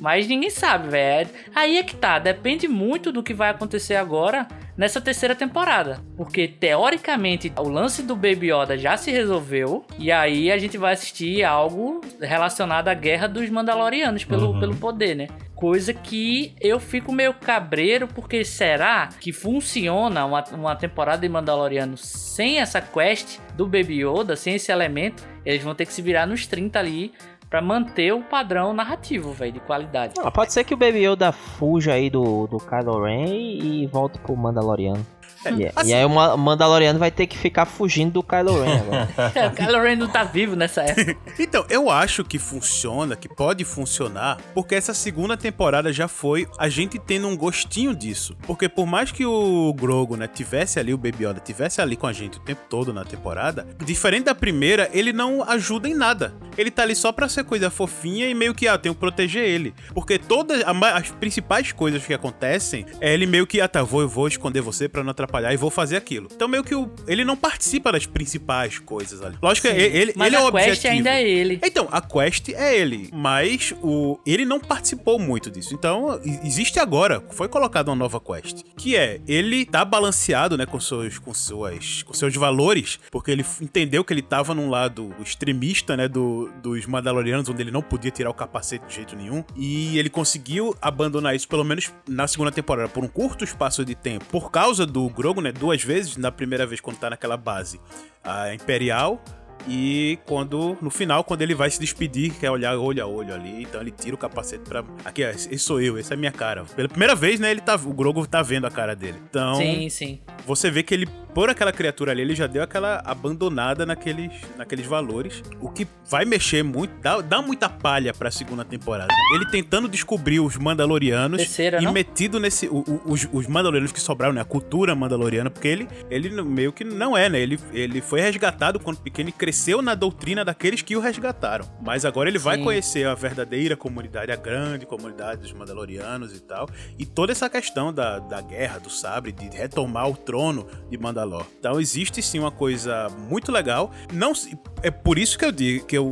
Mas 0.01 0.27
ninguém 0.27 0.51
sabe, 0.51 0.89
velho. 0.89 1.29
Aí 1.55 1.77
é 1.79 1.83
que 1.83 1.95
tá, 1.95 2.19
depende 2.19 2.67
muito 2.67 3.13
do 3.13 3.23
que 3.23 3.35
vai 3.35 3.51
acontecer 3.51 3.97
agora 3.97 4.49
nessa 4.77 5.01
terceira 5.01 5.35
temporada. 5.35 6.01
Porque, 6.17 6.49
teoricamente, 6.49 7.53
o 7.59 7.69
lance 7.69 8.03
do 8.03 8.17
Baby 8.17 8.51
Yoda 8.53 8.79
já 8.79 8.97
se 8.97 9.11
resolveu. 9.11 9.85
E 9.99 10.11
aí 10.11 10.51
a 10.51 10.57
gente 10.57 10.79
vai 10.79 10.95
assistir 10.95 11.45
algo 11.45 12.01
relacionado 12.21 12.89
à 12.89 12.95
guerra 12.95 13.27
dos 13.29 13.49
Mandalorianos 13.51 14.25
pelo, 14.25 14.53
Uhum. 14.53 14.61
pelo 14.61 14.77
poder, 14.77 15.15
né? 15.15 15.29
Coisa 15.55 15.93
que 15.93 16.55
eu 16.59 16.81
fico 16.81 17.13
meio 17.13 17.35
cabreiro, 17.35 18.09
porque 18.09 18.43
será 18.47 19.11
que 19.21 19.31
funciona 19.31 20.25
uma, 20.25 20.43
uma 20.53 20.75
temporada 20.75 21.21
de 21.21 21.29
Mandaloriano 21.29 21.99
sem 21.99 22.59
essa 22.61 22.81
quest 22.81 23.39
do 23.55 23.67
Baby 23.67 24.03
Yoda, 24.03 24.35
sem 24.37 24.55
esse 24.55 24.73
elemento? 24.73 25.23
Eles 25.45 25.63
vão 25.63 25.75
ter 25.75 25.85
que 25.85 25.93
se 25.93 26.01
virar 26.01 26.27
nos 26.27 26.47
30 26.47 26.79
ali 26.79 27.13
pra 27.51 27.61
manter 27.61 28.15
o 28.15 28.23
padrão 28.23 28.73
narrativo, 28.73 29.33
velho, 29.33 29.53
de 29.53 29.61
qualidade. 29.61 30.15
Ah, 30.23 30.31
pode 30.31 30.53
ser 30.53 30.63
que 30.63 30.73
o 30.73 30.77
Baby 30.77 31.05
Yoda 31.05 31.33
fuja 31.33 31.95
aí 31.95 32.09
do, 32.09 32.47
do 32.47 32.59
Kylo 32.59 33.03
Ren 33.03 33.27
e 33.27 33.87
volte 33.89 34.21
pro 34.21 34.37
Mandaloriano. 34.37 35.05
E, 35.45 35.71
assim- 35.75 35.91
e 35.91 35.95
aí 35.95 36.05
o 36.05 36.09
Ma- 36.11 36.37
Mandaloriano 36.37 36.99
vai 36.99 37.11
ter 37.11 37.27
que 37.27 37.37
ficar 37.39 37.65
fugindo 37.67 38.13
do 38.13 38.23
Kylo 38.23 38.63
Ren 38.63 38.79
agora. 38.81 39.09
É, 39.35 39.47
o 39.47 39.51
Kylo 39.53 39.81
Ren 39.83 39.97
não 39.97 40.09
tá 40.09 40.25
vivo 40.25 40.55
nessa 40.57 40.83
época. 40.83 41.17
Então, 41.39 41.65
eu 41.71 41.91
acho 41.91 42.23
que 42.25 42.39
funciona, 42.39 43.17
que 43.17 43.29
pode 43.29 43.65
funcionar, 43.65 44.39
porque 44.55 44.75
essa 44.75 44.93
segunda 44.93 45.37
temporada 45.37 45.93
já 45.93 46.07
foi 46.09 46.47
a 46.59 46.69
gente 46.69 46.99
tendo 46.99 47.27
um 47.29 47.37
gostinho 47.37 47.95
disso. 47.95 48.37
Porque 48.47 48.69
por 48.69 48.87
mais 48.87 49.11
que 49.11 49.25
o 49.25 49.73
Grogu, 49.75 50.17
né, 50.17 50.27
tivesse 50.29 50.79
ali, 50.79 50.93
o 50.93 50.99
Baby 50.99 51.25
Yoda 51.25 51.41
tivesse 51.41 51.81
ali 51.81 51.97
com 51.97 52.07
a 52.07 52.13
gente 52.13 52.37
o 52.39 52.41
tempo 52.41 52.61
todo 52.69 52.93
na 52.93 53.05
temporada, 53.05 53.67
diferente 53.85 54.25
da 54.25 54.35
primeira, 54.35 54.89
ele 54.93 55.13
não 55.13 55.43
ajuda 55.49 55.89
em 55.89 55.95
nada. 55.95 56.35
Ele 56.59 56.71
tá 56.71 56.83
ali 56.83 56.95
só 56.95 57.11
pra 57.13 57.29
ser 57.29 57.45
coisa 57.45 57.71
fofinha 57.71 58.29
e 58.29 58.35
meio 58.35 58.55
que, 58.55 58.69
ah, 58.69 58.73
eu 58.73 58.79
tenho 58.79 58.95
que 58.95 59.01
proteger 59.01 59.43
ele. 59.45 59.75
Porque 59.95 60.19
todas 60.19 60.63
as 60.63 61.11
principais 61.13 61.73
coisas 61.73 62.05
que 62.05 62.13
acontecem, 62.13 62.85
é 63.01 63.15
ele 63.15 63.27
meio 63.27 63.47
que, 63.47 63.61
ah 63.61 63.69
tá, 63.69 63.83
vou, 63.83 64.03
eu 64.03 64.09
vou 64.09 64.29
esconder 64.29 64.61
você 64.61 64.89
pra 64.89 65.03
não 65.03 65.11
atrapalhar 65.11 65.30
e 65.53 65.57
vou 65.57 65.71
fazer 65.71 65.97
aquilo. 65.97 66.29
Então 66.33 66.49
meio 66.49 66.65
que 66.65 66.75
o, 66.75 66.91
ele 67.07 67.25
não 67.25 67.37
participa 67.37 67.93
das 67.93 68.07
principais 68.07 68.79
coisas 68.79 69.23
ali. 69.23 69.37
Lógico 69.43 69.69
que 69.69 69.75
ele, 69.75 70.13
Mas 70.17 70.27
ele 70.29 70.37
é 70.37 70.39
a 70.39 70.43
o 70.49 70.53
quest 70.53 70.67
objetivo. 70.69 70.93
ainda 70.95 71.11
é 71.11 71.29
ele. 71.29 71.61
Então, 71.65 71.89
a 71.91 72.01
quest 72.01 72.49
é 72.51 72.77
ele, 72.79 73.09
mas 73.13 73.73
o 73.83 74.19
ele 74.27 74.45
não 74.45 74.59
participou 74.61 75.19
muito 75.19 75.51
disso. 75.51 75.75
Então, 75.75 76.21
existe 76.45 76.79
agora, 76.79 77.23
foi 77.31 77.49
colocada 77.49 77.91
uma 77.91 77.97
nova 77.97 78.21
quest, 78.21 78.63
que 78.77 78.97
é 78.97 79.21
ele 79.27 79.65
tá 79.65 79.85
balanceado, 79.85 80.57
né, 80.57 80.67
com 80.67 80.81
seus 80.81 81.19
com 81.19 81.33
suas 81.35 82.03
com 82.03 82.13
seus 82.13 82.35
valores, 82.35 82.99
porque 83.11 83.31
ele 83.31 83.45
entendeu 83.61 84.05
que 84.05 84.13
ele 84.13 84.23
tava 84.23 84.55
num 84.55 84.69
lado 84.71 85.15
extremista, 85.21 85.97
né, 85.97 86.09
do, 86.09 86.51
dos 86.63 86.87
Mandalorianos, 86.87 87.49
onde 87.49 87.63
ele 87.63 87.71
não 87.71 87.83
podia 87.83 88.11
tirar 88.11 88.31
o 88.31 88.35
capacete 88.35 88.87
de 88.87 88.95
jeito 88.95 89.17
nenhum, 89.17 89.45
e 89.57 89.99
ele 89.99 90.09
conseguiu 90.11 90.75
abandonar 90.81 91.35
isso 91.35 91.49
pelo 91.49 91.65
menos 91.65 91.93
na 92.09 92.27
segunda 92.27 92.51
temporada 92.53 92.89
por 92.89 93.05
um 93.05 93.09
curto 93.09 93.45
espaço 93.45 93.85
de 93.85 93.95
tempo, 93.95 94.25
por 94.27 94.51
causa 94.51 94.87
do 94.87 95.09
Grogu, 95.21 95.43
né, 95.43 95.53
duas 95.53 95.85
vezes, 95.85 96.17
na 96.17 96.33
primeira 96.33 96.67
vez 96.67 96.81
quando 96.81 96.99
tá 96.99 97.11
naquela 97.11 97.37
base, 97.37 97.79
a 98.25 98.55
Imperial 98.55 99.23
e 99.69 100.19
quando, 100.27 100.77
no 100.81 100.91
final, 100.91 101.23
quando 101.25 101.43
ele 101.43 101.55
vai 101.55 101.71
se 101.71 101.79
despedir, 101.79 102.33
quer 102.35 102.51
olhar 102.51 102.77
olho 102.77 103.03
a 103.03 103.07
olho 103.07 103.35
ali, 103.35 103.63
então 103.63 103.81
ele 103.81 103.91
tira 103.91 104.15
o 104.15 104.19
capacete 104.19 104.65
pra. 104.69 104.83
Aqui, 105.05 105.25
ó, 105.25 105.29
esse 105.31 105.59
sou 105.59 105.81
eu, 105.81 105.97
essa 105.99 106.15
é 106.15 106.17
a 106.17 106.19
minha 106.19 106.33
cara. 106.33 106.65
Pela 106.65 106.89
primeira 106.89 107.15
vez, 107.15 107.39
né, 107.39 107.51
ele 107.51 107.61
tá, 107.61 107.75
o 107.75 107.93
Grogu 107.93 108.27
tá 108.27 108.43
vendo 108.43 108.67
a 108.67 108.71
cara 108.71 108.97
dele. 108.97 109.19
Então, 109.29 109.55
Sim, 109.57 109.89
sim. 109.89 110.21
você 110.47 110.71
vê 110.71 110.83
que 110.83 110.95
ele, 110.95 111.07
por 111.35 111.49
aquela 111.51 111.73
criatura 111.73 112.11
ali, 112.13 112.23
ele 112.23 112.35
já 112.35 112.47
deu 112.47 112.63
aquela 112.63 113.03
abandonada 113.05 113.85
naqueles, 113.87 114.33
naqueles 114.57 114.87
valores. 114.87 115.43
O 115.61 115.69
que 115.71 115.87
vai 116.09 116.25
mexer 116.25 116.63
muito, 116.63 116.93
dá, 117.01 117.21
dá 117.21 117.43
muita 117.43 117.69
palha 117.69 118.13
pra 118.15 118.31
segunda 118.31 118.65
temporada. 118.65 119.13
Ele 119.35 119.47
tentando 119.51 119.89
descobrir 119.89 120.41
os 120.41 120.57
Mandalorianos 120.57 121.39
Terceira, 121.39 121.81
e 121.81 121.85
não? 121.85 121.93
metido 121.93 122.41
nesse. 122.41 122.67
o- 122.67 122.79
o- 122.87 123.03
os, 123.13 123.29
os 123.33 123.47
Mandalorianos 123.47 123.93
que 123.93 124.01
sobraram, 124.01 124.33
né? 124.35 124.41
A 124.41 124.45
cultura 124.45 124.95
Mandaloriana, 124.95 125.51
porque 125.51 125.69
ele, 125.69 125.89
ele 126.11 126.31
meio 126.43 126.73
que 126.73 126.83
não 126.85 127.17
é, 127.17 127.29
né? 127.29 127.39
Ele, 127.41 127.59
ele 127.73 128.01
foi 128.01 128.21
resgatado 128.21 128.81
quando 128.81 128.99
pequeno 128.99 129.29
e 129.29 129.33
cresceu 129.33 129.50
na 129.83 129.95
doutrina 129.95 130.45
daqueles 130.45 130.83
que 130.83 130.97
o 130.97 131.01
resgataram. 131.01 131.65
Mas 131.83 132.05
agora 132.05 132.29
ele 132.29 132.39
vai 132.39 132.57
Sim. 132.57 132.65
conhecer 132.65 133.07
a 133.07 133.15
verdadeira 133.15 133.77
comunidade, 133.77 134.31
a 134.33 134.37
grande 134.37 134.87
comunidade 134.87 135.43
dos 135.43 135.53
Mandalorianos 135.53 136.37
e 136.37 136.41
tal. 136.41 136.69
E 136.99 137.05
toda 137.07 137.33
essa 137.33 137.49
questão 137.49 137.93
da, 137.93 138.19
da 138.19 138.41
guerra, 138.41 138.79
do 138.79 138.91
sabre, 138.91 139.33
de 139.33 139.49
retomar 139.49 140.09
o 140.09 140.17
trono 140.17 140.67
de 140.91 140.97
Mandalor. 140.99 141.47
Então 141.59 141.81
existe 141.81 142.23
sim 142.23 142.39
uma 142.39 142.51
coisa 142.51 143.09
muito 143.29 143.51
legal. 143.53 143.91
Não 144.13 144.35
se- 144.35 144.59
é 144.83 144.91
por 144.91 145.19
isso 145.19 145.39
que 145.39 145.45
eu 145.45 145.53
digo 145.53 145.87
que 145.87 145.97
eu 145.97 146.11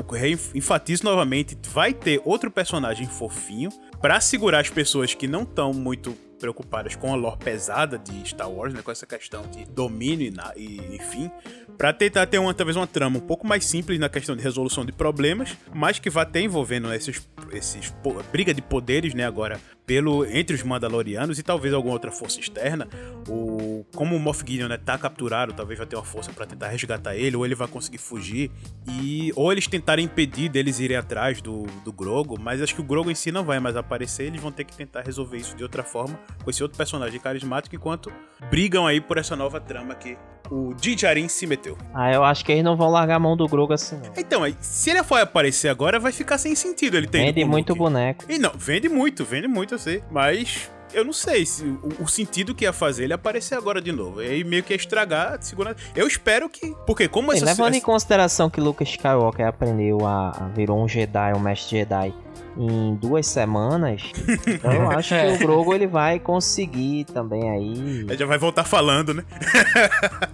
enfatizo 0.54 1.04
novamente, 1.04 1.56
vai 1.70 1.92
ter 1.92 2.20
outro 2.24 2.50
personagem 2.50 3.06
fofinho 3.06 3.70
pra 4.00 4.20
segurar 4.20 4.60
as 4.60 4.70
pessoas 4.70 5.14
que 5.14 5.26
não 5.26 5.42
estão 5.42 5.72
muito 5.72 6.16
preocupadas 6.38 6.94
com 6.96 7.12
a 7.12 7.16
lore 7.16 7.38
pesada 7.38 7.98
de 7.98 8.28
Star 8.28 8.50
Wars, 8.50 8.72
né, 8.72 8.80
com 8.82 8.90
essa 8.90 9.06
questão 9.06 9.42
de 9.48 9.64
domínio 9.66 10.28
e, 10.28 10.30
na- 10.30 10.52
e 10.56 10.76
enfim, 10.94 11.30
Pra 11.76 11.92
tentar 11.92 12.26
ter 12.26 12.38
uma 12.38 12.52
talvez 12.52 12.76
uma 12.76 12.88
trama 12.88 13.18
um 13.18 13.20
pouco 13.20 13.46
mais 13.46 13.64
simples 13.64 14.00
na 14.00 14.08
questão 14.08 14.34
de 14.34 14.42
resolução 14.42 14.84
de 14.84 14.90
problemas, 14.90 15.56
mas 15.72 16.00
que 16.00 16.10
vá 16.10 16.24
ter 16.24 16.40
envolvendo 16.40 16.92
esses 16.92 17.28
esses 17.52 17.94
briga 18.32 18.52
de 18.52 18.60
poderes, 18.60 19.14
né, 19.14 19.24
agora 19.24 19.60
pelo 19.88 20.26
entre 20.26 20.54
os 20.54 20.62
Mandalorianos 20.62 21.38
e 21.38 21.42
talvez 21.42 21.72
alguma 21.72 21.94
outra 21.94 22.12
força 22.12 22.38
externa. 22.38 22.86
O 23.26 23.86
como 23.94 24.14
o 24.14 24.18
Moff 24.18 24.44
Gideon, 24.46 24.68
né, 24.68 24.76
tá 24.76 24.98
capturado, 24.98 25.54
talvez 25.54 25.78
vai 25.78 25.86
ter 25.86 25.96
uma 25.96 26.04
força 26.04 26.30
pra 26.30 26.44
tentar 26.44 26.68
resgatar 26.68 27.16
ele 27.16 27.36
ou 27.36 27.46
ele 27.46 27.54
vai 27.54 27.66
conseguir 27.66 27.96
fugir 27.96 28.50
e 28.86 29.32
ou 29.34 29.50
eles 29.50 29.66
tentarem 29.66 30.04
impedir 30.04 30.50
deles 30.50 30.78
irem 30.78 30.96
atrás 30.96 31.40
do, 31.40 31.62
do 31.84 31.90
Grogo, 31.90 32.38
mas 32.38 32.60
acho 32.60 32.74
que 32.74 32.80
o 32.82 32.84
Grogo 32.84 33.10
em 33.10 33.14
si 33.14 33.32
não 33.32 33.44
vai 33.44 33.58
mais 33.58 33.76
aparecer, 33.76 34.24
eles 34.24 34.40
vão 34.40 34.52
ter 34.52 34.64
que 34.64 34.76
tentar 34.76 35.02
resolver 35.02 35.38
isso 35.38 35.56
de 35.56 35.62
outra 35.62 35.82
forma 35.82 36.20
com 36.44 36.50
esse 36.50 36.62
outro 36.62 36.76
personagem 36.76 37.18
carismático 37.18 37.74
enquanto 37.74 38.12
brigam 38.50 38.86
aí 38.86 39.00
por 39.00 39.16
essa 39.16 39.34
nova 39.34 39.58
trama 39.58 39.94
que 39.94 40.18
o 40.50 40.74
Dijarin 40.74 41.28
se 41.28 41.46
meteu. 41.46 41.76
Ah, 41.94 42.12
eu 42.12 42.24
acho 42.24 42.44
que 42.44 42.52
eles 42.52 42.64
não 42.64 42.76
vão 42.76 42.88
largar 42.88 43.16
a 43.16 43.18
mão 43.18 43.36
do 43.36 43.46
Grogu 43.46 43.72
assim, 43.72 43.96
não. 43.96 44.12
Então, 44.16 44.42
se 44.60 44.90
ele 44.90 45.02
for 45.02 45.20
aparecer 45.20 45.68
agora, 45.68 45.98
vai 45.98 46.12
ficar 46.12 46.38
sem 46.38 46.54
sentido 46.54 46.96
ele 46.96 47.06
ter 47.06 47.18
Vende 47.18 47.44
muito 47.44 47.74
boneco. 47.74 48.24
E 48.28 48.38
não, 48.38 48.52
vende 48.56 48.88
muito, 48.88 49.24
vende 49.24 49.46
muito, 49.46 49.74
sei. 49.78 50.02
Mas 50.10 50.70
eu 50.92 51.04
não 51.04 51.12
sei 51.12 51.44
se 51.44 51.64
o, 51.64 52.04
o 52.04 52.08
sentido 52.08 52.54
que 52.54 52.64
ia 52.64 52.72
fazer 52.72 53.04
ele 53.04 53.12
aparecer 53.12 53.54
agora 53.56 53.80
de 53.80 53.92
novo. 53.92 54.22
E 54.22 54.26
aí 54.28 54.44
meio 54.44 54.62
que 54.62 54.72
ia 54.72 54.76
estragar 54.76 55.34
a 55.34 55.40
segunda. 55.40 55.76
Eu 55.94 56.06
espero 56.06 56.48
que. 56.48 56.74
Porque 56.86 57.08
como 57.08 57.30
Sim, 57.32 57.38
essa. 57.38 57.46
levando 57.46 57.74
em 57.74 57.78
essa- 57.78 57.86
consideração 57.86 58.48
que 58.50 58.60
Luke 58.60 58.82
Skywalker 58.84 59.46
aprendeu 59.46 60.06
a, 60.06 60.30
a 60.30 60.48
virou 60.48 60.82
um 60.82 60.88
Jedi, 60.88 61.32
um 61.34 61.40
mestre 61.40 61.78
Jedi 61.78 62.14
em 62.60 62.96
duas 62.96 63.24
semanas, 63.28 64.10
então 64.48 64.72
eu 64.72 64.90
acho 64.90 65.14
que 65.14 65.26
o 65.28 65.38
Grogu 65.38 65.72
ele 65.74 65.86
vai 65.86 66.18
conseguir 66.18 67.04
também 67.04 67.48
aí. 67.50 68.00
Ele 68.00 68.16
já 68.16 68.26
vai 68.26 68.36
voltar 68.36 68.64
falando, 68.64 69.14
né? 69.14 69.22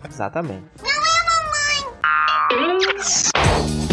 Exatamente. 0.09 0.65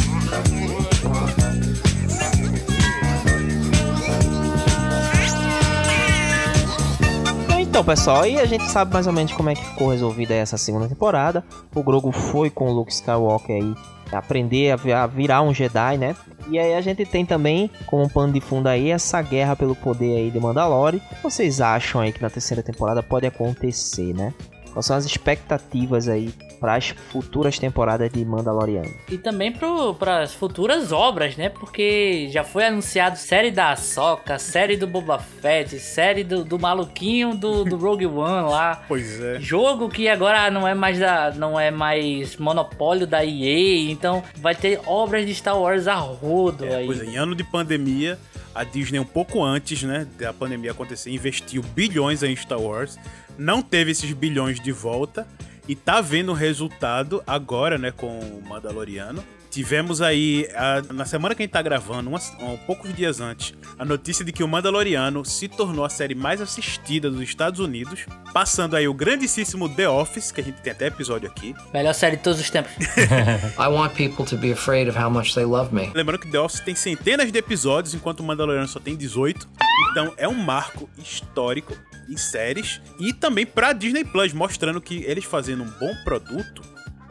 Então, 7.72 7.86
pessoal, 7.86 8.24
a 8.24 8.46
gente 8.46 8.70
sabe 8.70 8.94
mais 8.94 9.08
ou 9.08 9.14
menos 9.14 9.32
como 9.32 9.50
é 9.50 9.56
que 9.56 9.64
ficou 9.64 9.92
resolvida 9.92 10.34
essa 10.34 10.58
segunda 10.58 10.90
temporada. 10.90 11.42
O 11.74 11.82
Grogu 11.82 12.12
foi 12.12 12.50
com 12.50 12.70
o 12.70 12.74
Luke 12.74 12.92
Skywalker 12.92 13.56
aí 13.56 13.74
aprender 14.12 14.72
a 14.72 15.08
virar 15.08 15.42
um 15.42 15.54
Jedi, 15.54 15.98
né? 15.98 16.14
E 16.50 16.60
aí 16.60 16.74
a 16.74 16.82
gente 16.82 17.06
tem 17.06 17.26
também, 17.26 17.72
como 17.86 18.10
pano 18.10 18.34
de 18.34 18.42
fundo 18.42 18.68
aí, 18.68 18.92
essa 18.92 19.22
guerra 19.22 19.56
pelo 19.56 19.74
poder 19.74 20.18
aí 20.18 20.30
de 20.30 20.38
Mandalore. 20.38 21.02
vocês 21.24 21.62
acham 21.62 22.02
aí 22.02 22.12
que 22.12 22.22
na 22.22 22.30
terceira 22.30 22.62
temporada 22.62 23.02
pode 23.02 23.26
acontecer, 23.26 24.14
né? 24.14 24.34
Quais 24.74 24.86
são 24.86 24.98
as 24.98 25.06
expectativas 25.06 26.10
aí 26.10 26.34
para 26.62 26.76
as 26.76 26.90
futuras 26.90 27.58
temporadas 27.58 28.12
de 28.12 28.24
Mandaloriano? 28.24 28.94
E 29.10 29.18
também 29.18 29.52
para 29.52 30.22
as 30.22 30.32
futuras 30.32 30.92
obras, 30.92 31.36
né? 31.36 31.50
Porque 31.50 32.30
já 32.30 32.44
foi 32.44 32.66
anunciado 32.66 33.18
série 33.18 33.50
da 33.50 33.72
Ahsoka, 33.72 34.38
série 34.38 34.78
do 34.78 34.86
Boba 34.86 35.18
Fett, 35.18 35.80
série 35.80 36.24
do, 36.24 36.46
do 36.46 36.60
maluquinho 36.60 37.36
do, 37.36 37.66
do 37.66 37.76
Rogue 37.82 38.06
One 38.06 38.48
lá. 38.48 38.84
Pois 38.88 39.20
é. 39.20 39.40
Jogo 39.40 39.90
que 39.90 40.08
agora 40.08 40.52
não 40.52 40.68
é 40.68 40.76
mais 40.76 41.00
da, 41.00 41.32
não 41.32 41.60
é 41.60 41.72
mais 41.72 42.38
monopólio 42.38 43.08
da 43.08 43.26
EA, 43.26 43.90
então 43.90 44.24
vai 44.38 44.54
ter 44.54 44.80
obras 44.86 45.26
de 45.26 45.34
Star 45.34 45.60
Wars 45.60 45.88
a 45.88 45.96
rodo 45.96 46.64
é, 46.64 46.76
aí. 46.76 46.86
Pois 46.86 47.02
é, 47.02 47.06
em 47.06 47.18
ano 47.18 47.34
de 47.34 47.44
pandemia, 47.44 48.20
a 48.54 48.64
Disney 48.64 49.00
um 49.00 49.06
pouco 49.06 49.44
antes, 49.44 49.82
né, 49.82 50.06
da 50.20 50.32
pandemia 50.32 50.72
acontecer, 50.72 51.10
investiu 51.10 51.64
bilhões 51.64 52.22
em 52.22 52.36
Star 52.36 52.62
Wars 52.62 53.00
não 53.38 53.62
teve 53.62 53.92
esses 53.92 54.12
bilhões 54.14 54.60
de 54.60 54.72
volta 54.72 55.28
e 55.68 55.76
tá 55.76 56.02
vendo 56.02 56.32
o 56.32 56.36
resultado 56.36 57.24
agora, 57.26 57.78
né, 57.78 57.92
com 57.92 58.20
o 58.20 58.42
Mandaloriano. 58.42 59.24
Tivemos 59.52 60.02
aí, 60.02 60.48
a, 60.56 60.82
na 60.94 61.06
semana 61.06 61.36
que 61.36 61.42
a 61.42 61.44
gente 61.44 61.52
tá 61.52 61.62
gravando, 61.62 62.10
umas, 62.10 62.34
um, 62.40 62.56
poucos 62.56 62.94
dias 62.96 63.20
antes, 63.20 63.54
a 63.78 63.84
notícia 63.84 64.24
de 64.24 64.32
que 64.32 64.42
o 64.42 64.48
Mandaloriano 64.48 65.26
se 65.26 65.50
tornou 65.50 65.84
a 65.84 65.90
série 65.90 66.16
mais 66.16 66.40
assistida 66.40 67.12
dos 67.12 67.22
Estados 67.22 67.60
Unidos, 67.60 68.06
passando 68.34 68.78
aí 68.78 68.88
o 68.88 68.94
grandíssimo 68.94 69.68
The 69.68 69.90
Office, 69.90 70.32
que 70.32 70.40
a 70.40 70.44
gente 70.44 70.62
tem 70.62 70.72
até 70.72 70.88
episódio 70.88 71.30
aqui. 71.30 71.54
Melhor 71.74 71.94
série 71.94 72.16
de 72.16 72.24
todos 72.24 72.40
os 72.40 72.50
tempos. 72.50 72.72
I 73.60 73.68
want 73.68 73.94
people 73.94 74.24
to 74.26 74.38
be 74.38 74.54
afraid 74.54 74.90
of 74.90 74.98
how 74.98 75.10
much 75.10 75.34
they 75.34 75.44
love 75.44 75.76
me. 75.76 75.92
Lembrando 75.94 76.22
que 76.22 76.32
The 76.32 76.40
Office 76.40 76.62
tem 76.62 76.74
centenas 76.74 77.30
de 77.30 77.38
episódios, 77.38 77.94
enquanto 77.94 78.22
o 78.22 78.24
Mandaloriano 78.24 78.70
só 78.70 78.80
tem 78.80 78.96
18. 78.96 79.50
Então 79.92 80.14
é 80.16 80.30
um 80.30 80.34
marco 80.34 80.90
histórico 80.98 81.76
em 82.08 82.16
séries 82.16 82.82
e 82.98 83.12
também 83.12 83.46
pra 83.46 83.74
Disney 83.74 84.06
Plus, 84.06 84.32
mostrando 84.32 84.80
que 84.80 85.04
eles 85.04 85.26
fazendo 85.26 85.64
um 85.64 85.70
bom 85.80 85.94
produto, 86.06 86.62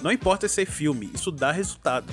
não 0.02 0.10
importa 0.10 0.48
ser 0.48 0.64
filme, 0.66 1.10
isso 1.14 1.30
dá 1.30 1.52
resultado. 1.52 2.10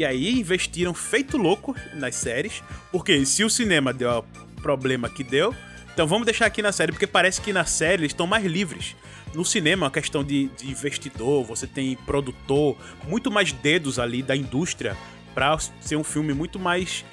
E 0.00 0.04
aí 0.06 0.40
investiram 0.40 0.94
feito 0.94 1.36
louco 1.36 1.76
nas 1.92 2.16
séries, 2.16 2.62
porque 2.90 3.26
se 3.26 3.44
o 3.44 3.50
cinema 3.50 3.92
deu 3.92 4.10
o 4.10 4.62
problema 4.62 5.10
que 5.10 5.22
deu, 5.22 5.54
então 5.92 6.06
vamos 6.06 6.24
deixar 6.24 6.46
aqui 6.46 6.62
na 6.62 6.72
série, 6.72 6.90
porque 6.90 7.06
parece 7.06 7.38
que 7.38 7.52
na 7.52 7.66
série 7.66 8.00
eles 8.00 8.12
estão 8.12 8.26
mais 8.26 8.42
livres. 8.46 8.96
No 9.34 9.44
cinema, 9.44 9.88
a 9.88 9.90
questão 9.90 10.24
de, 10.24 10.48
de 10.56 10.70
investidor, 10.70 11.44
você 11.44 11.66
tem 11.66 11.96
produtor, 12.06 12.78
muito 13.06 13.30
mais 13.30 13.52
dedos 13.52 13.98
ali 13.98 14.22
da 14.22 14.34
indústria 14.34 14.96
para 15.34 15.58
ser 15.58 15.96
um 15.96 16.04
filme 16.04 16.32
muito 16.32 16.58
mais, 16.58 17.04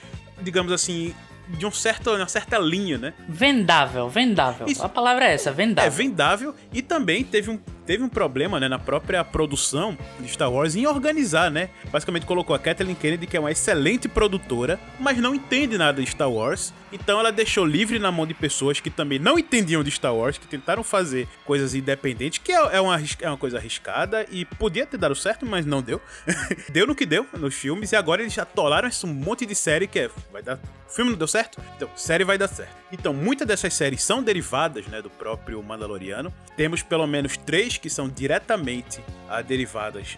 digamos 0.41 0.71
assim, 0.71 1.13
de 1.49 1.65
um 1.65 1.71
certo, 1.71 2.11
uma 2.11 2.29
certa 2.29 2.57
linha, 2.57 2.97
né? 2.97 3.13
Vendável, 3.27 4.07
vendável. 4.07 4.65
Isso. 4.65 4.81
A 4.81 4.87
palavra 4.87 5.25
é 5.25 5.33
essa, 5.33 5.51
vendável. 5.51 5.91
É, 5.91 5.93
vendável. 5.93 6.55
E 6.71 6.81
também 6.81 7.21
teve 7.25 7.51
um, 7.51 7.59
teve 7.87 8.03
um 8.03 8.09
problema, 8.09 8.59
né, 8.59 8.67
na 8.67 8.77
própria 8.77 9.23
produção 9.23 9.97
de 10.19 10.27
Star 10.27 10.51
Wars 10.51 10.75
em 10.75 10.85
organizar, 10.85 11.49
né? 11.49 11.69
Basicamente 11.89 12.25
colocou 12.25 12.53
a 12.53 12.59
Kathleen 12.59 12.93
Kennedy, 12.93 13.25
que 13.25 13.37
é 13.37 13.39
uma 13.39 13.49
excelente 13.49 14.09
produtora, 14.09 14.77
mas 14.99 15.17
não 15.17 15.33
entende 15.33 15.77
nada 15.77 16.01
de 16.01 16.07
Star 16.07 16.29
Wars. 16.29 16.73
Então 16.91 17.17
ela 17.19 17.31
deixou 17.31 17.65
livre 17.65 17.97
na 17.97 18.11
mão 18.11 18.27
de 18.27 18.33
pessoas 18.33 18.81
que 18.81 18.89
também 18.89 19.17
não 19.17 19.39
entendiam 19.39 19.83
de 19.83 19.89
Star 19.89 20.13
Wars, 20.13 20.37
que 20.37 20.45
tentaram 20.45 20.83
fazer 20.83 21.27
coisas 21.45 21.73
independentes, 21.73 22.39
que 22.39 22.51
é, 22.51 22.75
é 22.75 22.81
uma, 22.81 23.01
é 23.21 23.29
uma 23.29 23.37
coisa 23.37 23.57
arriscada 23.57 24.25
e 24.29 24.43
podia 24.43 24.85
ter 24.85 24.97
dado 24.97 25.15
certo, 25.15 25.45
mas 25.45 25.65
não 25.65 25.81
deu. 25.81 26.01
deu 26.69 26.85
no 26.85 26.93
que 26.93 27.05
deu 27.05 27.25
nos 27.33 27.55
filmes 27.55 27.93
e 27.93 27.95
agora 27.95 28.21
eles 28.21 28.37
atolaram 28.37 28.89
esse 28.89 29.07
monte 29.07 29.45
de 29.45 29.55
série 29.55 29.87
que 29.87 29.99
é, 29.99 30.09
vai 30.31 30.43
dar 30.43 30.59
o 30.87 30.89
filme 30.89 31.11
não 31.11 31.17
deu 31.17 31.27
certo? 31.27 31.61
Então, 31.75 31.89
série 31.95 32.23
vai 32.23 32.37
dar 32.37 32.47
certo. 32.47 32.73
Então, 32.91 33.13
muitas 33.13 33.47
dessas 33.47 33.73
séries 33.73 34.03
são 34.03 34.23
derivadas 34.23 34.87
né, 34.87 35.01
do 35.01 35.09
próprio 35.09 35.61
Mandaloriano. 35.61 36.33
Temos 36.55 36.81
pelo 36.81 37.05
menos 37.05 37.35
três 37.37 37.77
que 37.77 37.89
são 37.89 38.07
diretamente 38.07 39.01
ah, 39.29 39.41
derivadas 39.41 40.17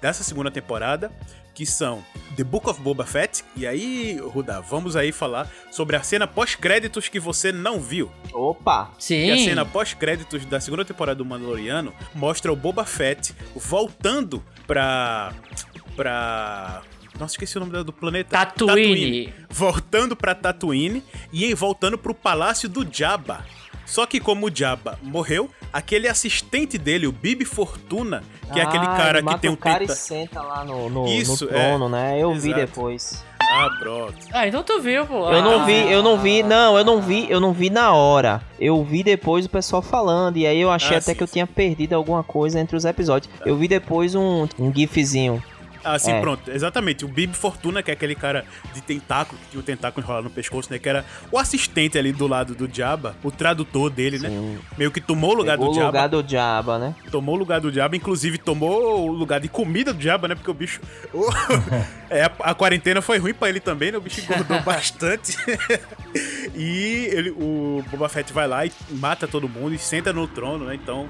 dessa 0.00 0.22
segunda 0.22 0.50
temporada, 0.50 1.10
que 1.54 1.66
são 1.66 2.02
The 2.36 2.44
Book 2.44 2.68
of 2.68 2.80
Boba 2.80 3.04
Fett. 3.04 3.44
E 3.56 3.66
aí, 3.66 4.18
Ruda, 4.18 4.60
vamos 4.60 4.96
aí 4.96 5.12
falar 5.12 5.50
sobre 5.70 5.96
a 5.96 6.02
cena 6.02 6.26
pós-créditos 6.26 7.08
que 7.08 7.20
você 7.20 7.52
não 7.52 7.80
viu. 7.80 8.10
Opa! 8.32 8.90
Sim! 8.98 9.26
E 9.26 9.30
a 9.32 9.36
cena 9.36 9.64
pós-créditos 9.64 10.44
da 10.46 10.60
segunda 10.60 10.84
temporada 10.84 11.16
do 11.16 11.24
Mandaloriano 11.24 11.92
mostra 12.14 12.52
o 12.52 12.56
Boba 12.56 12.84
Fett 12.84 13.34
voltando 13.54 14.42
pra. 14.66 15.32
pra 15.96 16.82
nossa, 17.18 17.34
esqueci 17.34 17.56
o 17.56 17.60
nome 17.60 17.84
do 17.84 17.92
planeta. 17.92 18.30
Tatooine. 18.30 19.26
Tatooine. 19.26 19.34
Voltando 19.50 20.16
pra 20.16 20.34
Tatooine 20.34 21.02
e 21.32 21.52
voltando 21.54 21.98
pro 21.98 22.14
palácio 22.14 22.68
do 22.68 22.86
Jabba. 22.90 23.44
Só 23.84 24.06
que 24.06 24.20
como 24.20 24.46
o 24.46 24.50
Jabba 24.54 24.98
morreu, 25.02 25.50
aquele 25.72 26.06
assistente 26.06 26.78
dele, 26.78 27.08
o 27.08 27.12
Bibi 27.12 27.44
Fortuna, 27.44 28.22
que 28.52 28.60
ah, 28.60 28.62
é 28.62 28.66
aquele 28.66 28.86
ah, 28.86 28.96
cara 28.96 29.22
que 29.22 29.38
tem 29.38 29.50
um 29.50 29.56
cara 29.56 29.80
tenta... 29.80 29.92
e 29.92 29.96
senta 29.96 30.40
lá 30.40 30.64
no, 30.64 30.88
no, 30.88 31.08
Isso, 31.08 31.44
no 31.44 31.50
trono, 31.50 31.86
é. 31.86 31.88
né? 31.88 32.22
Eu 32.22 32.30
Exato. 32.30 32.42
vi 32.42 32.54
depois. 32.54 33.24
Ah, 33.40 33.68
pronto. 33.80 34.14
Ah, 34.32 34.46
então 34.46 34.62
tu 34.62 34.80
viu, 34.80 35.04
pô. 35.04 35.28
Eu 35.28 35.42
não 35.42 35.66
vi, 35.66 35.90
eu 35.90 36.02
não 36.04 36.16
vi, 36.18 36.42
não, 36.44 36.78
eu 36.78 36.84
não 36.84 37.02
vi, 37.02 37.28
eu 37.28 37.40
não 37.40 37.52
vi 37.52 37.68
na 37.68 37.92
hora. 37.92 38.40
Eu 38.60 38.84
vi 38.84 39.02
depois 39.02 39.44
o 39.44 39.48
pessoal 39.48 39.82
falando, 39.82 40.36
e 40.36 40.46
aí 40.46 40.60
eu 40.60 40.70
achei 40.70 40.94
ah, 40.94 40.98
até 40.98 41.12
sim, 41.12 41.16
que 41.16 41.22
eu 41.24 41.26
tinha 41.26 41.46
perdido 41.48 41.94
alguma 41.94 42.22
coisa 42.22 42.60
entre 42.60 42.76
os 42.76 42.84
episódios. 42.84 43.32
Eu 43.44 43.56
vi 43.56 43.66
depois 43.66 44.14
um, 44.14 44.46
um 44.56 44.72
gifzinho 44.72 45.42
ah, 45.84 45.98
sim, 45.98 46.12
é. 46.12 46.20
pronto. 46.20 46.50
Exatamente. 46.50 47.04
O 47.04 47.08
Bib 47.08 47.34
Fortuna, 47.34 47.82
que 47.82 47.90
é 47.90 47.94
aquele 47.94 48.14
cara 48.14 48.44
de 48.74 48.80
tentáculo, 48.80 49.40
que 49.40 49.50
tinha 49.50 49.60
o 49.60 49.62
tentáculo 49.62 50.04
enrolado 50.04 50.24
no 50.24 50.30
pescoço, 50.30 50.72
né? 50.72 50.78
Que 50.78 50.88
era 50.88 51.04
o 51.30 51.38
assistente 51.38 51.98
ali 51.98 52.12
do 52.12 52.26
lado 52.26 52.54
do 52.54 52.68
Diaba, 52.68 53.16
o 53.22 53.30
tradutor 53.30 53.90
dele, 53.90 54.18
né? 54.18 54.28
sim. 54.28 54.34
né? 54.34 54.58
Meio 54.76 54.90
que 54.90 55.00
tomou 55.00 55.32
o 55.32 55.34
lugar 55.34 55.56
Pegou 55.56 55.68
do 55.68 55.74
Diaba. 55.74 55.88
lugar 55.88 56.08
do 56.08 56.22
Diaba, 56.22 56.78
né? 56.78 56.94
Tomou 57.10 57.34
o 57.34 57.38
lugar 57.38 57.60
do 57.60 57.72
Diaba, 57.72 57.96
inclusive 57.96 58.38
tomou 58.38 59.08
o 59.08 59.12
lugar 59.12 59.40
de 59.40 59.48
comida 59.48 59.92
do 59.92 59.98
Diaba, 59.98 60.28
né? 60.28 60.34
Porque 60.34 60.50
o 60.50 60.54
bicho. 60.54 60.80
é, 62.10 62.24
a, 62.24 62.32
a, 62.40 62.54
quarentena 62.54 63.00
foi 63.00 63.18
ruim 63.18 63.34
pra 63.34 63.48
ele 63.48 63.60
também, 63.60 63.92
né? 63.92 63.98
O 63.98 64.00
bicho 64.00 64.20
engordou 64.20 64.60
bastante. 64.62 65.36
e 66.54 67.08
ele, 67.12 67.30
o 67.30 67.82
Boba 67.90 68.08
Fett 68.08 68.32
vai 68.32 68.46
lá 68.46 68.66
e 68.66 68.72
mata 68.90 69.26
todo 69.26 69.48
mundo 69.48 69.74
e 69.74 69.78
senta 69.78 70.12
no 70.12 70.26
trono, 70.26 70.66
né? 70.66 70.74
Então 70.74 71.08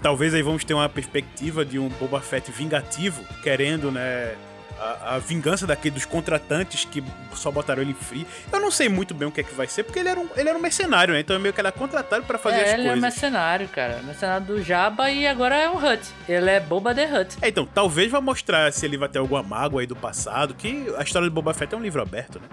talvez 0.00 0.34
aí 0.34 0.42
vamos 0.42 0.64
ter 0.64 0.74
uma 0.74 0.88
perspectiva 0.88 1.64
de 1.64 1.78
um 1.78 1.88
Boba 1.88 2.20
Fett 2.20 2.50
vingativo, 2.50 3.22
querendo, 3.42 3.90
né, 3.90 4.34
a, 4.80 5.16
a, 5.16 5.18
vingança 5.18 5.66
daquele 5.66 5.94
dos 5.94 6.06
contratantes 6.06 6.84
que 6.86 7.04
só 7.34 7.50
botaram 7.50 7.82
ele 7.82 7.90
em 7.90 7.94
free. 7.94 8.26
Eu 8.50 8.60
não 8.60 8.70
sei 8.70 8.88
muito 8.88 9.14
bem 9.14 9.28
o 9.28 9.30
que 9.30 9.42
é 9.42 9.44
que 9.44 9.54
vai 9.54 9.66
ser, 9.66 9.84
porque 9.84 9.98
ele 9.98 10.08
era 10.08 10.18
um, 10.18 10.28
ele 10.34 10.48
era 10.48 10.58
um 10.58 10.60
mercenário, 10.60 11.12
né? 11.12 11.20
Então 11.20 11.36
é 11.36 11.38
meio 11.38 11.52
que 11.52 11.60
ele 11.60 11.68
é 11.68 11.72
contratado 11.72 12.24
para 12.24 12.38
fazer 12.38 12.56
é, 12.56 12.62
as 12.62 12.68
ele 12.68 12.76
coisas. 12.76 12.92
Ele 12.92 12.98
é 12.98 13.02
mercenário, 13.02 13.68
cara. 13.68 14.00
Mercenário 14.02 14.46
do 14.46 14.62
Jabba 14.62 15.10
e 15.10 15.26
agora 15.26 15.54
é 15.54 15.68
um 15.68 15.76
Hut. 15.76 16.02
Ele 16.26 16.50
é 16.50 16.58
Boba 16.58 16.94
the 16.94 17.04
Hut. 17.04 17.36
É, 17.42 17.48
então, 17.48 17.66
talvez 17.66 18.10
vá 18.10 18.20
mostrar 18.20 18.72
se 18.72 18.86
ele 18.86 18.96
vai 18.96 19.08
ter 19.08 19.18
alguma 19.18 19.42
mágoa 19.42 19.82
aí 19.82 19.86
do 19.86 19.96
passado, 19.96 20.54
que 20.54 20.92
a 20.96 21.02
história 21.02 21.28
de 21.28 21.34
Boba 21.34 21.52
Fett 21.52 21.74
é 21.74 21.76
um 21.76 21.82
livro 21.82 22.00
aberto, 22.00 22.40
né? 22.40 22.48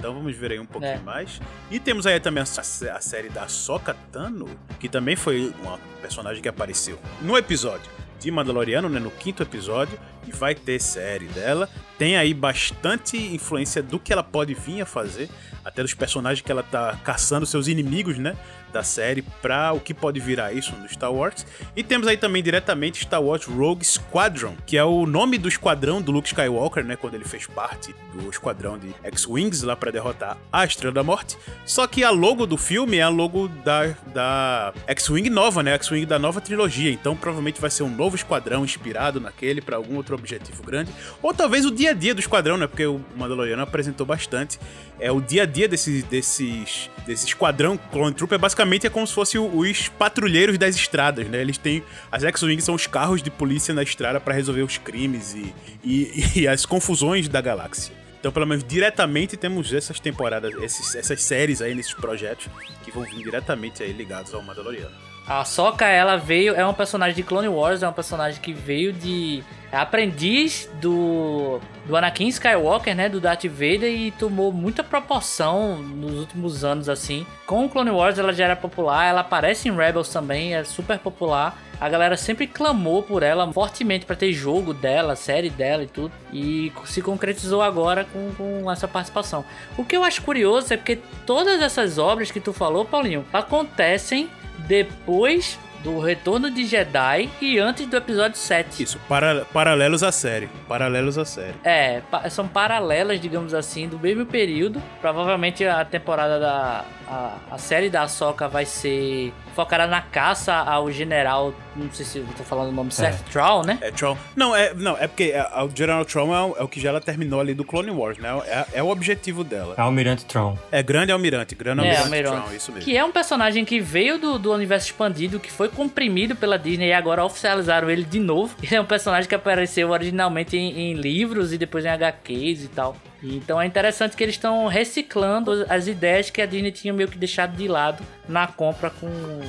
Então 0.00 0.14
vamos 0.14 0.34
ver 0.34 0.52
aí 0.52 0.58
um 0.58 0.64
pouquinho 0.64 0.94
é. 0.94 0.98
mais. 0.98 1.38
E 1.70 1.78
temos 1.78 2.06
aí 2.06 2.18
também 2.18 2.42
a, 2.42 2.44
a 2.44 3.00
série 3.00 3.28
da 3.28 3.46
Soka 3.48 3.94
Tano, 4.10 4.48
que 4.80 4.88
também 4.88 5.14
foi 5.14 5.52
uma 5.60 5.78
personagem 6.00 6.42
que 6.42 6.48
apareceu 6.48 6.98
no 7.20 7.36
episódio 7.36 7.90
de 8.18 8.30
Mandaloriano, 8.30 8.88
né, 8.88 8.98
no 8.98 9.10
quinto 9.10 9.42
episódio, 9.42 9.98
e 10.26 10.32
vai 10.32 10.54
ter 10.54 10.80
série 10.80 11.26
dela. 11.26 11.68
Tem 11.98 12.16
aí 12.16 12.32
bastante 12.32 13.16
influência 13.16 13.82
do 13.82 13.98
que 13.98 14.10
ela 14.10 14.22
pode 14.22 14.54
vir 14.54 14.80
a 14.80 14.86
fazer, 14.86 15.28
até 15.62 15.82
dos 15.82 15.92
personagens 15.92 16.40
que 16.42 16.50
ela 16.50 16.62
tá 16.62 16.98
caçando, 17.04 17.44
seus 17.44 17.68
inimigos, 17.68 18.16
né? 18.16 18.36
Da 18.70 18.82
série 18.82 19.22
para 19.42 19.72
o 19.72 19.80
que 19.80 19.92
pode 19.92 20.20
virar 20.20 20.52
isso 20.52 20.74
no 20.76 20.88
Star 20.88 21.12
Wars. 21.12 21.46
E 21.76 21.82
temos 21.82 22.06
aí 22.06 22.16
também 22.16 22.42
diretamente 22.42 23.02
Star 23.02 23.22
Wars 23.22 23.44
Rogue 23.44 23.84
Squadron, 23.84 24.54
que 24.66 24.76
é 24.76 24.84
o 24.84 25.06
nome 25.06 25.38
do 25.38 25.48
esquadrão 25.48 26.00
do 26.00 26.12
Luke 26.12 26.28
Skywalker, 26.28 26.84
né, 26.84 26.96
quando 26.96 27.14
ele 27.14 27.24
fez 27.24 27.46
parte 27.46 27.94
do 28.14 28.30
esquadrão 28.30 28.78
de 28.78 28.94
X-Wings 29.04 29.62
lá 29.62 29.76
para 29.76 29.90
derrotar 29.90 30.36
a 30.52 30.64
Estrela 30.64 30.94
da 30.94 31.02
Morte. 31.02 31.36
Só 31.64 31.86
que 31.86 32.04
a 32.04 32.10
logo 32.10 32.46
do 32.46 32.56
filme 32.56 32.98
é 32.98 33.02
a 33.02 33.08
logo 33.08 33.48
da, 33.64 33.88
da 34.12 34.72
X-Wing 34.86 35.30
nova, 35.30 35.62
né, 35.62 35.74
X-Wing 35.74 36.06
da 36.06 36.18
nova 36.18 36.40
trilogia. 36.40 36.90
Então 36.90 37.16
provavelmente 37.16 37.60
vai 37.60 37.70
ser 37.70 37.82
um 37.82 37.90
novo 37.90 38.16
esquadrão 38.16 38.64
inspirado 38.64 39.20
naquele 39.20 39.60
para 39.60 39.76
algum 39.76 39.96
outro 39.96 40.14
objetivo 40.14 40.62
grande, 40.62 40.92
ou 41.22 41.32
talvez 41.34 41.64
o 41.64 41.70
dia 41.70 41.90
a 41.90 41.94
dia 41.94 42.14
do 42.14 42.20
esquadrão, 42.20 42.56
né, 42.56 42.66
porque 42.66 42.86
o 42.86 43.00
Mandaloriano 43.16 43.62
apresentou 43.62 44.06
bastante. 44.06 44.58
É 44.98 45.10
o 45.10 45.20
dia 45.20 45.44
a 45.44 45.46
dia 45.46 45.66
desses 45.66 46.02
desses 46.04 46.90
desse 47.06 47.26
esquadrão 47.26 47.78
Clone 47.90 48.14
Trooper 48.14 48.36
é 48.36 48.38
basicamente 48.38 48.59
é 48.86 48.90
como 48.90 49.06
se 49.06 49.14
fosse 49.14 49.38
os 49.38 49.88
patrulheiros 49.88 50.58
das 50.58 50.74
estradas, 50.76 51.26
né? 51.28 51.40
Eles 51.40 51.58
têm. 51.58 51.82
As 52.10 52.22
X-Wing 52.22 52.60
são 52.60 52.74
os 52.74 52.86
carros 52.86 53.22
de 53.22 53.30
polícia 53.30 53.72
na 53.72 53.82
estrada 53.82 54.20
para 54.20 54.34
resolver 54.34 54.62
os 54.62 54.78
crimes 54.78 55.34
e, 55.34 55.54
e, 55.84 56.24
e, 56.40 56.48
as 56.48 56.66
confusões 56.66 57.28
da 57.28 57.40
galáxia. 57.40 57.94
Então, 58.18 58.30
pelo 58.30 58.46
menos 58.46 58.62
diretamente, 58.62 59.36
temos 59.36 59.72
essas 59.72 59.98
temporadas, 59.98 60.52
esses, 60.62 60.94
essas 60.94 61.22
séries 61.22 61.62
aí 61.62 61.74
nesses 61.74 61.94
projetos 61.94 62.48
que 62.84 62.90
vão 62.90 63.02
vir 63.04 63.22
diretamente 63.22 63.82
aí 63.82 63.92
ligados 63.92 64.34
ao 64.34 64.42
Mandaloriano. 64.42 65.09
A 65.30 65.44
Sokka, 65.44 65.86
ela 65.86 66.16
veio, 66.16 66.56
é 66.56 66.64
uma 66.64 66.74
personagem 66.74 67.14
de 67.14 67.22
Clone 67.22 67.46
Wars, 67.46 67.84
é 67.84 67.86
uma 67.86 67.92
personagem 67.92 68.40
que 68.40 68.52
veio 68.52 68.92
de 68.92 69.44
é 69.70 69.76
aprendiz 69.76 70.68
do, 70.80 71.60
do 71.86 71.96
Anakin 71.96 72.26
Skywalker, 72.26 72.96
né, 72.96 73.08
do 73.08 73.20
Darth 73.20 73.44
Vader 73.44 73.84
e 73.84 74.10
tomou 74.10 74.52
muita 74.52 74.82
proporção 74.82 75.76
nos 75.76 76.18
últimos 76.18 76.64
anos 76.64 76.88
assim. 76.88 77.24
Com 77.46 77.64
o 77.64 77.68
Clone 77.68 77.92
Wars 77.92 78.18
ela 78.18 78.32
já 78.32 78.46
era 78.46 78.56
popular, 78.56 79.04
ela 79.04 79.20
aparece 79.20 79.68
em 79.68 79.76
Rebels 79.76 80.08
também, 80.08 80.56
é 80.56 80.64
super 80.64 80.98
popular. 80.98 81.56
A 81.80 81.88
galera 81.88 82.16
sempre 82.16 82.48
clamou 82.48 83.00
por 83.00 83.22
ela 83.22 83.50
fortemente 83.52 84.04
para 84.04 84.16
ter 84.16 84.32
jogo 84.32 84.74
dela, 84.74 85.14
série 85.14 85.48
dela 85.48 85.84
e 85.84 85.86
tudo. 85.86 86.12
E 86.32 86.72
se 86.84 87.00
concretizou 87.00 87.62
agora 87.62 88.04
com, 88.04 88.34
com 88.34 88.70
essa 88.70 88.88
participação. 88.88 89.44
O 89.78 89.84
que 89.84 89.96
eu 89.96 90.02
acho 90.02 90.20
curioso 90.22 90.74
é 90.74 90.76
porque 90.76 90.98
todas 91.24 91.62
essas 91.62 91.96
obras 91.96 92.32
que 92.32 92.40
tu 92.40 92.52
falou, 92.52 92.84
Paulinho, 92.84 93.24
acontecem 93.32 94.28
depois 94.66 95.58
do 95.82 95.98
Retorno 95.98 96.50
de 96.50 96.64
Jedi 96.64 97.30
e 97.40 97.58
antes 97.58 97.86
do 97.86 97.96
episódio 97.96 98.36
7. 98.36 98.82
Isso, 98.82 98.98
para, 99.08 99.44
paralelos 99.46 100.02
à 100.02 100.12
série. 100.12 100.48
Paralelos 100.68 101.18
à 101.18 101.24
série. 101.24 101.54
É, 101.64 102.00
pa 102.10 102.28
são 102.28 102.46
paralelas, 102.46 103.20
digamos 103.20 103.54
assim, 103.54 103.88
do 103.88 103.98
mesmo 103.98 104.26
período. 104.26 104.82
Provavelmente 105.00 105.64
a 105.64 105.84
temporada 105.84 106.38
da. 106.38 106.84
A, 107.10 107.38
a 107.50 107.58
série 107.58 107.90
da 107.90 108.02
Ahsoka 108.02 108.46
vai 108.46 108.64
ser 108.64 109.32
focada 109.52 109.84
na 109.88 110.00
caça 110.00 110.54
ao 110.54 110.92
general. 110.92 111.52
Não 111.74 111.90
sei 111.90 112.06
se 112.06 112.18
eu 112.18 112.26
tô 112.36 112.44
falando 112.44 112.68
o 112.68 112.72
nome 112.72 112.92
certo. 112.92 113.24
É. 113.26 113.32
Troll, 113.32 113.64
né? 113.64 113.78
É 113.80 113.90
Troll. 113.90 114.16
Não, 114.36 114.54
é, 114.54 114.72
não, 114.74 114.96
é 114.96 115.08
porque 115.08 115.32
é, 115.34 115.42
o 115.60 115.68
General 115.74 116.04
Troll 116.04 116.32
é 116.32 116.40
o, 116.40 116.56
é 116.58 116.62
o, 116.62 116.68
que 116.68 116.78
já 116.78 116.90
ela 116.90 117.00
terminou 117.00 117.40
ali 117.40 117.52
do 117.52 117.64
Clone 117.64 117.90
Wars, 117.90 118.18
né? 118.18 118.28
É, 118.46 118.66
é 118.74 118.82
o 118.82 118.88
objetivo 118.88 119.42
dela. 119.42 119.74
É 119.76 119.80
Almirante 119.80 120.24
Troll. 120.24 120.56
É 120.70 120.84
Grande 120.84 121.10
Almirante. 121.10 121.56
Grande 121.56 121.80
é, 121.80 121.96
Almirante, 121.96 122.06
Almirante 122.06 122.42
Troll, 122.42 122.56
isso 122.56 122.72
mesmo. 122.72 122.84
Que 122.84 122.96
é 122.96 123.04
um 123.04 123.10
personagem 123.10 123.64
que 123.64 123.80
veio 123.80 124.16
do, 124.16 124.38
do 124.38 124.52
universo 124.52 124.86
expandido, 124.86 125.40
que 125.40 125.50
foi 125.50 125.68
comprimido 125.68 126.36
pela 126.36 126.56
Disney 126.56 126.90
e 126.90 126.92
agora 126.92 127.24
oficializaram 127.24 127.90
ele 127.90 128.04
de 128.04 128.20
novo. 128.20 128.54
Ele 128.62 128.76
é 128.76 128.80
um 128.80 128.84
personagem 128.84 129.28
que 129.28 129.34
apareceu 129.34 129.90
originalmente 129.90 130.56
em, 130.56 130.92
em 130.92 130.94
livros 130.94 131.52
e 131.52 131.58
depois 131.58 131.84
em 131.84 131.88
HQs 131.88 132.64
e 132.64 132.68
tal. 132.68 132.94
Então 133.22 133.60
é 133.60 133.66
interessante 133.66 134.16
que 134.16 134.22
eles 134.22 134.34
estão 134.34 134.66
reciclando 134.66 135.66
as 135.68 135.86
ideias 135.86 136.30
que 136.30 136.40
a 136.40 136.46
Disney 136.46 136.72
tinha 136.72 136.92
meio 136.92 137.08
que 137.08 137.18
deixado 137.18 137.56
de 137.56 137.68
lado 137.68 138.02
na 138.28 138.46
compra 138.46 138.90
com 138.90 139.08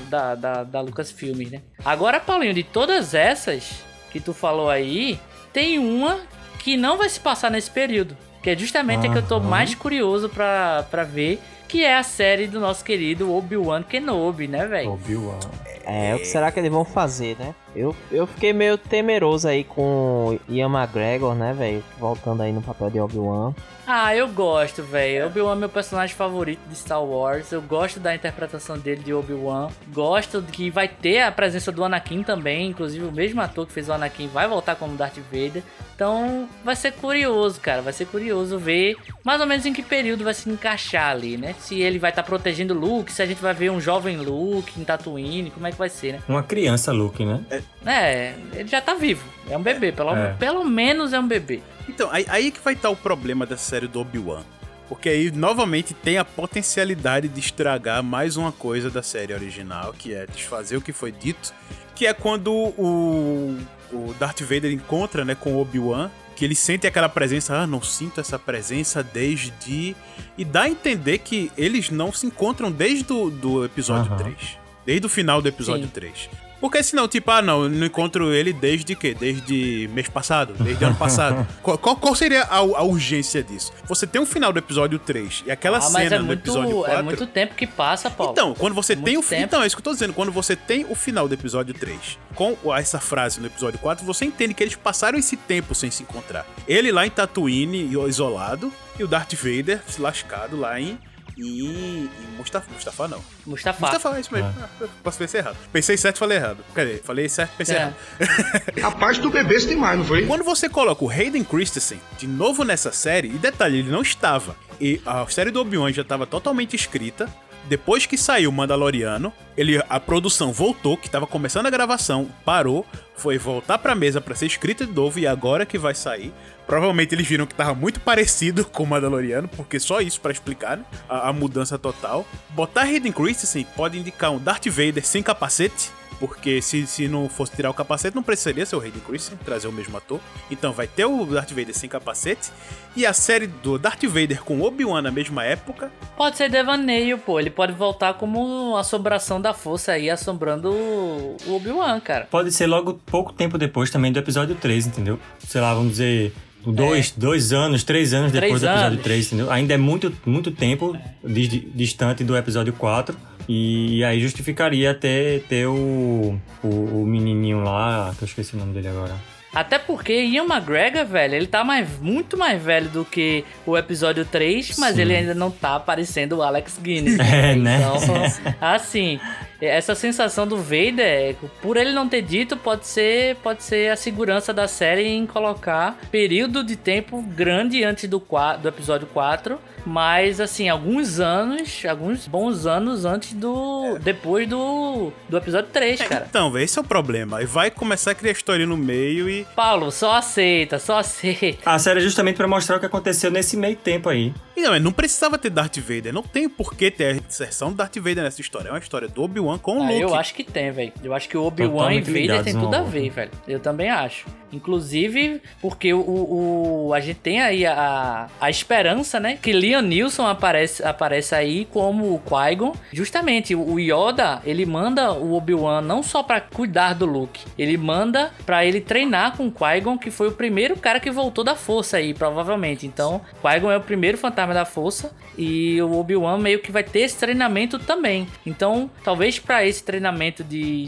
da, 0.10 0.35
da, 0.35 0.64
da 0.64 0.81
Lucasfilm, 0.81 1.49
né? 1.49 1.61
Agora, 1.84 2.19
Paulinho, 2.19 2.53
de 2.53 2.64
todas 2.64 3.14
essas 3.14 3.84
que 4.11 4.19
tu 4.19 4.34
falou 4.34 4.69
aí, 4.69 5.19
tem 5.53 5.80
uma 5.80 6.19
que 6.60 6.77
não 6.77 6.98
vai 6.98 7.10
se 7.10 7.19
passar 7.19 7.49
nesse 7.49 7.72
período. 7.72 8.15
Que 8.43 8.49
é 8.49 8.57
justamente 8.57 9.06
uhum. 9.06 9.11
a 9.11 9.14
que 9.14 9.19
eu 9.19 9.27
tô 9.27 9.39
mais 9.39 9.76
curioso 9.76 10.27
pra, 10.27 10.85
pra 10.89 11.03
ver, 11.03 11.39
que 11.68 11.84
é 11.84 11.95
a 11.95 12.03
série 12.03 12.48
do 12.48 12.60
nosso 12.60 12.84
querido 12.84 13.34
Obi-Wan 13.34 13.84
Kenobi, 13.84 14.48
né, 14.48 14.65
velho? 14.65 14.91
Obi-Wan. 14.91 15.39
É, 15.85 16.15
o 16.15 16.19
que 16.19 16.26
será 16.26 16.52
que 16.52 16.60
eles 16.60 16.72
vão 16.72 16.84
fazer, 16.84 17.38
né? 17.39 17.56
Eu, 17.76 17.95
eu 18.11 18.27
fiquei 18.27 18.53
meio 18.53 18.77
temeroso 18.77 19.48
aí 19.48 19.64
com 19.64 20.38
Ian 20.49 20.69
McGregor, 20.69 21.34
né, 21.34 21.53
velho? 21.53 21.84
Voltando 21.98 22.41
aí 22.41 22.52
no 22.52 22.61
papel 22.61 22.89
de 22.89 22.99
Obi-Wan. 22.99 23.53
Ah, 23.88 24.15
eu 24.15 24.27
gosto, 24.27 24.84
velho. 24.84 25.27
Obi-Wan 25.27 25.53
é 25.53 25.56
meu 25.56 25.69
personagem 25.69 26.15
favorito 26.15 26.61
de 26.68 26.76
Star 26.76 27.03
Wars. 27.03 27.52
Eu 27.52 27.61
gosto 27.61 27.99
da 27.99 28.14
interpretação 28.15 28.77
dele 28.77 29.02
de 29.03 29.14
Obi-Wan. 29.14 29.69
Gosto 29.93 30.41
que 30.41 30.69
vai 30.69 30.88
ter 30.88 31.22
a 31.22 31.31
presença 31.31 31.72
do 31.72 31.84
Anakin 31.84 32.23
também. 32.23 32.69
Inclusive, 32.69 33.06
o 33.06 33.11
mesmo 33.11 33.41
ator 33.41 33.65
que 33.65 33.73
fez 33.73 33.89
o 33.89 33.93
Anakin 33.93 34.27
vai 34.27 34.48
voltar 34.48 34.76
como 34.76 34.95
Darth 34.95 35.18
Vader. 35.31 35.64
Então, 35.95 36.48
vai 36.64 36.76
ser 36.76 36.93
curioso, 36.93 37.60
cara. 37.60 37.81
Vai 37.81 37.93
ser 37.93 38.06
curioso 38.06 38.57
ver 38.57 38.95
mais 39.23 39.41
ou 39.41 39.48
menos 39.48 39.65
em 39.65 39.73
que 39.73 39.84
período 39.84 40.23
vai 40.23 40.34
se 40.34 40.49
encaixar 40.49 41.11
ali, 41.11 41.38
né? 41.38 41.56
Se 41.60 41.80
ele 41.80 41.99
vai 41.99 42.11
estar 42.11 42.23
tá 42.23 42.27
protegendo 42.27 42.73
Luke, 42.73 43.11
se 43.11 43.22
a 43.22 43.26
gente 43.26 43.41
vai 43.41 43.53
ver 43.53 43.72
um 43.72 43.81
jovem 43.81 44.18
Luke 44.18 44.80
em 44.80 44.84
Tatooine, 44.84 45.52
como 45.52 45.68
é 45.68 45.72
que 45.72 45.77
vai 45.77 45.89
ser, 45.89 46.14
né? 46.14 46.19
Uma 46.27 46.43
criança 46.43 46.91
Luke, 46.91 47.23
né? 47.26 47.43
É, 47.49 47.60
é 47.85 48.35
ele 48.53 48.67
já 48.67 48.81
tá 48.81 48.93
vivo. 48.93 49.23
É 49.49 49.57
um 49.57 49.61
bebê, 49.61 49.91
pelo, 49.91 50.15
é. 50.15 50.33
pelo 50.33 50.63
menos 50.63 51.13
é 51.13 51.19
um 51.19 51.27
bebê. 51.27 51.61
Então, 51.88 52.09
aí, 52.11 52.25
aí 52.29 52.51
que 52.51 52.59
vai 52.59 52.73
estar 52.73 52.89
o 52.89 52.95
problema 52.95 53.45
da 53.45 53.57
série 53.57 53.88
do 53.88 53.99
Obi-Wan. 53.99 54.43
Porque 54.88 55.07
aí, 55.07 55.31
novamente, 55.31 55.93
tem 55.93 56.17
a 56.17 56.25
potencialidade 56.25 57.29
de 57.29 57.39
estragar 57.39 58.03
mais 58.03 58.35
uma 58.35 58.51
coisa 58.51 58.89
da 58.89 59.01
série 59.01 59.33
original, 59.33 59.93
que 59.93 60.13
é 60.13 60.25
desfazer 60.25 60.75
o 60.75 60.81
que 60.81 60.91
foi 60.91 61.13
dito. 61.13 61.53
Que 61.95 62.07
é 62.07 62.13
quando 62.13 62.51
o, 62.51 63.57
o 63.91 64.13
Darth 64.19 64.41
Vader 64.41 64.71
encontra 64.71 65.23
né, 65.23 65.33
com 65.33 65.53
o 65.53 65.61
Obi-Wan, 65.61 66.11
que 66.35 66.43
ele 66.43 66.55
sente 66.55 66.88
aquela 66.88 67.07
presença, 67.07 67.55
ah, 67.55 67.65
não 67.65 67.81
sinto 67.81 68.19
essa 68.19 68.38
presença 68.38 69.01
desde... 69.01 69.95
E 70.38 70.43
dá 70.43 70.63
a 70.63 70.69
entender 70.69 71.19
que 71.19 71.49
eles 71.57 71.89
não 71.89 72.11
se 72.11 72.25
encontram 72.27 72.69
desde 72.69 73.05
do, 73.05 73.29
do 73.29 73.63
episódio 73.63 74.11
uhum. 74.11 74.17
3. 74.17 74.57
Desde 74.85 75.05
o 75.05 75.09
final 75.09 75.41
do 75.41 75.47
episódio 75.47 75.85
Sim. 75.85 75.91
3. 75.91 76.29
Porque 76.61 76.83
senão, 76.83 77.07
tipo, 77.07 77.29
ah, 77.31 77.41
não, 77.41 77.67
não 77.67 77.88
encontro 77.88 78.31
ele 78.31 78.53
desde 78.53 78.95
que? 78.95 79.15
Desde 79.15 79.89
mês 79.93 80.07
passado, 80.07 80.53
desde 80.53 80.85
ano 80.85 80.95
passado. 80.95 81.45
qual, 81.63 81.75
qual, 81.77 81.95
qual, 81.95 82.15
seria 82.15 82.43
a, 82.43 82.57
a, 82.57 82.83
urgência 82.83 83.41
disso? 83.41 83.73
Você 83.85 84.05
tem 84.05 84.21
um 84.21 84.25
final 84.27 84.53
do 84.53 84.59
episódio 84.59 84.99
3 84.99 85.45
e 85.47 85.51
aquela 85.51 85.79
ah, 85.79 85.81
cena 85.81 86.15
é 86.17 86.19
do 86.19 86.31
episódio 86.31 86.77
4. 86.77 86.99
É 86.99 87.01
muito 87.01 87.25
tempo 87.25 87.55
que 87.55 87.65
passa, 87.65 88.11
Paulo. 88.11 88.33
Então, 88.33 88.53
quando 88.53 88.75
você 88.75 88.93
é 88.93 88.95
tem 88.95 89.17
o 89.17 89.23
tempo. 89.23 89.41
Então, 89.41 89.63
é 89.63 89.65
isso 89.65 89.75
que 89.75 89.79
eu 89.79 89.83
tô 89.83 89.91
dizendo. 89.91 90.13
Quando 90.13 90.31
você 90.31 90.55
tem 90.55 90.85
o 90.88 90.93
final 90.93 91.27
do 91.27 91.33
episódio 91.33 91.73
3 91.73 92.19
com 92.35 92.55
essa 92.75 92.99
frase 92.99 93.39
no 93.39 93.47
episódio 93.47 93.79
4, 93.79 94.05
você 94.05 94.25
entende 94.25 94.53
que 94.53 94.63
eles 94.63 94.75
passaram 94.75 95.17
esse 95.17 95.35
tempo 95.35 95.73
sem 95.73 95.89
se 95.89 96.03
encontrar. 96.03 96.45
Ele 96.67 96.91
lá 96.91 97.07
em 97.07 97.09
Tatooine, 97.09 97.91
isolado, 98.07 98.71
e 98.99 99.03
o 99.03 99.07
Darth 99.07 99.33
Vader 99.33 99.81
se 99.88 99.99
lascado 99.99 100.55
lá 100.55 100.79
em 100.79 100.99
e, 101.37 101.61
e 101.61 102.09
Mustafa, 102.37 102.71
Mustafa 102.71 103.07
não. 103.07 103.21
Mustafa. 103.45 103.79
Mustafa, 103.79 104.19
isso 104.19 104.33
mesmo. 104.33 104.53
Ah. 104.59 104.69
Ah, 104.81 104.87
posso 105.03 105.17
pensar 105.17 105.37
errado. 105.39 105.57
Pensei 105.71 105.97
certo, 105.97 106.17
falei 106.17 106.37
errado. 106.37 106.63
Cadê? 106.73 106.97
Falei 106.97 107.29
certo, 107.29 107.51
pensei 107.57 107.75
é. 107.75 107.79
errado. 107.79 107.95
A 108.83 108.91
parte 108.91 109.21
do 109.21 109.29
bebê 109.29 109.59
tem 109.65 109.77
mais, 109.77 109.97
não 109.97 110.05
foi? 110.05 110.25
Quando 110.25 110.43
você 110.43 110.67
coloca 110.69 111.03
o 111.03 111.09
Hayden 111.09 111.43
Christensen 111.43 111.99
de 112.17 112.27
novo 112.27 112.63
nessa 112.63 112.91
série, 112.91 113.29
e 113.29 113.37
detalhe, 113.37 113.79
ele 113.79 113.91
não 113.91 114.01
estava. 114.01 114.55
E 114.79 115.01
a 115.05 115.25
série 115.27 115.51
do 115.51 115.61
Obi-Wan 115.61 115.91
já 115.91 116.01
estava 116.01 116.25
totalmente 116.25 116.75
escrita. 116.75 117.29
Depois 117.69 118.05
que 118.05 118.17
saiu 118.17 118.49
o 118.49 118.53
Mandaloriano, 118.53 119.31
ele, 119.55 119.81
a 119.87 119.99
produção 119.99 120.51
voltou, 120.51 120.97
que 120.97 121.07
estava 121.07 121.27
começando 121.27 121.67
a 121.67 121.69
gravação, 121.69 122.27
parou, 122.43 122.85
foi 123.15 123.37
voltar 123.37 123.77
pra 123.77 123.93
mesa 123.93 124.19
para 124.19 124.33
ser 124.33 124.47
escrita 124.47 124.85
de 124.85 124.91
novo 124.91 125.19
e 125.19 125.27
agora 125.27 125.65
que 125.65 125.77
vai 125.77 125.93
sair. 125.93 126.33
Provavelmente 126.67 127.13
eles 127.13 127.27
viram 127.27 127.45
que 127.45 127.55
tava 127.55 127.73
muito 127.73 127.99
parecido 127.99 128.65
com 128.65 128.83
o 128.83 128.88
Mandaloriano, 128.88 129.47
porque 129.47 129.79
só 129.79 129.99
isso 129.99 130.21
para 130.21 130.31
explicar 130.31 130.77
né? 130.77 130.85
a, 131.09 131.29
a, 131.29 131.33
mudança 131.33 131.77
total. 131.77 132.25
Botar 132.49 132.83
Hayden 132.83 133.11
Christensen 133.11 133.65
pode 133.75 133.99
indicar 133.99 134.31
um 134.31 134.39
Darth 134.39 134.67
Vader 134.67 135.05
sem 135.05 135.21
capacete, 135.21 135.91
porque 136.19 136.61
se, 136.61 136.85
se 136.85 137.07
não 137.07 137.27
fosse 137.27 137.55
tirar 137.55 137.69
o 137.69 137.73
capacete, 137.73 138.15
não 138.15 138.23
precisaria 138.23 138.65
ser 138.65 138.75
o 138.75 138.79
Hayden 138.79 139.01
Christensen, 139.01 139.38
trazer 139.43 139.67
o 139.67 139.71
mesmo 139.71 139.97
ator. 139.97 140.19
Então 140.49 140.71
vai 140.71 140.88
ter 140.88 141.05
o 141.05 141.25
Darth 141.25 141.49
Vader 141.49 141.75
sem 141.75 141.89
capacete. 141.89 142.51
E 142.95 143.05
a 143.05 143.13
série 143.13 143.47
do 143.47 143.79
Darth 143.79 144.03
Vader 144.03 144.43
com 144.43 144.61
Obi-Wan 144.61 145.01
na 145.01 145.11
mesma 145.11 145.45
época. 145.45 145.91
Pode 146.17 146.38
ser 146.38 146.49
devaneio, 146.49 147.17
pô. 147.17 147.39
Ele 147.39 147.49
pode 147.49 147.71
voltar 147.73 148.15
como 148.15 148.75
assombração 148.75 149.39
da 149.39 149.53
força 149.53 149.93
aí, 149.93 150.09
assombrando 150.09 150.71
o 150.71 151.38
Obi-Wan, 151.47 151.99
cara. 152.01 152.27
Pode 152.29 152.51
ser 152.51 152.67
logo 152.67 152.99
pouco 153.05 153.31
tempo 153.31 153.57
depois 153.57 153.89
também 153.89 154.11
do 154.11 154.19
episódio 154.19 154.55
3, 154.55 154.88
entendeu? 154.88 155.19
Sei 155.39 155.61
lá, 155.61 155.73
vamos 155.73 155.91
dizer 155.91 156.33
Dois, 156.65 157.13
é. 157.17 157.19
dois 157.19 157.53
anos, 157.53 157.83
três 157.83 158.13
anos 158.13 158.31
três 158.31 158.43
depois 158.43 158.61
do 158.61 158.67
episódio 158.67 158.91
anos. 158.93 159.03
3, 159.03 159.27
entendeu? 159.27 159.51
Ainda 159.51 159.73
é 159.73 159.77
muito, 159.77 160.13
muito 160.25 160.51
tempo 160.51 160.95
distante 161.23 162.23
do 162.23 162.38
episódio 162.38 162.71
4. 162.73 163.17
E 163.53 164.02
aí 164.06 164.22
justificaria 164.22 164.91
até 164.91 165.40
ter 165.40 165.68
o, 165.68 166.40
o, 166.64 166.68
o 166.68 167.06
menininho 167.06 167.61
lá, 167.61 168.14
que 168.18 168.23
eu 168.23 168.26
esqueci 168.26 168.56
o 168.56 168.57
nome 168.57 168.73
dele 168.73 168.88
agora. 168.88 169.14
Até 169.53 169.78
porque 169.78 170.14
Ian 170.14 170.45
McGregor, 170.45 171.06
velho, 171.06 171.36
ele 171.36 171.48
tá 171.48 171.61
mais, 171.61 171.99
muito 171.99 172.38
mais 172.38 172.61
velho 172.64 172.88
do 172.88 173.03
que 173.03 173.44
o 173.65 173.78
episódio 173.78 174.23
3, 174.23 174.78
mas 174.78 174.95
Sim. 174.95 175.02
ele 175.02 175.15
ainda 175.18 175.36
não 175.36 175.52
tá 175.52 175.78
parecendo 175.78 176.38
o 176.38 176.41
Alex 176.41 176.80
Guinness. 176.82 177.18
É, 177.32 177.56
né? 177.56 177.80
Então, 177.80 178.23
assim, 178.61 179.19
essa 179.60 179.94
sensação 179.95 180.48
do 180.48 180.57
Vader, 180.57 181.36
por 181.61 181.76
ele 181.76 181.91
não 181.91 182.07
ter 182.07 182.22
dito, 182.22 182.56
pode 182.56 182.88
ser, 182.88 183.36
pode 183.38 183.64
ser 183.64 183.91
a 183.91 183.95
segurança 183.95 184.53
da 184.53 184.68
série 184.68 185.07
em 185.07 185.26
colocar 185.26 185.98
período 186.10 186.64
de 186.64 186.76
tempo 186.78 187.22
grande 187.22 187.84
antes 187.84 188.07
do, 188.10 188.23
do 188.61 188.68
episódio 188.68 189.07
4, 189.07 189.60
mas 189.85 190.39
assim, 190.39 190.69
alguns 190.69 191.19
anos, 191.19 191.83
alguns 191.89 192.27
bons 192.27 192.65
anos 192.65 193.05
antes 193.05 193.33
do. 193.33 193.97
depois 194.01 194.47
do, 194.47 195.11
do 195.29 195.37
episódio 195.37 195.69
3, 195.71 196.01
cara. 196.03 196.25
Então, 196.29 196.57
esse 196.57 196.77
é 196.77 196.81
o 196.81 196.85
problema. 196.85 197.41
E 197.41 197.45
vai 197.45 197.71
começar 197.71 198.11
a 198.11 198.15
criar 198.15 198.31
história 198.31 198.65
no 198.65 198.77
meio 198.77 199.29
e. 199.29 199.45
Paulo, 199.55 199.91
só 199.91 200.13
aceita, 200.17 200.79
só 200.79 200.97
aceita. 200.99 201.57
A 201.69 201.79
série 201.79 201.99
é 201.99 202.03
justamente 202.03 202.35
para 202.37 202.47
mostrar 202.47 202.77
o 202.77 202.79
que 202.79 202.85
aconteceu 202.85 203.31
nesse 203.31 203.57
meio 203.57 203.75
tempo 203.75 204.09
aí. 204.09 204.33
E 204.55 204.61
não, 204.61 204.77
não 204.79 204.91
precisava 204.91 205.37
ter 205.37 205.49
Darth 205.49 205.77
Vader. 205.77 206.13
Não 206.13 206.21
tem 206.23 206.47
por 206.47 206.75
que 206.75 206.91
ter 206.91 207.05
a 207.05 207.11
inserção 207.15 207.69
do 207.71 207.75
Darth 207.77 207.95
Vader 207.97 208.23
nessa 208.23 208.41
história. 208.41 208.67
É 208.69 208.71
uma 208.71 208.79
história 208.79 209.07
do 209.07 209.23
Obi-Wan 209.23 209.57
com 209.57 209.79
o 209.79 209.83
Ah, 209.83 209.87
Luke. 209.87 210.01
eu 210.01 210.13
acho 210.15 210.33
que 210.35 210.43
tem, 210.43 210.69
velho. 210.71 210.91
Eu 211.03 211.13
acho 211.13 211.27
que 211.29 211.37
o 211.37 211.43
Obi-Wan 211.43 211.93
e 211.93 212.01
Vader 212.01 212.43
tem 212.43 212.53
tudo 212.53 212.75
a 212.75 212.81
ver, 212.83 213.09
velho. 213.09 213.31
Eu 213.47 213.59
também 213.59 213.89
acho. 213.89 214.25
Inclusive, 214.51 215.41
porque 215.61 215.93
o, 215.93 215.99
o, 215.99 216.93
a 216.93 216.99
gente 216.99 217.19
tem 217.19 217.41
aí 217.41 217.65
a, 217.65 218.27
a 218.39 218.49
esperança, 218.49 219.19
né? 219.19 219.37
Que 219.41 219.51
Neeson 219.80 220.26
aparece, 220.26 220.84
aparece 220.84 221.35
aí 221.35 221.65
como 221.65 222.15
o 222.15 222.19
Qui-Gon. 222.19 222.73
Justamente, 222.91 223.53
o 223.53 223.80
Yoda, 223.80 224.41
ele 224.43 224.65
manda 224.65 225.11
o 225.14 225.34
Obi-Wan 225.35 225.81
não 225.81 226.02
só 226.02 226.23
pra 226.23 226.41
cuidar 226.41 226.93
do 226.93 227.06
Luke, 227.06 227.45
ele 227.57 227.77
manda 227.77 228.31
pra 228.43 228.65
ele 228.65 228.81
treinar 228.81 229.38
com 229.38 229.45
o 229.48 229.52
Qui-Gon, 229.52 229.99
que 229.99 230.10
foi 230.10 230.30
o 230.30 230.31
primeiro 230.31 230.76
cara 230.76 230.99
que 230.99 231.11
voltou 231.11 231.43
da 231.43 231.56
força 231.56 231.98
aí, 231.98 232.11
provavelmente. 232.14 232.88
Então, 232.88 233.22
Qui-Gon 233.41 233.72
é 233.72 233.77
o 233.77 233.81
primeiro 233.81 234.18
fantasma 234.18 234.53
da 234.53 234.65
força 234.65 235.14
e 235.38 235.80
o 235.81 235.93
Obi-Wan 235.99 236.39
meio 236.39 236.60
que 236.60 236.72
vai 236.72 236.84
ter 236.84 237.02
esse 237.02 237.18
treinamento 237.18 237.77
também. 237.77 238.27
Então, 238.45 238.89
talvez 239.03 239.38
pra 239.38 239.64
esse 239.65 239.84
treinamento 239.84 240.43
de 240.43 240.88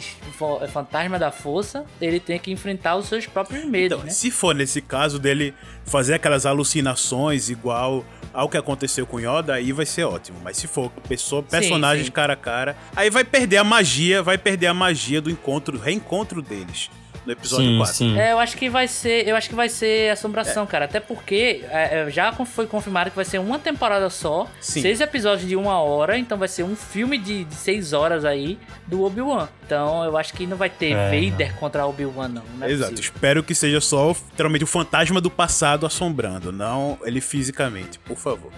fantasma 0.72 1.20
da 1.20 1.32
força, 1.32 1.86
ele 2.02 2.20
tenha 2.20 2.40
que 2.40 2.52
enfrentar 2.52 2.96
os 2.96 3.08
seus 3.08 3.26
próprios 3.28 3.64
medos, 3.66 3.98
Então, 3.98 4.06
né? 4.06 4.12
se 4.12 4.32
for 4.32 4.56
nesse 4.56 4.82
caso 4.82 5.20
dele 5.20 5.54
fazer 5.86 6.16
aquelas 6.16 6.46
alucinações 6.46 7.50
igual 7.50 8.06
ao 8.34 8.50
que 8.50 8.58
aconteceu 8.58 9.06
com 9.06 9.20
Yoda, 9.20 9.54
aí 9.54 9.72
vai 9.72 9.86
ser 9.86 10.06
ótimo. 10.06 10.40
Mas 10.44 10.58
se 10.58 10.68
for 10.68 10.90
pessoa, 11.08 11.44
personagens 11.44 12.08
sim. 12.08 12.12
cara 12.12 12.34
a 12.34 12.38
cara, 12.38 12.76
aí 12.96 13.10
vai 13.10 13.24
perder 13.24 13.58
a 13.58 13.64
magia, 13.64 14.24
vai 14.24 14.38
perder 14.38 14.68
a 14.68 14.74
magia 14.74 15.22
do 15.22 15.30
encontro, 15.30 15.78
reencontro 15.78 16.42
deles 16.42 16.90
no 17.26 17.32
episódio 17.32 17.66
Sim, 17.68 17.78
4. 17.78 17.96
sim. 17.96 18.20
É, 18.20 18.32
eu 18.34 18.40
acho 18.40 18.58
que 18.58 18.70
vai 18.70 18.88
ser, 18.88 19.28
eu 19.28 19.36
acho 19.36 19.50
que 19.50 19.56
vai 19.56 19.70
ser 19.70 20.12
assombração, 20.12 20.66
cara. 20.66 20.86
Até 20.86 21.00
porque 21.00 21.64
é, 21.70 22.02
é, 22.02 22.10
já 22.10 22.32
foi 22.34 22.68
confirmado 22.68 23.10
que 23.10 23.16
vai 23.16 23.26
ser 23.26 23.40
uma 23.40 23.58
temporada 23.60 24.10
só, 24.10 24.48
Sim. 24.60 24.82
seis 24.82 25.00
episódios 25.02 25.48
de 25.48 25.56
uma 25.56 25.80
hora, 25.82 26.18
então 26.18 26.38
vai 26.38 26.48
ser 26.48 26.64
um 26.64 26.76
filme 26.76 27.18
de, 27.18 27.44
de 27.46 27.56
seis 27.56 27.94
horas 27.94 28.26
aí 28.26 28.58
do 28.88 29.04
Obi-Wan. 29.04 29.48
Então 29.66 30.04
eu 30.04 30.18
acho 30.18 30.34
que 30.34 30.46
não 30.46 30.58
vai 30.58 30.70
ter 30.70 30.92
É, 30.92 31.10
Vader 31.30 31.56
contra 31.56 31.86
Obi-Wan, 31.86 32.28
não. 32.28 32.44
não 32.58 32.68
é 32.68 32.72
Exato, 32.72 32.92
possível. 32.92 33.12
espero 33.14 33.44
que 33.44 33.56
seja 33.56 33.80
só 33.80 34.10
literalmente 34.30 34.64
o 34.64 34.68
fantasma 34.68 35.22
do 35.22 35.32
passado 35.32 35.86
assombrando, 35.86 36.52
não 36.52 36.98
ele 37.04 37.22
fisicamente, 37.22 37.98
por 38.00 38.18
favor. 38.18 38.52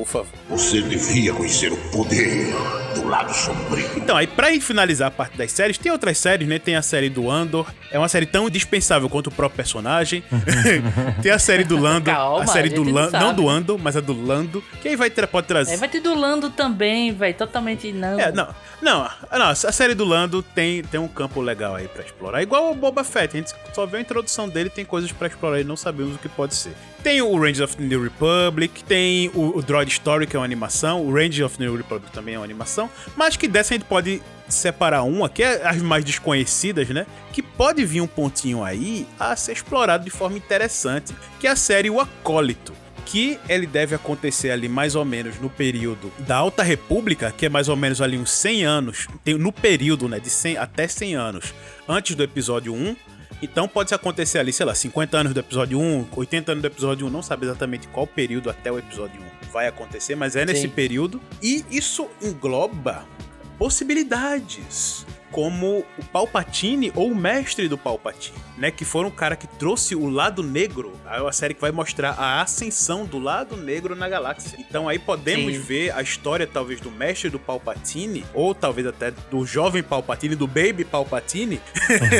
Por 0.00 0.06
favor. 0.06 0.32
Você 0.48 0.80
devia 0.80 1.34
conhecer 1.34 1.70
o 1.70 1.76
poder 1.90 2.54
do 2.94 3.06
lado 3.06 3.34
sombrio. 3.34 3.86
Então, 3.96 4.16
aí 4.16 4.26
pra 4.26 4.48
finalizar 4.58 5.08
a 5.08 5.10
parte 5.10 5.36
das 5.36 5.52
séries, 5.52 5.76
tem 5.76 5.92
outras 5.92 6.16
séries, 6.16 6.48
né? 6.48 6.58
Tem 6.58 6.74
a 6.74 6.80
série 6.80 7.10
do 7.10 7.30
Andor, 7.30 7.70
é 7.90 7.98
uma 7.98 8.08
série 8.08 8.24
tão 8.24 8.48
indispensável 8.48 9.10
quanto 9.10 9.26
o 9.26 9.30
próprio 9.30 9.56
personagem. 9.56 10.24
tem 11.22 11.30
a 11.30 11.38
série 11.38 11.64
do 11.64 11.76
Lando, 11.76 12.10
Calma, 12.10 12.44
a 12.44 12.46
série 12.46 12.72
a 12.72 12.74
do 12.74 12.82
Lando, 12.82 13.12
não 13.12 13.34
do 13.34 13.46
Andor, 13.46 13.78
mas 13.78 13.94
a 13.94 14.00
do 14.00 14.18
Lando, 14.18 14.64
que 14.80 14.88
aí 14.88 14.96
vai 14.96 15.10
ter, 15.10 15.26
pode 15.26 15.46
trazer. 15.46 15.74
É, 15.74 15.76
vai 15.76 15.88
ter 15.88 16.00
do 16.00 16.14
Lando 16.14 16.48
também, 16.48 17.12
velho. 17.12 17.34
Totalmente 17.34 17.92
não. 17.92 18.18
É, 18.18 18.32
não, 18.32 18.48
não, 18.80 19.10
não, 19.30 19.48
a 19.48 19.54
série 19.54 19.94
do 19.94 20.06
Lando 20.06 20.42
tem, 20.42 20.82
tem 20.82 20.98
um 20.98 21.08
campo 21.08 21.42
legal 21.42 21.74
aí 21.74 21.88
pra 21.88 22.02
explorar. 22.02 22.42
Igual 22.42 22.70
o 22.70 22.74
Boba 22.74 23.04
Fett, 23.04 23.36
a 23.36 23.38
gente 23.38 23.52
só 23.74 23.84
vê 23.84 23.98
a 23.98 24.00
introdução 24.00 24.48
dele, 24.48 24.70
tem 24.70 24.84
coisas 24.84 25.12
pra 25.12 25.28
explorar 25.28 25.60
e 25.60 25.64
não 25.64 25.76
sabemos 25.76 26.14
o 26.14 26.18
que 26.18 26.28
pode 26.28 26.54
ser. 26.54 26.72
Tem 27.02 27.22
o 27.22 27.34
Rangers 27.34 27.60
of 27.60 27.76
the 27.76 27.82
New 27.82 28.02
Republic, 28.02 28.84
tem 28.84 29.30
o, 29.34 29.56
o 29.56 29.62
Droid 29.62 29.90
Story, 29.90 30.26
que 30.26 30.36
é 30.36 30.38
uma 30.38 30.44
animação, 30.44 31.04
o 31.04 31.12
Rangers 31.12 31.40
of 31.40 31.56
the 31.56 31.64
New 31.64 31.76
Republic 31.76 32.12
também 32.12 32.34
é 32.34 32.38
uma 32.38 32.44
animação, 32.44 32.90
mas 33.16 33.36
que 33.36 33.48
dessa 33.48 33.72
a 33.72 33.78
gente 33.78 33.86
pode 33.86 34.20
separar 34.48 35.04
uma, 35.04 35.28
que 35.28 35.42
é 35.42 35.66
as 35.66 35.80
mais 35.80 36.04
desconhecidas, 36.04 36.88
né? 36.90 37.06
Que 37.32 37.42
pode 37.42 37.84
vir 37.84 38.00
um 38.02 38.06
pontinho 38.06 38.62
aí 38.62 39.06
a 39.18 39.34
ser 39.34 39.52
explorado 39.52 40.04
de 40.04 40.10
forma 40.10 40.36
interessante, 40.36 41.14
que 41.38 41.46
é 41.46 41.50
a 41.50 41.56
série 41.56 41.88
O 41.88 42.00
Acólito 42.00 42.74
que 43.10 43.40
ele 43.48 43.66
deve 43.66 43.92
acontecer 43.92 44.52
ali 44.52 44.68
mais 44.68 44.94
ou 44.94 45.04
menos 45.04 45.40
no 45.40 45.50
período 45.50 46.12
da 46.20 46.36
Alta 46.36 46.62
República, 46.62 47.34
que 47.36 47.46
é 47.46 47.48
mais 47.48 47.68
ou 47.68 47.74
menos 47.74 48.00
ali 48.00 48.16
uns 48.16 48.30
100 48.30 48.64
anos, 48.64 49.08
tem, 49.24 49.36
no 49.36 49.50
período, 49.50 50.08
né, 50.08 50.20
de 50.20 50.30
100 50.30 50.58
até 50.58 50.86
100 50.86 51.16
anos 51.16 51.54
antes 51.88 52.14
do 52.14 52.22
episódio 52.22 52.72
1. 52.72 52.94
Então 53.42 53.66
pode 53.66 53.94
acontecer 53.94 54.38
ali, 54.38 54.52
sei 54.52 54.66
lá, 54.66 54.74
50 54.74 55.16
anos 55.16 55.34
do 55.34 55.40
episódio 55.40 55.78
1, 55.78 56.08
80 56.14 56.52
anos 56.52 56.62
do 56.62 56.66
episódio 56.66 57.06
1, 57.06 57.10
não 57.10 57.22
sabe 57.22 57.46
exatamente 57.46 57.88
qual 57.88 58.06
período 58.06 58.50
até 58.50 58.70
o 58.70 58.78
episódio 58.78 59.20
1 59.20 59.50
vai 59.50 59.66
acontecer, 59.66 60.14
mas 60.14 60.36
é 60.36 60.44
nesse 60.44 60.62
Sim. 60.62 60.68
período. 60.68 61.20
E 61.42 61.64
isso 61.70 62.08
engloba 62.22 63.04
possibilidades, 63.58 65.04
como 65.30 65.84
o 65.98 66.04
Palpatine 66.12 66.92
ou 66.94 67.10
o 67.10 67.14
mestre 67.14 67.68
do 67.68 67.78
Palpatine, 67.78 68.36
né? 68.58 68.70
Que 68.70 68.84
foram 68.84 69.08
o 69.08 69.12
cara 69.12 69.36
que 69.36 69.46
trouxe 69.46 69.94
o 69.94 70.08
lado 70.08 70.42
negro. 70.42 70.92
É 71.10 71.20
uma 71.20 71.32
série 71.32 71.54
que 71.54 71.60
vai 71.60 71.70
mostrar 71.70 72.10
a 72.18 72.42
ascensão 72.42 73.04
do 73.06 73.18
lado 73.18 73.56
negro 73.56 73.94
na 73.94 74.08
galáxia. 74.08 74.58
Então 74.58 74.88
aí 74.88 74.98
podemos 74.98 75.54
Sim. 75.54 75.60
ver 75.60 75.92
a 75.94 76.02
história 76.02 76.46
talvez 76.46 76.80
do 76.80 76.90
mestre 76.90 77.30
do 77.30 77.38
Palpatine, 77.38 78.24
ou 78.34 78.54
talvez 78.54 78.86
até 78.86 79.10
do 79.10 79.44
jovem 79.46 79.82
Palpatine, 79.82 80.34
do 80.34 80.46
Baby 80.46 80.84
Palpatine, 80.84 81.60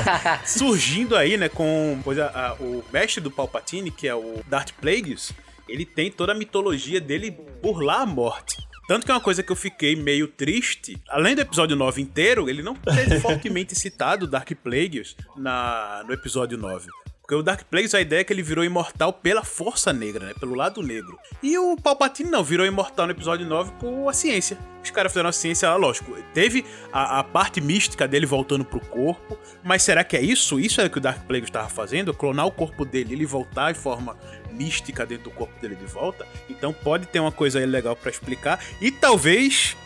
surgindo 0.44 1.16
aí, 1.16 1.36
né? 1.36 1.48
Com 1.48 1.98
pois 2.04 2.18
a- 2.18 2.26
a- 2.58 2.62
o 2.62 2.84
mestre 2.92 3.20
do 3.20 3.30
Palpatine, 3.30 3.90
que 3.90 4.06
é 4.08 4.14
o 4.14 4.40
Darth 4.46 4.72
Plagueis, 4.80 5.32
ele 5.68 5.84
tem 5.84 6.10
toda 6.10 6.32
a 6.32 6.34
mitologia 6.34 7.00
dele 7.00 7.30
burlar 7.62 8.00
a 8.02 8.06
morte. 8.06 8.59
Tanto 8.90 9.06
que 9.06 9.12
é 9.12 9.14
uma 9.14 9.20
coisa 9.20 9.40
que 9.40 9.52
eu 9.52 9.54
fiquei 9.54 9.94
meio 9.94 10.26
triste. 10.26 11.00
Além 11.08 11.36
do 11.36 11.40
episódio 11.40 11.76
9 11.76 12.02
inteiro, 12.02 12.50
ele 12.50 12.60
não 12.60 12.74
teve 12.74 13.20
fortemente 13.22 13.72
citado 13.72 14.26
Dark 14.26 14.50
Plagueis 14.64 15.14
na, 15.36 16.02
no 16.04 16.12
episódio 16.12 16.58
9. 16.58 16.88
Porque 17.30 17.38
o 17.38 17.44
Dark 17.44 17.62
Plagueis, 17.70 17.94
a 17.94 18.00
ideia 18.00 18.22
é 18.22 18.24
que 18.24 18.32
ele 18.32 18.42
virou 18.42 18.64
imortal 18.64 19.12
pela 19.12 19.44
força 19.44 19.92
negra, 19.92 20.26
né? 20.26 20.32
Pelo 20.40 20.52
lado 20.52 20.82
negro. 20.82 21.16
E 21.40 21.56
o 21.56 21.76
Palpatine 21.76 22.28
não, 22.28 22.42
virou 22.42 22.66
imortal 22.66 23.06
no 23.06 23.12
episódio 23.12 23.46
9 23.46 23.70
por 23.78 24.08
a 24.08 24.12
ciência. 24.12 24.58
Os 24.82 24.90
caras 24.90 25.12
fizeram 25.12 25.28
a 25.28 25.32
ciência 25.32 25.68
lá, 25.68 25.76
lógico. 25.76 26.12
Teve 26.34 26.64
a, 26.92 27.20
a 27.20 27.22
parte 27.22 27.60
mística 27.60 28.08
dele 28.08 28.26
voltando 28.26 28.64
pro 28.64 28.80
corpo. 28.80 29.38
Mas 29.62 29.84
será 29.84 30.02
que 30.02 30.16
é 30.16 30.20
isso? 30.20 30.58
Isso 30.58 30.80
é 30.80 30.86
o 30.86 30.90
que 30.90 30.98
o 30.98 31.00
Dark 31.00 31.24
Plagueis 31.24 31.48
estava 31.48 31.68
fazendo? 31.68 32.12
Clonar 32.12 32.48
o 32.48 32.50
corpo 32.50 32.84
dele, 32.84 33.14
ele 33.14 33.26
voltar 33.26 33.70
em 33.70 33.74
forma 33.74 34.18
mística 34.50 35.06
dentro 35.06 35.30
do 35.30 35.30
corpo 35.30 35.54
dele 35.60 35.76
de 35.76 35.86
volta? 35.86 36.26
Então 36.48 36.72
pode 36.72 37.06
ter 37.06 37.20
uma 37.20 37.30
coisa 37.30 37.60
aí 37.60 37.66
legal 37.66 37.94
pra 37.94 38.10
explicar. 38.10 38.58
E 38.80 38.90
talvez 38.90 39.76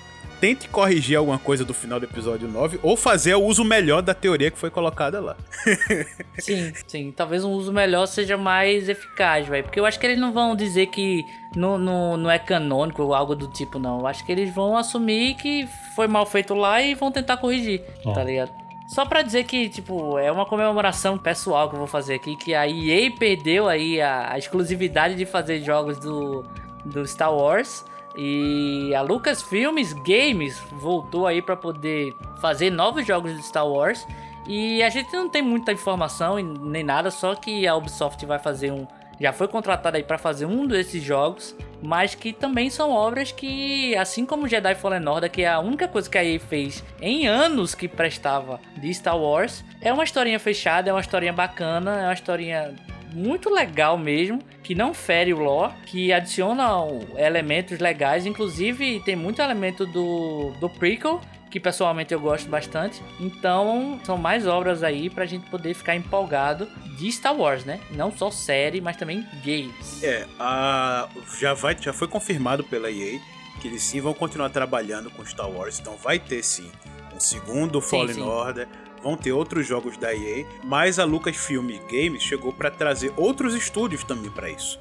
tente 0.44 0.68
corrigir 0.68 1.16
alguma 1.16 1.38
coisa 1.38 1.64
do 1.64 1.72
final 1.72 1.98
do 1.98 2.04
episódio 2.04 2.46
9 2.46 2.78
ou 2.82 2.98
fazer 2.98 3.34
o 3.34 3.42
uso 3.42 3.64
melhor 3.64 4.02
da 4.02 4.12
teoria 4.12 4.50
que 4.50 4.58
foi 4.58 4.68
colocada 4.68 5.18
lá. 5.18 5.36
Sim, 6.38 6.70
sim. 6.86 7.10
Talvez 7.12 7.44
um 7.44 7.52
uso 7.52 7.72
melhor 7.72 8.04
seja 8.04 8.36
mais 8.36 8.86
eficaz, 8.90 9.46
velho. 9.48 9.64
Porque 9.64 9.80
eu 9.80 9.86
acho 9.86 9.98
que 9.98 10.04
eles 10.06 10.18
não 10.18 10.34
vão 10.34 10.54
dizer 10.54 10.88
que 10.88 11.24
não, 11.56 11.78
não, 11.78 12.16
não 12.18 12.30
é 12.30 12.38
canônico 12.38 13.02
ou 13.02 13.14
algo 13.14 13.34
do 13.34 13.48
tipo, 13.48 13.78
não. 13.78 14.00
Eu 14.00 14.06
acho 14.06 14.22
que 14.26 14.32
eles 14.32 14.54
vão 14.54 14.76
assumir 14.76 15.34
que 15.36 15.66
foi 15.96 16.06
mal 16.06 16.26
feito 16.26 16.52
lá 16.54 16.82
e 16.82 16.94
vão 16.94 17.10
tentar 17.10 17.38
corrigir, 17.38 17.80
É. 18.04 18.12
tá 18.12 18.22
ligado? 18.22 18.52
Só 18.88 19.06
pra 19.06 19.22
dizer 19.22 19.44
que, 19.44 19.70
tipo, 19.70 20.18
é 20.18 20.30
uma 20.30 20.44
comemoração 20.44 21.16
pessoal 21.16 21.70
que 21.70 21.74
eu 21.74 21.78
vou 21.78 21.86
fazer 21.88 22.16
aqui, 22.16 22.36
que 22.36 22.54
a 22.54 22.68
EA 22.68 23.10
perdeu 23.18 23.66
aí 23.66 23.98
a, 23.98 24.32
a 24.32 24.38
exclusividade 24.38 25.14
de 25.14 25.24
fazer 25.24 25.62
jogos 25.62 25.98
do, 25.98 26.44
do 26.84 27.06
Star 27.06 27.34
Wars. 27.34 27.82
E 28.16 28.94
a 28.94 29.02
Lucasfilmes 29.02 29.92
Games 29.92 30.58
voltou 30.72 31.26
aí 31.26 31.42
pra 31.42 31.56
poder 31.56 32.14
fazer 32.40 32.70
novos 32.70 33.06
jogos 33.06 33.34
de 33.36 33.42
Star 33.42 33.66
Wars. 33.66 34.06
E 34.46 34.82
a 34.82 34.90
gente 34.90 35.12
não 35.12 35.28
tem 35.28 35.42
muita 35.42 35.72
informação 35.72 36.36
nem 36.36 36.84
nada, 36.84 37.10
só 37.10 37.34
que 37.34 37.66
a 37.66 37.74
Ubisoft 37.74 38.24
vai 38.26 38.38
fazer 38.38 38.70
um. 38.70 38.86
Já 39.18 39.32
foi 39.32 39.48
contratada 39.48 39.96
aí 39.96 40.02
pra 40.02 40.18
fazer 40.18 40.44
um 40.44 40.66
desses 40.66 41.02
jogos, 41.02 41.54
mas 41.82 42.14
que 42.14 42.32
também 42.32 42.68
são 42.68 42.90
obras 42.90 43.30
que, 43.30 43.94
assim 43.96 44.26
como 44.26 44.48
Jedi 44.48 44.74
Fallen 44.74 45.06
Order, 45.06 45.30
que 45.30 45.42
é 45.42 45.48
a 45.48 45.60
única 45.60 45.86
coisa 45.86 46.10
que 46.10 46.18
a 46.18 46.24
EA 46.24 46.40
fez 46.40 46.84
em 47.00 47.26
anos 47.26 47.74
que 47.74 47.86
prestava 47.86 48.60
de 48.76 48.92
Star 48.92 49.16
Wars, 49.16 49.64
é 49.80 49.92
uma 49.92 50.04
historinha 50.04 50.40
fechada, 50.40 50.90
é 50.90 50.92
uma 50.92 51.00
historinha 51.00 51.32
bacana, 51.32 52.00
é 52.00 52.04
uma 52.04 52.12
historinha 52.12 52.74
muito 53.14 53.48
legal 53.48 53.96
mesmo, 53.96 54.40
que 54.62 54.74
não 54.74 54.92
fere 54.92 55.32
o 55.32 55.38
lore, 55.38 55.72
que 55.86 56.12
adiciona 56.12 56.68
elementos 57.16 57.78
legais, 57.78 58.26
inclusive 58.26 59.00
tem 59.04 59.16
muito 59.16 59.40
elemento 59.40 59.86
do, 59.86 60.52
do 60.60 60.68
prequel, 60.68 61.20
que 61.50 61.60
pessoalmente 61.60 62.12
eu 62.12 62.18
gosto 62.18 62.48
bastante. 62.48 63.00
Então, 63.20 64.00
são 64.02 64.18
mais 64.18 64.44
obras 64.44 64.82
aí 64.82 65.08
pra 65.08 65.24
gente 65.24 65.48
poder 65.48 65.72
ficar 65.72 65.94
empolgado 65.94 66.66
de 66.98 67.10
Star 67.12 67.36
Wars, 67.36 67.64
né? 67.64 67.78
Não 67.92 68.10
só 68.10 68.28
série, 68.28 68.80
mas 68.80 68.96
também 68.96 69.24
games. 69.44 70.02
É, 70.02 70.26
a, 70.38 71.08
já, 71.38 71.54
vai, 71.54 71.76
já 71.80 71.92
foi 71.92 72.08
confirmado 72.08 72.64
pela 72.64 72.90
EA 72.90 73.20
que 73.60 73.68
eles 73.68 73.82
sim 73.82 74.00
vão 74.00 74.12
continuar 74.12 74.50
trabalhando 74.50 75.10
com 75.10 75.24
Star 75.24 75.48
Wars, 75.48 75.78
então 75.78 75.96
vai 75.96 76.18
ter 76.18 76.42
sim 76.42 76.70
um 77.14 77.20
segundo 77.20 77.80
Sim, 77.80 77.88
Fallen 77.88 78.14
sim. 78.14 78.22
Order, 78.22 78.68
vão 79.04 79.18
ter 79.18 79.32
outros 79.32 79.66
jogos 79.66 79.98
da 79.98 80.14
EA, 80.14 80.46
mas 80.64 80.98
a 80.98 81.04
Lucasfilm 81.04 81.68
Games 81.90 82.22
chegou 82.22 82.54
para 82.54 82.70
trazer 82.70 83.12
outros 83.18 83.54
estúdios 83.54 84.02
também 84.02 84.30
para 84.30 84.48
isso. 84.48 84.80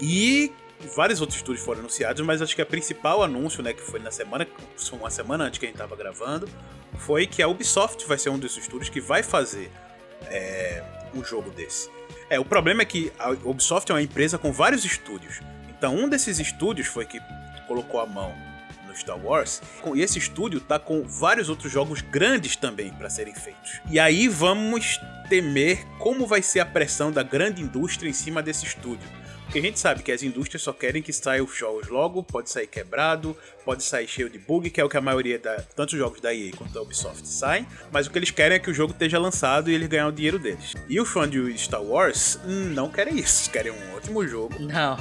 E 0.00 0.50
vários 0.96 1.20
outros 1.20 1.38
estúdios 1.38 1.62
foram 1.62 1.80
anunciados, 1.80 2.24
mas 2.24 2.40
acho 2.40 2.56
que 2.56 2.62
a 2.62 2.66
principal 2.66 3.22
anúncio, 3.22 3.62
né, 3.62 3.74
que 3.74 3.82
foi 3.82 4.00
na 4.00 4.10
semana, 4.10 4.48
uma 4.92 5.10
semana 5.10 5.44
antes 5.44 5.58
que 5.58 5.66
a 5.66 5.68
gente 5.68 5.76
tava 5.76 5.94
gravando, 5.94 6.48
foi 6.96 7.26
que 7.26 7.42
a 7.42 7.48
Ubisoft 7.48 8.06
vai 8.08 8.16
ser 8.16 8.30
um 8.30 8.38
dos 8.38 8.56
estúdios 8.56 8.88
que 8.88 9.00
vai 9.00 9.22
fazer 9.22 9.70
é, 10.22 10.82
um 11.14 11.22
jogo 11.22 11.50
desse. 11.50 11.90
É, 12.30 12.40
o 12.40 12.44
problema 12.46 12.80
é 12.80 12.86
que 12.86 13.12
a 13.18 13.30
Ubisoft 13.44 13.92
é 13.92 13.94
uma 13.94 14.02
empresa 14.02 14.38
com 14.38 14.52
vários 14.52 14.86
estúdios. 14.86 15.40
Então, 15.68 15.94
um 15.94 16.08
desses 16.08 16.38
estúdios 16.38 16.86
foi 16.86 17.04
que 17.04 17.20
colocou 17.68 18.00
a 18.00 18.06
mão 18.06 18.34
Star 19.00 19.18
Wars. 19.18 19.62
E 19.94 20.00
esse 20.00 20.18
estúdio 20.18 20.60
tá 20.60 20.78
com 20.78 21.02
vários 21.02 21.48
outros 21.48 21.72
jogos 21.72 22.00
grandes 22.00 22.56
também 22.56 22.90
para 22.90 23.10
serem 23.10 23.34
feitos. 23.34 23.80
E 23.90 23.98
aí 23.98 24.28
vamos 24.28 25.00
temer 25.28 25.86
como 25.98 26.26
vai 26.26 26.42
ser 26.42 26.60
a 26.60 26.66
pressão 26.66 27.12
da 27.12 27.22
grande 27.22 27.62
indústria 27.62 28.08
em 28.08 28.12
cima 28.12 28.42
desse 28.42 28.66
estúdio. 28.66 29.08
Porque 29.50 29.58
a 29.58 29.62
gente 29.62 29.80
sabe 29.80 30.04
que 30.04 30.12
as 30.12 30.22
indústrias 30.22 30.62
só 30.62 30.72
querem 30.72 31.02
que 31.02 31.12
saiam 31.12 31.44
os 31.44 31.56
jogos 31.56 31.88
logo, 31.88 32.22
pode 32.22 32.48
sair 32.48 32.68
quebrado, 32.68 33.36
pode 33.64 33.82
sair 33.82 34.06
cheio 34.06 34.30
de 34.30 34.38
bug, 34.38 34.70
que 34.70 34.80
é 34.80 34.84
o 34.84 34.88
que 34.88 34.96
a 34.96 35.00
maioria 35.00 35.40
da 35.40 35.56
tanto 35.74 35.94
os 35.94 35.98
jogos 35.98 36.20
da 36.20 36.32
EA 36.32 36.52
quanto 36.56 36.72
da 36.72 36.80
Ubisoft 36.80 37.26
saem, 37.26 37.66
mas 37.90 38.06
o 38.06 38.12
que 38.12 38.18
eles 38.20 38.30
querem 38.30 38.54
é 38.54 38.60
que 38.60 38.70
o 38.70 38.74
jogo 38.74 38.92
esteja 38.92 39.18
lançado 39.18 39.68
e 39.68 39.74
eles 39.74 39.88
ganhem 39.88 40.06
o 40.06 40.12
dinheiro 40.12 40.38
deles. 40.38 40.74
E 40.88 41.00
os 41.00 41.08
fãs 41.08 41.28
de 41.28 41.58
Star 41.58 41.82
Wars 41.82 42.38
não 42.44 42.88
querem 42.88 43.18
isso, 43.18 43.50
querem 43.50 43.72
um 43.72 43.96
ótimo 43.96 44.24
jogo. 44.24 44.54
Não. 44.60 44.96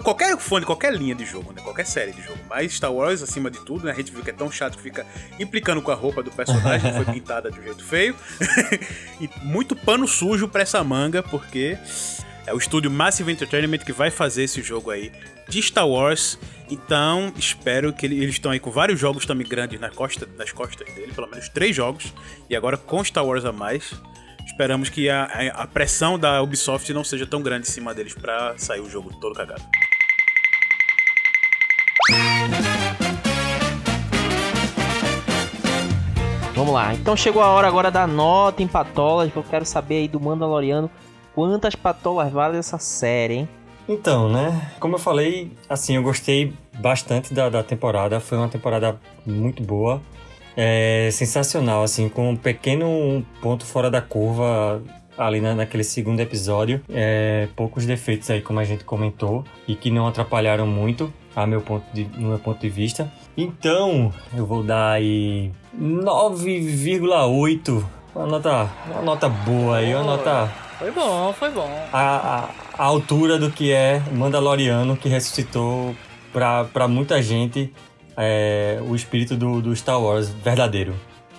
Qualquer 0.00 0.36
fã 0.36 0.60
de 0.60 0.66
qualquer 0.66 0.92
linha 0.92 1.14
de 1.14 1.24
jogo, 1.24 1.54
né? 1.54 1.62
Qualquer 1.62 1.86
série 1.86 2.12
de 2.12 2.20
jogo, 2.20 2.40
mas 2.46 2.74
Star 2.74 2.92
Wars 2.92 3.22
acima 3.22 3.50
de 3.50 3.64
tudo, 3.64 3.86
né? 3.86 3.92
A 3.92 3.94
gente 3.94 4.12
viu 4.12 4.22
que 4.22 4.28
é 4.28 4.34
tão 4.34 4.52
chato 4.52 4.76
que 4.76 4.82
fica 4.82 5.06
implicando 5.40 5.80
com 5.80 5.90
a 5.90 5.94
roupa 5.94 6.22
do 6.22 6.30
personagem, 6.30 6.92
que 6.92 7.02
foi 7.02 7.14
pintada 7.14 7.50
de 7.50 7.58
um 7.58 7.62
jeito 7.62 7.82
feio. 7.82 8.14
e 9.18 9.30
muito 9.42 9.74
pano 9.74 10.06
sujo 10.06 10.46
pra 10.46 10.60
essa 10.60 10.84
manga, 10.84 11.22
porque 11.22 11.78
é 12.46 12.52
o 12.52 12.58
estúdio 12.58 12.90
Massive 12.90 13.32
Entertainment 13.32 13.78
que 13.78 13.92
vai 13.92 14.10
fazer 14.10 14.44
esse 14.44 14.62
jogo 14.62 14.90
aí 14.90 15.10
de 15.48 15.62
Star 15.62 15.88
Wars. 15.88 16.38
Então, 16.70 17.32
espero 17.36 17.92
que 17.92 18.06
ele, 18.06 18.16
eles 18.22 18.34
estão 18.34 18.50
aí 18.50 18.60
com 18.60 18.70
vários 18.70 18.98
jogos 19.00 19.24
também 19.26 19.46
grandes 19.46 19.80
nas 19.80 19.94
costas, 19.94 20.28
nas 20.36 20.52
costas 20.52 20.86
dele, 20.94 21.12
pelo 21.12 21.28
menos 21.28 21.48
três 21.48 21.74
jogos. 21.74 22.12
E 22.48 22.54
agora 22.56 22.76
com 22.76 23.02
Star 23.02 23.24
Wars 23.24 23.44
a 23.44 23.52
mais. 23.52 23.94
Esperamos 24.46 24.90
que 24.90 25.08
a, 25.08 25.24
a 25.54 25.66
pressão 25.66 26.18
da 26.18 26.42
Ubisoft 26.42 26.92
não 26.92 27.02
seja 27.02 27.26
tão 27.26 27.42
grande 27.42 27.66
em 27.66 27.70
cima 27.70 27.94
deles 27.94 28.14
para 28.14 28.56
sair 28.58 28.80
o 28.80 28.90
jogo 28.90 29.12
todo 29.18 29.34
cagado. 29.34 29.62
Vamos 36.54 36.72
lá, 36.72 36.94
então 36.94 37.16
chegou 37.16 37.42
a 37.42 37.48
hora 37.48 37.66
agora 37.66 37.90
da 37.90 38.06
nota 38.06 38.62
em 38.62 38.68
patolas. 38.68 39.34
Eu 39.34 39.42
quero 39.42 39.64
saber 39.64 39.96
aí 39.96 40.08
do 40.08 40.20
Mandaloriano 40.20 40.90
quantas 41.34 41.74
patolas 41.74 42.32
vale 42.32 42.58
essa 42.58 42.78
série, 42.78 43.34
hein? 43.34 43.48
Então, 43.88 44.30
né? 44.30 44.72
Como 44.80 44.94
eu 44.94 44.98
falei, 44.98 45.52
assim, 45.68 45.96
eu 45.96 46.02
gostei 46.02 46.54
bastante 46.78 47.34
da, 47.34 47.50
da 47.50 47.62
temporada. 47.62 48.18
Foi 48.18 48.38
uma 48.38 48.48
temporada 48.48 48.98
muito 49.26 49.62
boa. 49.62 50.00
É 50.56 51.10
sensacional, 51.12 51.82
assim, 51.82 52.08
com 52.08 52.30
um 52.30 52.36
pequeno 52.36 53.24
ponto 53.42 53.66
fora 53.66 53.90
da 53.90 54.00
curva 54.00 54.80
ali 55.18 55.40
na, 55.40 55.54
naquele 55.54 55.84
segundo 55.84 56.20
episódio. 56.20 56.80
É, 56.88 57.48
poucos 57.54 57.84
defeitos 57.84 58.30
aí, 58.30 58.40
como 58.40 58.58
a 58.58 58.64
gente 58.64 58.84
comentou, 58.84 59.44
e 59.68 59.74
que 59.74 59.90
não 59.90 60.06
atrapalharam 60.06 60.66
muito, 60.66 61.12
a 61.36 61.46
meu 61.46 61.60
ponto 61.60 61.84
de, 61.92 62.04
no 62.16 62.28
meu 62.28 62.38
ponto 62.38 62.60
de 62.60 62.70
vista. 62.70 63.12
Então, 63.36 64.10
eu 64.34 64.46
vou 64.46 64.62
dar 64.62 64.92
aí 64.92 65.52
9,8. 65.78 67.84
Uma 68.14 68.26
nota, 68.26 68.70
uma 68.86 69.02
nota 69.02 69.28
boa 69.28 69.78
aí, 69.78 69.92
uma 69.92 70.04
nota 70.04 70.63
foi 70.78 70.90
bom, 70.90 71.32
foi 71.32 71.50
bom. 71.50 71.70
A, 71.92 72.00
a, 72.00 72.48
a 72.78 72.84
altura 72.84 73.38
do 73.38 73.50
que 73.50 73.72
é 73.72 74.02
Mandaloriano, 74.12 74.96
que 74.96 75.08
ressuscitou 75.08 75.94
para 76.32 76.88
muita 76.88 77.22
gente 77.22 77.72
é, 78.16 78.80
o 78.86 78.94
espírito 78.94 79.36
do, 79.36 79.60
do 79.60 79.74
Star 79.74 80.00
Wars 80.00 80.28
verdadeiro. 80.28 80.94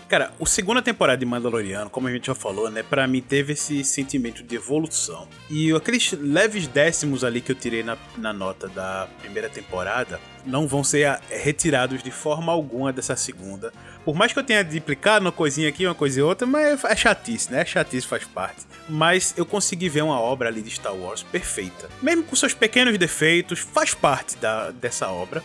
Cara, 0.08 0.32
a 0.40 0.46
segunda 0.46 0.84
temporada 0.84 1.18
de 1.18 1.26
Mandaloriano, 1.26 1.90
como 1.90 2.08
a 2.08 2.12
gente 2.12 2.28
já 2.28 2.36
falou, 2.36 2.70
né, 2.70 2.84
para 2.84 3.08
mim 3.08 3.22
teve 3.22 3.54
esse 3.54 3.84
sentimento 3.84 4.44
de 4.44 4.56
evolução. 4.56 5.28
E 5.50 5.72
aqueles 5.72 6.12
leves 6.12 6.68
décimos 6.68 7.24
ali 7.24 7.42
que 7.42 7.52
eu 7.52 7.56
tirei 7.56 7.82
na, 7.82 7.98
na 8.16 8.32
nota 8.32 8.68
da 8.68 9.08
primeira 9.20 9.50
temporada 9.50 10.20
não 10.46 10.68
vão 10.68 10.84
ser 10.84 11.20
retirados 11.30 12.04
de 12.04 12.12
forma 12.12 12.52
alguma 12.52 12.94
dessa 12.94 13.16
segunda. 13.16 13.74
Por 14.04 14.14
mais 14.14 14.32
que 14.32 14.38
eu 14.38 14.44
tenha 14.44 14.64
duplicado 14.64 15.26
uma 15.26 15.32
coisinha 15.32 15.68
aqui, 15.70 15.88
uma 15.88 15.96
coisa 15.96 16.20
e 16.20 16.24
outra, 16.24 16.46
mas 16.46 16.84
é 16.84 16.96
chatice, 16.96 17.52
né? 17.52 17.66
Chatice 17.66 18.06
faz 18.06 18.24
parte. 18.26 18.62
Mas 18.88 19.34
eu 19.36 19.46
consegui 19.46 19.90
ver 19.90 20.04
uma 20.04 20.20
obra 20.20 20.50
ali 20.50 20.62
de 20.62 20.70
Star 20.70 20.94
Wars 20.94 21.24
perfeita. 21.24 21.90
Mesmo 22.00 22.24
com 22.24 22.36
seus 22.36 22.54
pequenos 22.54 22.96
defeitos, 23.00 23.60
faz 23.60 23.96
parte 23.96 24.38
da, 24.38 24.70
dessa 24.70 25.10
obra. 25.10 25.44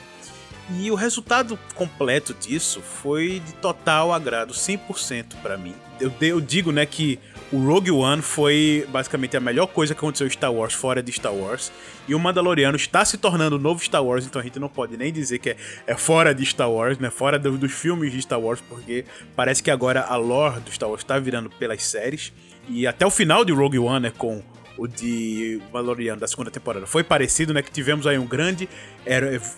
E 0.79 0.91
o 0.91 0.95
resultado 0.95 1.59
completo 1.75 2.33
disso 2.33 2.81
foi 2.81 3.41
de 3.45 3.55
total 3.55 4.13
agrado, 4.13 4.53
100% 4.53 5.35
para 5.43 5.57
mim. 5.57 5.75
Eu, 6.01 6.13
eu, 6.21 6.41
digo, 6.41 6.71
né, 6.71 6.87
que 6.87 7.19
o 7.53 7.59
Rogue 7.59 7.91
One 7.91 8.23
foi 8.23 8.87
basicamente 8.89 9.37
a 9.37 9.41
melhor 9.41 9.67
coisa 9.67 9.95
que 9.95 9.99
aconteceu 9.99 10.27
em 10.27 10.31
Star 10.31 10.53
Wars 10.53 10.73
fora 10.73 11.03
de 11.03 11.11
Star 11.11 11.35
Wars. 11.35 11.73
E 12.07 12.15
o 12.15 12.19
Mandaloriano 12.19 12.77
está 12.77 13.05
se 13.05 13.19
tornando 13.19 13.57
o 13.57 13.59
novo 13.59 13.85
Star 13.85 14.05
Wars, 14.05 14.25
então 14.25 14.41
a 14.41 14.45
gente 14.45 14.61
não 14.61 14.69
pode 14.69 14.97
nem 14.97 15.13
dizer 15.13 15.41
que 15.41 15.51
é, 15.51 15.57
é 15.89 15.97
fora 15.97 16.33
de 16.33 16.47
Star 16.47 16.71
Wars, 16.71 16.99
né? 16.99 17.11
Fora 17.11 17.39
do, 17.39 17.59
dos 17.59 17.73
filmes 17.73 18.13
de 18.13 18.23
Star 18.23 18.41
Wars, 18.41 18.63
porque 18.69 19.05
parece 19.35 19.63
que 19.63 19.71
agora 19.71 20.03
a 20.03 20.17
lore 20.17 20.61
do 20.61 20.71
Star 20.71 20.89
Wars 20.89 21.03
está 21.03 21.19
virando 21.19 21.51
pelas 21.51 21.83
séries. 21.83 22.33
E 22.69 22.87
até 22.87 23.05
o 23.05 23.11
final 23.11 23.45
de 23.45 23.53
Rogue 23.53 23.81
One, 23.81 24.05
né, 24.05 24.13
com 24.17 24.41
o 24.81 24.89
de 24.89 25.61
Valoriano 25.71 26.19
da 26.19 26.27
segunda 26.27 26.51
temporada 26.51 26.87
foi 26.87 27.05
parecido, 27.05 27.53
né? 27.53 27.61
Que 27.61 27.71
tivemos 27.71 28.07
aí 28.07 28.19
um 28.19 28.27
grande 28.27 28.67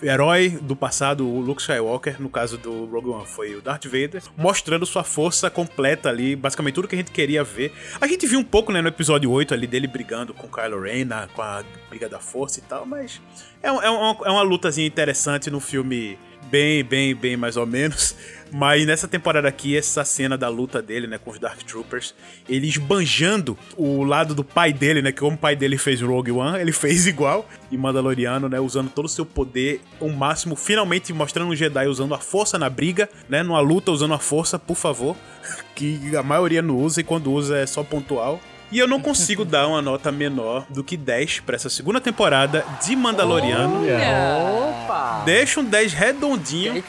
herói 0.01 0.49
do 0.49 0.75
passado, 0.75 1.25
o 1.25 1.39
Luke 1.39 1.61
Skywalker, 1.61 2.21
no 2.21 2.29
caso 2.29 2.57
do 2.57 2.83
Rogue 2.87 3.07
One 3.07 3.25
foi 3.25 3.55
o 3.55 3.61
Darth 3.61 3.85
Vader, 3.85 4.21
mostrando 4.35 4.85
sua 4.85 5.05
força 5.05 5.49
completa 5.49 6.09
ali, 6.09 6.35
basicamente 6.35 6.73
tudo 6.73 6.89
que 6.89 6.95
a 6.95 6.97
gente 6.97 7.11
queria 7.11 7.41
ver. 7.41 7.71
A 8.01 8.07
gente 8.07 8.27
viu 8.27 8.37
um 8.37 8.43
pouco, 8.43 8.73
né, 8.73 8.81
no 8.81 8.89
episódio 8.89 9.31
8 9.31 9.53
ali 9.53 9.65
dele 9.65 9.87
brigando 9.87 10.33
com 10.33 10.45
Kylo 10.49 10.81
Ren, 10.81 11.07
com 11.33 11.41
a 11.41 11.63
briga 11.89 12.09
da 12.09 12.19
força 12.19 12.59
e 12.59 12.63
tal, 12.63 12.85
mas 12.85 13.21
é, 13.61 13.67
é, 13.67 13.71
uma, 13.71 14.17
é 14.25 14.29
uma 14.29 14.41
lutazinha 14.41 14.85
interessante 14.85 15.49
no 15.49 15.61
filme 15.61 16.19
bem, 16.51 16.83
bem, 16.83 17.15
bem 17.15 17.37
mais 17.37 17.55
ou 17.55 17.65
menos. 17.65 18.13
Mas 18.53 18.85
nessa 18.85 19.07
temporada 19.07 19.47
aqui, 19.47 19.75
essa 19.75 20.05
cena 20.05 20.37
da 20.37 20.47
luta 20.47 20.79
dele, 20.79 21.07
né, 21.07 21.17
com 21.17 21.31
os 21.31 21.39
Dark 21.39 21.59
Troopers, 21.63 22.13
ele 22.47 22.67
esbanjando 22.67 23.57
o 23.75 24.03
lado 24.03 24.35
do 24.35 24.43
pai 24.43 24.71
dele, 24.71 25.01
né, 25.01 25.11
que 25.11 25.19
como 25.19 25.35
o 25.35 25.39
pai 25.39 25.55
dele 25.55 25.75
fez 25.75 26.01
Rogue 26.01 26.31
One, 26.31 26.59
ele 26.59 26.71
fez 26.71 27.07
igual 27.07 27.49
em 27.71 27.77
Mandaloriano, 27.77 28.47
né, 28.47 28.59
usando 28.59 28.91
todo 28.91 29.05
o 29.05 29.09
seu 29.09 29.25
poder 29.25 29.81
ao 29.99 30.09
máximo, 30.09 30.55
finalmente 30.55 31.11
mostrando 31.11 31.49
um 31.49 31.55
Jedi 31.55 31.87
usando 31.87 32.13
a 32.13 32.19
força 32.19 32.59
na 32.59 32.69
briga, 32.69 33.09
né, 33.27 33.41
numa 33.41 33.59
luta 33.59 33.91
usando 33.91 34.13
a 34.13 34.19
força, 34.19 34.59
por 34.59 34.75
favor, 34.75 35.17
que 35.75 36.15
a 36.15 36.21
maioria 36.21 36.61
não 36.61 36.77
usa 36.77 37.01
e 37.01 37.03
quando 37.03 37.31
usa 37.31 37.57
é 37.57 37.65
só 37.65 37.83
pontual. 37.83 38.39
E 38.73 38.79
eu 38.79 38.87
não 38.87 38.99
consigo 38.99 39.45
dar 39.45 39.67
uma 39.67 39.83
nota 39.83 40.11
menor 40.11 40.65
do 40.67 40.83
que 40.83 40.97
10 40.97 41.41
para 41.41 41.55
essa 41.55 41.69
segunda 41.69 42.01
temporada 42.01 42.65
de 42.83 42.95
Mandaloriano. 42.95 43.83
Opa! 43.83 45.21
Deixa 45.23 45.59
um 45.59 45.63
10 45.63 45.93
redondinho. 45.93 46.83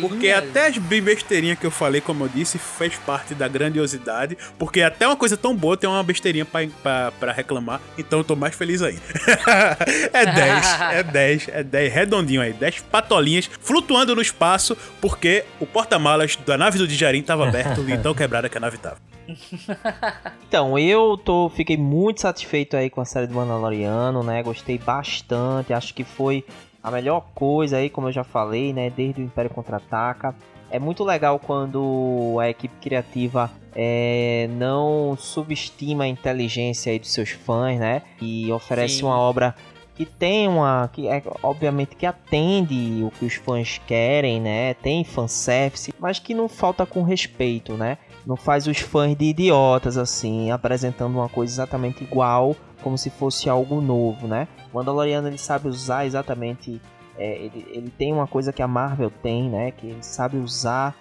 Porque 0.00 0.30
até 0.30 0.68
as 0.68 0.78
besteirinhas 0.78 1.58
que 1.58 1.66
eu 1.66 1.72
falei, 1.72 2.00
como 2.00 2.22
eu 2.22 2.28
disse, 2.28 2.56
fez 2.56 2.94
parte 2.94 3.34
da 3.34 3.48
grandiosidade. 3.48 4.38
Porque 4.56 4.80
até 4.80 5.08
uma 5.08 5.16
coisa 5.16 5.36
tão 5.36 5.56
boa 5.56 5.76
tem 5.76 5.90
uma 5.90 6.04
besteirinha 6.04 6.46
para 6.46 7.32
reclamar. 7.32 7.80
Então 7.98 8.20
eu 8.20 8.24
tô 8.24 8.36
mais 8.36 8.54
feliz 8.54 8.80
ainda. 8.80 9.02
é 10.12 10.26
10, 10.26 10.80
é 10.92 11.02
10, 11.10 11.48
é 11.48 11.64
10 11.64 11.92
redondinho 11.92 12.42
aí. 12.42 12.52
10 12.52 12.82
patolinhas 12.82 13.50
flutuando 13.60 14.14
no 14.14 14.22
espaço. 14.22 14.76
Porque 15.00 15.44
o 15.58 15.66
porta-malas 15.66 16.36
da 16.46 16.56
nave 16.56 16.78
do 16.78 16.86
Dijarim 16.86 17.22
tava 17.22 17.48
aberto 17.48 17.80
e 17.90 17.98
tão 17.98 18.14
quebrada 18.14 18.48
que 18.48 18.56
a 18.56 18.60
nave 18.60 18.78
tava. 18.78 18.98
então, 20.46 20.78
eu 20.78 21.16
tô, 21.16 21.48
fiquei 21.48 21.76
muito 21.76 22.20
satisfeito 22.20 22.76
aí 22.76 22.90
com 22.90 23.00
a 23.00 23.04
série 23.04 23.26
do 23.26 23.34
Mandaloriano, 23.34 24.22
né? 24.22 24.42
Gostei 24.42 24.78
bastante, 24.78 25.72
acho 25.72 25.94
que 25.94 26.04
foi 26.04 26.44
a 26.82 26.90
melhor 26.90 27.24
coisa 27.34 27.78
aí, 27.78 27.88
como 27.88 28.08
eu 28.08 28.12
já 28.12 28.24
falei, 28.24 28.72
né? 28.72 28.90
Desde 28.90 29.22
o 29.22 29.24
Império 29.24 29.50
Contra-Ataca. 29.50 30.34
É 30.70 30.78
muito 30.78 31.04
legal 31.04 31.38
quando 31.38 32.36
a 32.40 32.48
equipe 32.48 32.74
criativa 32.80 33.50
é, 33.74 34.48
não 34.52 35.16
subestima 35.18 36.04
a 36.04 36.08
inteligência 36.08 36.92
aí 36.92 36.98
dos 36.98 37.12
seus 37.12 37.30
fãs, 37.30 37.78
né? 37.78 38.02
E 38.20 38.50
oferece 38.52 38.96
Sim. 38.96 39.04
uma 39.04 39.18
obra 39.18 39.54
que 39.94 40.04
tem 40.04 40.48
uma. 40.48 40.88
que 40.92 41.08
é 41.08 41.22
obviamente 41.42 41.94
que 41.96 42.04
atende 42.04 43.02
o 43.04 43.10
que 43.10 43.24
os 43.24 43.34
fãs 43.34 43.80
querem, 43.86 44.40
né? 44.40 44.74
Tem 44.74 45.04
fanservice, 45.04 45.94
mas 45.98 46.18
que 46.18 46.34
não 46.34 46.48
falta 46.48 46.84
com 46.84 47.02
respeito, 47.02 47.74
né? 47.74 47.98
Não 48.26 48.36
faz 48.36 48.66
os 48.66 48.78
fãs 48.78 49.16
de 49.16 49.26
idiotas 49.26 49.98
assim, 49.98 50.50
apresentando 50.50 51.14
uma 51.14 51.28
coisa 51.28 51.52
exatamente 51.52 52.02
igual, 52.02 52.56
como 52.82 52.96
se 52.96 53.10
fosse 53.10 53.48
algo 53.48 53.80
novo, 53.80 54.26
né? 54.26 54.48
O 54.72 54.76
Mandaloriano 54.76 55.28
ele 55.28 55.38
sabe 55.38 55.68
usar 55.68 56.06
exatamente. 56.06 56.80
É, 57.16 57.36
ele, 57.36 57.66
ele 57.70 57.90
tem 57.90 58.12
uma 58.12 58.26
coisa 58.26 58.52
que 58.52 58.62
a 58.62 58.68
Marvel 58.68 59.10
tem, 59.22 59.48
né? 59.48 59.70
Que 59.70 59.88
ele 59.88 60.02
sabe 60.02 60.36
usar 60.38 60.96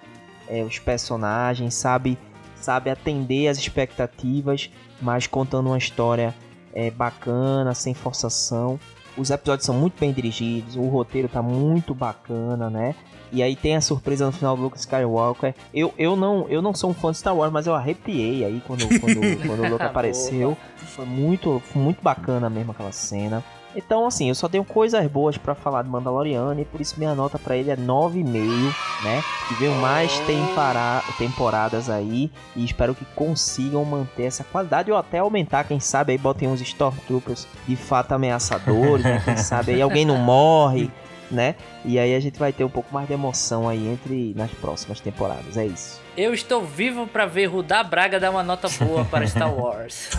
é, 0.48 0.64
os 0.64 0.80
personagens, 0.80 1.74
sabe, 1.74 2.18
sabe 2.56 2.90
atender 2.90 3.48
as 3.48 3.58
expectativas, 3.58 4.70
mas 5.02 5.26
contando 5.26 5.68
uma 5.68 5.78
história 5.78 6.36
é, 6.74 6.92
bacana, 6.92 7.74
sem 7.74 7.94
forçação. 7.94 8.80
Os 9.16 9.30
episódios 9.30 9.66
são 9.66 9.76
muito 9.76 10.00
bem 10.00 10.12
dirigidos, 10.12 10.76
o 10.76 10.88
roteiro 10.88 11.28
tá 11.28 11.42
muito 11.42 11.94
bacana, 11.94 12.70
né? 12.70 12.96
E 13.34 13.42
aí 13.42 13.56
tem 13.56 13.76
a 13.76 13.82
surpresa 13.82 14.26
no 14.28 14.32
final 14.32 14.56
do 14.56 14.62
Luke 14.62 14.78
Skywalker. 14.78 15.56
Eu, 15.74 15.92
eu, 15.98 16.16
não, 16.16 16.46
eu 16.50 16.62
não 16.62 16.74
sou 16.74 16.92
um 16.92 16.94
fã 16.94 17.12
de 17.12 17.18
Star 17.18 17.36
Wars, 17.36 17.52
mas 17.52 17.66
eu 17.66 17.74
arrepiei 17.74 18.46
aí 18.46 18.62
quando, 18.66 18.88
quando, 19.00 19.16
quando 19.48 19.64
o 19.66 19.70
Luke 19.70 19.84
apareceu. 19.84 20.56
Foi 20.78 21.06
muito, 21.06 21.60
foi 21.66 21.82
muito 21.82 22.02
bacana 22.04 22.50
mesmo 22.50 22.72
aquela 22.72 22.92
cena. 22.92 23.44
Então, 23.76 24.06
assim, 24.06 24.30
eu 24.30 24.36
só 24.36 24.48
tenho 24.48 24.64
coisas 24.64 25.04
boas 25.08 25.36
pra 25.36 25.56
falar 25.56 25.82
de 25.82 25.90
Mandaloriano 25.90 26.62
e 26.62 26.64
por 26.64 26.80
isso 26.80 26.94
minha 27.00 27.16
nota 27.16 27.40
pra 27.40 27.58
ele 27.58 27.72
é 27.72 27.76
9,5, 27.76 28.72
né? 29.04 29.24
Que 29.48 29.56
veio 29.56 29.74
mais 29.82 30.20
tempara- 30.20 31.02
temporadas 31.18 31.90
aí 31.90 32.32
e 32.56 32.64
espero 32.64 32.94
que 32.94 33.04
consigam 33.16 33.84
manter 33.84 34.26
essa 34.26 34.44
qualidade 34.44 34.92
ou 34.92 34.98
até 34.98 35.18
aumentar, 35.18 35.64
quem 35.64 35.80
sabe 35.80 36.12
aí 36.12 36.20
botem 36.20 36.48
uns 36.48 36.62
Stormtroopers 36.62 37.48
de 37.68 37.76
fato 37.76 38.12
ameaçadores, 38.12 39.04
né? 39.04 39.20
Quem 39.26 39.38
sabe 39.38 39.72
aí 39.74 39.82
alguém 39.82 40.06
não 40.06 40.18
morre, 40.18 40.92
né? 41.34 41.56
E 41.84 42.00
aí 42.00 42.16
a 42.16 42.20
gente 42.20 42.40
vai 42.40 42.54
ter 42.54 42.64
um 42.64 42.70
pouco 42.70 42.94
mais 42.94 43.08
de 43.08 43.14
emoção 43.14 43.68
aí 43.68 43.88
entre 43.88 44.34
nas 44.36 44.52
próximas 44.52 45.00
temporadas, 45.00 45.58
é 45.58 45.66
isso. 45.66 46.02
Eu 46.16 46.32
estou 46.32 46.64
vivo 46.64 47.08
pra 47.08 47.26
ver 47.26 47.48
Rudá 47.48 47.84
Braga 47.84 48.20
dar 48.20 48.30
uma 48.30 48.44
nota 48.44 48.70
boa 48.70 49.04
para 49.04 49.26
Star 49.26 49.50
Wars. 49.58 50.12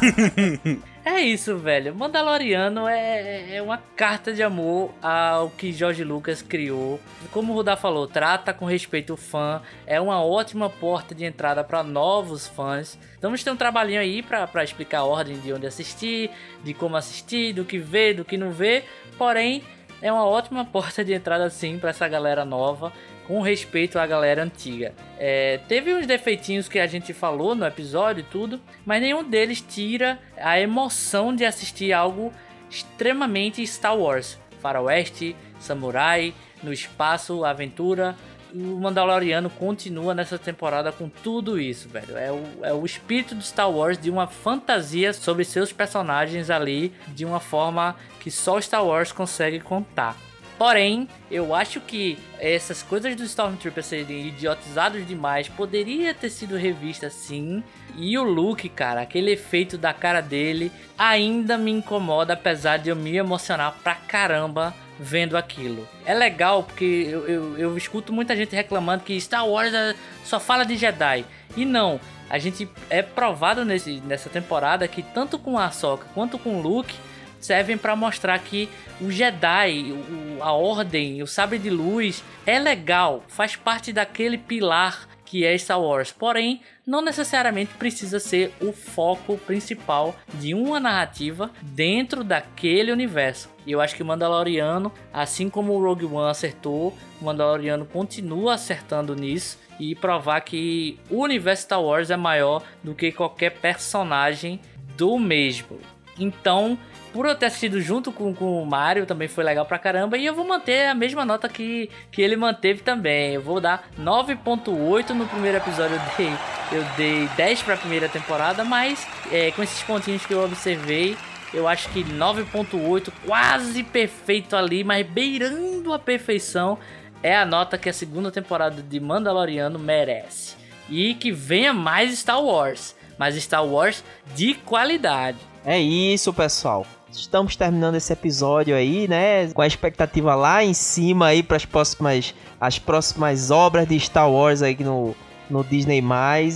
é 1.05 1.21
isso, 1.21 1.57
velho. 1.57 1.95
Mandaloriano 1.95 2.89
é, 2.89 3.55
é 3.55 3.63
uma 3.63 3.79
carta 3.95 4.33
de 4.33 4.43
amor 4.43 4.93
ao 5.01 5.51
que 5.51 5.73
George 5.73 6.03
Lucas 6.03 6.43
criou. 6.43 6.99
Como 7.31 7.53
o 7.53 7.55
Rudá 7.55 7.77
falou, 7.77 8.09
trata 8.09 8.53
com 8.53 8.65
respeito 8.65 9.15
o 9.15 9.17
fã. 9.17 9.63
É 9.87 10.01
uma 10.01 10.21
ótima 10.25 10.69
porta 10.69 11.15
de 11.15 11.25
entrada 11.25 11.63
para 11.63 11.85
novos 11.85 12.49
fãs. 12.49 12.99
Vamos 13.23 13.45
ter 13.45 13.53
um 13.53 13.57
trabalhinho 13.57 14.01
aí 14.01 14.21
pra 14.21 14.65
explicar 14.65 14.99
a 14.99 15.05
ordem 15.05 15.39
de 15.39 15.53
onde 15.53 15.65
assistir, 15.65 16.29
de 16.65 16.75
como 16.75 16.97
assistir, 16.97 17.53
do 17.53 17.65
que 17.65 17.79
ver, 17.79 18.15
do 18.15 18.25
que 18.25 18.37
não 18.37 18.51
ver. 18.51 18.85
Porém, 19.17 19.63
é 20.05 20.13
uma 20.13 20.27
ótima 20.27 20.65
porta 20.71 21.03
de 21.03 21.15
entrada 21.15 21.49
sim 21.49 21.79
para 21.79 21.89
essa 21.89 22.07
galera 22.07 22.45
nova, 22.45 22.93
com 23.27 23.41
respeito 23.41 23.99
à 23.99 24.07
galera 24.07 24.43
antiga. 24.45 24.93
É, 25.19 25.59
teve 25.67 25.95
uns 25.95 26.07
defeitinhos 26.07 26.69
que 26.69 26.79
a 26.79 26.87
gente 26.87 27.15
falou 27.15 27.55
no 27.55 27.65
episódio 27.65 28.21
e 28.21 28.25
tudo, 28.25 28.61
mas 28.85 29.01
nenhum 29.01 29.25
deles 29.25 29.63
tira 29.63 30.21
a 30.37 30.61
emoção 30.61 31.35
de 31.35 31.47
assistir 31.47 31.95
algo 31.95 32.31
extremamente 32.71 33.67
Star 33.67 33.97
Wars. 33.97 34.39
Faroeste, 34.61 35.35
samurai, 35.59 36.35
no 36.63 36.73
espaço, 36.73 37.43
aventura. 37.43 38.15
O 38.55 38.79
Mandaloriano 38.79 39.51
continua 39.51 40.15
nessa 40.15 40.39
temporada 40.39 40.93
com 40.93 41.09
tudo 41.09 41.59
isso, 41.61 41.89
velho. 41.89 42.17
É 42.17 42.31
o, 42.31 42.45
é 42.63 42.73
o 42.73 42.87
espírito 42.87 43.35
do 43.35 43.43
Star 43.43 43.69
Wars 43.69 43.99
de 43.99 44.09
uma 44.09 44.29
fantasia 44.29 45.13
sobre 45.13 45.45
seus 45.45 45.73
personagens 45.73 46.51
ali 46.51 46.93
de 47.09 47.25
uma 47.25 47.41
forma 47.41 47.97
que 48.21 48.31
só 48.31 48.61
Star 48.61 48.87
Wars 48.87 49.11
consegue 49.11 49.59
contar. 49.59 50.17
Porém, 50.57 51.09
eu 51.29 51.53
acho 51.53 51.81
que 51.81 52.17
essas 52.39 52.81
coisas 52.81 53.17
dos 53.17 53.31
Stormtroopers 53.31 53.87
serem 53.87 54.29
idiotizados 54.29 55.05
demais 55.05 55.49
poderia 55.49 56.15
ter 56.15 56.31
sido 56.31 56.57
revista 56.57 57.11
sim. 57.11 57.61
E 57.97 58.17
o 58.17 58.23
Luke, 58.23 58.69
cara, 58.69 59.01
aquele 59.01 59.33
efeito 59.33 59.77
da 59.77 59.93
cara 59.93 60.21
dele 60.21 60.71
ainda 60.97 61.59
me 61.59 61.73
incomoda, 61.73 62.35
apesar 62.35 62.77
de 62.77 62.89
eu 62.89 62.95
me 62.95 63.17
emocionar 63.17 63.75
pra 63.83 63.97
caramba 63.97 64.73
vendo 64.99 65.37
aquilo. 65.37 65.87
É 66.07 66.15
legal 66.15 66.63
porque 66.63 67.09
eu, 67.11 67.27
eu, 67.27 67.59
eu 67.59 67.77
escuto 67.77 68.13
muita 68.13 68.35
gente 68.37 68.55
reclamando 68.55 69.05
que 69.05 69.21
Star 69.21 69.47
Wars 69.47 69.73
é- 69.75 69.95
só 70.25 70.39
fala 70.39 70.65
de 70.65 70.77
Jedi. 70.77 71.25
E 71.57 71.65
não, 71.65 72.01
a 72.31 72.39
gente 72.39 72.69
é 72.91 73.03
provado 73.03 73.65
nesse, 73.65 74.01
nessa 74.07 74.29
temporada 74.31 74.87
que 74.89 75.03
tanto 75.03 75.39
com 75.39 75.59
a 75.59 75.67
Ahsoka 75.67 76.07
quanto 76.15 76.39
com 76.39 76.59
o 76.59 76.63
Luke 76.63 76.95
servem 77.41 77.77
para 77.77 77.95
mostrar 77.95 78.39
que 78.39 78.69
o 79.01 79.11
Jedi, 79.11 79.93
o- 79.93 80.43
a 80.43 80.53
Ordem, 80.53 81.23
o 81.23 81.27
Sabre 81.27 81.59
de 81.59 81.71
Luz 81.71 82.23
é 82.47 82.59
legal, 82.59 83.23
faz 83.29 83.55
parte 83.57 83.93
daquele 83.93 84.39
pilar 84.39 85.09
que 85.25 85.45
é 85.45 85.57
Star 85.57 85.81
Wars. 85.81 86.13
Porém, 86.13 86.61
não 86.87 87.03
necessariamente 87.03 87.75
precisa 87.75 88.21
ser 88.21 88.53
o 88.61 88.73
foco 88.73 89.37
principal 89.39 90.15
de 90.35 90.55
uma 90.55 90.79
narrativa 90.79 91.51
dentro 91.63 92.23
daquele 92.23 92.93
universo. 92.93 93.49
E 93.67 93.73
eu 93.73 93.81
acho 93.81 93.97
que 93.97 94.03
o 94.03 94.07
Mandaloriano, 94.07 94.93
assim 95.13 95.49
como 95.49 95.73
o 95.73 95.83
Rogue 95.83 96.05
One 96.05 96.31
acertou, 96.31 96.97
o 97.21 97.25
Mandaloriano 97.25 97.87
continua 97.87 98.55
acertando 98.55 99.15
nisso 99.15 99.59
e 99.81 99.95
provar 99.95 100.41
que 100.43 100.99
o 101.11 101.23
universo 101.23 101.65
Star 101.65 101.83
Wars 101.83 102.11
é 102.11 102.17
maior 102.17 102.63
do 102.83 102.95
que 102.95 103.11
qualquer 103.11 103.51
personagem 103.51 104.61
do 104.97 105.19
mesmo. 105.19 105.81
Então, 106.19 106.79
por 107.15 107.27
eu 107.27 107.35
ter 107.37 107.47
assistido 107.47 107.81
junto 107.81 108.11
com, 108.11 108.35
com 108.35 108.61
o 108.61 108.67
Mario, 108.67 109.07
também 109.07 109.29
foi 109.29 109.45
legal 109.45 109.65
pra 109.65 109.79
caramba. 109.79 110.19
E 110.19 110.27
eu 110.27 110.35
vou 110.35 110.45
manter 110.45 110.89
a 110.89 110.95
mesma 110.97 111.25
nota 111.25 111.49
que, 111.49 111.89
que 112.11 112.21
ele 112.21 112.35
manteve 112.35 112.83
também. 112.83 113.35
Eu 113.35 113.41
vou 113.41 113.61
dar 113.61 113.89
9.8 113.97 115.11
no 115.11 115.25
primeiro 115.25 115.59
episódio. 115.59 115.95
Eu 115.95 116.03
dei, 116.17 116.33
eu 116.73 116.85
dei 116.97 117.29
10 117.37 117.63
pra 117.63 117.77
primeira 117.77 118.09
temporada, 118.09 118.65
mas 118.65 119.07
é, 119.31 119.53
com 119.53 119.63
esses 119.63 119.81
pontinhos 119.85 120.27
que 120.27 120.35
eu 120.35 120.45
observei, 120.45 121.17
eu 121.53 121.69
acho 121.69 121.89
que 121.91 122.03
9.8, 122.03 123.13
quase 123.25 123.85
perfeito 123.85 124.57
ali, 124.57 124.83
mas 124.83 125.07
beirando 125.07 125.93
a 125.93 126.01
perfeição, 126.01 126.81
é 127.23 127.37
a 127.37 127.47
nota 127.47 127.79
que 127.79 127.89
a 127.89 127.93
segunda 127.93 128.33
temporada 128.33 128.83
de 128.83 128.99
Mandaloriano 128.99 129.79
merece. 129.79 130.57
E 130.91 131.15
que 131.15 131.31
venha 131.31 131.73
mais 131.73 132.19
Star 132.19 132.43
Wars, 132.43 132.97
mas 133.17 133.37
Star 133.37 133.65
Wars 133.65 134.03
de 134.35 134.55
qualidade. 134.55 135.39
É 135.65 135.79
isso, 135.79 136.33
pessoal. 136.35 136.85
Estamos 137.17 137.55
terminando 137.55 137.95
esse 137.95 138.13
episódio 138.13 138.75
aí, 138.75 139.07
né? 139.07 139.49
Com 139.53 139.63
a 139.63 139.67
expectativa 139.67 140.35
lá 140.35 140.65
em 140.65 140.75
cima 140.75 141.27
aí 141.29 141.43
para 141.43 141.57
as 141.57 141.65
próximas, 141.65 142.35
as 142.61 142.79
próximas 142.79 143.51
obras 143.51 143.87
de 143.87 143.99
Star 144.01 144.31
Wars 144.31 144.63
aí 144.63 144.77
no, 144.81 145.15
no 145.49 145.63
Disney+, 145.63 146.03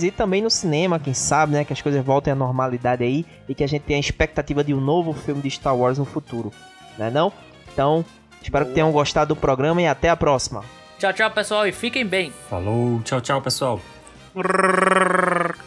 e 0.03 0.11
também 0.11 0.41
no 0.41 0.49
cinema, 0.49 0.99
quem 0.99 1.13
sabe, 1.13 1.53
né? 1.53 1.63
Que 1.63 1.71
as 1.71 1.81
coisas 1.81 2.03
voltem 2.03 2.33
à 2.33 2.35
normalidade 2.35 3.03
aí 3.03 3.25
e 3.47 3.55
que 3.55 3.63
a 3.63 3.67
gente 3.67 3.83
tenha 3.83 3.97
a 3.97 4.01
expectativa 4.01 4.63
de 4.63 4.73
um 4.73 4.81
novo 4.81 5.13
filme 5.13 5.41
de 5.41 5.49
Star 5.49 5.75
Wars 5.75 5.97
no 5.97 6.05
futuro, 6.05 6.51
né 6.97 7.09
não? 7.09 7.31
Então, 7.71 8.03
espero 8.41 8.65
que 8.65 8.73
tenham 8.73 8.91
gostado 8.91 9.33
do 9.33 9.39
programa 9.39 9.81
e 9.81 9.87
até 9.87 10.09
a 10.09 10.17
próxima. 10.17 10.63
Tchau, 10.99 11.13
tchau, 11.13 11.31
pessoal, 11.31 11.67
e 11.67 11.71
fiquem 11.71 12.05
bem. 12.05 12.33
Falou, 12.49 13.01
tchau, 13.03 13.21
tchau, 13.21 13.41
pessoal. 13.41 13.79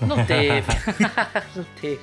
Não 0.00 0.24
teve. 0.26 0.66
Não 1.56 1.64
teve. 1.80 2.00